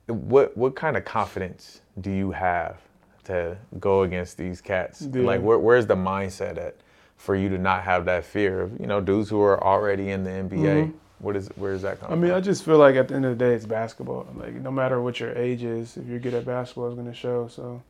what 0.08 0.56
what 0.58 0.76
kind 0.76 0.98
of 0.98 1.06
confidence 1.06 1.82
do 2.02 2.12
you 2.12 2.32
have 2.32 2.82
to 3.26 3.56
go 3.80 4.02
against 4.04 4.38
these 4.38 4.60
cats? 4.60 5.08
Yeah. 5.14 5.22
Like 5.24 5.42
where, 5.42 5.60
where's 5.60 5.86
the 5.86 5.96
mindset 5.96 6.58
at 6.58 6.76
for 7.18 7.36
you 7.36 7.50
to 7.50 7.58
not 7.58 7.84
have 7.84 8.06
that 8.06 8.26
fear 8.26 8.62
of 8.62 8.80
you 8.80 8.88
know 8.88 9.00
dudes 9.02 9.30
who 9.30 9.42
are 9.42 9.62
already 9.64 10.10
in 10.10 10.24
the 10.24 10.32
NBA? 10.32 10.58
Mhm. 10.88 10.94
What 11.20 11.36
is 11.38 11.48
where 11.56 11.72
is 11.72 11.84
that 11.84 12.00
come? 12.00 12.08
I 12.08 12.10
coming 12.12 12.30
mean, 12.30 12.32
I 12.38 12.42
just 12.42 12.66
feel 12.66 12.78
like 12.78 12.96
at 12.96 13.08
the 13.08 13.16
end 13.16 13.26
of 13.26 13.38
the 13.38 13.46
day, 13.46 13.54
it's 13.54 13.66
basketball. 13.66 14.28
Like 14.36 14.54
no 14.56 14.72
matter 14.72 15.02
what 15.02 15.20
your 15.20 15.32
age 15.38 15.64
is, 15.64 15.96
if 15.98 16.06
you're 16.08 16.20
good 16.20 16.34
at 16.34 16.46
basketball, 16.46 16.88
it's 16.88 16.96
going 16.96 17.08
to 17.08 17.14
show. 17.14 17.48
So, 17.48 17.82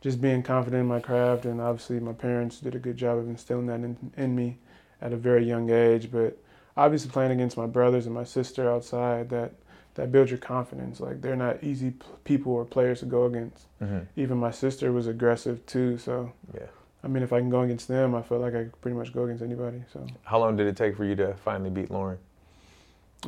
just 0.00 0.20
being 0.22 0.42
confident 0.42 0.80
in 0.80 0.86
my 0.86 1.00
craft, 1.00 1.44
and 1.44 1.60
obviously 1.60 2.00
my 2.00 2.14
parents 2.14 2.60
did 2.60 2.74
a 2.74 2.78
good 2.78 2.96
job 2.96 3.18
of 3.18 3.28
instilling 3.28 3.66
that 3.66 3.80
in, 3.80 3.96
in 4.16 4.34
me 4.34 4.56
at 5.02 5.12
a 5.12 5.16
very 5.16 5.44
young 5.44 5.68
age. 5.70 6.10
But 6.10 6.38
obviously 6.76 7.10
playing 7.10 7.32
against 7.32 7.56
my 7.58 7.66
brothers 7.66 8.06
and 8.06 8.14
my 8.14 8.24
sister 8.24 8.70
outside, 8.70 9.28
that 9.30 9.52
that 9.94 10.10
builds 10.10 10.30
your 10.30 10.38
confidence. 10.38 10.98
Like 10.98 11.20
they're 11.20 11.36
not 11.36 11.62
easy 11.62 11.92
people 12.24 12.54
or 12.54 12.64
players 12.64 13.00
to 13.00 13.06
go 13.06 13.26
against. 13.26 13.66
Mhm. 13.82 14.06
Even 14.16 14.38
my 14.38 14.50
sister 14.50 14.90
was 14.92 15.06
aggressive 15.06 15.66
too. 15.66 15.98
So, 15.98 16.32
Yeah. 16.54 16.62
I 17.04 17.08
mean, 17.08 17.22
if 17.22 17.32
I 17.32 17.40
can 17.40 17.50
go 17.50 17.62
against 17.62 17.88
them, 17.88 18.14
I 18.14 18.22
feel 18.22 18.38
like 18.38 18.54
I 18.54 18.64
could 18.64 18.80
pretty 18.80 18.96
much 18.96 19.12
go 19.12 19.24
against 19.24 19.42
anybody. 19.42 19.82
So, 19.92 20.06
How 20.24 20.38
long 20.38 20.56
did 20.56 20.66
it 20.68 20.76
take 20.76 20.96
for 20.96 21.04
you 21.04 21.16
to 21.16 21.34
finally 21.44 21.70
beat 21.70 21.90
Lauren? 21.90 22.18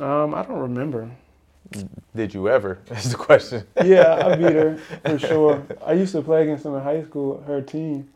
um, 0.01 0.33
I 0.33 0.43
don't 0.43 0.59
remember. 0.59 1.09
Did 2.15 2.33
you 2.33 2.47
ever? 2.49 2.79
Is 2.91 3.11
the 3.11 3.17
question. 3.17 3.65
Yeah, 3.83 4.27
I 4.27 4.35
beat 4.35 4.53
her 4.53 4.77
for 5.05 5.19
sure. 5.19 5.65
I 5.85 5.93
used 5.93 6.11
to 6.13 6.21
play 6.21 6.43
against 6.43 6.63
them 6.63 6.75
in 6.75 6.81
high 6.83 7.03
school, 7.03 7.41
her 7.47 7.61
team. 7.61 8.09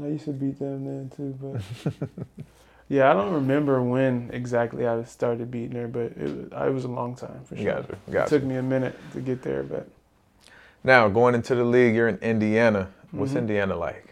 I 0.00 0.06
used 0.08 0.26
to 0.26 0.32
beat 0.32 0.58
them 0.60 0.84
then 0.84 1.10
too, 1.16 1.36
but 1.42 1.92
yeah, 2.88 3.10
I 3.10 3.14
don't 3.14 3.32
remember 3.32 3.82
when 3.82 4.30
exactly 4.32 4.86
I 4.86 5.02
started 5.04 5.50
beating 5.50 5.72
her, 5.76 5.88
but 5.88 6.12
it 6.16 6.18
was, 6.52 6.68
it 6.68 6.72
was 6.72 6.84
a 6.84 6.88
long 6.88 7.16
time 7.16 7.40
for 7.44 7.56
sure. 7.56 7.64
Gotcha. 7.64 7.96
It 8.06 8.26
took 8.28 8.42
me 8.44 8.56
a 8.56 8.62
minute 8.62 8.96
to 9.14 9.20
get 9.20 9.42
there, 9.42 9.64
but 9.64 9.88
Now 10.84 11.08
going 11.08 11.34
into 11.34 11.56
the 11.56 11.64
league, 11.64 11.96
you're 11.96 12.06
in 12.08 12.18
Indiana. 12.18 12.88
What's 13.10 13.32
Mhm. 13.32 13.38
Indiana 13.38 13.74
like? 13.76 14.07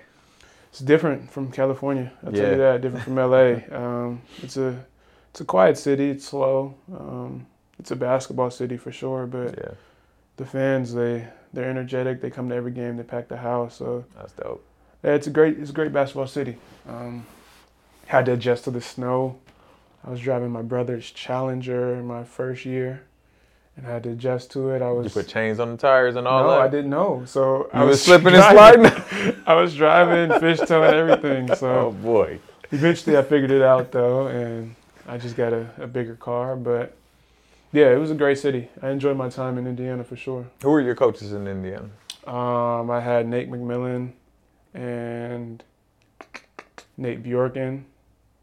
It's 0.77 0.85
different 0.85 1.31
from 1.31 1.51
California. 1.51 2.13
I'll 2.23 2.33
tell 2.33 2.51
you 2.51 2.59
that. 2.59 2.83
Different 2.83 3.05
from 3.05 3.15
LA. 3.17 3.61
Um, 3.73 4.21
it's 4.43 4.59
a 4.59 4.85
it's 5.31 5.41
a 5.41 5.45
quiet 5.47 5.79
city. 5.79 6.11
It's 6.11 6.27
slow. 6.27 6.75
Um, 6.93 7.47
it's 7.79 7.93
a 7.93 7.97
basketball 7.97 8.51
city 8.51 8.77
for 8.77 8.93
sure, 8.93 9.27
but 9.27 9.57
Yeah, 9.57 9.71
the 10.37 10.45
fans 10.45 10.93
they 10.93 11.29
they're 11.55 11.71
energetic. 11.71 12.21
They 12.21 12.29
come 12.29 12.51
to 12.51 12.55
every 12.55 12.73
game. 12.73 12.99
They 12.99 13.05
pack 13.05 13.29
the 13.29 13.39
house. 13.39 13.75
So 13.77 14.05
that's 14.15 14.33
dope. 14.35 14.63
Yeah, 15.03 15.15
it's 15.15 15.27
a 15.27 15.31
great 15.31 15.59
it's 15.59 15.71
a 15.71 15.73
great 15.73 15.95
basketball 15.95 16.27
city. 16.27 16.59
Um, 16.87 17.25
had 18.07 18.27
to 18.27 18.35
adjust 18.35 18.65
to 18.65 18.71
the 18.71 18.83
snow. 18.83 19.39
I 20.07 20.11
was 20.11 20.21
driving 20.21 20.51
my 20.51 20.63
brother's 20.63 21.11
Challenger 21.11 22.03
my 22.03 22.23
first 22.23 22.67
year, 22.67 23.05
and 23.77 23.87
I 23.87 23.91
had 23.91 24.03
to 24.05 24.11
adjust 24.11 24.51
to 24.53 24.71
it. 24.71 24.83
I 24.83 24.91
was 24.91 25.05
You 25.05 25.23
put 25.23 25.29
chains 25.29 25.61
on 25.61 25.71
the 25.71 25.77
tires 25.77 26.17
and 26.17 26.27
all 26.27 26.45
no, 26.45 26.51
that. 26.51 26.61
I 26.61 26.69
didn't 26.69 26.91
know. 26.91 27.25
So 27.27 27.65
You 27.75 27.81
I 27.81 27.85
was 27.85 28.03
slipping 28.03 28.35
and 28.35 28.43
sliding. 28.43 28.87
I 29.47 29.55
was 29.55 29.75
driving, 29.75 30.31
fishtailing 30.41 30.93
everything. 30.93 31.55
So 31.55 31.69
oh 31.69 31.93
boy. 31.93 32.41
eventually, 32.73 33.17
I 33.17 33.23
figured 33.23 33.51
it 33.51 33.63
out 33.63 33.93
though, 33.93 34.29
and 34.29 34.75
I 35.07 35.19
just 35.19 35.37
got 35.37 35.53
a, 35.53 35.69
a 35.79 35.87
bigger 35.87 36.17
car. 36.17 36.57
But 36.57 36.97
yeah, 37.73 37.93
it 37.93 37.99
was 37.99 38.11
a 38.11 38.15
great 38.15 38.39
city. 38.39 38.69
I 38.83 38.91
enjoyed 38.91 39.17
my 39.17 39.29
time 39.29 39.59
in 39.59 39.67
Indiana 39.67 40.05
for 40.05 40.17
sure. 40.17 40.47
Who 40.63 40.71
were 40.71 40.81
your 40.81 40.95
coaches 40.95 41.33
in 41.33 41.47
Indiana? 41.47 41.91
Um, 42.27 42.91
I 42.91 43.01
had 43.01 43.29
Nate 43.29 43.51
McMillan 43.51 44.13
and 44.75 45.63
Nate 46.97 47.23
Bjorkgren, 47.23 47.85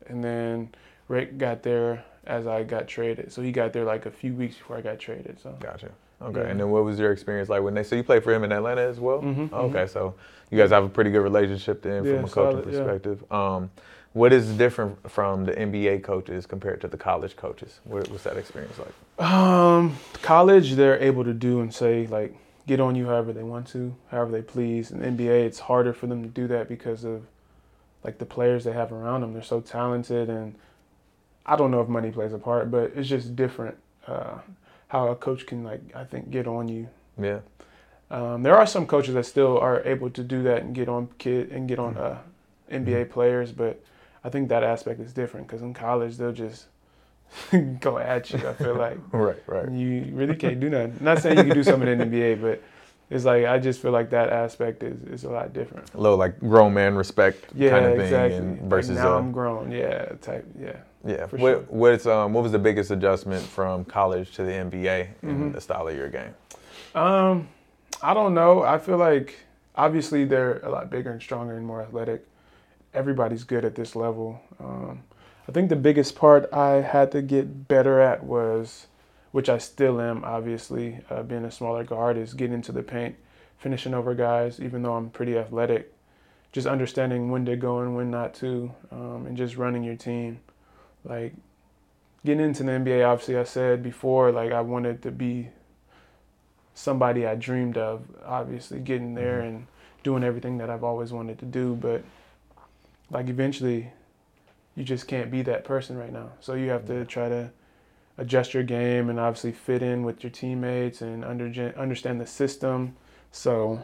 and 0.07 0.23
then 0.23 0.69
Rick 1.07 1.37
got 1.37 1.63
there 1.63 2.05
as 2.25 2.47
I 2.47 2.63
got 2.63 2.87
traded. 2.87 3.31
So 3.31 3.41
he 3.41 3.51
got 3.51 3.73
there 3.73 3.83
like 3.83 4.05
a 4.05 4.11
few 4.11 4.33
weeks 4.33 4.55
before 4.55 4.77
I 4.77 4.81
got 4.81 4.99
traded. 4.99 5.39
So 5.41 5.55
Gotcha. 5.59 5.89
Okay. 6.21 6.39
Yeah. 6.41 6.47
And 6.47 6.59
then 6.59 6.69
what 6.69 6.83
was 6.85 6.99
your 6.99 7.11
experience 7.11 7.49
like 7.49 7.61
when 7.63 7.73
they? 7.73 7.83
So 7.83 7.95
you 7.95 8.03
played 8.03 8.23
for 8.23 8.33
him 8.33 8.43
in 8.43 8.51
Atlanta 8.51 8.81
as 8.81 8.99
well. 8.99 9.21
Mhm, 9.21 9.51
Okay. 9.51 9.87
So 9.87 10.13
you 10.49 10.57
guys 10.57 10.69
have 10.69 10.83
a 10.85 10.89
pretty 10.89 11.11
good 11.11 11.21
relationship 11.21 11.81
then, 11.81 12.05
Yeah, 12.05 12.15
from 12.15 12.25
a 12.25 12.27
coaching 12.29 12.33
solid, 12.61 12.65
yeah. 12.73 12.79
perspective. 12.83 13.31
Um, 13.31 13.71
what 14.13 14.31
is 14.31 14.51
different 14.53 15.09
from 15.09 15.43
the 15.45 15.53
NBA 15.53 16.03
coaches 16.03 16.45
compared 16.45 16.79
to 16.81 16.87
the 16.87 16.97
college 16.97 17.35
coaches? 17.35 17.79
What 17.83 18.09
was 18.09 18.23
that 18.23 18.37
experience 18.37 18.77
like? 18.77 19.27
Um, 19.27 19.97
college, 20.21 20.73
they're 20.75 20.99
able 20.99 21.23
to 21.23 21.33
do 21.33 21.61
and 21.61 21.73
say 21.73 22.07
like 22.07 22.35
get 22.67 22.79
on 22.79 22.95
you 22.95 23.07
however 23.07 23.33
they 23.33 23.43
want 23.43 23.67
to, 23.69 23.93
however 24.09 24.31
they 24.31 24.41
please. 24.43 24.91
In 24.91 25.01
NBA, 25.01 25.43
it's 25.45 25.59
harder 25.59 25.91
for 25.93 26.07
them 26.07 26.21
to 26.23 26.29
do 26.29 26.47
that 26.47 26.69
because 26.69 27.03
of 27.03 27.23
like 28.03 28.19
the 28.19 28.25
players 28.25 28.63
they 28.63 28.71
have 28.73 28.91
around 28.93 29.21
them. 29.21 29.33
They're 29.33 29.41
so 29.41 29.59
talented, 29.61 30.29
and 30.29 30.55
I 31.45 31.55
don't 31.55 31.71
know 31.71 31.81
if 31.81 31.87
money 31.87 32.11
plays 32.11 32.33
a 32.33 32.37
part, 32.37 32.71
but 32.71 32.91
it's 32.95 33.09
just 33.09 33.35
different 33.35 33.75
uh, 34.07 34.35
how 34.87 35.07
a 35.09 35.15
coach 35.15 35.45
can 35.45 35.63
like 35.63 35.81
I 35.95 36.03
think 36.03 36.31
get 36.31 36.47
on 36.47 36.67
you. 36.67 36.87
Yeah. 37.19 37.39
Um, 38.11 38.43
there 38.43 38.55
are 38.55 38.65
some 38.67 38.85
coaches 38.85 39.15
that 39.15 39.25
still 39.25 39.57
are 39.57 39.81
able 39.83 40.09
to 40.11 40.23
do 40.23 40.43
that 40.43 40.61
and 40.61 40.75
get 40.75 40.87
on 40.87 41.09
kid 41.17 41.51
and 41.51 41.67
get 41.67 41.79
on 41.79 41.97
uh, 41.97 42.19
NBA 42.71 43.09
players, 43.09 43.51
but 43.51 43.81
I 44.23 44.29
think 44.29 44.49
that 44.49 44.63
aspect 44.63 44.99
is 44.99 45.13
different 45.13 45.47
because 45.47 45.61
in 45.61 45.73
college 45.73 46.17
they'll 46.17 46.31
just 46.31 46.65
go 47.79 47.97
at 47.97 48.31
you. 48.31 48.47
I 48.47 48.53
feel 48.53 48.75
like. 48.75 48.97
Right. 49.11 49.41
Right. 49.47 49.71
You 49.71 50.09
really 50.13 50.35
can't 50.35 50.59
do 50.59 50.69
nothing. 50.69 50.97
Not 51.01 51.19
saying 51.19 51.37
you 51.37 51.43
can 51.45 51.53
do 51.53 51.63
something 51.71 51.89
in 51.89 51.97
the 51.97 52.05
NBA, 52.05 52.41
but 52.41 52.61
it's 53.09 53.25
like 53.25 53.45
I 53.45 53.57
just 53.59 53.81
feel 53.81 53.91
like 53.91 54.11
that 54.11 54.29
aspect 54.29 54.83
is, 54.83 55.01
is 55.03 55.23
a 55.23 55.29
lot 55.29 55.53
different. 55.53 55.93
A 55.93 55.99
little 55.99 56.17
like 56.17 56.39
grown 56.39 56.73
man 56.73 56.95
respect 56.95 57.45
Yeah, 57.55 57.71
kind 57.71 57.85
of 57.85 57.91
thing, 57.93 58.01
exactly. 58.05 58.37
and 58.37 58.61
Like, 58.61 58.69
versus 58.69 58.97
now 58.97 59.17
I'm 59.17 59.31
grown. 59.31 59.71
Yeah, 59.71 60.05
type. 60.21 60.45
Yeah. 60.59 60.77
Yeah. 61.05 61.25
for 61.27 61.37
What 61.37 61.51
sure. 61.51 61.59
what's 61.69 62.05
um 62.05 62.33
what 62.33 62.43
was 62.43 62.51
the 62.51 62.59
biggest 62.59 62.91
adjustment 62.91 63.43
from 63.43 63.85
college 63.85 64.31
to 64.35 64.43
the 64.43 64.51
NBA 64.51 65.07
in 65.21 65.51
Mhm. 65.51 65.53
the 65.53 65.61
style 65.61 65.87
of 65.87 65.95
your 65.95 66.09
game? 66.09 66.33
Um, 66.95 67.47
I 68.01 68.13
don't 68.13 68.33
know. 68.33 68.63
I 68.63 68.77
feel 68.77 68.97
like 68.97 69.35
obviously 69.75 70.25
they're 70.25 70.59
a 70.59 70.69
lot 70.69 70.89
bigger 70.89 71.11
and 71.11 71.21
stronger 71.21 71.55
and 71.55 71.65
more 71.65 71.81
athletic. 71.81 72.25
Everybody's 72.93 73.43
good 73.43 73.65
at 73.65 73.75
this 73.75 73.95
level. 73.95 74.39
Um, 74.59 75.03
I 75.47 75.51
think 75.51 75.69
the 75.69 75.75
biggest 75.75 76.15
part 76.15 76.51
I 76.53 76.75
had 76.81 77.11
to 77.13 77.21
get 77.21 77.67
better 77.67 77.99
at 77.99 78.23
was, 78.23 78.87
which 79.31 79.49
I 79.49 79.57
still 79.57 79.99
am, 79.99 80.23
obviously, 80.23 80.99
uh, 81.09 81.23
being 81.23 81.43
a 81.43 81.51
smaller 81.51 81.83
guard, 81.83 82.17
is 82.17 82.33
getting 82.33 82.53
into 82.53 82.71
the 82.71 82.83
paint, 82.83 83.15
finishing 83.57 83.93
over 83.93 84.13
guys, 84.13 84.59
even 84.61 84.83
though 84.83 84.93
I'm 84.93 85.09
pretty 85.09 85.37
athletic. 85.37 85.91
Just 86.51 86.67
understanding 86.67 87.31
when 87.31 87.45
to 87.45 87.55
go 87.55 87.79
and 87.79 87.95
when 87.95 88.11
not 88.11 88.35
to, 88.35 88.71
um, 88.91 89.25
and 89.25 89.35
just 89.35 89.57
running 89.57 89.83
your 89.83 89.95
team. 89.95 90.39
Like 91.03 91.33
getting 92.25 92.45
into 92.45 92.63
the 92.63 92.71
NBA, 92.71 93.07
obviously, 93.07 93.37
I 93.37 93.43
said 93.43 93.83
before, 93.83 94.31
like 94.31 94.51
I 94.51 94.61
wanted 94.61 95.01
to 95.03 95.11
be 95.11 95.49
somebody 96.73 97.25
I 97.25 97.35
dreamed 97.35 97.77
of, 97.77 98.03
obviously 98.25 98.79
getting 98.79 99.07
mm-hmm. 99.07 99.15
there 99.15 99.41
and 99.41 99.67
doing 100.03 100.23
everything 100.23 100.57
that 100.57 100.69
I've 100.69 100.83
always 100.83 101.11
wanted 101.11 101.39
to 101.39 101.45
do, 101.45 101.75
but 101.75 102.03
like 103.09 103.29
eventually 103.29 103.91
you 104.75 104.83
just 104.83 105.07
can't 105.07 105.31
be 105.31 105.41
that 105.43 105.63
person 105.63 105.97
right 105.97 106.11
now. 106.11 106.31
So 106.39 106.55
you 106.55 106.69
have 106.69 106.85
to 106.87 107.05
try 107.05 107.29
to 107.29 107.51
adjust 108.17 108.53
your 108.53 108.63
game 108.63 109.09
and 109.09 109.19
obviously 109.19 109.51
fit 109.51 109.81
in 109.81 110.03
with 110.03 110.23
your 110.23 110.31
teammates 110.31 111.01
and 111.01 111.23
under, 111.23 111.73
understand 111.77 112.19
the 112.19 112.25
system. 112.25 112.95
So 113.31 113.83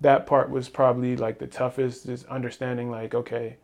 that 0.00 0.26
part 0.26 0.50
was 0.50 0.68
probably 0.68 1.16
like 1.16 1.38
the 1.38 1.46
toughest 1.46 2.06
is 2.06 2.24
understanding 2.24 2.90
like 2.90 3.14
okay, 3.14 3.56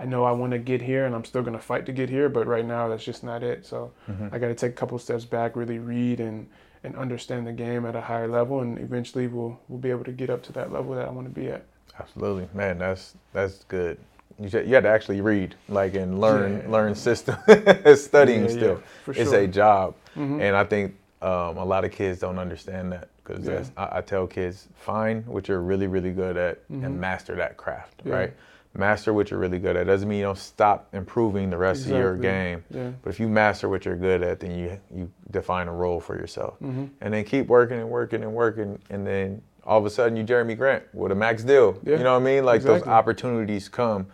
I 0.00 0.04
know 0.04 0.24
I 0.24 0.30
want 0.30 0.52
to 0.52 0.58
get 0.58 0.80
here 0.80 1.06
and 1.06 1.14
I'm 1.14 1.24
still 1.24 1.42
going 1.42 1.56
to 1.56 1.62
fight 1.62 1.84
to 1.86 1.92
get 1.92 2.08
here, 2.08 2.28
but 2.28 2.46
right 2.46 2.64
now 2.64 2.86
that's 2.88 3.04
just 3.04 3.24
not 3.24 3.42
it. 3.42 3.66
So 3.66 3.90
Mhm. 4.08 4.32
I 4.32 4.38
got 4.38 4.46
to 4.48 4.54
take 4.54 4.70
a 4.70 4.74
couple 4.74 4.96
steps 4.98 5.24
back, 5.24 5.56
really 5.56 5.78
read 5.78 6.20
and 6.20 6.46
and 6.84 6.94
understand 6.94 7.44
the 7.44 7.52
game 7.52 7.84
at 7.84 7.96
a 7.96 8.00
higher 8.00 8.28
level, 8.28 8.60
and 8.60 8.78
eventually 8.78 9.26
we'll 9.26 9.58
we'll 9.68 9.80
be 9.80 9.90
able 9.90 10.04
to 10.04 10.12
get 10.12 10.30
up 10.30 10.42
to 10.44 10.52
that 10.52 10.72
level 10.72 10.94
that 10.94 11.08
I 11.08 11.10
want 11.10 11.26
to 11.26 11.40
be 11.40 11.48
at. 11.48 11.64
Absolutely, 11.98 12.48
man. 12.54 12.78
That's 12.78 13.14
that's 13.32 13.64
good. 13.64 13.98
You 14.38 14.48
should, 14.48 14.68
you 14.68 14.74
had 14.76 14.84
to 14.84 14.88
actually 14.88 15.20
read, 15.20 15.56
like, 15.68 15.94
and 15.94 16.20
learn 16.20 16.62
Yeah. 16.64 16.70
learn 16.70 16.94
system. 16.94 17.36
Studying 17.96 18.42
Yeah, 18.42 18.48
still, 18.48 18.74
yeah, 18.74 19.02
for 19.02 19.10
it's 19.10 19.32
a 19.32 19.48
job, 19.48 19.94
Mhm. 20.16 20.40
and 20.40 20.56
I 20.56 20.62
think 20.64 20.94
um, 21.20 21.56
a 21.56 21.64
lot 21.64 21.84
of 21.84 21.90
kids 21.90 22.20
don't 22.20 22.38
understand 22.38 22.92
that 22.92 23.08
because 23.24 23.44
Yeah. 23.44 23.64
I, 23.76 23.98
I 23.98 24.00
tell 24.00 24.28
kids, 24.28 24.68
find 24.76 25.26
what 25.26 25.48
you're 25.48 25.60
really 25.60 25.88
really 25.88 26.12
good 26.12 26.36
at 26.36 26.68
Mhm. 26.70 26.84
and 26.84 27.00
master 27.00 27.34
that 27.34 27.56
craft. 27.56 28.02
Right, 28.04 28.32
master 28.74 29.12
what 29.12 29.30
you're 29.30 29.40
really 29.40 29.58
good 29.58 29.76
at. 29.76 29.86
Doesn't 29.86 30.08
mean 30.08 30.18
you 30.18 30.24
don't 30.24 30.38
stop 30.38 30.88
improving 30.92 31.50
the 31.50 31.56
rest 31.56 31.86
of 31.86 31.92
your 31.92 32.16
game. 32.16 32.64
yeah. 32.70 32.90
But 33.02 33.10
if 33.10 33.18
you 33.20 33.28
master 33.28 33.68
what 33.68 33.84
you're 33.84 33.96
good 33.96 34.22
at, 34.22 34.40
then 34.40 34.56
you 34.58 34.78
you 34.94 35.10
define 35.30 35.68
a 35.68 35.72
role 35.72 36.00
for 36.00 36.16
yourself, 36.16 36.58
hmm 36.58 36.86
and 37.00 37.12
then 37.14 37.24
keep 37.24 37.46
working 37.46 37.78
and 37.78 37.88
working 37.88 38.22
and 38.22 38.32
working, 38.32 38.78
and 38.90 39.06
then 39.06 39.42
all 39.64 39.78
of 39.78 39.84
a 39.86 39.90
sudden 39.90 40.16
you 40.16 40.24
Jerami 40.24 40.56
Grant 40.56 40.82
with 40.94 41.12
a 41.12 41.14
max 41.14 41.42
deal. 41.44 41.78
Yeah, 41.84 41.96
You 41.98 42.04
know 42.04 42.14
what 42.14 42.22
I 42.22 42.24
mean? 42.24 42.44
Like 42.44 42.62
those 42.62 42.82
opportunities 42.84 43.68
come 43.68 44.06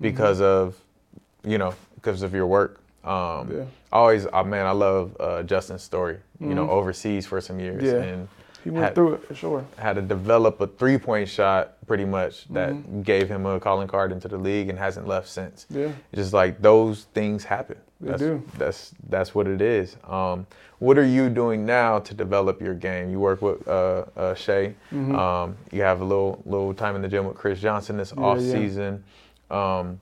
because 0.00 0.40
of 0.40 0.76
you 1.44 1.58
know 1.58 1.74
because 1.96 2.22
of 2.22 2.34
your 2.34 2.46
work. 2.46 2.80
Um, 3.04 3.50
Yeah. 3.52 3.64
Always, 3.90 4.26
uh, 4.26 4.44
man, 4.44 4.66
I 4.66 4.72
love 4.72 5.16
uh, 5.18 5.42
Justin's 5.44 5.82
story. 5.82 6.18
You 6.40 6.54
know, 6.54 6.66
Mhm. 6.66 6.70
overseas 6.70 7.26
for 7.26 7.40
some 7.40 7.58
years, 7.58 7.82
and 7.90 8.28
he 8.68 8.74
went 8.74 8.84
had- 8.84 8.94
through 8.94 9.14
it 9.14 9.24
for 9.24 9.34
sure. 9.34 9.64
had 9.78 9.94
to 9.96 10.02
develop 10.02 10.60
a 10.60 10.66
three 10.66 10.98
point 10.98 11.28
shot 11.28 11.74
pretty 11.86 12.04
much 12.04 12.46
that 12.48 12.70
Mhm. 12.74 13.02
gave 13.02 13.28
him 13.28 13.46
a 13.46 13.58
calling 13.58 13.88
card 13.88 14.12
into 14.12 14.28
the 14.28 14.36
league 14.36 14.68
and 14.68 14.78
hasn't 14.78 15.06
left 15.08 15.28
since. 15.28 15.66
Yeah, 15.70 15.92
just 16.14 16.32
like 16.34 16.60
those 16.60 17.04
things 17.14 17.44
happen. 17.44 17.78
They 18.00 18.10
that's, 18.10 18.20
do. 18.22 18.42
That's 18.58 18.94
that's 19.08 19.34
what 19.34 19.46
it 19.46 19.60
is. 19.62 19.96
Um, 20.06 20.46
what 20.80 20.98
are 20.98 21.04
you 21.04 21.30
doing 21.30 21.64
now 21.64 21.98
to 22.00 22.14
develop 22.14 22.60
your 22.60 22.74
game? 22.74 23.10
You 23.10 23.18
work 23.20 23.40
with 23.42 23.66
uh, 23.66 24.04
uh, 24.16 24.34
Shay. 24.34 24.74
Mhm. 24.92 25.16
Um, 25.18 25.56
you 25.72 25.80
have 25.82 26.00
a 26.02 26.04
little 26.04 26.40
little 26.44 26.74
time 26.74 26.94
in 26.94 27.02
the 27.02 27.08
gym 27.08 27.24
with 27.26 27.36
Chris 27.36 27.58
Johnson 27.60 27.96
this 27.96 28.12
Yeah, 28.16 28.22
off 28.22 28.38
yeah. 28.40 28.52
season. 28.52 29.02
Um, 29.50 29.98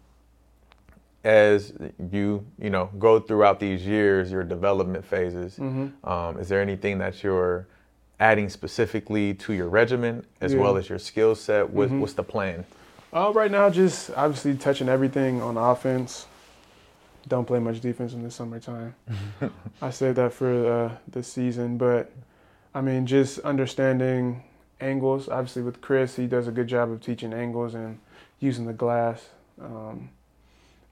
as 1.25 1.73
you 2.13 2.45
you 2.59 2.71
know 2.71 2.91
go 2.99 3.19
throughout 3.21 3.59
these 3.61 3.87
years, 3.87 4.31
your 4.31 4.45
development 4.45 5.05
phases. 5.05 5.57
Mhm. 5.59 5.93
Um, 6.05 6.39
is 6.39 6.49
there 6.49 6.61
anything 6.61 6.99
that 6.99 7.23
you're 7.23 7.67
adding 8.19 8.49
specifically 8.49 9.35
to 9.35 9.53
your 9.53 9.69
regimen 9.69 10.25
as 10.41 10.55
Yeah. 10.55 10.61
well 10.61 10.77
as 10.77 10.89
your 10.89 10.99
skill 10.99 11.35
set? 11.35 11.71
What, 11.71 11.91
Mhm. 11.91 12.01
What's 12.01 12.15
the 12.15 12.23
plan? 12.23 12.65
Uh, 13.13 13.31
right 13.35 13.51
now, 13.51 13.71
just 13.71 14.11
obviously 14.17 14.55
touching 14.57 14.89
everything 14.89 15.41
on 15.43 15.57
offense. 15.57 16.27
Don't 17.29 17.45
play 17.47 17.59
much 17.59 17.81
defense 17.81 18.13
in 18.15 18.23
the 18.23 18.31
summertime. 18.31 18.95
I 19.83 19.91
said 19.91 20.17
that 20.17 20.33
for 20.33 20.51
uh, 20.67 20.91
this 21.09 21.29
season, 21.29 21.77
but 21.77 22.11
I 22.75 22.81
mean, 22.81 23.07
just 23.07 23.39
understanding 23.41 24.43
angles. 24.81 25.29
Obviously, 25.29 25.63
with 25.63 25.81
Chris, 25.81 26.17
he 26.17 26.27
does 26.27 26.47
a 26.47 26.53
good 26.53 26.69
job 26.69 26.91
of 26.91 27.01
teaching 27.01 27.33
angles 27.33 27.75
and 27.75 27.99
using 28.39 28.67
the 28.67 28.73
glass. 28.73 29.29
Um, 29.61 30.11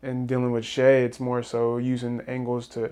and 0.03 0.27
dealing 0.29 0.51
with 0.51 0.65
Shay, 0.65 1.05
it's 1.05 1.21
more 1.21 1.43
so 1.43 1.77
using 1.79 2.21
angles 2.27 2.67
to 2.69 2.91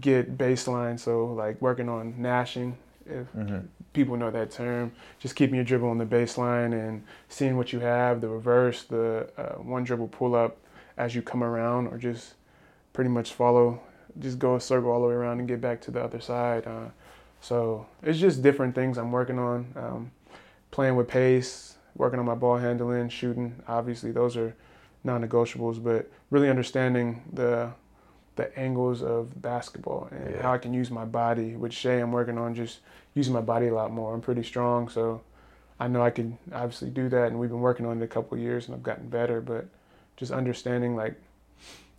get 0.00 0.36
baseline. 0.36 0.98
So, 0.98 1.26
like 1.26 1.60
working 1.62 1.88
on 1.88 2.14
gnashing, 2.18 2.76
if 3.08 3.32
Mhm. 3.34 3.66
people 3.92 4.16
know 4.16 4.30
that 4.30 4.50
term. 4.50 4.92
Just 5.18 5.36
keeping 5.36 5.54
your 5.54 5.64
dribble 5.64 5.88
on 5.88 5.98
the 5.98 6.06
baseline 6.06 6.72
and 6.72 7.02
seeing 7.28 7.56
what 7.56 7.72
you 7.72 7.80
have, 7.80 8.20
the 8.20 8.28
reverse, 8.28 8.84
the 8.84 9.28
uh, 9.36 9.54
one 9.54 9.84
dribble 9.84 10.08
pull 10.08 10.34
up 10.34 10.56
as 10.96 11.14
you 11.14 11.22
come 11.22 11.42
around, 11.42 11.88
or 11.88 11.98
just 11.98 12.34
pretty 12.92 13.10
much 13.10 13.32
follow, 13.32 13.80
just 14.18 14.38
go 14.38 14.56
a 14.56 14.60
circle 14.60 14.90
all 14.90 15.00
the 15.00 15.06
way 15.08 15.14
around 15.14 15.38
and 15.38 15.48
get 15.48 15.60
back 15.60 15.80
to 15.82 15.90
the 15.90 16.02
other 16.02 16.20
side. 16.20 16.66
Uh, 16.66 16.88
so 17.40 17.86
it's 18.02 18.18
just 18.18 18.42
different 18.42 18.74
things 18.74 18.96
I'm 18.98 19.12
working 19.12 19.38
on. 19.38 19.66
Um, 19.76 20.10
playing 20.70 20.96
with 20.96 21.08
pace, 21.08 21.76
working 21.94 22.18
on 22.18 22.24
my 22.26 22.34
ball 22.34 22.56
handling, 22.56 23.08
shooting. 23.08 23.62
Obviously, 23.68 24.10
those 24.10 24.36
are 24.36 24.54
non-negotiables, 25.04 25.82
but 25.82 26.10
really 26.30 26.50
understanding 26.50 27.22
the 27.32 27.70
the 28.36 28.56
angles 28.58 29.02
of 29.02 29.40
basketball 29.42 30.08
and 30.10 30.34
Yeah. 30.34 30.42
how 30.42 30.52
I 30.52 30.58
can 30.58 30.72
use 30.74 30.90
my 30.90 31.04
body. 31.04 31.56
With 31.56 31.72
Shay, 31.72 32.00
I'm 32.00 32.12
working 32.12 32.38
on 32.38 32.54
just 32.54 32.80
using 33.14 33.32
my 33.32 33.40
body 33.40 33.66
a 33.68 33.74
lot 33.74 33.90
more. 33.92 34.14
I'm 34.14 34.20
pretty 34.20 34.42
strong, 34.42 34.88
so 34.88 35.22
I 35.80 35.88
know 35.88 36.02
I 36.02 36.10
can 36.10 36.38
obviously 36.52 36.90
do 36.90 37.08
that. 37.08 37.28
And 37.28 37.38
we've 37.40 37.50
been 37.50 37.60
working 37.60 37.86
on 37.86 38.00
it 38.00 38.04
a 38.04 38.08
couple 38.08 38.36
of 38.36 38.42
years, 38.42 38.66
and 38.66 38.74
I've 38.74 38.82
gotten 38.82 39.08
better. 39.08 39.40
But 39.40 39.66
just 40.16 40.32
understanding 40.32 40.96
like 40.96 41.14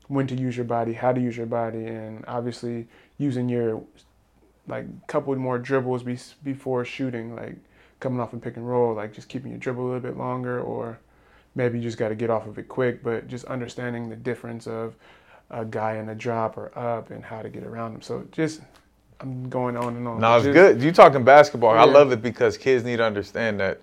when 0.08 0.26
to 0.28 0.36
use 0.36 0.56
your 0.56 0.66
body, 0.66 0.94
how 0.94 1.12
to 1.12 1.20
use 1.20 1.36
your 1.36 1.48
body, 1.48 1.86
and 1.86 2.24
obviously 2.28 2.88
using 3.18 3.50
your 3.50 3.82
like 4.68 4.86
couple 5.08 5.36
more 5.36 5.58
dribbles 5.58 6.04
be- 6.04 6.20
before 6.44 6.84
shooting, 6.86 7.36
like 7.36 7.56
coming 8.00 8.20
off 8.20 8.34
and 8.34 8.42
pick 8.44 8.58
and 8.58 8.68
roll, 8.68 8.94
like 8.94 9.12
just 9.14 9.28
keeping 9.30 9.50
your 9.52 9.60
dribble 9.60 9.84
a 9.84 9.88
little 9.88 10.00
bit 10.00 10.18
longer, 10.18 10.60
or 10.62 11.00
maybe 11.56 11.78
you 11.80 11.84
just 11.84 11.98
got 11.98 12.10
to 12.10 12.16
get 12.16 12.30
off 12.30 12.46
of 12.46 12.60
it 12.60 12.68
quick. 12.68 13.02
But 13.04 13.28
just 13.28 13.46
understanding 13.46 14.10
the 14.10 14.16
difference 14.16 14.68
of 14.68 14.96
a 15.50 15.66
guy 15.66 15.96
in 15.98 16.10
a 16.10 16.16
drop 16.16 16.58
or 16.58 16.78
up 16.78 17.12
and 17.12 17.24
how 17.24 17.42
to 17.42 17.50
get 17.50 17.64
around 17.64 17.96
him. 17.96 18.02
So 18.02 18.26
just 18.32 18.62
I'm 19.20 19.50
going 19.50 19.76
on 19.78 19.96
and 19.96 20.08
on. 20.08 20.20
No, 20.20 20.36
it's 20.38 20.46
Just- 20.46 20.54
good. 20.54 20.82
You 20.82 20.92
talking 20.92 21.24
basketball. 21.24 21.72
I 21.78 21.86
love 21.86 22.12
it 22.12 22.22
because 22.22 22.58
kids 22.58 22.84
need 22.84 22.98
to 22.98 23.04
understand 23.06 23.60
that 23.60 23.80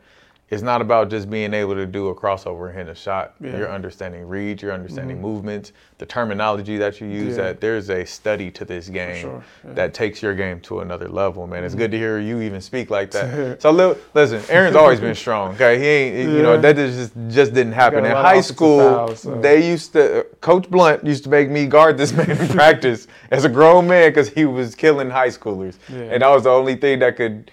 it's 0.50 0.62
not 0.62 0.82
about 0.82 1.08
just 1.08 1.30
being 1.30 1.54
able 1.54 1.74
to 1.74 1.86
do 1.86 2.08
a 2.08 2.14
crossover 2.14 2.68
and 2.68 2.76
hit 2.76 2.88
a 2.88 2.94
shot. 2.94 3.34
Yeah. 3.40 3.56
You're 3.56 3.72
understanding 3.72 4.28
reads, 4.28 4.62
you're 4.62 4.72
understanding 4.74 5.16
Mhm. 5.16 5.20
movements, 5.22 5.72
the 5.98 6.04
terminology 6.06 6.76
that 6.76 7.00
you 7.00 7.06
use, 7.08 7.36
Yeah. 7.36 7.44
that 7.44 7.60
there's 7.62 7.88
a 7.88 8.04
study 8.04 8.50
to 8.50 8.64
this 8.64 8.88
game 8.90 9.16
sure. 9.22 9.42
yeah. 9.66 9.72
that 9.72 9.94
takes 9.94 10.22
your 10.22 10.34
game 10.34 10.60
to 10.60 10.80
another 10.80 11.08
level, 11.08 11.46
man. 11.46 11.64
It's 11.64 11.74
Mhm. 11.74 11.78
good 11.78 11.90
to 11.92 11.98
hear 11.98 12.18
you 12.18 12.40
even 12.42 12.60
speak 12.60 12.90
like 12.90 13.10
that. 13.12 13.60
so 13.62 13.70
li- 13.70 13.94
listen, 14.12 14.42
Aaron's 14.50 14.76
always 14.76 15.00
been 15.00 15.14
strong. 15.14 15.54
Okay, 15.54 15.78
he 15.78 15.86
ain't. 15.86 16.30
You 16.30 16.42
know 16.42 16.58
that 16.60 16.76
just 16.76 17.12
just 17.30 17.54
didn't 17.54 17.72
happen 17.72 18.04
in 18.04 18.12
high 18.12 18.42
school. 18.42 19.08
so- 19.16 19.34
They 19.40 19.66
used 19.66 19.94
to. 19.94 20.26
Coach 20.42 20.70
Blunt 20.70 21.04
used 21.06 21.24
to 21.24 21.30
make 21.30 21.48
me 21.50 21.66
guard 21.66 21.96
this 21.96 22.12
man 22.12 22.30
in 22.30 22.48
practice 22.60 23.06
as 23.30 23.44
a 23.46 23.48
grown 23.48 23.88
man 23.88 24.10
because 24.10 24.28
he 24.28 24.44
was 24.44 24.74
killing 24.74 25.08
high 25.10 25.28
schoolers, 25.30 25.74
and 25.88 26.22
that 26.22 26.28
was 26.28 26.42
the 26.44 26.50
only 26.50 26.76
thing 26.76 26.98
that 26.98 27.16
could 27.16 27.50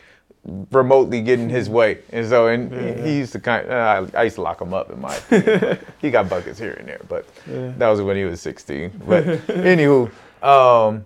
remotely 0.72 1.22
getting 1.22 1.50
his 1.50 1.70
way. 1.70 2.00
And 2.12 2.28
so, 2.28 2.48
and 2.48 2.72
he- 2.72 2.80
Yeah. 2.80 3.06
he 3.06 3.18
used 3.20 3.32
to 3.34 3.40
kind. 3.40 3.70
Uh, 3.70 4.08
I 4.16 4.24
used 4.24 4.36
to 4.36 4.42
lock 4.42 4.62
him 4.62 4.74
up 4.74 4.90
in 4.92 5.00
my. 5.00 5.16
opinion. 5.16 5.78
he 6.02 6.10
got 6.12 6.30
buckets 6.30 6.58
here 6.60 6.74
and 6.74 6.88
there, 6.88 7.02
but 7.08 7.26
Yeah. 7.50 7.72
that 7.78 7.88
was 7.90 8.02
when 8.02 8.18
he 8.18 8.24
was 8.26 8.42
16. 8.42 8.92
But 9.08 9.24
anywho, 9.48 10.10
um, 10.44 11.06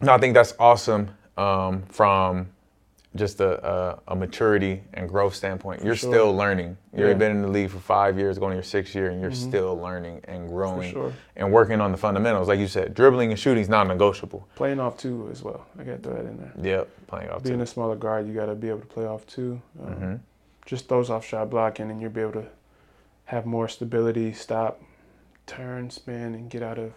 no, 0.00 0.12
I 0.12 0.18
think 0.18 0.34
that's 0.34 0.54
awesome 0.58 1.08
um, 1.38 1.82
from 1.88 2.48
just 3.16 3.40
a, 3.40 3.66
a, 3.66 3.98
a 4.08 4.16
maturity 4.16 4.82
and 4.94 5.08
growth 5.08 5.34
standpoint. 5.34 5.82
You're 5.84 5.96
sure. 5.96 6.12
still 6.12 6.34
learning. 6.36 6.76
You've 6.92 7.08
Yeah. 7.08 7.14
been 7.14 7.30
in 7.32 7.42
the 7.42 7.48
league 7.48 7.70
for 7.70 7.78
five 7.78 8.18
years, 8.18 8.38
going 8.38 8.50
to 8.50 8.56
your 8.56 8.62
sixth 8.62 8.94
year, 8.94 9.10
and 9.10 9.20
you're 9.20 9.30
Mhm. 9.30 9.48
still 9.48 9.76
learning 9.80 10.20
and 10.24 10.48
growing 10.48 10.92
sure. 10.92 11.12
and 11.36 11.52
working 11.52 11.80
on 11.80 11.90
the 11.92 11.98
fundamentals. 11.98 12.48
Like 12.48 12.58
you 12.58 12.68
said, 12.68 12.94
dribbling 12.94 13.30
and 13.30 13.38
shooting 13.38 13.62
is 13.62 13.68
non-negotiable. 13.68 14.46
Playing 14.54 14.80
off 14.80 14.96
two 14.96 15.28
as 15.30 15.42
well. 15.42 15.66
I 15.78 15.84
got 15.84 15.92
to 15.92 15.98
throw 15.98 16.14
that 16.14 16.26
in 16.26 16.36
there. 16.38 16.52
Yep, 16.62 16.88
playing 17.06 17.30
off 17.30 17.42
Being 17.42 17.56
too. 17.58 17.62
a 17.62 17.66
smaller 17.66 17.96
guard, 17.96 18.26
you 18.26 18.34
got 18.34 18.46
to 18.46 18.54
be 18.54 18.68
able 18.68 18.80
to 18.80 18.86
play 18.86 19.06
off 19.06 19.26
two. 19.26 19.60
Um, 19.84 19.92
hmm 19.94 20.14
Just 20.64 20.88
those 20.88 21.10
off 21.10 21.24
shot 21.24 21.48
blocking, 21.50 21.90
and 21.90 22.00
you'll 22.00 22.10
be 22.10 22.20
able 22.22 22.32
to 22.42 22.46
have 23.26 23.46
more 23.46 23.68
stability, 23.68 24.32
stop, 24.32 24.80
turn, 25.46 25.90
spin, 25.90 26.34
and 26.34 26.50
get 26.50 26.62
out 26.62 26.78
of 26.78 26.92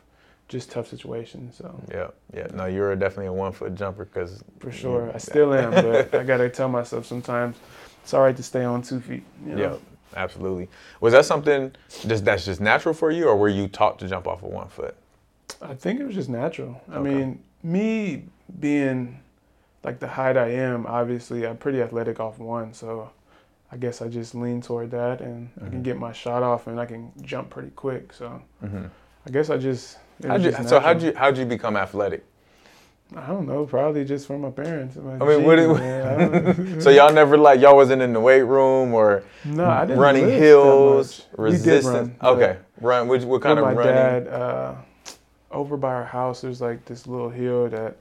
just 0.49 0.69
tough 0.71 0.87
situations. 0.89 1.55
So 1.57 1.81
Yeah, 1.89 2.07
yeah. 2.33 2.47
No, 2.53 2.65
you're 2.65 2.95
definitely 2.95 3.27
a 3.27 3.33
one-foot 3.33 3.75
jumper 3.75 4.03
because 4.05 4.43
for 4.59 4.71
sure, 4.71 5.11
I 5.13 5.17
still 5.29 5.53
am, 5.53 5.81
but 5.81 6.13
I 6.13 6.23
got 6.23 6.37
to 6.37 6.49
tell 6.49 6.67
myself 6.67 7.05
sometimes 7.05 7.55
it's 8.03 8.13
all 8.13 8.21
right 8.21 8.35
to 8.35 8.43
stay 8.43 8.65
on 8.65 8.81
two 8.81 8.99
feet. 8.99 9.23
You 9.45 9.55
know? 9.55 9.79
Yeah, 10.13 10.19
absolutely. 10.19 10.67
Was 10.99 11.13
that 11.13 11.25
something 11.25 11.71
just 12.05 12.25
that's 12.25 12.43
just 12.45 12.59
natural 12.59 12.93
for 12.93 13.11
you, 13.11 13.27
or 13.29 13.37
were 13.37 13.47
you 13.49 13.67
taught 13.67 13.99
to 13.99 14.07
jump 14.07 14.27
off 14.27 14.43
of 14.43 14.49
one 14.49 14.67
foot? 14.67 14.95
I 15.61 15.75
think 15.75 15.99
it 15.99 16.05
was 16.05 16.15
just 16.15 16.29
natural. 16.29 16.81
I 16.91 16.99
mean, 16.99 17.43
me 17.63 18.23
being 18.59 19.19
like 19.83 19.99
the 19.99 20.07
height 20.07 20.35
I 20.37 20.49
am, 20.49 20.85
obviously 20.87 21.45
I'm 21.47 21.57
pretty 21.57 21.81
athletic 21.81 22.19
off 22.19 22.39
one, 22.39 22.73
so 22.73 23.11
I 23.71 23.77
guess 23.77 24.01
I 24.01 24.07
just 24.07 24.33
lean 24.35 24.61
toward 24.61 24.91
that 24.91 25.21
and 25.21 25.49
I 25.57 25.69
can 25.69 25.79
Mhm. 25.81 25.83
get 25.83 25.97
my 25.97 26.11
shot 26.11 26.43
off 26.43 26.67
and 26.67 26.79
I 26.79 26.85
can 26.85 27.11
jump 27.21 27.49
pretty 27.51 27.69
quick. 27.71 28.13
So 28.13 28.41
hmm 28.61 28.85
I 29.27 29.29
guess 29.31 29.49
I 29.49 29.57
just 29.57 29.97
How'd 30.25 30.43
you, 30.43 30.53
so 30.67 30.79
how'd 30.79 31.01
you 31.01 31.13
how'd 31.15 31.37
you 31.37 31.45
become 31.45 31.77
athletic? 31.77 32.25
I 33.15 33.25
don't 33.25 33.47
know, 33.47 33.65
probably 33.65 34.05
just 34.05 34.27
from 34.27 34.41
my 34.41 34.51
parents. 34.51 34.95
I 34.95 34.99
mean, 34.99 35.43
what 35.43 35.57
it-. 35.57 36.81
So 36.83 36.91
y'all 36.91 37.11
never 37.11 37.37
like 37.37 37.59
y'all 37.59 37.75
wasn't 37.75 38.01
in 38.03 38.13
the 38.13 38.19
weight 38.19 38.43
room 38.43 38.93
or 38.93 39.23
no, 39.45 39.65
I 39.65 39.85
didn't 39.85 39.99
running 39.99 40.29
hills, 40.29 41.25
resistance. 41.35 41.85
run, 41.85 42.15
okay, 42.21 42.57
run. 42.79 43.07
What, 43.07 43.23
what 43.23 43.41
kind 43.41 43.57
of 43.57 43.65
my 43.65 43.73
running? 43.73 43.93
dad, 43.93 44.27
uh, 44.27 44.75
over 45.51 45.75
by 45.75 45.93
our 45.93 46.05
house, 46.05 46.41
there's 46.41 46.61
like 46.61 46.85
this 46.85 47.07
little 47.07 47.29
hill 47.29 47.67
that 47.69 47.97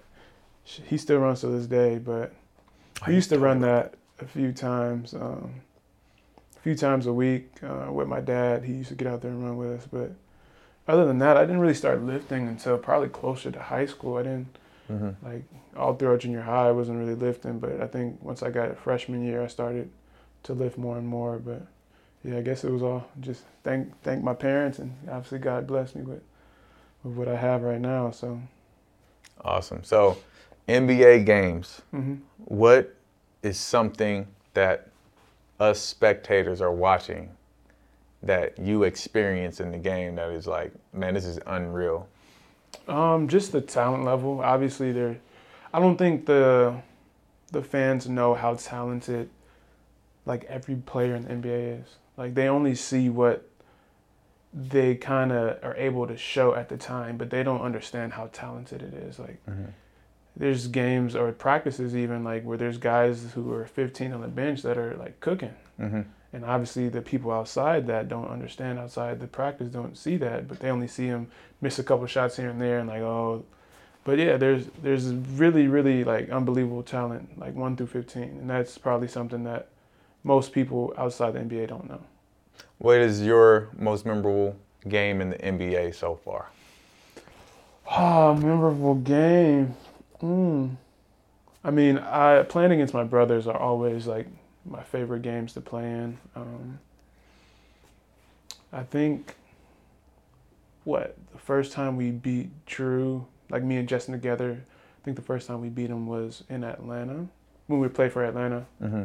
he 0.65 0.99
still 0.99 1.19
runs 1.19 1.41
to 1.41 1.47
this 1.47 1.67
day, 1.67 1.99
but 1.99 2.35
we 3.07 3.15
used 3.15 3.31
to 3.31 3.39
run 3.39 3.61
that 3.61 3.95
a 4.21 4.27
few 4.27 4.53
times, 4.53 5.15
um, 5.15 5.55
a 6.57 6.61
few 6.61 6.75
times 6.75 7.07
a 7.07 7.13
week 7.13 7.51
uh, 7.63 7.91
with 7.91 8.09
my 8.09 8.21
dad. 8.21 8.65
He 8.65 8.75
used 8.75 8.91
to 8.91 8.95
get 8.95 9.07
out 9.07 9.23
there 9.23 9.31
and 9.31 9.43
run 9.43 9.57
with 9.57 9.81
us. 9.81 9.87
But 9.91 10.13
other 10.89 11.07
than 11.07 11.19
that, 11.19 11.37
I 11.37 11.43
didn't 11.43 11.61
really 11.61 11.75
start 11.75 12.03
lifting 12.03 12.49
until 12.49 12.79
probably 12.79 13.09
closer 13.09 13.51
to 13.51 13.61
high 13.61 13.87
school. 13.87 14.17
I 14.17 14.23
didn't 14.23 14.59
hmm 14.87 15.11
like 15.23 15.45
all 15.77 15.95
throughout 15.95 16.21
junior 16.21 16.41
high. 16.43 16.69
I 16.69 16.73
wasn't 16.73 16.99
really 16.99 17.15
lifting, 17.15 17.59
but 17.59 17.81
I 17.81 17.87
think 17.87 18.23
once 18.23 18.43
I 18.43 18.51
got 18.51 18.79
freshman 18.79 19.25
year, 19.25 19.43
I 19.43 19.49
started 19.49 19.91
to 20.45 20.55
lift 20.55 20.79
more 20.79 20.97
and 20.97 21.07
more. 21.07 21.39
But 21.39 21.67
yeah, 22.25 22.39
I 22.39 22.41
guess 22.41 22.65
it 22.65 22.71
was 22.71 22.83
all 22.83 23.07
just 23.21 23.43
thank 23.65 24.01
thank 24.03 24.25
my 24.25 24.35
parents 24.35 24.79
and 24.79 24.95
obviously 25.11 25.39
God 25.39 25.67
blessed 25.67 25.97
me 25.97 26.03
with 26.03 26.23
with 27.03 27.15
what 27.15 27.29
I 27.29 27.37
have 27.37 27.63
right 27.63 27.81
now. 27.81 28.11
So. 28.11 28.41
Awesome. 29.45 29.85
So, 29.85 30.19
NBA 30.69 31.25
games. 31.25 31.83
hmm 31.93 32.17
What 32.39 32.97
is 33.43 33.59
something 33.59 34.27
that 34.55 34.89
us 35.61 35.81
spectators 35.81 36.61
are 36.61 36.73
watching 36.73 37.31
that 38.23 38.59
you 38.59 38.83
experience 38.83 39.61
in 39.61 39.71
the 39.71 39.79
game 39.79 40.17
that 40.17 40.31
is 40.31 40.47
like, 40.47 40.73
man, 40.93 41.15
this 41.15 41.25
is 41.25 41.39
unreal. 41.47 42.09
Um, 42.87 43.29
just 43.29 43.53
the 43.53 43.61
talent 43.61 44.05
level. 44.05 44.41
Obviously, 44.41 44.93
there. 44.93 45.19
I 45.73 45.81
don't 45.81 45.97
think 45.97 46.27
the 46.27 46.83
the 47.53 47.63
fans 47.63 48.09
know 48.09 48.35
how 48.35 48.55
talented 48.55 49.31
like 50.27 50.45
every 50.45 50.77
player 50.77 51.15
in 51.15 51.25
the 51.25 51.31
NBA 51.31 51.83
is. 51.83 51.97
Like 52.17 52.35
they 52.35 52.49
only 52.49 52.75
see 52.75 53.09
what 53.09 53.49
they 54.53 54.95
kind 54.95 55.31
of 55.33 55.63
are 55.63 55.75
able 55.77 56.07
to 56.07 56.17
show 56.17 56.55
at 56.55 56.69
the 56.69 56.77
time, 56.77 57.17
but 57.17 57.31
they 57.31 57.43
don't 57.43 57.61
understand 57.61 58.15
how 58.15 58.29
talented 58.33 58.83
it 58.83 58.95
is. 58.95 59.19
Like 59.19 59.41
there's 60.37 60.67
games 60.69 61.15
or 61.17 61.31
practices 61.33 61.95
even 61.97 62.25
like 62.25 62.45
where 62.45 62.57
there's 62.57 62.79
guys 62.79 63.33
who 63.35 63.53
are 63.53 63.67
15 63.67 64.13
on 64.13 64.21
the 64.21 64.29
bench 64.29 64.63
that 64.63 64.77
are 64.79 64.95
like 64.97 65.21
cooking. 65.21 65.55
hmm 65.77 66.03
And 66.33 66.45
obviously, 66.45 66.89
the 66.89 67.01
people 67.01 67.33
outside 67.33 67.87
that 67.87 68.09
don't 68.09 68.29
understand 68.29 68.79
outside 68.79 69.19
the 69.19 69.27
practice 69.27 69.69
don't 69.69 69.97
see 69.97 70.17
that, 70.19 70.47
but 70.47 70.61
they 70.61 70.71
only 70.71 70.89
see 70.89 71.07
him 71.07 71.29
miss 71.61 71.79
a 71.79 71.83
couple 71.83 72.07
shots 72.07 72.37
here 72.37 72.51
and 72.51 72.61
there, 72.61 72.79
and 72.81 72.89
like, 72.89 73.01
oh. 73.01 73.45
But 74.05 74.19
yeah, 74.19 74.37
there's 74.37 74.67
there's 74.83 75.13
really 75.13 75.69
really 75.69 76.05
like 76.05 76.31
unbelievable 76.31 76.83
talent, 76.83 77.39
like 77.39 77.55
one 77.55 77.77
through 77.77 77.89
fifteen, 77.89 78.39
and 78.41 78.51
that's 78.51 78.77
probably 78.77 79.09
something 79.09 79.45
that 79.45 79.69
most 80.23 80.53
people 80.53 80.93
outside 80.99 81.33
the 81.33 81.41
NBA 81.41 81.69
don't 81.69 81.89
know. 81.89 82.01
What 82.79 82.99
is 82.99 83.23
your 83.23 83.69
most 83.79 84.07
memorable 84.07 84.57
game 84.89 85.21
in 85.21 85.31
the 85.31 85.37
NBA 85.37 85.95
so 85.95 86.17
far? 86.17 86.51
Oh, 87.91 88.35
memorable 88.35 88.97
game. 88.97 89.75
Mm. 90.23 90.77
I 91.65 91.71
mean, 91.71 91.99
I 91.99 92.43
playing 92.43 92.73
against 92.73 92.95
my 92.95 93.05
brothers 93.05 93.47
are 93.47 93.57
always 93.57 94.07
like 94.07 94.27
my 94.71 94.83
favorite 94.83 95.23
games 95.23 95.53
to 95.55 95.61
play 95.61 95.85
in. 95.85 96.19
Um, 96.37 96.79
I 98.73 98.83
think 98.83 99.35
what 100.85 101.17
the 101.33 101.39
first 101.39 101.73
time 101.73 101.97
we 101.97 102.11
beat 102.11 102.51
Jrue, 102.67 103.25
like 103.51 103.63
me 103.63 103.77
and 103.77 103.89
Justin 103.89 104.13
together. 104.13 104.63
I 104.63 105.05
think 105.05 105.17
the 105.17 105.23
first 105.23 105.47
time 105.47 105.61
we 105.61 105.69
beat 105.69 105.91
him 105.91 106.07
was 106.07 106.45
in 106.49 106.65
Atlanta 106.65 107.27
when 107.67 107.81
we 107.81 107.89
played 107.89 108.13
for 108.13 108.25
Atlanta. 108.25 108.67
hmm 108.81 109.05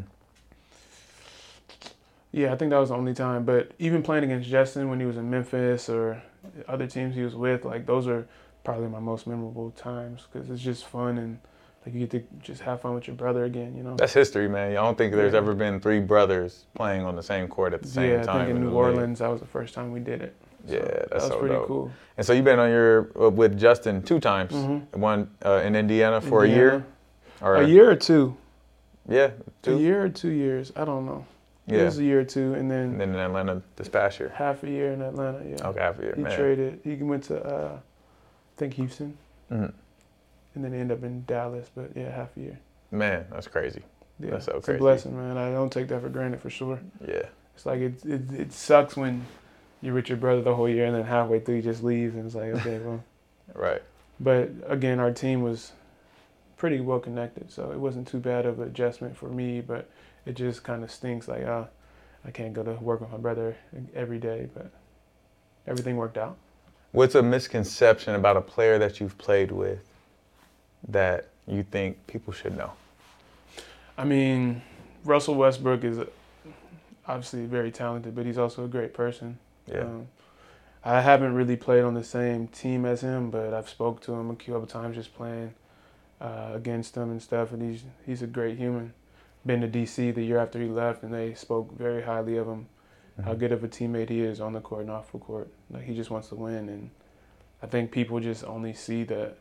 Yeah, 2.31 2.51
I 2.51 2.55
think 2.57 2.71
that 2.71 2.77
was 2.79 2.89
the 2.89 2.95
only 2.95 3.13
time. 3.13 3.45
But 3.45 3.71
even 3.79 4.01
playing 4.01 4.25
against 4.25 4.49
Justin 4.49 4.89
when 4.89 4.99
he 4.99 5.05
was 5.05 5.17
in 5.17 5.29
Memphis 5.29 5.89
or 5.89 6.23
other 6.67 6.87
teams 6.87 7.15
he 7.15 7.21
was 7.21 7.35
with, 7.35 7.63
like 7.63 7.85
those 7.85 8.07
are 8.07 8.27
probably 8.63 8.87
my 8.87 8.99
most 8.99 9.27
memorable 9.27 9.71
times 9.71 10.27
because 10.31 10.49
it's 10.49 10.61
just 10.61 10.85
fun 10.85 11.17
and 11.17 11.39
like 11.85 11.93
you 11.95 12.05
get 12.07 12.11
to 12.11 12.23
just 12.41 12.61
have 12.61 12.81
fun 12.81 12.93
with 12.95 13.07
your 13.07 13.15
brother 13.15 13.43
again. 13.45 13.75
You 13.75 13.83
know. 13.83 13.95
That's 13.95 14.13
history, 14.13 14.47
man. 14.47 14.71
I 14.71 14.75
don't 14.75 14.97
think 14.97 15.13
there's 15.13 15.33
Yeah. 15.33 15.39
ever 15.39 15.53
been 15.53 15.79
three 15.79 15.99
brothers 15.99 16.65
playing 16.75 17.03
on 17.05 17.15
the 17.15 17.23
same 17.23 17.47
court 17.47 17.73
at 17.73 17.81
the 17.81 17.87
same 17.89 18.11
yeah, 18.11 18.21
I 18.21 18.23
time. 18.23 18.45
think 18.45 18.49
in 18.57 18.61
New 18.61 18.67
league. 18.67 18.75
Orleans 18.75 19.19
that 19.19 19.27
was 19.29 19.39
the 19.41 19.47
first 19.47 19.73
time 19.73 19.91
we 19.91 19.99
did 19.99 20.21
it. 20.21 20.35
So 20.67 20.73
Yeah, 20.75 20.79
that's 20.81 21.09
that 21.09 21.13
was 21.15 21.27
so 21.27 21.39
pretty 21.39 21.55
dope. 21.55 21.67
cool. 21.67 21.91
And 22.17 22.25
so 22.25 22.31
you've 22.33 22.45
been 22.45 22.59
on 22.59 22.69
your 22.69 23.09
uh, 23.19 23.29
with 23.29 23.57
Justin 23.59 24.01
two 24.01 24.19
times. 24.19 24.53
Mhm. 24.53 24.95
One 24.97 25.29
uh, 25.45 25.61
in 25.65 25.75
Indiana 25.75 26.21
for 26.21 26.45
a 26.45 26.47
year, 26.47 26.85
or 27.41 27.55
A 27.55 27.67
year 27.67 27.89
or 27.89 27.95
two. 27.95 28.35
Yeah, 29.09 29.31
A 29.67 29.73
year 29.73 30.01
or 30.05 30.09
two 30.09 30.29
years. 30.31 30.71
I 30.77 30.85
don't 30.85 31.05
know. 31.05 31.25
Yeah. 31.67 31.79
It 31.79 31.85
was 31.85 31.99
a 31.99 32.03
year 32.03 32.21
or 32.21 32.23
two, 32.25 32.53
and 32.53 32.69
then 32.71 32.91
and 32.91 33.01
then 33.01 33.09
in 33.09 33.15
Atlanta 33.15 33.61
this 33.75 33.89
past 33.89 34.19
year. 34.19 34.29
half 34.35 34.63
a 34.63 34.69
year 34.69 34.91
in 34.93 35.01
Atlanta. 35.01 35.41
Yeah. 35.45 35.67
Okay, 35.69 35.79
half 35.79 35.99
a 35.99 36.01
year, 36.03 36.13
He 36.15 36.21
man. 36.23 36.37
traded. 36.37 36.79
He 36.83 36.95
went 36.95 37.23
to 37.25 37.41
uh, 37.43 37.71
I 37.75 38.55
think 38.57 38.73
Houston, 38.75 39.17
Mhm. 39.51 39.73
And 40.55 40.63
then 40.63 40.73
end 40.73 40.91
up 40.91 41.03
in 41.03 41.23
Dallas. 41.25 41.69
But 41.73 41.91
yeah, 41.95 42.13
half 42.13 42.35
a 42.37 42.39
year. 42.39 42.59
Man, 42.91 43.25
that's 43.31 43.47
crazy. 43.47 43.81
Yeah, 44.19 44.31
That's 44.31 44.45
so 44.45 44.57
it's 44.57 44.65
crazy. 44.65 44.77
a 44.77 44.79
blessing, 44.79 45.17
man. 45.17 45.37
I 45.37 45.51
don't 45.51 45.71
take 45.71 45.87
that 45.87 46.01
for 46.01 46.09
granted 46.09 46.39
for 46.41 46.49
sure. 46.49 46.79
Yeah, 47.05 47.25
It's 47.55 47.65
like 47.65 47.79
it, 47.79 48.05
it, 48.05 48.31
it 48.31 48.53
sucks 48.53 48.95
when 48.95 49.25
you're 49.81 49.95
with 49.95 50.07
your 50.07 50.17
brother 50.19 50.41
the 50.41 50.55
whole 50.55 50.69
year 50.69 50.85
and 50.85 50.95
then 50.95 51.03
halfway 51.03 51.39
through 51.39 51.55
he 51.57 51.61
just 51.61 51.83
leaves 51.83 52.15
and 52.15 52.25
it's 52.25 52.35
like, 52.35 52.53
okay, 52.53 52.77
well. 52.79 53.03
right. 53.55 53.81
But 54.19 54.51
again, 54.67 54.99
our 54.99 55.11
team 55.11 55.41
was 55.41 55.71
pretty 56.55 56.79
well 56.79 56.99
connected, 56.99 57.51
so 57.51 57.71
it 57.71 57.79
wasn't 57.79 58.07
too 58.07 58.19
bad 58.19 58.45
of 58.45 58.59
an 58.59 58.67
adjustment 58.67 59.17
for 59.17 59.27
me, 59.27 59.59
but 59.59 59.89
it 60.25 60.35
just 60.35 60.63
kind 60.63 60.83
of 60.83 60.91
stinks 60.91 61.27
like, 61.27 61.43
ah, 61.45 61.65
I 62.23 62.31
can't 62.31 62.53
go 62.53 62.63
to 62.63 62.73
work 62.73 63.01
with 63.01 63.11
my 63.11 63.17
brother 63.17 63.57
every 63.95 64.19
day, 64.19 64.47
but 64.53 64.71
everything 65.67 65.97
worked 65.97 66.17
out. 66.17 66.37
What's 66.91 67.15
a 67.15 67.23
misconception 67.23 68.13
about 68.15 68.37
a 68.37 68.41
player 68.41 68.77
that 68.77 68.99
you've 68.99 69.17
played 69.17 69.51
with 69.51 69.79
that 70.87 71.29
you 71.47 71.63
think 71.63 72.05
people 72.07 72.33
should 72.33 72.57
know? 72.57 72.71
I 73.97 74.05
mean, 74.05 74.61
Russell 75.03 75.35
Westbrook 75.35 75.83
is 75.83 75.99
obviously 77.07 77.45
very 77.45 77.71
talented, 77.71 78.15
but 78.15 78.25
he's 78.25 78.37
also 78.37 78.65
a 78.65 78.67
great 78.67 78.93
person. 78.93 79.37
Yeah. 79.67 79.81
Um, 79.81 80.07
I 80.83 81.01
haven't 81.01 81.33
really 81.33 81.55
played 81.55 81.83
on 81.83 81.93
the 81.93 82.03
same 82.03 82.47
team 82.47 82.85
as 82.85 83.01
him, 83.01 83.29
but 83.29 83.53
I've 83.53 83.69
spoke 83.69 84.01
to 84.01 84.13
him 84.13 84.29
a 84.29 84.35
couple 84.35 84.65
times 84.65 84.95
just 84.95 85.15
playing 85.15 85.53
uh, 86.19 86.51
against 86.53 86.95
him 86.95 87.09
and 87.09 87.21
stuff, 87.21 87.51
and 87.51 87.61
he's 87.61 87.83
he's 88.05 88.21
a 88.21 88.27
great 88.27 88.57
human. 88.57 88.93
Been 89.45 89.61
to 89.61 89.67
DC 89.67 90.13
the 90.13 90.23
year 90.23 90.37
after 90.39 90.59
he 90.59 90.67
left, 90.67 91.03
and 91.03 91.13
they 91.13 91.33
spoke 91.33 91.77
very 91.77 92.01
highly 92.03 92.37
of 92.37 92.47
him. 92.47 92.67
How 93.23 93.33
Mhm. 93.33 93.39
good 93.39 93.51
of 93.51 93.63
a 93.63 93.67
teammate 93.67 94.09
he 94.09 94.21
is 94.21 94.41
on 94.41 94.53
the 94.53 94.59
court 94.61 94.81
and 94.81 94.89
off 94.89 95.11
the 95.11 95.19
court. 95.19 95.47
Like 95.69 95.83
he 95.83 95.95
just 95.95 96.09
wants 96.09 96.29
to 96.29 96.35
win, 96.35 96.67
and 96.69 96.89
I 97.61 97.67
think 97.67 97.91
people 97.91 98.19
just 98.19 98.43
only 98.43 98.73
see 98.73 99.03
the 99.03 99.33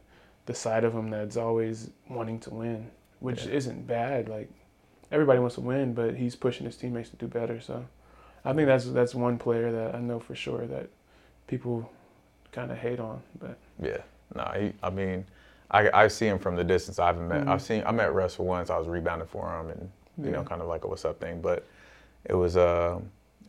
the 0.47 0.55
side 0.55 0.85
of 0.85 0.93
him 0.93 1.11
that's 1.11 1.37
always 1.37 1.91
wanting 2.09 2.39
to 2.41 2.51
win, 2.51 2.91
which 3.21 3.47
Yeah. 3.47 3.53
isn't 3.53 3.87
bad. 3.87 4.29
Like 4.29 4.51
everybody 5.11 5.39
wants 5.39 5.55
to 5.57 5.61
win, 5.61 5.95
but 5.95 6.15
he's 6.17 6.35
pushing 6.37 6.67
his 6.67 6.77
teammates 6.77 7.11
to 7.11 7.17
do 7.17 7.27
better. 7.29 7.61
So 7.61 7.85
I 8.45 8.53
think 8.53 8.67
that's 8.67 8.87
that's 8.87 9.15
one 9.15 9.39
player 9.39 9.71
that 9.73 9.95
I 9.95 10.01
know 10.01 10.19
for 10.19 10.35
sure 10.35 10.67
that 10.67 10.89
people 11.47 11.91
kind 12.53 12.71
of 12.71 12.79
hate 12.79 13.01
on. 13.01 13.23
But 13.41 13.57
Yeah. 13.81 13.99
No, 14.35 14.45
he, 14.59 14.73
I 14.83 14.91
mean, 14.91 15.25
I, 15.71 15.91
I 16.05 16.09
see 16.09 16.27
him 16.27 16.39
from 16.39 16.57
the 16.57 16.65
distance. 16.65 16.99
I 16.99 17.07
haven't 17.07 17.29
met. 17.29 17.45
Mhm. 17.45 17.49
I've 17.49 17.63
seen. 17.63 17.83
I 17.87 17.93
met 17.93 18.13
Russell 18.15 18.45
once. 18.47 18.71
I 18.71 18.79
was 18.79 18.89
rebounding 18.89 19.29
for 19.29 19.49
him, 19.61 19.71
and 19.71 19.91
you 20.25 20.31
know, 20.31 20.43
kind 20.43 20.61
of 20.63 20.69
like 20.69 20.85
a 20.85 20.89
what's 20.89 21.05
up 21.05 21.21
thing. 21.21 21.41
But 21.41 21.67
it 22.25 22.35
was 22.35 22.57
uh, 22.57 22.99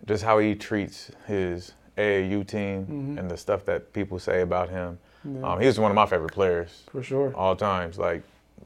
just 0.05 0.23
how 0.23 0.39
he 0.39 0.55
treats 0.55 1.11
his 1.27 1.73
AAU 1.97 2.43
team 2.47 2.85
Mhm. 2.85 3.19
and 3.19 3.29
the 3.31 3.37
stuff 3.37 3.65
that 3.65 3.93
people 3.93 4.19
say 4.19 4.41
about 4.41 4.69
him. 4.69 4.99
Yeah, 5.23 5.41
Um, 5.53 5.59
he 5.59 5.67
was 5.67 5.79
one 5.79 5.91
of 5.91 5.95
my 5.95 6.05
favorite 6.05 6.31
players 6.33 6.83
for 6.91 7.01
sure. 7.03 7.33
all 7.35 7.55
times. 7.55 7.97
Like, 7.97 8.23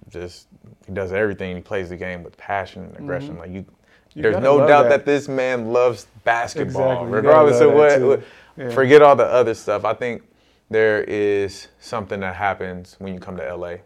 just 0.10 0.48
he 0.86 0.94
does 0.94 1.12
everything. 1.12 1.56
He 1.56 1.62
plays 1.62 1.90
the 1.90 1.98
game 1.98 2.24
with 2.24 2.38
passion 2.38 2.84
and 2.86 2.98
aggression. 2.98 3.36
Mhm. 3.36 3.40
Like 3.40 3.52
you, 3.52 3.66
You 4.14 4.24
there's 4.24 4.38
no 4.38 4.66
doubt 4.68 4.90
that. 4.90 5.06
this 5.06 5.28
man 5.28 5.72
loves 5.74 6.08
basketball, 6.24 6.92
Exactly, 7.04 7.12
regardless 7.12 7.60
of 7.62 7.74
what. 7.74 8.02
what 8.02 8.22
Yeah. 8.58 8.70
Forget 8.70 9.02
all 9.04 9.16
the 9.16 9.26
other 9.26 9.54
stuff. 9.54 9.86
I 9.86 9.94
think 9.94 10.24
there 10.70 11.04
is 11.04 11.68
something 11.80 12.20
that 12.22 12.36
happens 12.36 12.96
when 13.00 13.14
you 13.14 13.20
come 13.20 13.38
to 13.38 13.44
LA. 13.44 13.78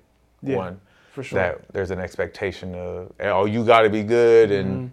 Yeah, 0.42 0.56
One 0.58 0.80
for 1.12 1.24
sure. 1.24 1.38
that 1.40 1.62
there's 1.74 1.92
an 1.92 2.00
expectation 2.00 2.74
of 2.76 3.12
oh 3.20 3.46
you 3.46 3.66
got 3.66 3.82
to 3.82 3.90
be 3.90 4.02
good 4.04 4.50
and 4.52 4.90
Mhm. 4.90 4.92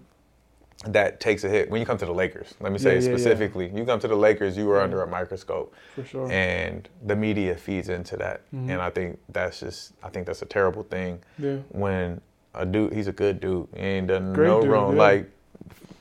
That 0.85 1.19
takes 1.19 1.43
a 1.45 1.49
hit 1.49 1.69
when 1.71 1.81
you 1.81 1.87
come 1.87 1.99
to 1.99 2.07
the 2.07 2.13
Lakers. 2.13 2.55
Let 2.61 2.71
me 2.73 2.79
say 2.79 2.95
Yeah, 2.95 3.01
yeah, 3.01 3.09
yeah. 3.11 3.17
specifically, 3.17 3.71
you 3.75 3.85
come 3.85 3.99
to 4.01 4.09
the 4.09 4.17
Lakers, 4.17 4.57
you 4.57 4.71
are 4.71 4.81
under 4.81 5.03
a 5.03 5.07
microscope, 5.07 5.75
for 5.95 6.05
sure. 6.05 6.31
and 6.31 6.89
the 7.05 7.17
media 7.17 7.57
feeds 7.57 7.89
into 7.89 8.17
that. 8.19 8.43
Mhm. 8.55 8.71
And 8.71 8.81
I 8.81 8.91
think 8.91 9.19
that's 9.29 9.59
just 9.61 9.93
I 10.03 10.09
think 10.09 10.27
that's 10.27 10.43
a 10.43 10.47
terrible 10.47 10.85
thing 10.85 11.19
yeah, 11.39 11.57
when 11.71 12.21
a 12.55 12.65
dude 12.65 12.93
he's 12.93 13.09
a 13.09 13.13
good 13.13 13.41
dude 13.41 13.67
he 13.75 13.83
ain't 13.83 14.07
done 14.07 14.33
Great 14.33 14.47
no 14.47 14.61
dude, 14.61 14.71
wrong 14.71 14.97
like 14.97 15.29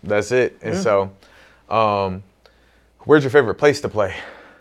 that's 0.04 0.32
it. 0.32 0.58
And 0.62 0.78
so, 0.78 1.12
um, 1.70 2.24
where's 3.02 3.24
your 3.24 3.32
favorite 3.32 3.56
place 3.56 3.82
to 3.82 3.90
play? 3.90 4.14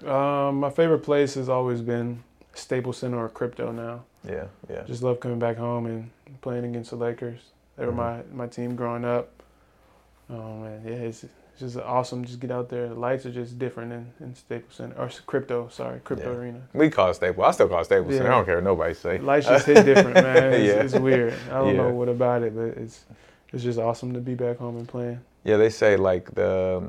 um, 0.07 0.61
my 0.61 0.71
favorite 0.71 1.01
place 1.01 1.35
has 1.35 1.49
always 1.49 1.81
been 1.83 2.23
Staples 2.55 2.97
Center 2.99 3.19
or 3.19 3.29
Crypto. 3.29 3.71
Now, 3.71 4.05
Yeah, 4.27 4.45
yeah. 4.71 4.83
just 4.85 5.03
love 5.03 5.21
coming 5.21 5.39
back 5.39 5.57
home 5.59 5.85
and 5.87 6.11
playing 6.41 6.65
against 6.65 6.91
the 6.91 6.97
Lakers. 6.97 7.41
They 7.77 7.85
were 7.85 7.93
Mhm. 7.93 7.97
my 7.97 8.23
my 8.33 8.47
team 8.47 8.77
growing 8.77 9.05
up. 9.05 9.36
Oh 10.29 10.57
man, 10.59 10.83
yeah, 10.85 10.93
it's, 10.95 11.25
it's 11.25 11.33
just 11.61 11.77
awesome. 11.79 12.25
Just 12.25 12.41
get 12.41 12.51
out 12.51 12.69
there. 12.69 12.89
The 12.89 12.95
lights 12.95 13.25
are 13.27 13.31
just 13.33 13.59
different 13.59 13.93
in, 13.93 14.13
in 14.21 14.35
Staples 14.35 14.75
Center 14.75 14.97
or 15.01 15.09
Crypto. 15.27 15.69
Sorry, 15.69 16.01
Crypto 16.01 16.33
Yeah. 16.33 16.39
Arena. 16.39 16.61
We 16.73 16.91
call 16.91 17.11
it 17.11 17.15
Staples. 17.15 17.45
I 17.47 17.51
still 17.53 17.69
call 17.69 17.81
it 17.81 17.85
Staples 17.85 18.15
Center. 18.17 18.33
I 18.33 18.35
don't 18.37 18.45
care 18.45 18.57
what 18.57 18.65
nobody 18.65 18.95
say. 18.95 19.19
Lights 19.19 19.47
just 19.47 19.67
hit 19.67 19.85
different, 19.85 20.15
man. 20.15 20.53
It's, 20.55 20.65
Yeah. 20.65 20.83
it's 20.83 20.95
weird. 20.95 21.35
I 21.51 21.59
don't 21.59 21.77
Yeah. 21.77 21.83
know 21.83 21.91
what 21.91 22.09
about 22.09 22.43
it, 22.43 22.55
but 22.57 22.77
it's 22.83 23.05
it's 23.53 23.63
just 23.63 23.79
awesome 23.79 24.13
to 24.15 24.21
be 24.21 24.35
back 24.35 24.59
home 24.59 24.77
and 24.77 24.89
playing. 24.89 25.21
Yeah, 25.45 25.57
they 25.59 25.71
say 25.71 25.97
like 25.97 26.35
the 26.35 26.83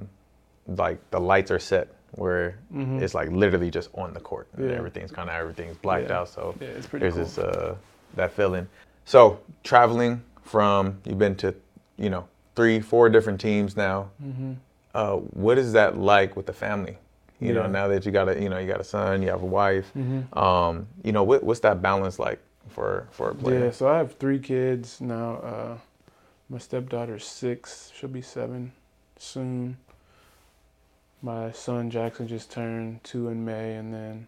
like 0.68 0.98
the 1.12 1.20
lights 1.20 1.52
are 1.52 1.60
set 1.60 1.90
where 2.16 2.58
Mhm. 2.74 3.02
it's 3.02 3.14
like 3.14 3.30
literally 3.30 3.70
just 3.70 3.90
on 3.94 4.14
the 4.14 4.20
court 4.20 4.48
and 4.58 4.70
Yeah. 4.70 4.76
everything's 4.78 5.12
kind 5.12 5.30
of 5.30 5.36
everything's 5.36 5.78
blacked 5.78 6.10
Yeah. 6.10 6.20
out. 6.22 6.30
So 6.30 6.56
yeah, 6.60 6.68
it's 6.70 6.88
pretty 6.88 7.04
there's 7.04 7.14
cool. 7.14 7.24
this 7.24 7.38
uh, 7.38 7.76
that 8.16 8.32
feeling. 8.32 8.68
So 9.06 9.40
traveling 9.64 10.24
from 10.42 10.98
you've 11.06 11.20
been 11.20 11.36
to 11.36 11.54
you 11.98 12.10
know 12.10 12.28
three 12.58 12.82
four 12.82 13.10
different 13.10 13.40
teams 13.40 13.78
now. 13.78 14.10
hmm 14.20 14.54
Uh, 14.94 15.18
what 15.46 15.58
is 15.60 15.72
that 15.74 15.96
like 15.98 16.36
with 16.36 16.48
the 16.48 16.54
family? 16.54 16.98
You 17.40 17.54
know, 17.54 17.68
now 17.68 17.88
that 17.88 18.04
you 18.06 18.12
got 18.12 18.28
a 18.30 18.34
you 18.42 18.50
know 18.50 18.58
you 18.58 18.68
got 18.68 18.82
a 18.82 18.84
son, 18.84 19.22
you 19.22 19.30
have 19.30 19.44
a 19.44 19.52
wife. 19.62 19.92
hmm 19.94 20.22
Um, 20.38 20.88
you 21.04 21.12
know, 21.12 21.24
what, 21.24 21.44
what's 21.44 21.60
that 21.62 21.82
balance 21.82 22.18
like 22.28 22.40
for 22.70 23.08
for 23.12 23.30
a 23.30 23.36
player? 23.36 23.66
Yeah, 23.66 23.72
so 23.72 23.88
I 23.88 23.98
have 24.00 24.18
three 24.18 24.40
kids 24.40 25.00
now. 25.00 25.30
Uh, 25.52 25.78
my 26.50 26.58
stepdaughter's 26.58 27.26
six; 27.26 27.92
she'll 27.96 28.10
be 28.10 28.24
seven 28.24 28.72
soon. 29.20 29.78
My 31.22 31.52
son 31.52 31.90
Jackson 31.90 32.28
just 32.28 32.52
turned 32.52 33.04
two 33.04 33.30
in 33.30 33.46
May, 33.46 33.76
and 33.76 33.94
then 33.94 34.28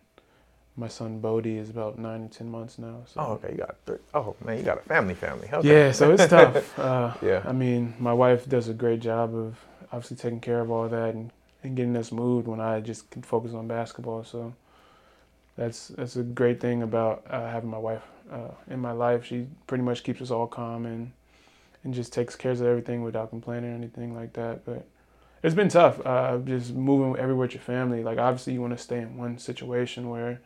my 0.80 0.88
son 0.88 1.20
Bodie 1.20 1.58
is 1.58 1.70
about 1.70 2.00
nine 2.00 2.24
or 2.24 2.28
ten 2.30 2.50
months 2.50 2.80
now. 2.80 3.02
So. 3.06 3.20
Oh, 3.22 3.34
okay, 3.34 3.52
you 3.52 3.58
got 3.58 3.76
three. 3.86 3.98
Oh 4.14 4.36
man, 4.44 4.58
you 4.58 4.64
got 4.64 4.78
a 4.80 4.82
family, 4.82 5.14
family. 5.14 5.50
Okay. 5.52 5.68
Yeah, 5.68 5.92
so 5.92 6.12
it's 6.12 6.28
tough. 6.38 6.80
Uh, 6.80 7.14
Yeah. 7.22 7.44
I 7.46 7.52
mean, 7.52 7.94
my 8.00 8.14
wife 8.14 8.48
does 8.48 8.70
a 8.70 8.74
great 8.74 9.02
job 9.02 9.36
of 9.36 9.58
obviously 9.92 10.18
taking 10.18 10.40
care 10.40 10.62
of 10.62 10.72
all 10.72 10.88
that 10.88 11.14
and, 11.14 11.32
and 11.64 11.76
getting 11.76 11.96
us 11.98 12.12
moved 12.12 12.48
when 12.48 12.62
I 12.62 12.80
just 12.80 13.10
can 13.10 13.22
focus 13.22 13.54
on 13.54 13.68
basketball. 13.68 14.24
So 14.24 14.54
that's 15.58 15.90
that's 15.90 16.16
a 16.16 16.24
great 16.24 16.60
thing 16.62 16.82
about 16.84 17.24
uh, 17.30 17.52
having 17.52 17.70
my 17.70 17.78
wife 17.78 18.04
uh, 18.32 18.52
in 18.70 18.80
my 18.80 18.92
life. 18.94 19.26
She 19.26 19.48
pretty 19.68 19.84
much 19.84 20.04
keeps 20.04 20.22
us 20.22 20.32
all 20.32 20.48
calm 20.48 20.86
and 20.86 21.12
and 21.84 21.94
just 21.94 22.14
takes 22.14 22.36
care 22.36 22.52
of 22.52 22.62
everything 22.62 23.04
without 23.04 23.30
complaining 23.30 23.72
or 23.72 23.76
anything 23.76 24.14
like 24.16 24.34
that. 24.34 24.66
But 24.66 24.86
it's 25.44 25.56
been 25.56 25.70
tough, 25.70 26.06
uh, 26.06 26.38
just 26.40 26.74
moving 26.74 27.20
everywhere 27.20 27.48
with 27.48 27.54
your 27.54 27.62
family. 27.64 28.04
Like 28.04 28.18
obviously 28.18 28.54
you 28.54 28.62
want 28.62 28.78
to 28.78 28.84
stay 28.84 29.00
in 29.00 29.18
one 29.18 29.38
situation 29.38 30.10
where 30.10 30.40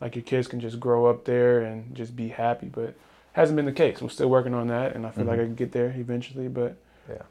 like 0.00 0.14
your 0.14 0.22
kids 0.22 0.46
can 0.46 0.60
just 0.60 0.78
grow 0.78 1.06
up 1.06 1.24
there 1.24 1.60
and 1.60 1.94
just 1.94 2.16
be 2.16 2.28
happy, 2.28 2.66
but 2.66 2.94
hasn't 3.32 3.56
been 3.56 3.66
the 3.66 3.72
case. 3.72 4.00
We're 4.00 4.08
still 4.08 4.28
working 4.28 4.54
on 4.54 4.68
that, 4.68 4.94
and 4.94 5.06
I 5.06 5.10
feel 5.10 5.22
mm-hmm. 5.22 5.30
like 5.30 5.40
I 5.40 5.44
can 5.44 5.54
get 5.54 5.72
there 5.72 5.94
eventually. 5.96 6.48
But 6.48 6.76
yeah, 7.08 7.22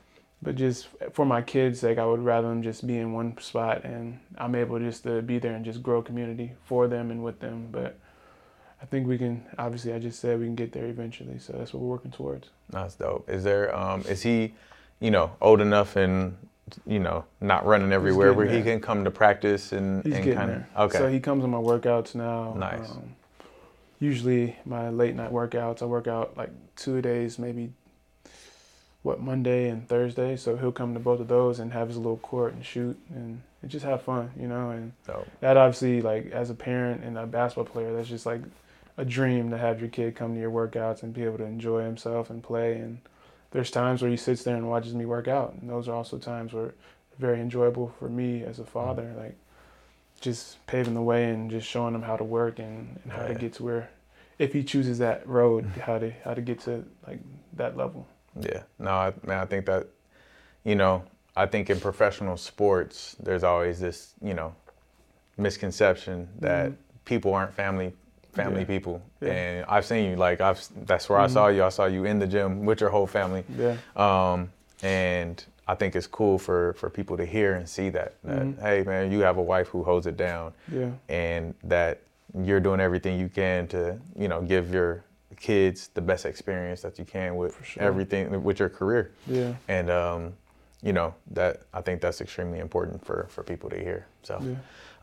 but 0.41 0.55
just 0.55 0.87
for 1.13 1.25
my 1.25 1.41
kids' 1.41 1.79
sake, 1.79 1.97
I 1.97 2.05
would 2.05 2.23
rather 2.23 2.47
them 2.47 2.63
just 2.63 2.85
be 2.85 2.97
in 2.97 3.13
one 3.13 3.37
spot, 3.39 3.83
and 3.83 4.19
I'm 4.37 4.55
able 4.55 4.79
just 4.79 5.03
to 5.03 5.21
be 5.21 5.39
there 5.39 5.53
and 5.53 5.65
just 5.65 5.83
grow 5.83 6.01
community 6.01 6.53
for 6.65 6.87
them 6.87 7.11
and 7.11 7.23
with 7.23 7.39
them. 7.39 7.69
But 7.71 7.99
I 8.81 8.85
think 8.85 9.07
we 9.07 9.17
can. 9.17 9.45
Obviously, 9.57 9.93
I 9.93 9.99
just 9.99 10.19
said 10.19 10.39
we 10.39 10.45
can 10.45 10.55
get 10.55 10.71
there 10.71 10.85
eventually, 10.85 11.39
so 11.39 11.53
that's 11.53 11.73
what 11.73 11.81
we're 11.81 11.89
working 11.89 12.11
towards. 12.11 12.49
That's 12.69 12.95
dope. 12.95 13.29
Is 13.29 13.43
there? 13.43 13.75
Um, 13.75 14.01
is 14.01 14.23
he, 14.23 14.53
you 14.99 15.11
know, 15.11 15.31
old 15.41 15.61
enough 15.61 15.95
and 15.95 16.37
you 16.85 16.99
know, 16.99 17.25
not 17.41 17.65
running 17.65 17.91
everywhere 17.91 18.33
where 18.33 18.47
there. 18.47 18.57
he 18.57 18.63
can 18.63 18.79
come 18.79 19.03
to 19.03 19.11
practice 19.11 19.71
and, 19.71 20.03
He's 20.03 20.15
and 20.15 20.33
kind 20.33 20.51
of 20.51 20.63
okay. 20.77 20.97
So 20.97 21.07
he 21.07 21.19
comes 21.19 21.43
on 21.43 21.51
my 21.51 21.57
workouts 21.57 22.15
now. 22.15 22.53
Nice. 22.57 22.91
Um, 22.91 23.15
usually 23.99 24.55
my 24.65 24.89
late 24.89 25.15
night 25.15 25.31
workouts, 25.31 25.81
I 25.81 25.85
work 25.85 26.07
out 26.07 26.35
like 26.37 26.49
two 26.75 27.01
days, 27.01 27.37
maybe 27.37 27.71
what 29.03 29.21
Monday 29.21 29.69
and 29.69 29.87
Thursday. 29.87 30.35
So 30.35 30.57
he'll 30.57 30.71
come 30.71 30.93
to 30.95 30.99
both 30.99 31.19
of 31.19 31.27
those 31.27 31.59
and 31.59 31.71
have 31.73 31.89
his 31.89 31.97
little 31.97 32.17
court 32.17 32.53
and 32.53 32.65
shoot 32.65 32.97
and, 33.09 33.41
and 33.61 33.71
just 33.71 33.85
have 33.85 34.01
fun, 34.01 34.31
you 34.39 34.47
know. 34.47 34.71
And 34.71 34.93
Dope. 35.05 35.27
that 35.41 35.57
obviously, 35.57 36.01
like 36.01 36.31
as 36.31 36.49
a 36.49 36.55
parent 36.55 37.03
and 37.03 37.17
a 37.17 37.27
basketball 37.27 37.65
player, 37.65 37.93
that's 37.95 38.09
just 38.09 38.25
like 38.25 38.41
a 38.97 39.05
dream 39.05 39.51
to 39.51 39.57
have 39.57 39.79
your 39.79 39.89
kid 39.89 40.15
come 40.15 40.33
to 40.33 40.39
your 40.39 40.51
workouts 40.51 41.03
and 41.03 41.13
be 41.13 41.23
able 41.23 41.37
to 41.37 41.43
enjoy 41.43 41.83
himself 41.83 42.29
and 42.29 42.41
play 42.41 42.77
and 42.77 42.99
there's 43.55 43.71
times 43.71 44.01
where 44.01 44.11
he 44.11 44.17
sits 44.17 44.43
there 44.43 44.57
and 44.57 44.69
watches 44.69 44.93
me 44.93 45.05
work 45.05 45.29
out, 45.29 45.53
and 45.53 45.69
those 45.69 45.87
are 45.87 45.95
also 45.95 46.17
times 46.17 46.51
where 46.51 46.73
very 47.17 47.39
enjoyable 47.39 47.95
for 47.97 48.09
me 48.09 48.43
as 48.43 48.59
a 48.59 48.63
mm-hmm. 48.63 48.71
father, 48.71 49.13
like 49.17 49.37
just 50.19 50.65
paving 50.67 50.93
the 50.93 51.01
way 51.01 51.29
and 51.29 51.49
just 51.49 51.65
showing 51.65 51.95
him 51.95 52.01
how 52.01 52.17
to 52.17 52.23
work 52.25 52.59
and, 52.59 52.99
and 53.01 53.13
how 53.13 53.25
to 53.25 53.33
get 53.33 53.53
to 53.53 53.63
where, 53.63 53.89
if 54.39 54.51
he 54.51 54.61
chooses 54.61 54.97
that 54.97 55.25
road, 55.25 55.63
mm-hmm. 55.63 55.79
how 55.79 55.97
to 55.97 56.11
how 56.25 56.33
to 56.33 56.41
get 56.41 56.59
to 56.59 56.83
like 57.07 57.21
that 57.53 57.77
level. 57.77 58.05
Yeah, 58.37 58.63
no, 58.77 58.91
I, 58.91 59.13
man, 59.25 59.39
I 59.39 59.45
think 59.45 59.67
that, 59.67 59.87
you 60.65 60.75
know, 60.75 61.03
I 61.33 61.45
think 61.45 61.69
in 61.69 61.79
professional 61.79 62.35
sports, 62.35 63.15
there's 63.21 63.45
always 63.45 63.79
this, 63.79 64.15
you 64.21 64.33
know, 64.33 64.53
misconception 65.37 66.27
that 66.39 66.71
mm-hmm. 66.71 66.81
people 67.05 67.33
aren't 67.33 67.53
family 67.53 67.93
family 68.35 68.61
yeah. 68.61 68.67
people. 68.67 69.01
Yeah. 69.21 69.31
And 69.31 69.65
I've 69.67 69.85
seen 69.85 70.09
you 70.09 70.15
like 70.15 70.41
I've 70.41 70.61
that's 70.85 71.09
where 71.09 71.19
mm-hmm. 71.19 71.31
I 71.31 71.33
saw 71.33 71.47
you. 71.47 71.63
I 71.63 71.69
saw 71.69 71.85
you 71.85 72.05
in 72.05 72.19
the 72.19 72.27
gym 72.27 72.65
with 72.65 72.81
your 72.81 72.89
whole 72.89 73.07
family. 73.07 73.43
Yeah. 73.57 73.77
Um, 73.95 74.51
and 74.83 75.43
I 75.67 75.75
think 75.75 75.95
it's 75.95 76.07
cool 76.07 76.37
for 76.37 76.73
for 76.73 76.89
people 76.89 77.17
to 77.17 77.25
hear 77.25 77.55
and 77.55 77.67
see 77.67 77.89
that 77.89 78.15
that 78.23 78.41
mm-hmm. 78.41 78.61
hey 78.61 78.83
man, 78.83 79.11
you 79.11 79.19
have 79.19 79.37
a 79.37 79.41
wife 79.41 79.69
who 79.69 79.83
holds 79.83 80.05
it 80.05 80.17
down. 80.17 80.53
Yeah. 80.71 80.91
And 81.09 81.55
that 81.63 82.01
you're 82.43 82.59
doing 82.59 82.79
everything 82.79 83.19
you 83.19 83.29
can 83.29 83.67
to 83.67 83.97
you 84.17 84.27
know 84.27 84.41
give 84.41 84.73
your 84.73 85.03
kids 85.37 85.89
the 85.93 86.01
best 86.01 86.25
experience 86.25 86.81
that 86.81 86.97
you 86.97 87.05
can 87.05 87.35
with 87.35 87.57
sure. 87.63 87.83
everything 87.83 88.43
with 88.43 88.59
your 88.59 88.69
career. 88.69 89.11
Yeah. 89.27 89.53
And 89.67 89.89
um, 89.89 90.33
you 90.83 90.93
know 90.93 91.15
that 91.31 91.61
I 91.73 91.81
think 91.81 92.01
that's 92.01 92.21
extremely 92.21 92.59
important 92.59 93.03
for 93.05 93.27
for 93.29 93.43
people 93.43 93.69
to 93.69 93.77
hear. 93.77 94.05
So. 94.21 94.39
Yeah 94.43 94.55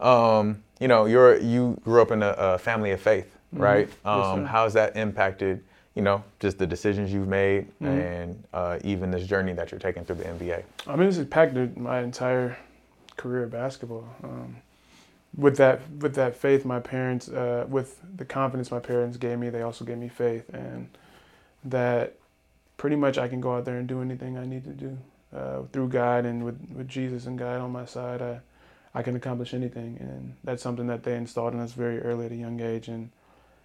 um, 0.03 0.63
you 0.81 0.89
know, 0.89 1.07
you're 1.07 1.39
you 1.39 1.81
grew 1.85 2.03
up 2.03 2.11
in 2.11 2.23
a, 2.23 2.35
a 2.37 2.59
family 2.59 2.91
of 2.91 3.01
faith, 3.01 3.37
mm-hmm. 3.55 3.63
right? 3.63 3.89
Um, 4.05 4.43
yes, 4.43 4.51
how's 4.51 4.73
that 4.75 4.97
impacted, 4.97 5.63
you 5.95 6.03
know, 6.03 6.25
just 6.41 6.59
the 6.59 6.67
decisions 6.67 7.13
you've 7.13 7.29
made 7.29 7.69
mm-hmm. 7.81 7.87
and 7.87 8.45
uh, 8.53 8.79
even 8.85 9.11
this 9.11 9.27
journey 9.27 9.53
that 9.53 9.71
you're 9.71 9.81
taking 9.81 10.05
through 10.05 10.17
the 10.17 10.25
NBA? 10.25 10.63
I 10.87 10.97
mean, 10.97 11.09
it's 11.09 11.19
impacted 11.19 11.77
my 11.77 12.01
entire 12.01 12.59
career 13.17 13.45
of 13.45 13.51
basketball. 13.51 14.09
Um, 14.25 14.57
with 15.37 15.57
that, 15.57 15.81
with 16.01 16.15
that 16.17 16.37
faith, 16.37 16.65
my 16.65 16.79
parents, 16.79 17.29
uh, 17.29 17.65
with 17.69 18.01
the 18.17 18.25
confidence 18.25 18.71
my 18.71 18.81
parents 18.81 19.17
gave 19.17 19.39
me, 19.39 19.49
they 19.49 19.63
also 19.63 19.85
gave 19.85 19.97
me 19.97 20.09
faith, 20.09 20.49
and 20.53 20.89
that 21.65 22.17
pretty 22.77 22.97
much 22.97 23.17
I 23.17 23.29
can 23.29 23.41
go 23.41 23.57
out 23.57 23.65
there 23.65 23.79
and 23.79 23.87
do 23.87 24.03
anything 24.03 24.37
I 24.37 24.45
need 24.45 24.65
to 24.65 24.71
do 24.71 24.99
uh, 25.35 25.63
through 25.73 25.89
God 25.89 26.27
and 26.27 26.45
with, 26.45 26.61
with 26.75 26.89
Jesus 26.89 27.27
and 27.27 27.39
God 27.39 27.61
on 27.61 27.71
my 27.71 27.85
side. 27.85 28.21
I, 28.21 28.41
I 28.95 29.03
can 29.03 29.17
accomplish 29.17 29.55
anything, 29.55 29.97
and 30.01 30.35
that's 30.45 30.63
something 30.63 30.87
that 30.89 31.03
they 31.03 31.17
installed 31.17 31.55
in 31.55 31.61
us 31.61 31.73
very 31.73 32.01
early 32.01 32.27
at 32.27 32.33
a 32.33 32.37
young 32.37 32.61
age, 32.61 32.89
and 32.89 33.11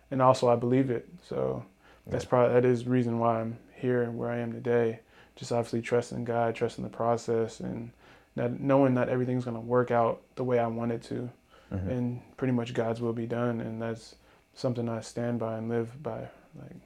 and 0.10 0.22
also 0.22 0.48
I 0.48 0.56
believe 0.56 0.90
it. 0.90 1.08
So 1.28 1.66
that's 2.06 2.26
probably 2.26 2.54
that 2.54 2.66
is 2.66 2.88
reason 2.88 3.20
why 3.20 3.42
I'm 3.42 3.58
here 3.76 4.04
and 4.04 4.18
where 4.18 4.32
I 4.32 4.38
am 4.38 4.54
today. 4.54 5.02
Just 5.36 5.52
obviously 5.52 5.82
trusting 5.82 6.24
God, 6.24 6.56
trusting 6.56 6.84
the 6.84 6.90
process, 6.90 7.60
and 7.60 7.92
that 8.36 8.60
knowing 8.60 8.94
that 8.96 9.10
everything's 9.10 9.44
going 9.44 9.58
to 9.58 9.62
work 9.62 9.92
out 9.92 10.22
the 10.36 10.44
way 10.44 10.60
I 10.60 10.68
want 10.68 10.94
it 10.94 11.04
to, 11.04 11.30
mm-hmm. 11.74 11.90
and 11.90 12.38
pretty 12.38 12.54
much 12.54 12.74
God's 12.74 13.02
will 13.02 13.14
be 13.14 13.28
done, 13.28 13.60
and 13.60 13.82
that's 13.82 14.16
something 14.54 14.88
I 14.88 15.02
stand 15.02 15.40
by 15.40 15.58
and 15.58 15.70
live 15.70 16.02
by, 16.02 16.20
like 16.58 16.78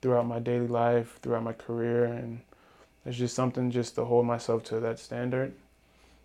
throughout 0.00 0.26
my 0.26 0.38
daily 0.38 0.68
life, 0.68 1.18
throughout 1.20 1.42
my 1.42 1.52
career, 1.52 2.04
and 2.04 2.40
it's 3.04 3.18
just 3.18 3.34
something 3.34 3.70
just 3.70 3.96
to 3.96 4.04
hold 4.04 4.24
myself 4.24 4.62
to 4.64 4.80
that 4.80 5.00
standard 5.00 5.52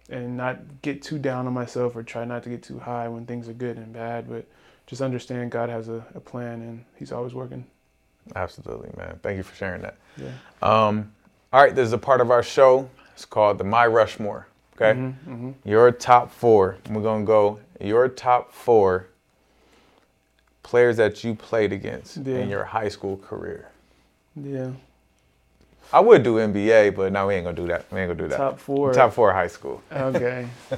and 0.09 0.37
not 0.37 0.81
get 0.81 1.01
too 1.01 1.19
down 1.19 1.47
on 1.47 1.53
myself 1.53 1.95
or 1.95 2.03
try 2.03 2.25
not 2.25 2.43
to 2.43 2.49
get 2.49 2.63
too 2.63 2.79
high 2.79 3.07
when 3.07 3.25
things 3.25 3.49
are 3.49 3.53
good 3.53 3.77
and 3.77 3.91
bad, 3.91 4.29
but 4.29 4.45
just 4.85 5.01
understand 5.01 5.51
God 5.51 5.69
has 5.69 5.89
a, 5.89 6.05
a 6.15 6.19
plan 6.19 6.61
and 6.61 6.85
He's 6.97 7.11
always 7.11 7.33
working. 7.33 7.65
Absolutely, 8.35 8.89
man. 8.97 9.19
Thank 9.21 9.37
you 9.37 9.43
for 9.43 9.55
sharing 9.55 9.81
that. 9.81 9.97
Yeah. 10.17 10.31
Um, 10.61 11.13
all 11.53 11.61
right, 11.61 11.73
there's 11.73 11.93
a 11.93 11.97
part 11.97 12.21
of 12.21 12.31
our 12.31 12.43
show. 12.43 12.89
It's 13.13 13.25
called 13.25 13.57
the 13.57 13.63
My 13.63 13.87
Rushmore. 13.87 14.47
Okay. 14.75 14.99
Mm-hmm, 14.99 15.33
mm-hmm. 15.33 15.69
Your 15.69 15.91
top 15.91 16.31
four. 16.31 16.77
We're 16.89 17.01
gonna 17.01 17.25
go 17.25 17.59
your 17.81 18.07
top 18.07 18.51
four 18.53 19.07
players 20.63 20.97
that 20.97 21.23
you 21.23 21.33
played 21.33 21.71
against 21.71 22.17
yeah. 22.17 22.37
in 22.37 22.49
your 22.49 22.65
high 22.65 22.89
school 22.89 23.17
career. 23.17 23.71
Yeah. 24.35 24.71
I 25.91 25.99
would 25.99 26.23
do 26.23 26.35
NBA, 26.35 26.95
but 26.95 27.11
no, 27.13 27.27
we 27.27 27.35
ain't 27.35 27.45
gonna 27.45 27.55
do 27.55 27.67
that. 27.67 27.85
We 27.91 27.99
ain't 27.99 28.09
gonna 28.09 28.21
do 28.21 28.27
that. 28.29 28.37
Top 28.37 28.59
four. 28.59 28.93
Top 28.93 29.13
four 29.13 29.33
high 29.33 29.47
school. 29.47 29.81
Okay. 29.91 30.47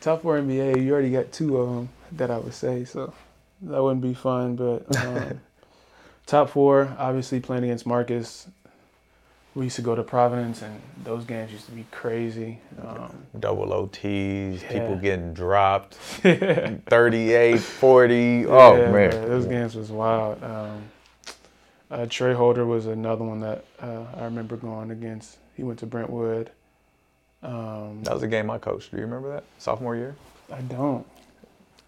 Top 0.00 0.22
four 0.22 0.38
NBA. 0.38 0.82
You 0.82 0.92
already 0.92 1.10
got 1.10 1.32
two 1.32 1.56
of 1.56 1.68
them 1.68 1.88
that 2.12 2.30
I 2.30 2.38
would 2.38 2.54
say, 2.54 2.84
so 2.84 3.14
that 3.62 3.82
wouldn't 3.82 4.02
be 4.02 4.14
fun. 4.14 4.56
But 4.56 4.96
um, 4.96 5.40
top 6.26 6.50
four, 6.50 6.94
obviously 6.98 7.40
playing 7.40 7.64
against 7.64 7.86
Marcus. 7.86 8.48
We 9.54 9.64
used 9.64 9.76
to 9.76 9.82
go 9.82 9.94
to 9.94 10.02
Providence, 10.02 10.62
and 10.62 10.80
those 11.04 11.24
games 11.24 11.52
used 11.52 11.66
to 11.66 11.72
be 11.72 11.86
crazy. 11.92 12.58
Um, 12.84 13.14
Double 13.38 13.68
OTs, 13.68 14.60
yeah. 14.60 14.68
people 14.68 14.96
getting 14.96 15.32
dropped, 15.32 15.94
38, 15.94 17.60
40. 17.60 18.46
Oh, 18.46 18.76
yeah, 18.76 18.90
man. 18.90 19.10
Those 19.10 19.46
games 19.46 19.76
was 19.76 19.92
wild. 19.92 20.42
Um, 20.42 20.82
uh, 21.94 22.06
Trey 22.06 22.34
Holder 22.34 22.66
was 22.66 22.86
another 22.86 23.24
one 23.24 23.40
that 23.40 23.64
uh, 23.80 24.04
I 24.16 24.24
remember 24.24 24.56
going 24.56 24.90
against. 24.90 25.38
He 25.54 25.62
went 25.62 25.78
to 25.78 25.86
Brentwood. 25.86 26.50
Um, 27.42 28.02
that 28.02 28.12
was 28.12 28.24
a 28.24 28.26
game 28.26 28.50
I 28.50 28.58
coached. 28.58 28.90
Do 28.90 28.96
you 28.96 29.04
remember 29.04 29.32
that 29.32 29.44
sophomore 29.58 29.94
year? 29.94 30.16
I 30.52 30.60
don't. 30.62 31.06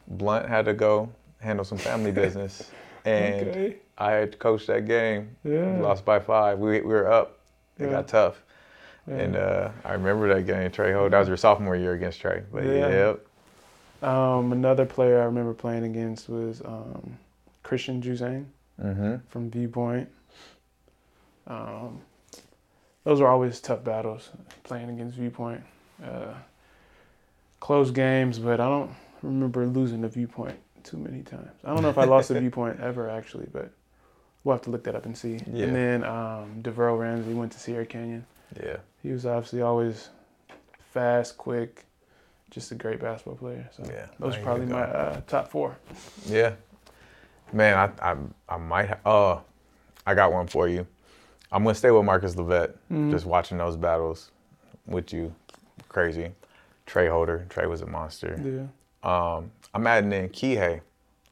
Blunt 0.07 0.49
had 0.49 0.67
to 0.67 0.75
go 0.75 1.11
handle 1.41 1.65
some 1.65 1.79
family 1.79 2.13
business, 2.23 2.71
and 3.05 3.49
okay. 3.49 3.77
I 3.99 4.13
had 4.13 4.39
coached 4.39 4.69
that 4.69 4.87
game. 4.87 5.35
Yeah. 5.43 5.79
Lost 5.81 6.05
by 6.05 6.21
five. 6.21 6.61
We, 6.61 6.81
we 6.81 6.87
were 6.87 7.11
up. 7.11 7.41
It 7.79 7.87
yeah. 7.87 7.91
got 7.91 8.09
tough. 8.09 8.43
Yeah. 9.09 9.17
And 9.17 9.37
uh, 9.37 9.71
I 9.85 9.95
remember 9.95 10.33
that 10.33 10.47
game, 10.47 10.71
Trey 10.71 10.93
Holder. 10.93 11.11
That 11.11 11.19
was 11.19 11.29
your 11.29 11.37
sophomore 11.37 11.75
year 11.75 11.95
against 11.95 12.21
Trey. 12.21 12.45
But 12.53 12.65
yeah. 12.65 13.17
Yep. 14.03 14.09
Um, 14.09 14.53
another 14.53 14.87
player 14.87 15.21
I 15.21 15.25
remember 15.25 15.53
playing 15.53 15.83
against 15.83 16.29
was 16.29 16.61
um, 16.61 17.19
Christian 17.65 18.01
Juzang 18.01 18.47
mm-hmm. 18.83 19.17
from 19.29 19.51
Viewpoint. 19.51 20.09
Um, 21.47 22.01
those 23.05 23.21
are 23.21 23.29
always 23.29 23.61
tough 23.61 23.85
battles 23.85 24.31
playing 24.65 24.91
against 24.91 25.17
Viewpoint. 25.17 25.63
Uh, 26.03 26.35
close 27.61 27.91
games, 27.91 28.39
but 28.39 28.61
I 28.61 28.69
don't 28.69 28.91
remember 29.23 29.67
losing 29.67 30.01
the 30.01 30.09
Viewpoint 30.09 30.59
too 30.83 30.97
many 30.97 31.23
times. 31.23 31.51
I 31.65 31.73
don't 31.73 31.83
know 31.83 31.91
if 31.91 31.99
I 31.99 32.05
lost 32.05 32.29
the 32.29 32.41
Viewpoint 32.41 32.81
ever 32.81 33.09
actually, 33.09 33.47
but 33.53 33.71
we'll 34.45 34.55
have 34.55 34.63
to 34.63 34.71
look 34.71 34.85
that 34.85 34.95
up 34.95 35.07
and 35.07 35.17
see. 35.17 35.41
Yeah. 35.53 35.67
And 35.67 35.77
then 35.77 36.05
um, 36.05 36.63
DeVeryl 36.63 36.99
Ramsey 36.99 37.33
went 37.35 37.53
to 37.53 37.59
Sierra 37.59 37.87
Canyon. 37.87 38.27
Yeah. 38.63 38.79
He 39.03 39.11
was 39.11 39.27
obviously 39.27 39.63
always 39.63 40.09
fast, 40.93 41.37
quick, 41.37 41.85
just 42.51 42.73
a 42.73 42.75
great 42.75 43.01
basketball 43.01 43.37
player. 43.37 43.69
So 43.77 43.85
yeah, 43.87 44.07
those 44.19 44.37
are 44.37 44.43
probably 44.43 44.67
my 44.67 44.83
uh, 44.83 45.21
top 45.27 45.49
four. 45.49 45.77
Yeah, 46.27 46.55
Man, 47.53 47.77
I 48.01 48.13
I, 48.13 48.17
I 48.49 48.57
might. 48.59 48.89
Ha- 48.89 48.99
uh, 49.11 49.41
I 50.07 50.15
got 50.15 50.33
one 50.33 50.47
for 50.47 50.69
you. 50.69 50.87
I'm 51.53 51.63
gonna 51.63 51.75
stay 51.75 51.91
with 51.91 52.05
Marcus 52.05 52.35
Levette. 52.35 52.71
Mm-hmm. 52.93 53.11
Just 53.13 53.27
watching 53.27 53.59
those 53.59 53.77
battles 53.77 54.31
with 54.87 55.13
you, 55.13 55.35
crazy. 55.89 56.31
Trey 56.87 57.09
Holder. 57.09 57.47
Trey 57.49 57.67
was 57.67 57.83
a 57.83 57.87
monster. 57.87 58.39
Yeah. 58.43 58.67
Um, 59.37 59.51
I'm 59.75 59.87
adding 59.87 60.13
in 60.13 60.29
Kihei 60.29 60.81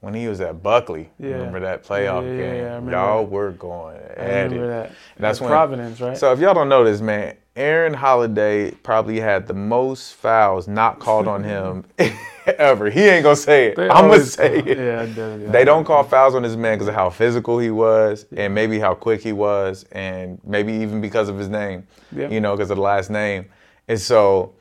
when 0.00 0.14
he 0.14 0.26
was 0.28 0.40
at 0.40 0.62
Buckley. 0.62 1.10
Yeah. 1.18 1.30
Remember 1.32 1.60
that 1.60 1.84
playoff 1.84 2.24
Yeah, 2.24 2.44
yeah, 2.44 2.78
game? 2.80 2.88
y'all 2.90 3.22
that. 3.24 3.30
were 3.30 3.52
going 3.52 3.96
at 3.96 4.18
remember 4.50 4.64
it. 4.64 4.68
that. 4.68 4.92
That's 5.18 5.38
At 5.38 5.42
when- 5.44 5.50
Providence, 5.50 6.00
right? 6.00 6.16
So 6.16 6.32
if 6.32 6.40
y'all 6.40 6.54
don't 6.54 6.68
know 6.68 6.84
this, 6.84 7.00
man, 7.00 7.36
Aaron 7.56 7.94
Holiday 7.94 8.72
probably 8.72 9.20
had 9.20 9.46
the 9.46 9.54
most 9.54 10.14
fouls 10.14 10.66
not 10.68 10.98
called 10.98 11.28
on 11.28 11.44
him 11.44 11.84
ever. 12.58 12.90
He 12.90 13.00
ain't 13.00 13.22
gonna 13.22 13.36
say 13.36 13.68
it. 13.68 13.76
They 13.76 13.88
I'm 13.88 14.08
gonna 14.08 14.24
say 14.24 14.58
it. 14.58 14.78
Yeah, 14.78 15.02
yeah. 15.04 15.50
They 15.50 15.64
don't 15.64 15.84
call 15.84 16.04
fouls 16.04 16.34
on 16.34 16.42
this 16.42 16.56
man 16.56 16.76
because 16.76 16.88
of 16.88 16.94
how 16.94 17.10
physical 17.10 17.58
he 17.58 17.70
was, 17.70 18.26
and 18.36 18.54
maybe 18.54 18.78
how 18.78 18.94
quick 18.94 19.22
he 19.22 19.32
was, 19.32 19.84
and 19.92 20.38
maybe 20.44 20.72
even 20.72 21.00
because 21.00 21.28
of 21.28 21.38
his 21.38 21.48
name. 21.48 21.86
Yeah. 22.14 22.28
You 22.28 22.40
know, 22.40 22.54
because 22.54 22.70
of 22.70 22.76
the 22.76 22.82
last 22.82 23.10
name. 23.10 23.46
And 23.88 24.00
so, 24.00 24.54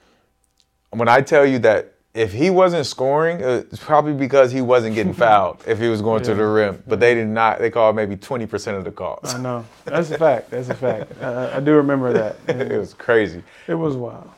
when 0.91 1.07
I 1.07 1.21
tell 1.21 1.45
you 1.45 1.59
that 1.59 1.93
if 2.13 2.31
he 2.31 2.49
wasn't 2.49 2.85
scoring, 2.85 3.39
it's 3.41 3.79
probably 3.79 4.13
because 4.13 4.51
he 4.51 4.61
wasn't 4.61 4.95
getting 4.95 5.13
fouled 5.25 5.63
if 5.65 5.79
he 5.79 5.87
was 5.87 6.01
going 6.01 6.23
to 6.23 6.35
the 6.35 6.45
rim. 6.45 6.83
But 6.87 6.99
they 6.99 7.15
did 7.15 7.27
not. 7.27 7.59
They 7.59 7.69
called 7.69 7.95
maybe 7.95 8.15
20% 8.15 8.77
of 8.77 8.83
the 8.83 8.91
calls. 8.91 9.33
I 9.33 9.41
know. 9.41 9.65
That's 9.85 10.11
a 10.11 10.17
fact. 10.17 10.51
That's 10.51 10.69
a 10.69 10.75
fact. 10.75 11.11
I, 11.21 11.57
I 11.57 11.59
do 11.59 11.73
remember 11.73 12.13
that. 12.13 12.35
it 12.47 12.77
was 12.77 12.93
crazy. 12.93 13.43
It 13.67 13.75
was 13.75 13.95
wild. 13.95 14.29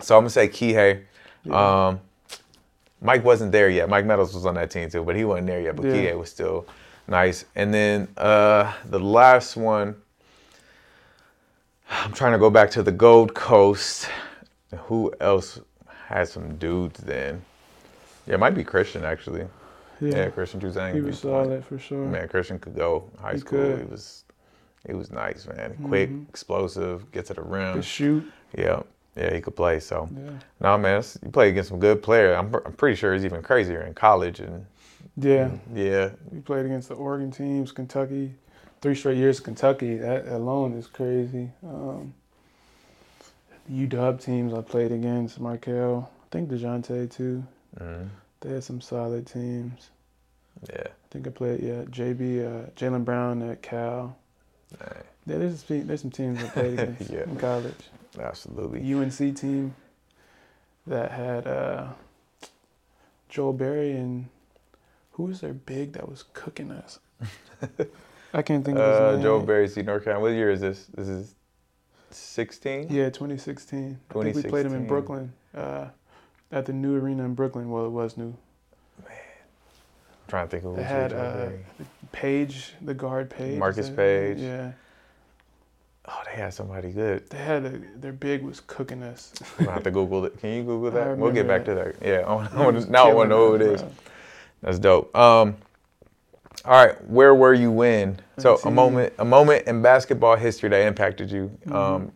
So 0.00 0.16
I'm 0.16 0.22
gonna 0.22 0.30
say 0.30 0.48
Kihei. 0.48 1.04
Um, 1.50 2.00
Mike 3.00 3.24
wasn't 3.24 3.52
there 3.52 3.68
yet. 3.70 3.88
Mike 3.88 4.04
Meadows 4.04 4.34
was 4.34 4.44
on 4.46 4.54
that 4.54 4.70
team 4.70 4.90
too, 4.90 5.02
but 5.04 5.16
he 5.16 5.24
wasn't 5.24 5.46
there 5.46 5.60
yet. 5.60 5.76
But 5.76 5.86
Yeah. 5.86 5.92
Kihei 6.12 6.18
was 6.18 6.30
still 6.30 6.66
nice. 7.08 7.44
And 7.56 7.72
then 7.72 8.08
uh, 8.16 8.72
the 8.86 9.00
last 9.00 9.56
one, 9.56 9.96
I'm 11.90 12.12
trying 12.12 12.32
to 12.32 12.38
go 12.38 12.50
back 12.50 12.70
to 12.72 12.82
the 12.82 12.92
Gold 12.92 13.34
Coast. 13.34 14.08
Who 14.84 15.12
else 15.20 15.60
had 16.06 16.28
some 16.28 16.56
dudes 16.56 17.00
then? 17.00 17.42
Yeah, 18.26 18.34
it 18.34 18.38
might 18.40 18.54
be 18.54 18.64
Christian 18.64 19.04
actually. 19.04 19.46
Yeah, 20.00 20.16
Yeah. 20.16 20.30
Christian 20.30 20.60
Juzang. 20.60 20.94
he 20.94 21.00
was 21.00 21.18
solid 21.18 21.64
for 21.64 21.78
sure. 21.78 22.06
Man, 22.06 22.28
Christian 22.28 22.58
could 22.58 22.76
go 22.76 23.10
high 23.20 23.32
He 23.34 23.38
school. 23.38 23.58
could. 23.58 23.78
He 23.80 23.84
was, 23.84 24.24
he 24.86 24.94
was 24.94 25.10
nice, 25.10 25.46
man. 25.46 25.76
Quick, 25.86 26.10
Mhm. 26.10 26.28
explosive, 26.28 27.10
get 27.12 27.26
to 27.26 27.34
the 27.34 27.42
rim. 27.42 27.74
Could 27.74 27.84
shoot. 27.84 28.24
Yeah, 28.56 28.82
yeah, 29.16 29.34
he 29.34 29.40
could 29.40 29.56
play. 29.56 29.80
So. 29.80 30.08
Yeah. 30.14 30.30
No, 30.60 30.78
man, 30.78 31.02
you 31.24 31.30
play 31.30 31.48
against 31.50 31.70
some 31.70 31.78
good 31.80 32.02
players. 32.02 32.36
I'm, 32.38 32.54
I'm 32.54 32.72
pretty 32.74 32.96
sure 32.96 33.12
he's 33.14 33.24
even 33.24 33.42
crazier 33.42 33.82
in 33.82 33.94
college. 33.94 34.40
And 34.40 34.66
Yeah. 35.16 35.50
yeah, 35.74 36.10
We 36.30 36.40
played 36.40 36.66
against 36.66 36.88
the 36.88 36.94
Oregon 36.94 37.30
teams, 37.30 37.72
Kentucky, 37.72 38.34
three 38.80 38.94
straight 38.94 39.16
years. 39.18 39.40
Kentucky, 39.40 39.96
that 39.96 40.28
alone 40.28 40.74
is 40.74 40.86
crazy. 40.86 41.50
Um, 41.64 42.14
the 43.68 43.86
UW 43.86 44.20
teams 44.20 44.52
I 44.54 44.60
played 44.62 44.92
against, 44.92 45.38
Markelle, 45.40 46.10
I 46.24 46.26
think 46.30 46.50
Dejounte 46.50 47.10
too. 47.10 47.44
mm, 47.78 48.08
They 48.40 48.50
had 48.52 48.64
some 48.64 48.80
solid 48.80 49.26
teams. 49.26 49.90
yeah, 50.68 50.82
I 50.86 51.06
think 51.10 51.26
I 51.26 51.30
played 51.30 51.60
yeah 51.60 51.82
JB, 51.84 52.20
uh, 52.66 52.70
Jaylen 52.76 53.04
Brown 53.04 53.42
at 53.42 53.62
Cal. 53.62 54.16
Yeah, 54.80 55.02
there's 55.38 55.62
some, 55.64 55.86
there's 55.86 56.00
some 56.00 56.10
teams 56.10 56.42
I 56.42 56.48
played 56.48 56.74
against 56.80 57.10
Yeah. 57.10 57.22
in 57.24 57.36
college. 57.36 57.74
Absolutely. 58.18 58.92
UNC 58.92 59.36
team 59.36 59.74
that 60.86 61.10
had 61.12 61.46
uh, 61.46 61.88
Joel 63.28 63.52
Berry 63.52 63.92
and 63.92 64.26
who 65.12 65.24
was 65.24 65.40
their 65.40 65.52
big 65.52 65.92
that 65.92 66.08
was 66.08 66.24
cooking 66.32 66.70
us? 66.70 66.98
I 68.32 68.42
can't 68.42 68.64
think 68.64 68.78
of 68.78 68.84
his 68.90 69.00
Uh, 69.00 69.12
name. 69.12 69.22
Joe 69.22 69.40
Barry, 69.40 69.68
C. 69.68 69.82
North 69.82 70.04
Carolina. 70.04 70.22
What 70.22 70.34
year 70.34 70.50
is 70.50 70.60
this? 70.60 70.86
This 70.94 71.08
is 71.08 71.34
16. 72.10 72.88
Yeah, 72.90 73.10
2016. 73.10 73.98
I 74.10 74.22
think 74.22 74.36
we 74.36 74.42
played 74.44 74.66
him 74.66 74.74
in 74.74 74.86
Brooklyn 74.86 75.32
uh, 75.54 75.86
at 76.50 76.66
the 76.66 76.72
new 76.72 76.96
arena 76.96 77.24
in 77.24 77.34
Brooklyn. 77.34 77.70
Well, 77.70 77.84
it 77.86 77.90
was 77.90 78.16
new. 78.16 78.34
Man. 79.04 79.16
Trying 80.28 80.46
to 80.46 80.50
think 80.50 80.64
of 80.64 80.76
They 80.76 80.82
who's 80.82 80.90
had 80.90 81.12
uh, 81.12 81.48
Paige, 82.12 82.74
the 82.82 82.94
guard 82.94 83.30
Paige. 83.30 83.58
Marcus 83.58 83.90
Paige. 83.90 84.38
Yeah, 84.38 84.72
Oh, 86.12 86.22
they 86.26 86.32
had 86.32 86.52
somebody 86.52 86.90
good. 86.90 87.28
they 87.30 87.38
had 87.38 87.64
a, 87.64 87.78
their 88.00 88.12
big 88.12 88.42
was 88.42 88.60
cooking 88.60 89.02
us. 89.02 89.32
I'm 89.58 89.64
gonna 89.66 89.74
have 89.74 89.84
to 89.84 89.90
Google 89.92 90.24
it. 90.24 90.38
Can 90.40 90.52
you 90.54 90.62
Google 90.64 90.90
that? 90.98 91.16
We'll 91.16 91.30
get 91.32 91.46
back 91.46 91.66
remember 91.66 91.92
to 91.92 91.98
that. 92.00 92.06
Yeah, 92.06 92.26
I 92.26 92.34
wanna, 92.34 92.50
I 92.52 92.64
wanna, 92.64 92.86
now 92.86 93.08
I 93.08 93.12
want 93.14 93.26
to 93.30 93.36
know 93.36 93.48
who 93.48 93.54
it 93.54 93.62
is. 93.62 93.82
bro. 93.82 93.92
That's 94.62 94.78
dope. 94.78 95.16
Um, 95.16 95.56
all 96.64 96.84
right, 96.84 97.08
where 97.08 97.34
were 97.34 97.54
you 97.54 97.70
when? 97.70 98.18
So 98.38 98.58
a 98.64 98.70
moment, 98.70 99.12
a 99.18 99.24
moment 99.24 99.66
in 99.66 99.82
basketball 99.82 100.36
history 100.36 100.68
that 100.70 100.86
impacted 100.86 101.30
you. 101.30 101.56
Mhm. 101.66 101.74
Um, 101.74 102.12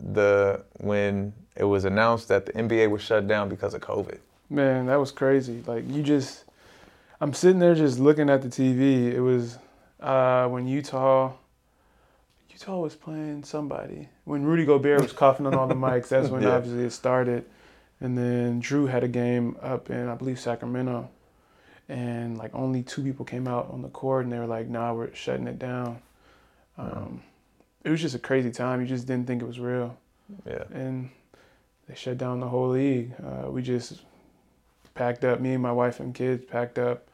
the 0.00 0.64
when 0.78 1.32
it 1.56 1.64
was 1.64 1.84
announced 1.84 2.28
that 2.28 2.46
the 2.46 2.52
NBA 2.52 2.90
was 2.90 3.02
shut 3.02 3.26
down 3.26 3.48
because 3.48 3.74
of 3.74 3.80
COVID. 3.80 4.18
Man, 4.50 4.86
that 4.86 4.96
was 4.96 5.10
crazy. 5.10 5.62
Like 5.66 5.84
you 5.88 6.02
just, 6.02 6.44
I'm 7.20 7.34
sitting 7.34 7.58
there 7.58 7.74
just 7.74 7.98
looking 7.98 8.30
at 8.30 8.42
the 8.42 8.48
TV. 8.48 9.12
It 9.12 9.20
was 9.20 9.58
uh, 10.00 10.46
when 10.48 10.66
Utah, 10.68 11.32
Utah 12.58 12.78
was 12.78 12.94
playing 12.96 13.44
somebody. 13.44 14.08
When 14.24 14.44
Rudy 14.44 14.64
Gobert 14.64 15.00
was 15.02 15.12
coughing 15.12 15.46
on 15.46 15.54
all 15.54 15.68
the 15.68 15.74
mics, 15.74 16.08
that's 16.08 16.28
when 16.28 16.42
Yeah. 16.48 16.56
obviously 16.56 16.84
it 16.84 16.90
started. 16.90 17.44
And 18.00 18.16
then 18.18 18.60
Jrue 18.62 18.88
had 18.88 19.04
a 19.04 19.08
game 19.08 19.56
up 19.62 19.90
in 19.90 20.08
I 20.08 20.14
believe 20.14 20.38
Sacramento, 20.40 21.08
and 21.88 22.36
like 22.38 22.54
only 22.54 22.82
two 22.82 23.02
people 23.02 23.24
came 23.24 23.48
out 23.48 23.70
on 23.72 23.82
the 23.82 23.88
court, 23.88 24.24
and 24.24 24.32
they 24.32 24.38
were 24.38 24.46
like, 24.46 24.68
"Nah, 24.68 24.92
we're 24.92 25.12
shutting 25.14 25.48
it 25.48 25.58
down." 25.58 26.00
Um, 26.76 27.22
it 27.84 27.90
was 27.90 28.00
just 28.00 28.14
a 28.14 28.20
crazy 28.20 28.50
time. 28.52 28.80
You 28.80 28.86
just 28.86 29.06
didn't 29.06 29.26
think 29.26 29.42
it 29.42 29.46
was 29.46 29.58
real 29.58 29.96
Yeah, 30.46 30.64
and 30.72 31.10
they 31.88 31.96
shut 31.96 32.18
down 32.18 32.38
the 32.38 32.48
whole 32.48 32.68
league. 32.68 33.14
Uh, 33.20 33.50
we 33.50 33.62
just 33.62 34.00
packed 34.94 35.24
up, 35.24 35.40
me 35.40 35.54
and 35.54 35.62
my 35.62 35.72
wife 35.72 35.98
and 35.98 36.14
kids 36.14 36.44
packed 36.44 36.78
up, 36.78 37.08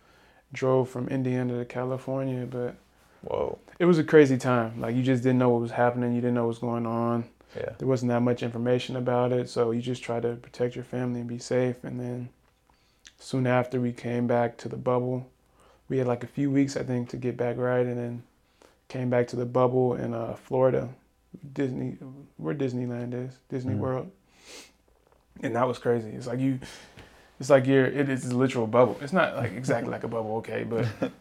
drove 0.52 0.90
from 0.90 1.08
Indiana 1.08 1.58
to 1.58 1.64
California. 1.64 2.44
But 2.44 2.76
whoa, 3.24 3.58
it 3.78 3.84
was 3.86 3.98
a 3.98 4.04
crazy 4.04 4.36
time. 4.38 4.80
Like 4.80 4.94
you 4.94 5.02
just 5.02 5.22
didn't 5.22 5.38
know 5.38 5.48
what 5.50 5.60
was 5.60 5.70
happening. 5.72 6.14
You 6.14 6.20
didn't 6.20 6.34
know 6.34 6.42
what 6.44 6.48
was 6.48 6.58
going 6.58 6.86
on. 6.86 7.24
yeah, 7.56 7.70
There 7.78 7.88
wasn't 7.88 8.10
that 8.10 8.20
much 8.20 8.42
information 8.42 8.96
about 8.96 9.32
it, 9.32 9.48
so 9.48 9.70
you 9.70 9.80
just 9.82 10.02
try 10.02 10.20
to 10.20 10.36
protect 10.36 10.74
your 10.74 10.84
family 10.84 11.20
and 11.20 11.28
be 11.28 11.38
safe. 11.38 11.82
And 11.84 11.98
then 12.00 12.28
soon 13.18 13.46
after 13.46 13.80
we 13.80 13.92
came 13.92 14.26
back 14.26 14.56
to 14.58 14.68
the 14.68 14.76
bubble, 14.76 15.26
we 15.88 15.98
had 15.98 16.06
like 16.06 16.24
a 16.24 16.28
few 16.28 16.50
weeks 16.50 16.76
I 16.76 16.82
think 16.82 17.08
to 17.10 17.16
get 17.16 17.36
back 17.36 17.56
right, 17.58 17.86
and 17.86 17.98
then 17.98 18.22
came 18.88 19.10
back 19.10 19.26
to 19.28 19.36
the 19.36 19.46
bubble 19.46 19.94
in 19.94 20.14
uh, 20.14 20.34
Florida, 20.34 20.88
Disney, 21.52 21.96
where 22.36 22.54
Disneyland 22.54 23.12
is, 23.14 23.38
Disney 23.48 23.74
Mhm. 23.74 23.78
World, 23.78 24.10
and 25.42 25.54
that 25.56 25.66
was 25.66 25.78
crazy. 25.78 26.10
It's 26.10 26.26
like 26.26 26.38
you, 26.40 26.58
it's 27.40 27.50
like 27.50 27.66
you're, 27.66 27.86
it 27.86 28.08
is 28.08 28.26
a 28.30 28.36
literal 28.36 28.66
bubble. 28.66 28.96
It's 29.00 29.12
not 29.12 29.36
like 29.36 29.52
exactly 29.52 29.90
like 29.90 30.04
a 30.04 30.08
bubble, 30.08 30.36
okay, 30.36 30.64
but 30.64 30.86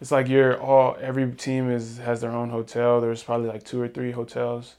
it's 0.00 0.10
like 0.10 0.28
you're 0.28 0.60
all 0.60 0.96
every 1.00 1.30
team 1.32 1.70
is 1.70 1.98
has 1.98 2.20
their 2.20 2.32
own 2.32 2.50
hotel. 2.50 3.00
There's 3.00 3.22
probably 3.22 3.48
like 3.48 3.64
two 3.64 3.80
or 3.80 3.88
three 3.88 4.12
hotels 4.12 4.76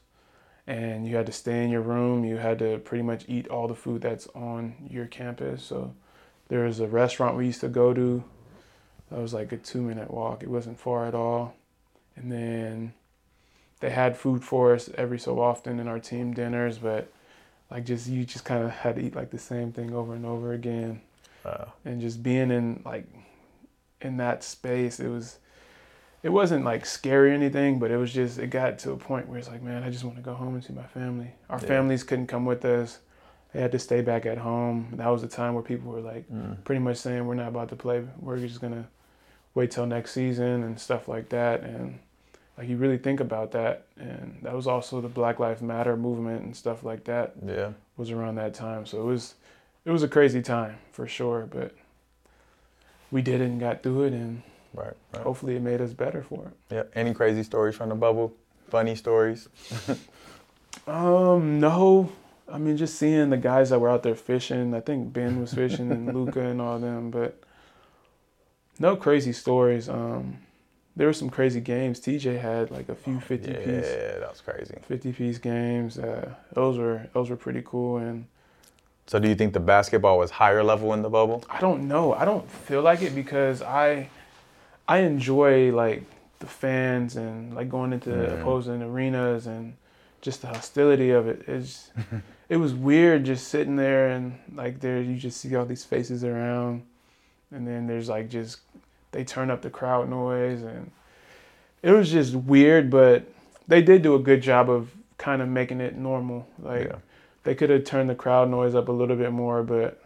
and 0.68 1.06
you 1.06 1.16
had 1.16 1.24
to 1.26 1.32
stay 1.32 1.64
in 1.64 1.70
your 1.70 1.80
room. 1.80 2.24
You 2.24 2.36
had 2.36 2.58
to 2.58 2.78
pretty 2.78 3.02
much 3.02 3.24
eat 3.26 3.48
all 3.48 3.66
the 3.68 3.74
food 3.74 4.02
that's 4.02 4.28
on 4.34 4.74
your 4.88 5.06
campus. 5.06 5.64
So 5.64 5.94
there 6.48 6.64
was 6.64 6.78
a 6.78 6.86
restaurant 6.86 7.36
we 7.36 7.46
used 7.46 7.62
to 7.62 7.68
go 7.68 7.94
to. 7.94 8.22
That 9.10 9.18
was 9.18 9.32
like 9.32 9.50
a 9.52 9.56
two 9.56 9.80
minute 9.80 10.10
walk. 10.10 10.42
It 10.42 10.50
wasn't 10.50 10.78
far 10.78 11.06
at 11.06 11.14
all. 11.14 11.54
And 12.16 12.30
then 12.30 12.92
they 13.80 13.88
had 13.88 14.18
food 14.18 14.44
for 14.44 14.74
us 14.74 14.90
every 14.96 15.18
so 15.18 15.40
often 15.40 15.80
in 15.80 15.88
our 15.88 15.98
team 15.98 16.34
dinners, 16.34 16.76
but 16.76 17.10
like 17.70 17.86
just 17.86 18.06
you 18.06 18.26
just 18.26 18.44
kind 18.44 18.62
of 18.62 18.70
had 18.70 18.96
to 18.96 19.02
eat 19.02 19.16
like 19.16 19.30
the 19.30 19.38
same 19.38 19.72
thing 19.72 19.94
over 19.94 20.14
and 20.14 20.26
over 20.26 20.52
again. 20.52 21.00
wow, 21.46 21.72
And 21.86 22.02
just 22.02 22.22
being 22.22 22.50
in 22.50 22.82
like 22.84 23.06
in 24.00 24.16
that 24.18 24.42
space, 24.44 25.00
it 25.00 25.08
was 25.08 25.38
it 26.22 26.30
wasn't 26.30 26.64
like 26.64 26.84
scary 26.84 27.30
or 27.30 27.34
anything, 27.34 27.78
but 27.78 27.90
it 27.90 27.96
was 27.96 28.12
just 28.12 28.38
it 28.38 28.48
got 28.48 28.78
to 28.80 28.92
a 28.92 28.96
point 28.96 29.28
where 29.28 29.38
it's 29.38 29.48
like, 29.48 29.62
man, 29.62 29.82
I 29.82 29.90
just 29.90 30.04
want 30.04 30.16
to 30.16 30.22
go 30.22 30.34
home 30.34 30.54
and 30.54 30.64
see 30.64 30.72
my 30.72 30.82
family. 30.86 31.32
Our 31.48 31.58
Yeah. 31.60 31.66
families 31.66 32.02
couldn't 32.02 32.26
come 32.26 32.44
with 32.44 32.64
us; 32.64 32.98
they 33.52 33.60
had 33.60 33.72
to 33.72 33.78
stay 33.78 34.00
back 34.02 34.26
at 34.26 34.38
home. 34.38 34.88
That 34.96 35.08
was 35.08 35.22
the 35.22 35.28
time 35.28 35.54
where 35.54 35.62
people 35.62 35.92
were 35.92 36.00
like, 36.00 36.28
Mm. 36.30 36.62
pretty 36.64 36.80
much 36.80 36.96
saying, 36.96 37.26
"We're 37.26 37.34
not 37.34 37.48
about 37.48 37.68
to 37.70 37.76
play. 37.76 38.04
We're 38.20 38.38
just 38.38 38.60
gonna 38.60 38.88
wait 39.54 39.70
till 39.70 39.86
next 39.86 40.10
season 40.12 40.62
and 40.64 40.78
stuff 40.80 41.06
like 41.08 41.28
that." 41.30 41.62
And 41.62 42.00
like 42.56 42.68
you 42.68 42.76
really 42.76 42.98
think 42.98 43.20
about 43.20 43.52
that, 43.52 43.84
and 43.96 44.38
that 44.42 44.52
was 44.54 44.66
also 44.66 45.00
the 45.00 45.08
Black 45.08 45.38
Lives 45.38 45.62
Matter 45.62 45.96
movement 45.96 46.42
and 46.42 46.56
stuff 46.56 46.82
like 46.82 47.04
that 47.04 47.34
yeah, 47.46 47.70
was 47.96 48.10
around 48.10 48.34
that 48.34 48.54
time. 48.54 48.84
So 48.86 49.00
it 49.00 49.04
was 49.04 49.34
it 49.84 49.92
was 49.92 50.02
a 50.02 50.08
crazy 50.08 50.42
time 50.42 50.78
for 50.90 51.06
sure, 51.06 51.46
but 51.48 51.72
we 53.10 53.22
did 53.22 53.40
it 53.40 53.44
and 53.44 53.60
got 53.60 53.82
through 53.82 54.04
it 54.04 54.12
and 54.12 54.42
right, 54.74 54.92
right. 55.12 55.22
hopefully 55.22 55.56
it 55.56 55.62
made 55.62 55.80
us 55.80 55.92
better 55.92 56.22
for 56.22 56.46
it. 56.46 56.74
Yeah. 56.74 56.82
Any 56.94 57.14
crazy 57.14 57.42
stories 57.42 57.74
from 57.76 57.88
the 57.88 57.94
bubble? 57.94 58.34
Funny 58.68 58.94
stories? 58.94 59.48
Um, 60.86 61.60
no. 61.60 62.12
I 62.50 62.56
mean 62.56 62.76
just 62.78 62.98
seeing 62.98 63.28
the 63.28 63.36
guys 63.36 63.70
that 63.70 63.78
were 63.78 63.90
out 63.90 64.02
there 64.02 64.14
fishing. 64.14 64.74
I 64.74 64.80
think 64.80 65.12
Ben 65.12 65.40
was 65.40 65.52
fishing 65.52 65.90
and 65.92 66.14
Luka 66.14 66.40
and 66.40 66.60
all 66.62 66.78
them, 66.78 67.10
but 67.10 67.42
no 68.78 68.96
crazy 68.96 69.32
stories. 69.32 69.88
Um 69.88 70.38
there 70.96 71.06
were 71.06 71.12
some 71.12 71.30
crazy 71.30 71.60
games. 71.60 72.00
TJ 72.00 72.40
had 72.40 72.70
like 72.70 72.88
a 72.88 72.94
few 72.94 73.20
50 73.20 73.50
yeah, 73.50 73.56
piece 73.58 73.66
Yeah, 73.66 74.18
that 74.18 74.30
was 74.30 74.40
crazy. 74.40 74.76
50 74.82 75.12
piece 75.12 75.38
games. 75.38 75.98
Uh, 75.98 76.34
those 76.52 76.78
were 76.78 77.08
those 77.12 77.28
were 77.28 77.36
pretty 77.36 77.62
cool 77.64 77.98
and 77.98 78.26
So 79.08 79.18
do 79.18 79.26
you 79.26 79.34
think 79.34 79.54
the 79.54 79.60
basketball 79.60 80.18
was 80.18 80.30
higher 80.30 80.62
level 80.62 80.92
in 80.92 81.00
the 81.00 81.08
bubble? 81.08 81.42
I 81.48 81.60
don't 81.60 81.88
know. 81.88 82.12
I 82.12 82.24
don't 82.26 82.48
feel 82.48 82.82
like 82.82 83.00
it 83.02 83.14
because 83.14 83.62
I 83.62 84.10
I 84.86 84.98
enjoy 84.98 85.72
like 85.72 86.02
the 86.40 86.46
fans 86.46 87.16
and 87.16 87.54
like 87.54 87.68
going 87.70 87.92
into 87.92 88.10
Mm. 88.10 88.40
opposing 88.40 88.82
arenas 88.82 89.46
and 89.46 89.74
just 90.20 90.42
the 90.42 90.48
hostility 90.48 91.10
of 91.10 91.26
it. 91.26 91.42
It's 91.48 91.90
it 92.50 92.58
was 92.58 92.74
weird 92.74 93.24
just 93.24 93.48
sitting 93.48 93.76
there 93.76 94.08
and 94.10 94.38
like 94.54 94.80
there 94.80 95.00
you 95.00 95.16
just 95.16 95.40
see 95.40 95.56
all 95.56 95.64
these 95.64 95.84
faces 95.84 96.22
around 96.22 96.82
and 97.50 97.66
then 97.66 97.86
there's 97.86 98.10
like 98.10 98.28
just 98.28 98.60
they 99.12 99.24
turn 99.24 99.50
up 99.50 99.62
the 99.62 99.70
crowd 99.70 100.08
noise 100.10 100.62
and 100.62 100.90
it 101.82 101.92
was 101.92 102.10
just 102.10 102.34
weird 102.34 102.90
but 102.90 103.24
they 103.66 103.80
did 103.80 104.02
do 104.02 104.14
a 104.14 104.18
good 104.18 104.42
job 104.42 104.68
of 104.68 104.90
kind 105.16 105.40
of 105.40 105.48
making 105.48 105.80
it 105.80 105.96
normal. 105.96 106.46
Like 106.62 106.88
Yeah. 106.88 106.96
They 107.48 107.54
could 107.54 107.70
have 107.70 107.84
turned 107.84 108.10
the 108.10 108.14
crowd 108.14 108.50
noise 108.50 108.74
up 108.74 108.88
a 108.88 108.92
little 108.92 109.16
bit 109.16 109.32
more, 109.32 109.62
but 109.62 110.02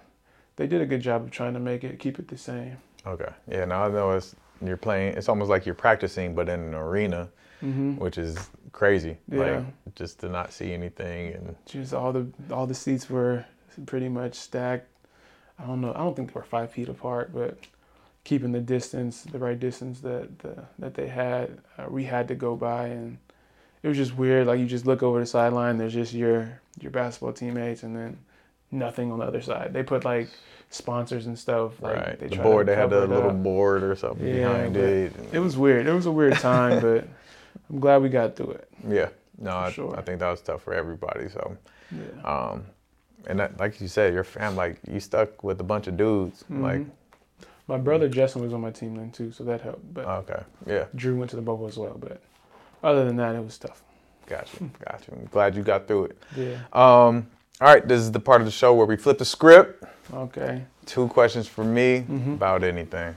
they 0.55 0.69
did 0.69 0.81
a 0.81 0.87
good 0.87 1.01
job 1.01 1.25
of 1.25 1.33
trying 1.33 1.55
to 1.55 1.59
make 1.59 1.83
it 1.83 1.99
keep 1.99 2.21
it 2.21 2.29
the 2.29 2.39
same. 2.39 2.77
Okay. 3.05 3.33
Yeah. 3.51 3.65
Now 3.65 3.87
I 3.87 3.89
know 3.89 4.13
it's 4.13 4.37
you're 4.65 4.77
playing. 4.77 5.15
It's 5.15 5.29
almost 5.29 5.51
like 5.51 5.67
you're 5.67 5.75
practicing, 5.75 6.37
but 6.37 6.49
in 6.49 6.61
an 6.61 6.75
arena, 6.77 7.29
hmm 7.59 7.95
which 7.97 8.17
is 8.17 8.49
crazy. 8.71 9.17
Yeah. 9.29 9.41
Like 9.41 9.95
just 9.97 10.21
to 10.21 10.29
not 10.29 10.53
see 10.53 10.73
anything 10.73 11.35
and 11.35 11.57
Just 11.67 11.93
all 11.93 12.13
the 12.13 12.29
all 12.53 12.69
the 12.69 12.77
seats 12.77 13.11
were 13.11 13.45
pretty 13.87 14.09
much 14.09 14.37
stacked. 14.37 14.87
I 15.59 15.67
don't 15.67 15.81
know. 15.81 15.93
I 15.95 15.99
don't 15.99 16.15
think 16.15 16.33
they 16.33 16.39
were 16.39 16.45
five 16.45 16.71
feet 16.71 16.89
apart, 16.89 17.35
but 17.35 17.59
keeping 18.23 18.53
the 18.53 18.61
distance, 18.61 19.23
the 19.23 19.41
right 19.41 19.59
distance 19.59 19.99
that 20.03 20.39
the, 20.39 20.63
that 20.79 20.95
they 20.95 21.09
had, 21.09 21.59
uh, 21.77 21.87
we 21.91 22.05
had 22.05 22.29
to 22.29 22.37
go 22.37 22.55
by, 22.55 22.87
and 22.87 23.19
it 23.83 23.89
was 23.89 23.97
just 23.97 24.17
weird. 24.17 24.47
Like 24.47 24.61
you 24.61 24.67
just 24.67 24.87
look 24.87 25.03
over 25.03 25.19
the 25.19 25.27
sideline, 25.27 25.77
there's 25.77 25.95
just 25.95 26.13
your 26.13 26.62
your 26.81 26.91
basketball 26.91 27.33
teammates, 27.33 27.83
and 27.83 27.95
then 27.97 28.19
nothing 28.71 29.13
on 29.13 29.19
the 29.19 29.25
other 29.25 29.43
side. 29.43 29.73
They 29.73 29.83
put 29.83 30.05
like 30.05 30.29
sponsors 30.71 31.27
and 31.27 31.39
stuff. 31.39 31.81
Like, 31.83 31.97
right. 31.97 32.19
They 32.19 32.29
the 32.29 32.37
board 32.37 32.67
they 32.67 32.75
had 32.75 32.91
the 32.91 33.07
little 33.07 33.31
up. 33.31 33.43
board 33.43 33.83
or 33.83 33.95
something 33.95 34.27
Yeah, 34.27 34.49
behind 34.53 34.77
it. 34.77 35.13
It 35.33 35.39
was 35.39 35.57
weird. 35.57 35.87
It 35.87 35.93
was 35.93 36.07
a 36.07 36.13
weird 36.13 36.35
time, 36.39 36.81
but 36.81 37.07
I'm 37.71 37.81
glad 37.81 38.03
we 38.03 38.09
got 38.09 38.37
through 38.37 38.53
it. 38.53 38.69
Yeah. 38.89 39.09
No, 39.39 39.57
I, 39.57 39.71
sure. 39.73 39.95
I 39.99 40.03
think 40.03 40.21
that 40.21 40.31
was 40.31 40.41
tough 40.41 40.63
for 40.63 40.73
everybody. 40.73 41.29
So, 41.29 41.57
Yeah. 41.91 42.23
um, 42.25 42.65
and 43.27 43.39
that, 43.41 43.59
like 43.61 43.81
you 43.81 43.89
said, 43.89 44.15
your 44.15 44.25
fam, 44.25 44.57
like 44.57 44.79
you 44.91 44.99
stuck 45.01 45.43
with 45.45 45.61
a 45.61 45.65
bunch 45.65 45.87
of 45.89 45.97
dudes. 45.97 46.45
Like, 46.49 46.81
Mhm. 46.81 46.91
my 47.69 47.77
brother 47.79 48.09
Justin 48.09 48.43
was 48.43 48.53
on 48.55 48.61
my 48.61 48.71
team 48.71 48.95
then 48.97 49.11
too, 49.11 49.31
so 49.33 49.45
that 49.45 49.61
helped. 49.61 49.93
But 49.95 50.07
okay, 50.07 50.43
yeah, 50.67 50.85
Jrue 50.97 51.17
went 51.17 51.31
to 51.31 51.37
the 51.37 51.43
bubble 51.43 51.67
as 51.67 51.77
well. 51.77 51.97
But 51.99 52.21
other 52.83 53.05
than 53.05 53.17
that, 53.17 53.35
it 53.35 53.45
was 53.45 53.59
tough. 53.59 53.83
Got 54.33 54.49
you, 54.61 54.71
got 54.87 55.07
you. 55.07 55.15
I'm 55.19 55.27
glad 55.27 55.55
you 55.55 55.63
got 55.63 55.87
through 55.87 56.05
it. 56.07 56.23
Yeah. 56.37 56.55
Um, 56.73 57.27
all 57.61 57.69
right, 57.69 57.87
this 57.87 58.01
is 58.01 58.11
the 58.11 58.19
part 58.21 58.41
of 58.41 58.47
the 58.47 58.51
show 58.51 58.75
where 58.75 58.87
we 58.87 58.97
flip 58.97 59.19
the 59.19 59.25
script. 59.27 59.85
Okay. 60.13 60.65
Two 60.87 61.07
questions 61.09 61.47
for 61.47 61.65
me 61.65 62.05
Mhm. 62.09 62.35
about 62.35 62.65
anything. 62.65 63.15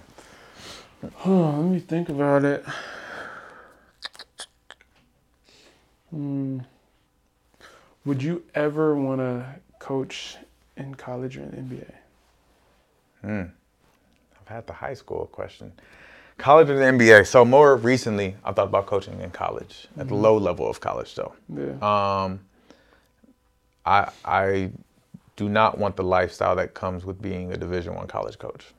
Let 1.26 1.56
me 1.66 1.80
think 1.80 2.10
about 2.10 2.44
it. 2.44 2.66
Hmm. 6.10 6.60
Would 8.06 8.22
you 8.22 8.44
ever 8.54 8.96
want 8.96 9.20
to 9.22 9.46
coach 9.80 10.38
in 10.78 10.96
college 10.96 11.38
or 11.38 11.42
in 11.44 11.52
the 11.52 11.58
NBA? 11.58 11.94
Hmm. 13.22 13.44
I've 14.42 14.48
had 14.48 14.68
the 14.68 14.74
high 14.74 14.94
school 14.94 15.28
question. 15.32 15.72
College 16.38 16.70
and 16.70 16.80
the 16.80 16.84
NBA? 17.06 17.26
So 17.26 17.46
more 17.46 17.76
recently, 17.78 18.36
I 18.44 18.52
thought 18.52 18.68
about 18.68 18.86
coaching 18.88 19.20
in 19.22 19.32
college 19.32 19.88
at 19.98 20.08
the 20.10 20.16
Mhm. 20.16 20.22
low 20.22 20.38
level 20.38 20.70
of 20.70 20.80
college, 20.82 21.16
though. 21.16 21.34
Yeah. 21.50 21.76
Um, 21.82 22.42
I 23.86 24.10
I 24.26 24.72
do 25.38 25.48
not 25.50 25.78
want 25.78 25.96
the 25.96 26.04
lifestyle 26.04 26.56
that 26.56 26.74
comes 26.74 27.06
with 27.06 27.22
being 27.22 27.52
a 27.54 27.58
Division 27.58 27.94
One 27.96 28.08
college 28.08 28.38
coach. 28.40 28.74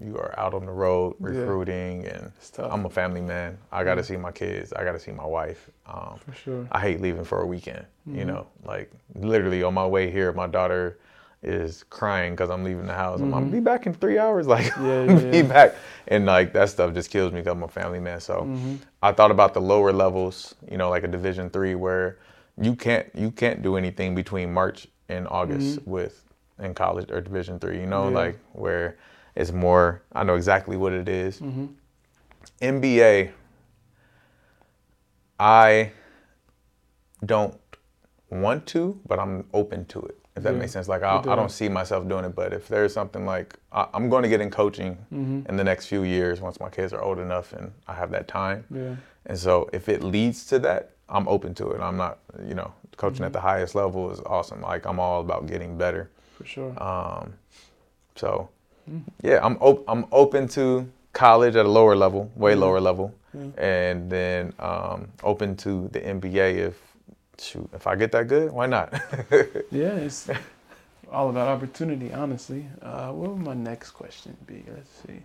You 0.00 0.16
are 0.18 0.34
out 0.36 0.52
on 0.52 0.66
the 0.66 0.72
road 0.72 1.14
Yeah. 1.20 1.28
recruiting, 1.28 2.06
and 2.06 2.32
It's 2.36 2.50
tough. 2.50 2.72
I'm 2.72 2.84
a 2.84 2.90
family 2.90 3.20
man. 3.20 3.58
I 3.70 3.84
got 3.84 3.94
to 3.94 4.00
Yeah. 4.00 4.06
see 4.06 4.16
my 4.16 4.32
kids. 4.32 4.72
I 4.72 4.82
got 4.84 4.92
to 4.92 4.98
see 5.00 5.12
my 5.12 5.24
wife. 5.26 5.70
Um, 5.86 6.18
for 6.18 6.32
sure. 6.34 6.66
I 6.72 6.80
hate 6.80 7.00
leaving 7.00 7.24
for 7.24 7.40
a 7.40 7.46
weekend. 7.46 7.84
You 8.06 8.24
Mhm. 8.24 8.26
know, 8.26 8.46
like 8.64 8.90
literally 9.14 9.62
on 9.62 9.74
my 9.74 9.86
way 9.86 10.10
here, 10.10 10.32
my 10.32 10.46
daughter 10.48 10.98
is 11.42 11.84
crying 11.90 12.34
because 12.34 12.50
I'm 12.50 12.62
leaving 12.64 12.86
the 12.86 12.94
house. 12.94 13.20
I'm 13.20 13.30
like, 13.30 13.44
Mhm. 13.44 13.50
be 13.52 13.60
back 13.60 13.86
in 13.86 13.94
three 13.94 14.18
hours. 14.18 14.46
Like, 14.56 14.74
Yeah, 14.76 15.02
yeah, 15.04 15.30
be 15.30 15.36
yeah. 15.38 15.42
back. 15.42 15.74
And 16.08 16.26
like 16.26 16.52
that 16.52 16.68
stuff 16.68 16.94
just 16.94 17.10
kills 17.10 17.32
me 17.32 17.40
because 17.40 17.52
I'm 17.52 17.62
a 17.62 17.68
family 17.68 18.00
man. 18.00 18.20
So 18.20 18.44
hmm 18.44 18.76
I 19.02 19.12
thought 19.12 19.30
about 19.32 19.52
the 19.54 19.60
lower 19.60 19.92
levels. 19.92 20.54
You 20.70 20.76
know, 20.78 20.88
like 20.90 21.02
a 21.04 21.08
Division 21.08 21.50
three 21.50 21.74
where 21.74 22.18
you 22.60 22.74
can't 22.76 23.06
you 23.14 23.30
can't 23.30 23.62
do 23.62 23.76
anything 23.76 24.14
between 24.14 24.52
March 24.52 24.86
and 25.08 25.26
August 25.28 25.80
Mhm. 25.80 25.86
with 25.86 26.24
in 26.58 26.74
college 26.74 27.10
or 27.10 27.20
Division 27.20 27.58
three. 27.58 27.80
You 27.80 27.86
know, 27.86 28.08
like 28.08 28.38
where 28.52 28.96
it's 29.34 29.50
more. 29.52 30.02
I 30.12 30.22
know 30.24 30.36
exactly 30.36 30.76
what 30.76 30.92
it 30.92 31.08
is. 31.08 31.38
hmm 31.40 31.66
NBA, 32.60 33.32
I 35.40 35.90
don't 37.24 37.58
want 38.30 38.66
to, 38.68 39.00
but 39.06 39.18
I'm 39.18 39.44
open 39.52 39.84
to 39.86 40.00
it. 40.00 40.18
If 40.34 40.42
that 40.44 40.52
Yeah, 40.54 40.58
makes 40.60 40.72
sense. 40.72 40.88
Like 40.88 41.02
I, 41.02 41.18
I 41.18 41.34
don't 41.36 41.50
see 41.50 41.68
myself 41.68 42.08
doing 42.08 42.24
it, 42.24 42.34
but 42.34 42.52
if 42.52 42.66
there's 42.68 42.94
something 42.94 43.26
like 43.26 43.58
I, 43.72 43.86
I'm 43.92 44.08
going 44.08 44.22
to 44.22 44.28
get 44.28 44.40
in 44.40 44.50
coaching 44.50 44.96
hmm 45.10 45.40
in 45.48 45.56
the 45.56 45.64
next 45.64 45.86
few 45.86 46.02
years 46.04 46.40
once 46.40 46.58
my 46.60 46.70
kids 46.70 46.92
are 46.92 47.02
old 47.02 47.18
enough 47.18 47.52
and 47.52 47.72
I 47.86 47.94
have 47.94 48.10
that 48.12 48.28
time. 48.28 48.64
Yeah. 48.70 48.96
And 49.26 49.38
so 49.38 49.68
if 49.72 49.88
it 49.88 50.02
leads 50.02 50.46
to 50.46 50.58
that, 50.60 50.90
I'm 51.08 51.28
open 51.28 51.52
to 51.54 51.70
it. 51.72 51.80
I'm 51.80 51.96
not, 51.98 52.18
you 52.46 52.54
know, 52.54 52.72
coaching 52.96 53.24
at 53.26 53.32
the 53.32 53.40
highest 53.40 53.74
level 53.74 54.10
is 54.10 54.20
awesome. 54.20 54.62
Like 54.62 54.86
I'm 54.86 54.98
all 54.98 55.20
about 55.20 55.46
getting 55.46 55.76
better. 55.76 56.08
For 56.38 56.44
sure. 56.46 56.72
Um, 56.82 57.34
so 58.16 58.48
Mm. 58.90 59.02
yeah, 59.22 59.38
I'm 59.46 59.56
op- 59.60 59.84
I'm 59.86 60.06
open 60.10 60.48
to 60.48 60.88
college 61.12 61.54
at 61.54 61.66
a 61.66 61.68
lower 61.68 61.94
level, 61.94 62.30
way 62.34 62.54
Mhm. 62.54 62.60
lower 62.60 62.80
level, 62.80 63.14
and 63.56 64.10
then 64.10 64.52
um, 64.58 65.06
open 65.22 65.56
to 65.58 65.88
the 65.92 66.00
NBA 66.00 66.56
if 66.68 66.74
shoot 67.42 67.68
if 67.74 67.86
I 67.86 67.96
get 67.96 68.12
that 68.12 68.28
good, 68.28 68.52
why 68.52 68.66
not? 68.66 68.92
Yeah, 69.70 69.94
it's 69.96 70.28
all 71.10 71.30
about 71.30 71.48
opportunity, 71.48 72.12
honestly. 72.12 72.66
Uh, 72.80 73.08
what 73.12 73.30
would 73.30 73.40
my 73.44 73.54
next 73.54 73.90
question 73.90 74.36
be? 74.46 74.64
Let's 74.68 74.90
see. 75.06 75.20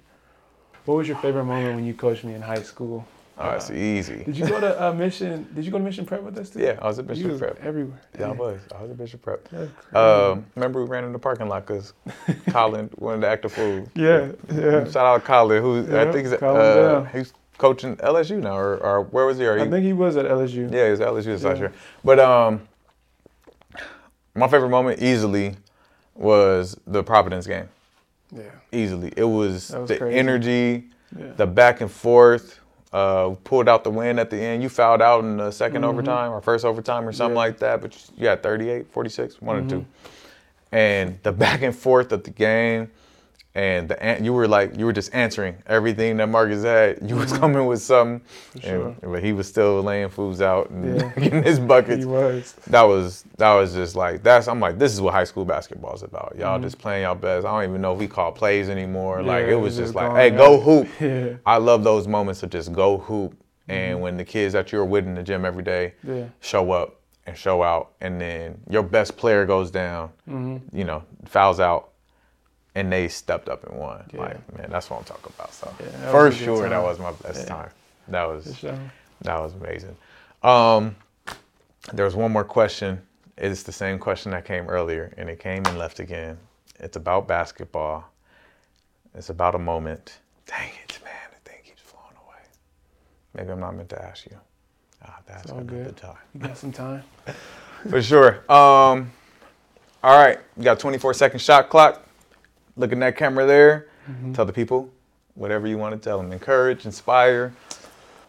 What 0.85 0.95
was 0.97 1.07
your 1.07 1.17
favorite 1.17 1.45
moment 1.45 1.75
when 1.75 1.85
you 1.85 1.93
coached 1.93 2.23
me 2.23 2.33
in 2.33 2.41
high 2.41 2.61
school? 2.61 3.05
oh, 3.37 3.49
it's 3.51 3.69
Uh, 3.69 3.73
easy. 3.73 4.23
Did 4.23 4.37
you 4.37 4.47
go 4.47 4.59
to 4.59 4.83
uh, 4.87 4.93
Mission? 4.93 5.47
Did 5.53 5.63
you 5.65 5.71
go 5.71 5.77
to 5.77 5.83
Mission 5.83 6.05
Prep 6.05 6.21
with 6.23 6.37
us 6.37 6.49
too? 6.49 6.59
Yeah, 6.59 6.79
I 6.81 6.87
was 6.87 6.97
at 6.99 7.05
You 7.05 7.09
Bishop 7.13 7.31
was 7.31 7.39
Prep. 7.39 7.59
everywhere. 7.63 7.99
Yeah, 8.19 8.29
I 8.29 8.31
was. 8.31 8.59
I 8.75 8.81
was 8.81 8.91
at 8.91 8.99
mission 8.99 9.19
Prep. 9.19 9.47
Um, 9.95 10.45
remember 10.55 10.83
we 10.83 10.89
ran 10.89 11.03
in 11.03 11.11
the 11.13 11.19
parking 11.19 11.47
lot 11.47 11.65
because 11.67 11.93
Colin 12.49 12.89
wanted 12.97 13.21
to 13.21 13.27
act 13.27 13.45
a 13.45 13.49
fool. 13.49 13.87
yeah, 13.95 14.31
yeah. 14.53 14.85
Shout 14.85 14.97
out 15.05 15.19
to 15.21 15.25
Colin, 15.27 15.61
who 15.61 15.79
I 15.97 16.11
think 16.11 16.25
is, 16.27 16.33
uh, 16.33 17.07
he's 17.13 17.33
coaching 17.57 17.95
LSU 17.97 18.41
now, 18.41 18.57
or, 18.57 18.77
or 18.77 19.01
where 19.03 19.25
was 19.25 19.37
he? 19.37 19.45
Or 19.45 19.57
he 19.57 19.63
I 19.63 19.69
think 19.69 19.85
he 19.85 19.93
was 19.93 20.15
at 20.17 20.25
LSU. 20.25 20.71
Yeah, 20.71 20.89
he's 20.89 20.99
LSU 20.99 21.25
this 21.25 21.43
last 21.43 21.59
year. 21.59 21.73
But 22.03 22.19
um, 22.19 22.67
my 24.35 24.47
favorite 24.47 24.69
moment 24.69 25.01
easily 25.01 25.55
was 26.15 26.77
the 26.85 27.03
Providence 27.03 27.47
game. 27.47 27.67
Yeah. 28.31 28.43
Easily, 28.71 29.13
it 29.15 29.23
was, 29.23 29.71
was 29.71 29.87
the 29.89 29.97
crazy. 29.97 30.17
energy, 30.17 30.83
Yeah. 31.17 31.31
the 31.37 31.47
back 31.47 31.81
and 31.81 31.89
forth. 31.91 32.59
Uh, 32.93 33.35
pulled 33.43 33.67
out 33.67 33.83
the 33.83 33.91
win 33.91 34.17
at 34.17 34.29
the 34.29 34.37
end. 34.37 34.63
You 34.63 34.69
fouled 34.69 35.01
out 35.01 35.19
in 35.23 35.35
the 35.37 35.49
2nd 35.51 35.81
Mhm. 35.81 35.83
overtime 35.83 36.31
or 36.31 36.39
first 36.41 36.63
overtime 36.63 37.05
or 37.07 37.11
something 37.11 37.35
Yeah. 37.35 37.41
like 37.43 37.59
that. 37.59 37.81
But 37.81 37.95
you 38.17 38.27
had 38.27 38.41
38, 38.41 38.87
46, 38.91 39.41
one 39.41 39.57
or 39.57 39.61
Mhm. 39.63 39.69
two. 39.69 39.85
And 40.71 41.19
the 41.23 41.31
back 41.33 41.61
and 41.63 41.75
forth 41.75 42.11
of 42.13 42.23
the 42.23 42.29
game, 42.31 42.89
and 43.57 43.89
the 43.89 44.17
you 44.21 44.33
were 44.33 44.47
like 44.47 44.77
you 44.77 44.85
were 44.85 44.93
just 44.93 45.13
answering 45.15 45.55
everything 45.65 46.15
that 46.17 46.27
Marcus 46.29 46.63
had. 46.63 46.99
You 47.09 47.15
was 47.15 47.33
Mhm. 47.33 47.39
coming 47.39 47.65
with 47.65 47.81
something, 47.81 48.21
sure. 48.61 48.95
and, 49.01 49.11
but 49.11 49.23
he 49.23 49.33
was 49.33 49.47
still 49.47 49.81
laying 49.81 50.09
foods 50.09 50.41
out 50.41 50.69
and 50.69 51.01
Yeah. 51.01 51.09
getting 51.17 51.41
his 51.41 51.59
buckets 51.59 52.03
He 52.03 52.05
was. 52.05 52.53
that 52.67 52.83
was 52.83 53.25
that 53.37 53.53
was 53.55 53.73
just 53.73 53.95
like 53.95 54.21
that's 54.21 54.47
I'm 54.47 54.59
like 54.59 54.77
this 54.77 54.93
is 54.93 55.01
what 55.01 55.13
high 55.15 55.23
school 55.23 55.43
basketball 55.43 55.95
is 55.95 56.03
about. 56.03 56.35
Y'all 56.37 56.59
Mhm. 56.59 56.63
just 56.63 56.77
playing 56.77 57.01
y'all 57.03 57.15
best. 57.15 57.47
I 57.47 57.51
don't 57.59 57.67
even 57.69 57.81
know 57.81 57.93
if 57.93 57.99
we 57.99 58.07
call 58.07 58.31
plays 58.31 58.69
anymore. 58.69 59.23
like 59.23 59.45
it 59.47 59.55
was 59.55 59.75
just 59.75 59.95
like, 59.95 60.11
hey, 60.13 60.29
go 60.29 60.59
hoop. 60.59 60.87
Yeah. 61.01 61.37
I 61.45 61.57
love 61.57 61.83
those 61.83 62.07
moments 62.07 62.43
of 62.43 62.51
just 62.51 62.71
go 62.71 62.99
hoop. 62.99 63.33
And 63.67 63.97
Mhm. 63.97 64.01
when 64.01 64.17
the 64.17 64.23
kids 64.23 64.53
that 64.53 64.71
you're 64.71 64.85
with 64.85 65.05
in 65.07 65.15
the 65.15 65.23
gym 65.23 65.43
every 65.45 65.63
day 65.63 65.93
Yeah. 66.03 66.25
show 66.41 66.71
up 66.71 66.93
and 67.25 67.35
show 67.35 67.63
out, 67.63 67.89
and 68.01 68.21
then 68.21 68.59
your 68.69 68.83
best 68.83 69.17
player 69.17 69.45
goes 69.47 69.71
down, 69.71 70.09
hmm 70.29 70.57
you 70.71 70.83
know, 70.85 71.01
fouls 71.25 71.59
out, 71.59 71.89
and 72.77 72.91
they 72.93 73.07
stepped 73.07 73.49
up 73.49 73.63
and 73.67 73.77
won. 73.79 74.03
Yeah. 74.13 74.19
Like 74.21 74.57
man, 74.57 74.69
that's 74.69 74.89
what 74.89 74.99
I'm 74.99 75.03
talking 75.03 75.33
about. 75.35 75.51
So 75.51 75.73
Yeah, 75.79 76.11
for 76.11 76.25
was 76.25 76.35
a 76.35 76.37
good 76.37 76.45
sure, 76.45 76.69
that 76.69 76.81
was 76.83 76.99
my 76.99 77.11
best 77.11 77.39
Yeah. 77.41 77.45
time. 77.55 77.69
That 78.09 78.25
was 78.25 78.55
sure. 78.57 78.77
that 79.21 79.39
was 79.41 79.53
amazing. 79.53 79.97
Um, 80.43 80.95
there 81.91 82.05
was 82.05 82.15
one 82.15 82.31
more 82.31 82.43
question. 82.43 83.01
It's 83.35 83.63
the 83.63 83.71
same 83.71 83.97
question 83.97 84.31
that 84.31 84.45
came 84.45 84.67
earlier, 84.69 85.11
and 85.17 85.27
it 85.29 85.39
came 85.39 85.65
and 85.65 85.77
left 85.77 85.99
again. 85.99 86.37
It's 86.79 86.97
about 86.97 87.27
basketball. 87.27 88.05
It's 89.15 89.29
about 89.29 89.55
a 89.55 89.59
moment. 89.59 90.19
Dang 90.45 90.69
it, 90.83 90.99
man! 91.03 91.13
The 91.33 91.49
thing 91.49 91.59
keeps 91.65 91.81
flowing 91.81 92.15
away. 92.25 92.41
Maybe 93.33 93.49
I'm 93.51 93.59
not 93.59 93.75
meant 93.75 93.89
to 93.89 94.01
ask 94.03 94.25
you. 94.27 94.37
Ah, 95.03 95.17
that's 95.25 95.51
all 95.51 95.61
good. 95.61 95.97
time. 95.97 96.15
You 96.35 96.41
got 96.41 96.57
some 96.57 96.71
time? 96.71 97.03
For 97.89 98.01
sure. 98.03 98.35
Um, 98.51 99.11
all 100.03 100.15
right, 100.17 100.37
you 100.55 100.63
got 100.63 100.77
a 100.77 100.79
24 100.79 101.15
second 101.15 101.39
shot 101.41 101.69
clock. 101.69 102.06
Look 102.77 102.93
at 102.93 102.99
that 102.99 103.17
camera 103.17 103.45
there. 103.45 103.87
Tell 104.33 104.45
the 104.45 104.53
people 104.53 104.89
whatever 105.33 105.67
you 105.67 105.77
want 105.77 105.93
to 105.95 105.99
tell 105.99 106.17
them. 106.17 106.31
Encourage, 106.31 106.85
inspire. 106.85 107.53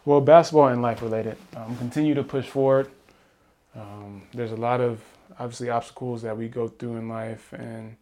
Well, 0.05 0.21
basketball 0.21 0.67
and 0.67 0.81
life 0.81 1.01
related. 1.01 1.37
Um, 1.55 1.77
continue 1.77 2.13
to 2.15 2.23
push 2.23 2.47
forward. 2.47 2.89
Um, 3.75 4.23
there's 4.33 4.51
a 4.51 4.57
lot 4.57 4.81
of 4.81 5.01
obviously 5.37 5.69
obstacles 5.69 6.21
that 6.23 6.35
we 6.35 6.47
go 6.47 6.67
through 6.67 6.97
in 6.97 7.07
life, 7.07 7.53
and 7.53 7.95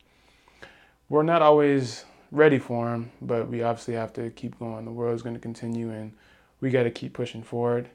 we're 1.10 1.24
not 1.24 1.41
always 1.41 2.06
ready 2.32 2.60
for 2.60 2.89
them. 2.89 3.12
But 3.22 3.50
we 3.50 3.62
obviously 3.62 3.95
have 3.95 4.14
to 4.14 4.30
keep 4.32 4.58
going. 4.58 4.86
The 4.86 4.91
world 4.91 5.16
is 5.16 5.22
going 5.22 5.36
to 5.36 5.41
continue, 5.41 5.91
and 5.91 6.14
we 6.62 6.70
got 6.70 6.84
to 6.84 6.91
keep 6.91 7.14
pushing 7.14 7.43
forward. 7.43 7.89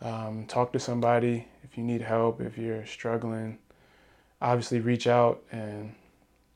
Um, 0.00 0.44
talk 0.46 0.72
to 0.74 0.78
somebody 0.78 1.48
if 1.64 1.76
you 1.76 1.82
need 1.82 2.02
help, 2.02 2.40
if 2.40 2.56
you're 2.58 2.86
struggling. 2.86 3.58
Obviously, 4.40 4.80
reach 4.80 5.06
out, 5.06 5.42
and 5.50 5.94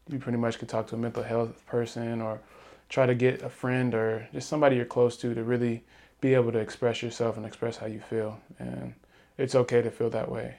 you 0.09 0.19
pretty 0.19 0.39
much 0.39 0.59
could 0.59 0.69
talk 0.69 0.87
to 0.89 0.95
a 0.95 0.99
mental 0.99 1.23
health 1.23 1.65
person 1.67 2.21
or 2.21 2.41
try 2.89 3.07
to 3.07 3.15
get 3.15 3.43
a 3.43 3.49
friend 3.49 3.95
or 3.95 4.29
just 4.33 4.49
somebody 4.49 4.77
you're 4.77 4.85
close 4.85 5.17
to 5.19 5.35
to 5.35 5.43
really 5.43 5.85
be 6.21 6.35
able 6.35 6.53
to 6.53 6.59
express 6.59 7.03
yourself 7.03 7.37
and 7.37 7.47
express 7.47 7.79
how 7.79 7.87
you 7.87 8.01
feel. 8.01 8.41
And 8.59 8.95
it's 9.39 9.55
okay 9.55 9.83
to 9.83 9.91
feel 9.91 10.11
that 10.11 10.31
way. 10.31 10.57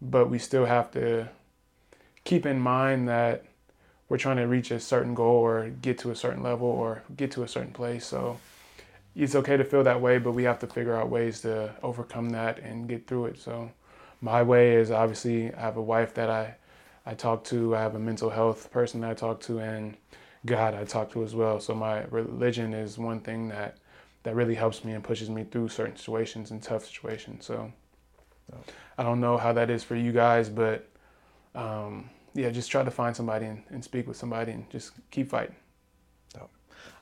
But 0.00 0.28
we 0.28 0.38
still 0.38 0.66
have 0.66 0.90
to 0.92 1.28
keep 2.24 2.44
in 2.46 2.60
mind 2.60 3.08
that 3.08 3.44
we're 4.08 4.18
trying 4.18 4.36
to 4.36 4.46
reach 4.46 4.70
a 4.70 4.80
certain 4.80 5.14
goal 5.14 5.36
or 5.36 5.68
get 5.68 5.98
to 5.98 6.10
a 6.10 6.16
certain 6.16 6.42
level 6.42 6.66
or 6.66 7.02
get 7.16 7.30
to 7.32 7.42
a 7.42 7.48
certain 7.48 7.72
place. 7.72 8.06
So 8.06 8.38
it's 9.14 9.34
okay 9.34 9.56
to 9.56 9.64
feel 9.64 9.84
that 9.84 10.00
way, 10.00 10.18
but 10.18 10.32
we 10.32 10.44
have 10.44 10.58
to 10.60 10.66
figure 10.66 10.96
out 10.96 11.08
ways 11.08 11.40
to 11.42 11.74
overcome 11.82 12.30
that 12.30 12.58
and 12.60 12.88
get 12.88 13.06
through 13.06 13.26
it. 13.26 13.38
So 13.38 13.70
my 14.20 14.42
way 14.42 14.74
is 14.74 14.90
obviously 14.90 15.52
I 15.54 15.60
have 15.60 15.76
a 15.76 15.82
wife 15.82 16.14
that 16.14 16.30
I, 16.30 16.56
I 17.08 17.14
talk 17.14 17.42
to, 17.44 17.74
I 17.74 17.80
have 17.80 17.94
a 17.94 17.98
mental 17.98 18.28
health 18.28 18.70
person 18.70 19.00
that 19.00 19.10
I 19.10 19.14
talk 19.14 19.40
to, 19.42 19.60
and 19.60 19.96
God 20.44 20.74
I 20.74 20.84
talk 20.84 21.10
to 21.12 21.24
as 21.24 21.34
well. 21.34 21.58
So 21.58 21.74
my 21.74 22.04
religion 22.10 22.74
is 22.74 22.98
one 22.98 23.20
thing 23.20 23.48
that 23.48 23.78
that 24.24 24.34
really 24.34 24.54
helps 24.54 24.84
me 24.84 24.92
and 24.92 25.02
pushes 25.02 25.30
me 25.30 25.44
through 25.44 25.68
certain 25.68 25.96
situations 25.96 26.50
and 26.50 26.62
tough 26.62 26.84
situations. 26.84 27.46
So 27.46 27.72
I 28.98 29.02
don't 29.02 29.20
know 29.20 29.38
how 29.38 29.54
that 29.54 29.70
is 29.70 29.82
for 29.82 29.96
you 29.96 30.12
guys, 30.12 30.50
but 30.50 30.86
um, 31.54 32.10
yeah, 32.34 32.50
just 32.50 32.70
try 32.70 32.82
to 32.82 32.90
find 32.90 33.16
somebody 33.16 33.46
and, 33.46 33.62
and 33.70 33.82
speak 33.82 34.06
with 34.06 34.18
somebody 34.18 34.52
and 34.52 34.68
just 34.70 34.92
keep 35.10 35.30
fighting. 35.30 35.56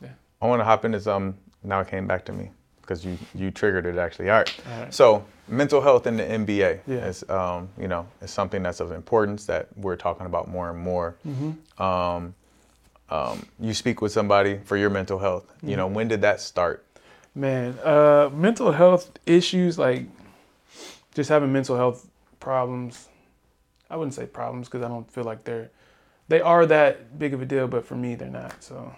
Yeah. 0.01 0.11
I 0.41 0.47
want 0.47 0.61
to 0.61 0.65
hop 0.65 0.85
in 0.85 0.93
this. 0.93 1.09
Um, 1.09 1.37
now 1.65 1.81
it 1.81 1.89
came 1.89 2.07
back 2.07 2.25
to 2.27 2.33
me 2.33 2.51
because 2.81 3.05
you 3.05 3.19
you 3.35 3.51
triggered 3.51 3.87
it 3.87 3.99
actually. 3.99 4.31
All 4.31 4.37
right. 4.37 4.61
All 4.71 4.81
right. 4.83 4.95
So 4.95 5.25
mental 5.49 5.81
health 5.81 6.07
in 6.07 6.17
the 6.17 6.25
NBA 6.25 6.81
Yeah. 6.87 7.07
is 7.07 7.29
um, 7.31 7.69
you 7.79 7.89
know 7.89 8.07
is 8.23 8.31
something 8.31 8.63
that's 8.63 8.81
of 8.81 8.93
importance 8.93 9.47
that 9.47 9.69
we're 9.77 9.97
talking 9.97 10.27
about 10.27 10.49
more 10.49 10.71
and 10.71 10.79
more. 10.79 11.17
Um, 11.79 12.35
um, 13.09 13.47
you 13.61 13.73
speak 13.75 14.01
with 14.03 14.11
somebody 14.13 14.59
for 14.65 14.77
your 14.77 14.91
mental 14.91 15.19
health. 15.19 15.45
You 15.63 15.77
know 15.77 15.87
when 15.87 16.09
did 16.09 16.21
that 16.23 16.41
start? 16.41 16.85
Man, 17.35 17.79
uh, 17.85 18.31
mental 18.33 18.73
health 18.73 19.11
issues 19.27 19.79
like 19.79 20.07
just 21.15 21.29
having 21.29 21.53
mental 21.53 21.77
health 21.77 22.09
problems. 22.41 23.09
I 23.91 23.97
wouldn't 23.97 24.15
say 24.15 24.27
problems 24.27 24.69
because 24.69 24.83
I 24.83 24.89
don't 24.89 25.11
feel 25.11 25.25
like 25.25 25.45
they're 25.45 25.71
they 26.29 26.41
are 26.41 26.67
that 26.67 27.19
big 27.19 27.35
of 27.35 27.41
a 27.43 27.45
deal, 27.47 27.69
but 27.69 27.85
for 27.87 27.95
me 27.95 28.15
they're 28.17 28.29
not. 28.29 28.63
So, 28.65 28.93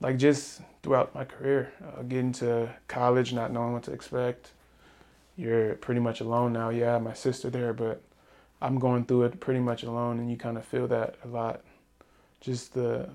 like 0.00 0.16
just 0.16 0.60
throughout 0.82 1.14
my 1.14 1.24
career, 1.24 1.72
uh, 1.86 2.02
getting 2.02 2.32
to 2.32 2.68
college, 2.88 3.32
not 3.32 3.52
knowing 3.52 3.72
what 3.74 3.84
to 3.84 3.92
expect. 3.92 4.50
You're 5.38 5.76
pretty 5.76 6.00
much 6.00 6.20
alone 6.20 6.52
now. 6.52 6.68
Yeah, 6.68 6.98
my 6.98 7.14
sister 7.14 7.48
there, 7.48 7.72
but 7.72 8.02
I'm 8.60 8.78
going 8.78 9.04
through 9.04 9.22
it 9.22 9.40
pretty 9.40 9.60
much 9.60 9.84
alone, 9.84 10.18
and 10.18 10.30
you 10.30 10.36
kind 10.36 10.58
of 10.58 10.64
feel 10.64 10.88
that 10.88 11.14
a 11.24 11.28
lot. 11.28 11.62
Just 12.40 12.74
the 12.74 13.08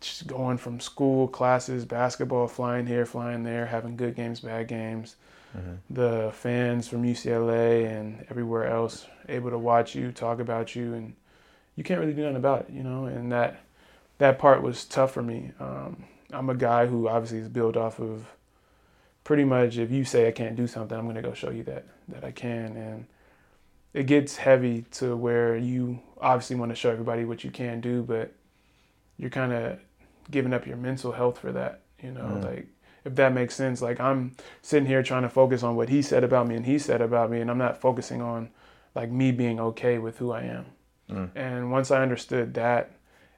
just 0.00 0.26
going 0.26 0.58
from 0.58 0.80
school 0.80 1.26
classes, 1.26 1.86
basketball, 1.86 2.46
flying 2.46 2.86
here, 2.86 3.06
flying 3.06 3.42
there, 3.42 3.64
having 3.64 3.96
good 3.96 4.14
games, 4.14 4.40
bad 4.40 4.68
games. 4.68 5.16
The 5.88 6.30
fans 6.34 6.88
from 6.88 7.04
UCLA 7.04 7.86
and 7.86 8.26
everywhere 8.28 8.66
else 8.66 9.06
able 9.28 9.50
to 9.50 9.58
watch 9.58 9.94
you, 9.94 10.12
talk 10.12 10.40
about 10.40 10.74
you, 10.74 10.94
and 10.94 11.14
you 11.76 11.84
can't 11.84 12.00
really 12.00 12.12
do 12.12 12.22
nothing 12.22 12.36
about 12.36 12.62
it, 12.62 12.70
you 12.70 12.82
know. 12.82 13.06
And 13.06 13.32
that 13.32 13.60
that 14.18 14.38
part 14.38 14.62
was 14.62 14.84
tough 14.84 15.12
for 15.12 15.22
me. 15.22 15.52
Um, 15.60 16.04
I'm 16.30 16.50
a 16.50 16.54
guy 16.54 16.86
who 16.86 17.08
obviously 17.08 17.38
is 17.38 17.48
built 17.48 17.76
off 17.76 18.00
of 18.00 18.26
pretty 19.24 19.44
much 19.44 19.78
if 19.78 19.90
you 19.90 20.04
say 20.04 20.28
I 20.28 20.32
can't 20.32 20.54
do 20.54 20.66
something, 20.66 20.96
I'm 20.96 21.06
gonna 21.06 21.22
go 21.22 21.34
show 21.34 21.50
you 21.50 21.64
that 21.64 21.86
that 22.08 22.24
I 22.24 22.30
can, 22.30 22.76
and 22.76 23.06
it 23.92 24.06
gets 24.06 24.36
heavy 24.36 24.82
to 24.92 25.16
where 25.16 25.56
you 25.56 26.00
obviously 26.20 26.56
want 26.56 26.70
to 26.72 26.76
show 26.76 26.90
everybody 26.90 27.24
what 27.24 27.44
you 27.44 27.50
can 27.50 27.80
do, 27.80 28.02
but 28.02 28.32
you're 29.16 29.30
kind 29.30 29.52
of 29.52 29.78
giving 30.30 30.52
up 30.52 30.66
your 30.66 30.76
mental 30.76 31.12
health 31.12 31.38
for 31.38 31.52
that, 31.52 31.82
you 32.02 32.10
know, 32.10 32.24
mm. 32.24 32.44
like 32.44 32.66
if 33.04 33.14
that 33.14 33.32
makes 33.32 33.54
sense. 33.54 33.80
Like 33.80 34.00
I'm 34.00 34.36
sitting 34.62 34.86
here 34.86 35.02
trying 35.02 35.22
to 35.22 35.28
focus 35.28 35.62
on 35.62 35.76
what 35.76 35.88
he 35.88 36.02
said 36.02 36.24
about 36.24 36.46
me 36.48 36.56
and 36.56 36.66
he 36.66 36.78
said 36.78 37.00
about 37.00 37.30
me, 37.30 37.40
and 37.40 37.50
I'm 37.50 37.58
not 37.58 37.80
focusing 37.80 38.20
on 38.20 38.50
like 38.94 39.10
me 39.10 39.32
being 39.32 39.60
okay 39.60 39.98
with 39.98 40.18
who 40.18 40.32
I 40.32 40.42
am. 40.42 40.66
Mm. 41.10 41.30
And 41.34 41.70
once 41.70 41.90
I 41.90 42.02
understood 42.02 42.54
that, 42.54 42.92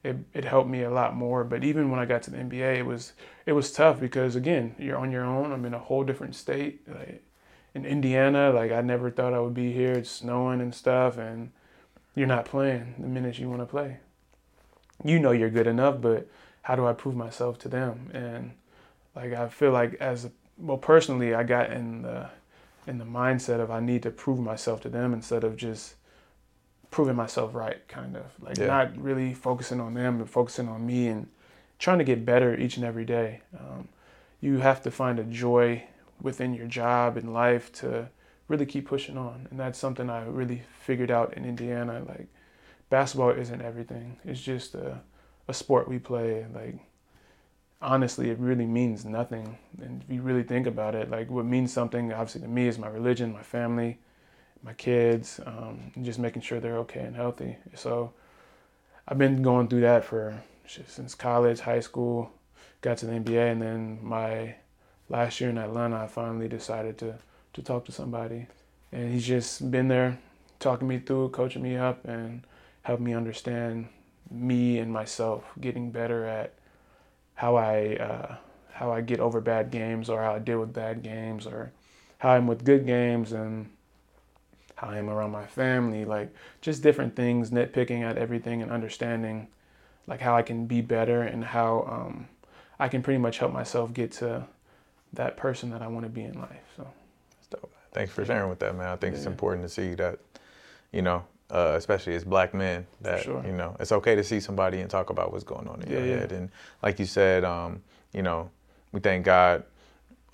it, 0.07 0.17
it 0.33 0.45
helped 0.45 0.71
me 0.71 0.83
a 0.83 0.91
lot 0.91 1.17
more. 1.17 1.43
But 1.43 1.65
even 1.65 1.91
when 1.91 1.99
I 1.99 2.05
got 2.05 2.23
to 2.25 2.31
the 2.31 2.39
NBA, 2.39 2.79
it 2.79 2.87
was 2.87 3.13
it 3.45 3.53
was 3.53 3.73
tough 3.73 3.99
because 3.99 4.37
again, 4.37 4.75
you're 4.79 4.97
on 4.97 5.11
your 5.11 5.25
own. 5.25 5.53
I'm 5.53 5.65
in 5.65 5.75
a 5.75 5.79
whole 5.79 6.05
different 6.05 6.35
state, 6.35 6.89
like 6.89 7.23
in 7.75 7.85
Indiana. 7.85 8.51
Like 8.51 8.71
I 8.73 8.81
never 8.81 9.11
thought 9.11 9.35
I 9.35 9.41
would 9.41 9.55
be 9.55 9.73
here. 9.73 9.93
It's 9.93 10.11
snowing 10.11 10.61
and 10.61 10.75
stuff, 10.75 11.19
and 11.19 11.51
you're 12.15 12.27
not 12.27 12.45
playing 12.45 12.95
the 12.99 13.09
minutes 13.09 13.39
you 13.39 13.51
want 13.51 13.63
to 13.63 13.67
play. 13.67 13.99
You 15.05 15.19
know 15.19 15.33
you're 15.33 15.51
good 15.51 15.67
enough, 15.67 16.01
but 16.01 16.29
how 16.63 16.77
do 16.77 16.87
I 16.87 16.93
prove 16.93 17.17
myself 17.17 17.59
to 17.61 17.69
them? 17.69 18.11
And 18.15 18.53
like 19.15 19.33
I 19.33 19.49
feel 19.49 19.73
like 19.73 19.95
as 19.95 20.31
well 20.57 20.79
personally, 20.79 21.35
I 21.35 21.43
got 21.43 21.73
in 21.73 22.03
the 22.03 22.31
in 22.87 22.99
the 22.99 23.05
mindset 23.05 23.61
of 23.61 23.73
I 23.73 23.81
need 23.81 24.05
to 24.05 24.11
prove 24.11 24.39
myself 24.39 24.81
to 24.83 24.89
them 24.89 25.13
instead 25.13 25.43
of 25.43 25.57
just 25.57 25.97
proving 26.91 27.16
myself 27.16 27.55
right, 27.55 27.87
kind 27.89 28.16
of 28.16 28.24
like 28.41 28.59
Yeah. 28.59 28.66
not 28.66 28.97
really 28.97 29.34
focusing 29.34 29.80
on 29.80 29.95
them, 29.95 30.18
but 30.18 30.28
focusing 30.28 30.68
on 30.68 30.87
me 30.87 31.09
and 31.09 31.28
trying 31.78 31.99
to 31.99 32.05
get 32.05 32.24
better 32.24 32.57
each 32.57 32.76
and 32.76 32.87
every 32.87 33.05
day. 33.05 33.41
Um, 33.59 33.89
you 34.41 34.59
have 34.59 34.82
to 34.82 34.91
find 34.91 35.18
a 35.18 35.24
joy 35.24 35.84
within 36.20 36.55
your 36.55 36.66
job 36.66 37.16
and 37.16 37.32
life 37.32 37.72
to 37.72 38.09
really 38.49 38.66
keep 38.66 38.87
pushing 38.87 39.18
on, 39.18 39.47
and 39.51 39.59
that's 39.59 39.78
something 39.78 40.09
I 40.09 40.24
really 40.24 40.62
figured 40.80 41.11
out 41.11 41.34
in 41.34 41.45
Indiana. 41.45 42.03
Like 42.07 42.28
basketball 42.91 43.30
isn't 43.30 43.61
everything; 43.61 44.18
it's 44.24 44.41
just 44.41 44.74
a, 44.74 45.01
a 45.49 45.55
sport 45.55 45.89
we 45.89 45.99
play. 45.99 46.47
Like 46.55 46.78
honestly, 47.82 48.30
it 48.30 48.39
really 48.39 48.66
means 48.66 49.05
nothing. 49.05 49.59
And 49.82 50.03
if 50.03 50.11
you 50.14 50.22
really 50.22 50.43
think 50.43 50.66
about 50.66 50.95
it, 50.95 51.11
like 51.11 51.30
what 51.30 51.45
means 51.45 51.72
something, 51.72 52.12
obviously 52.12 52.41
to 52.43 52.49
me, 52.49 52.68
is 52.68 52.78
my 52.78 52.89
religion, 52.89 53.32
my 53.32 53.43
family, 53.43 53.99
my 54.63 54.73
kids, 54.75 55.41
um, 55.47 55.93
just 56.03 56.19
making 56.19 56.43
sure 56.43 56.61
they're 56.61 56.79
okay 56.79 57.01
and 57.01 57.17
healthy. 57.17 57.57
So 57.75 58.13
I've 59.07 59.19
been 59.19 59.43
going 59.43 59.69
through 59.69 59.83
that 59.83 60.05
for 60.05 60.43
since 60.67 61.15
college, 61.15 61.61
high 61.61 61.81
school, 61.81 62.33
got 62.81 62.99
to 62.99 63.07
the 63.07 63.12
NBA, 63.12 63.53
and 63.53 63.62
then 63.62 63.99
my 64.03 64.57
last 65.09 65.41
year 65.41 65.51
in 65.51 65.59
Atlanta, 65.59 65.97
I 66.03 66.07
finally 66.07 66.49
decided 66.49 66.99
to 66.99 67.19
to 67.53 67.62
talk 67.62 67.87
to 67.87 67.93
somebody, 67.93 68.47
and 68.93 69.11
he's 69.11 69.27
just 69.27 69.70
been 69.70 69.89
there, 69.89 70.19
talking 70.61 70.87
me 70.87 70.99
through, 70.99 71.31
coaching 71.31 71.62
me 71.62 71.77
up, 71.77 72.05
and 72.05 72.43
helped 72.83 73.01
me 73.01 73.15
understand 73.15 73.89
me 74.31 74.78
and 74.78 74.93
myself, 74.93 75.45
getting 75.59 75.91
better 75.91 76.27
at 76.27 76.53
how 77.35 77.57
I 77.57 77.97
uh, 77.97 78.37
how 78.73 78.93
I 78.93 79.01
get 79.01 79.20
over 79.20 79.41
bad 79.41 79.70
games 79.70 80.11
or 80.11 80.23
how 80.23 80.35
I 80.35 80.39
deal 80.39 80.61
with 80.61 80.73
bad 80.73 81.03
games 81.03 81.47
or 81.47 81.73
how 82.19 82.31
I'm 82.31 82.47
with 82.47 82.65
good 82.65 82.87
games 82.87 83.33
and 83.33 83.70
how 84.77 84.89
I 84.89 84.98
am 84.98 85.11
around 85.11 85.31
my 85.32 85.47
family, 85.47 86.05
like 86.05 86.35
just 86.61 86.82
different 86.82 87.16
things, 87.16 87.51
nitpicking 87.51 88.03
at 88.03 88.16
everything 88.16 88.62
and 88.62 88.70
understanding 88.70 89.48
like 90.07 90.20
how 90.20 90.36
I 90.36 90.43
can 90.43 90.66
be 90.66 90.81
better 90.81 91.23
and 91.23 91.44
how 91.44 91.86
um, 91.90 92.28
I 92.78 92.89
can 92.89 93.03
pretty 93.03 93.19
much 93.19 93.39
help 93.39 93.53
myself 93.53 93.93
get 93.93 94.12
to 94.12 94.47
that 95.12 95.36
person 95.36 95.70
that 95.70 95.82
I 95.82 95.89
want 95.89 96.05
to 96.05 96.11
be 96.11 96.23
in 96.23 96.39
life. 96.39 96.62
So 96.77 96.86
Dope. 97.51 97.73
Thanks 97.93 98.12
for 98.12 98.24
sharing 98.24 98.48
with 98.51 98.59
that, 98.61 98.77
man. 98.77 98.89
I 98.89 98.97
think 98.97 99.15
it's 99.15 99.27
important 99.27 99.62
to 99.65 99.69
see 99.69 99.94
that, 99.94 100.19
you 100.93 101.03
know, 101.03 101.24
uh, 101.51 101.74
especially 101.77 102.15
as 102.15 102.24
black 102.24 102.53
men, 102.53 102.86
that 103.01 103.23
sure. 103.23 103.43
you 103.47 103.53
know, 103.53 103.77
it's 103.81 103.93
okay 103.93 104.15
to 104.15 104.24
see 104.24 104.40
somebody 104.40 104.81
and 104.81 104.90
talk 104.90 105.11
about 105.11 105.32
what's 105.32 105.44
going 105.44 105.69
on 105.69 105.81
in 105.82 105.90
your 105.90 106.01
Yeah, 106.01 106.07
yeah. 106.07 106.19
head. 106.20 106.32
And 106.32 106.51
like 106.82 106.98
you 106.98 107.07
said, 107.07 107.44
um, 107.44 107.82
you 108.12 108.23
know, 108.23 108.51
we 108.93 109.01
thank 109.01 109.24
God 109.24 109.65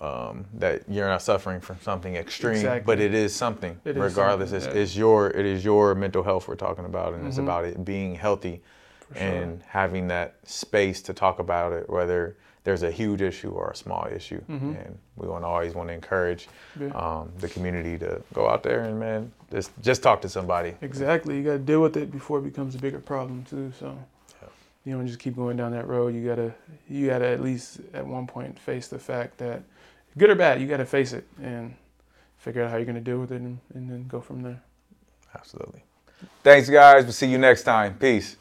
um, 0.03 0.45
that 0.55 0.83
you're 0.89 1.07
not 1.07 1.21
suffering 1.21 1.61
from 1.61 1.77
something 1.81 2.15
extreme, 2.15 2.55
Exactly. 2.55 2.85
but 2.85 2.99
it 2.99 3.13
is 3.13 3.33
something. 3.33 3.79
It 3.85 3.91
is 3.95 4.03
regardless, 4.03 4.49
something, 4.49 4.69
it's, 4.69 4.77
it's 4.91 4.95
your 4.97 5.29
it 5.29 5.45
is 5.45 5.63
your 5.63 5.95
mental 5.95 6.23
health 6.23 6.47
we're 6.47 6.55
talking 6.55 6.85
about, 6.85 7.13
and 7.13 7.25
it's 7.25 7.37
Mhm. 7.37 7.43
about 7.43 7.63
it 7.65 7.85
being 7.85 8.15
healthy 8.15 8.61
for 8.99 9.15
sure. 9.17 9.23
and 9.27 9.61
having 9.67 10.07
that 10.09 10.35
space 10.43 11.01
to 11.03 11.13
talk 11.13 11.39
about 11.39 11.71
it, 11.71 11.89
whether 11.89 12.35
there's 12.65 12.83
a 12.83 12.91
huge 12.91 13.21
issue 13.21 13.51
or 13.51 13.71
a 13.71 13.75
small 13.75 14.07
issue, 14.13 14.41
Mhm. 14.49 14.85
and 14.85 14.97
we 15.15 15.27
want 15.27 15.43
to 15.43 15.47
always 15.47 15.73
want 15.73 15.87
to 15.89 15.93
encourage 15.93 16.47
Yeah. 16.79 16.87
um, 16.89 17.31
the 17.39 17.47
community 17.49 17.97
to 17.99 18.21
go 18.33 18.49
out 18.49 18.63
there 18.63 18.81
and 18.81 18.99
man, 18.99 19.31
just 19.51 19.71
just 19.81 20.03
talk 20.03 20.21
to 20.21 20.29
somebody. 20.29 20.75
Exactly. 20.81 21.37
You 21.37 21.43
got 21.43 21.51
to 21.53 21.59
deal 21.59 21.81
with 21.81 21.95
it 21.97 22.11
before 22.11 22.39
it 22.39 22.43
becomes 22.43 22.75
a 22.75 22.77
bigger 22.79 22.99
problem 22.99 23.45
too. 23.49 23.71
So 23.79 23.97
you 24.85 24.93
don't 24.93 25.07
just 25.07 25.19
keep 25.19 25.35
going 25.37 25.55
down 25.55 25.71
that 25.71 25.87
road. 25.87 26.13
You 26.13 26.25
gotta 26.27 26.53
you 26.89 27.07
gotta 27.07 27.27
at 27.27 27.41
least 27.41 27.79
at 27.93 28.05
one 28.05 28.27
point 28.27 28.59
face 28.59 28.87
the 28.89 28.99
fact 28.99 29.37
that 29.37 29.63
good 30.17 30.29
or 30.29 30.35
bad, 30.35 30.61
you 30.61 30.67
gotta 30.67 30.85
face 30.85 31.13
it 31.13 31.27
and 31.41 31.75
figure 32.37 32.63
out 32.63 32.71
how 32.71 32.77
you're 32.77 32.85
gonna 32.85 33.01
deal 33.01 33.19
with 33.19 33.31
it 33.31 33.41
and, 33.41 33.59
and 33.73 33.89
then 33.89 34.07
go 34.07 34.21
from 34.21 34.41
there. 34.41 34.61
Absolutely. 35.35 35.83
Thanks, 36.43 36.69
guys. 36.69 37.03
We'll 37.03 37.13
see 37.13 37.27
you 37.27 37.37
next 37.37 37.63
time. 37.63 37.95
Peace. 37.95 38.37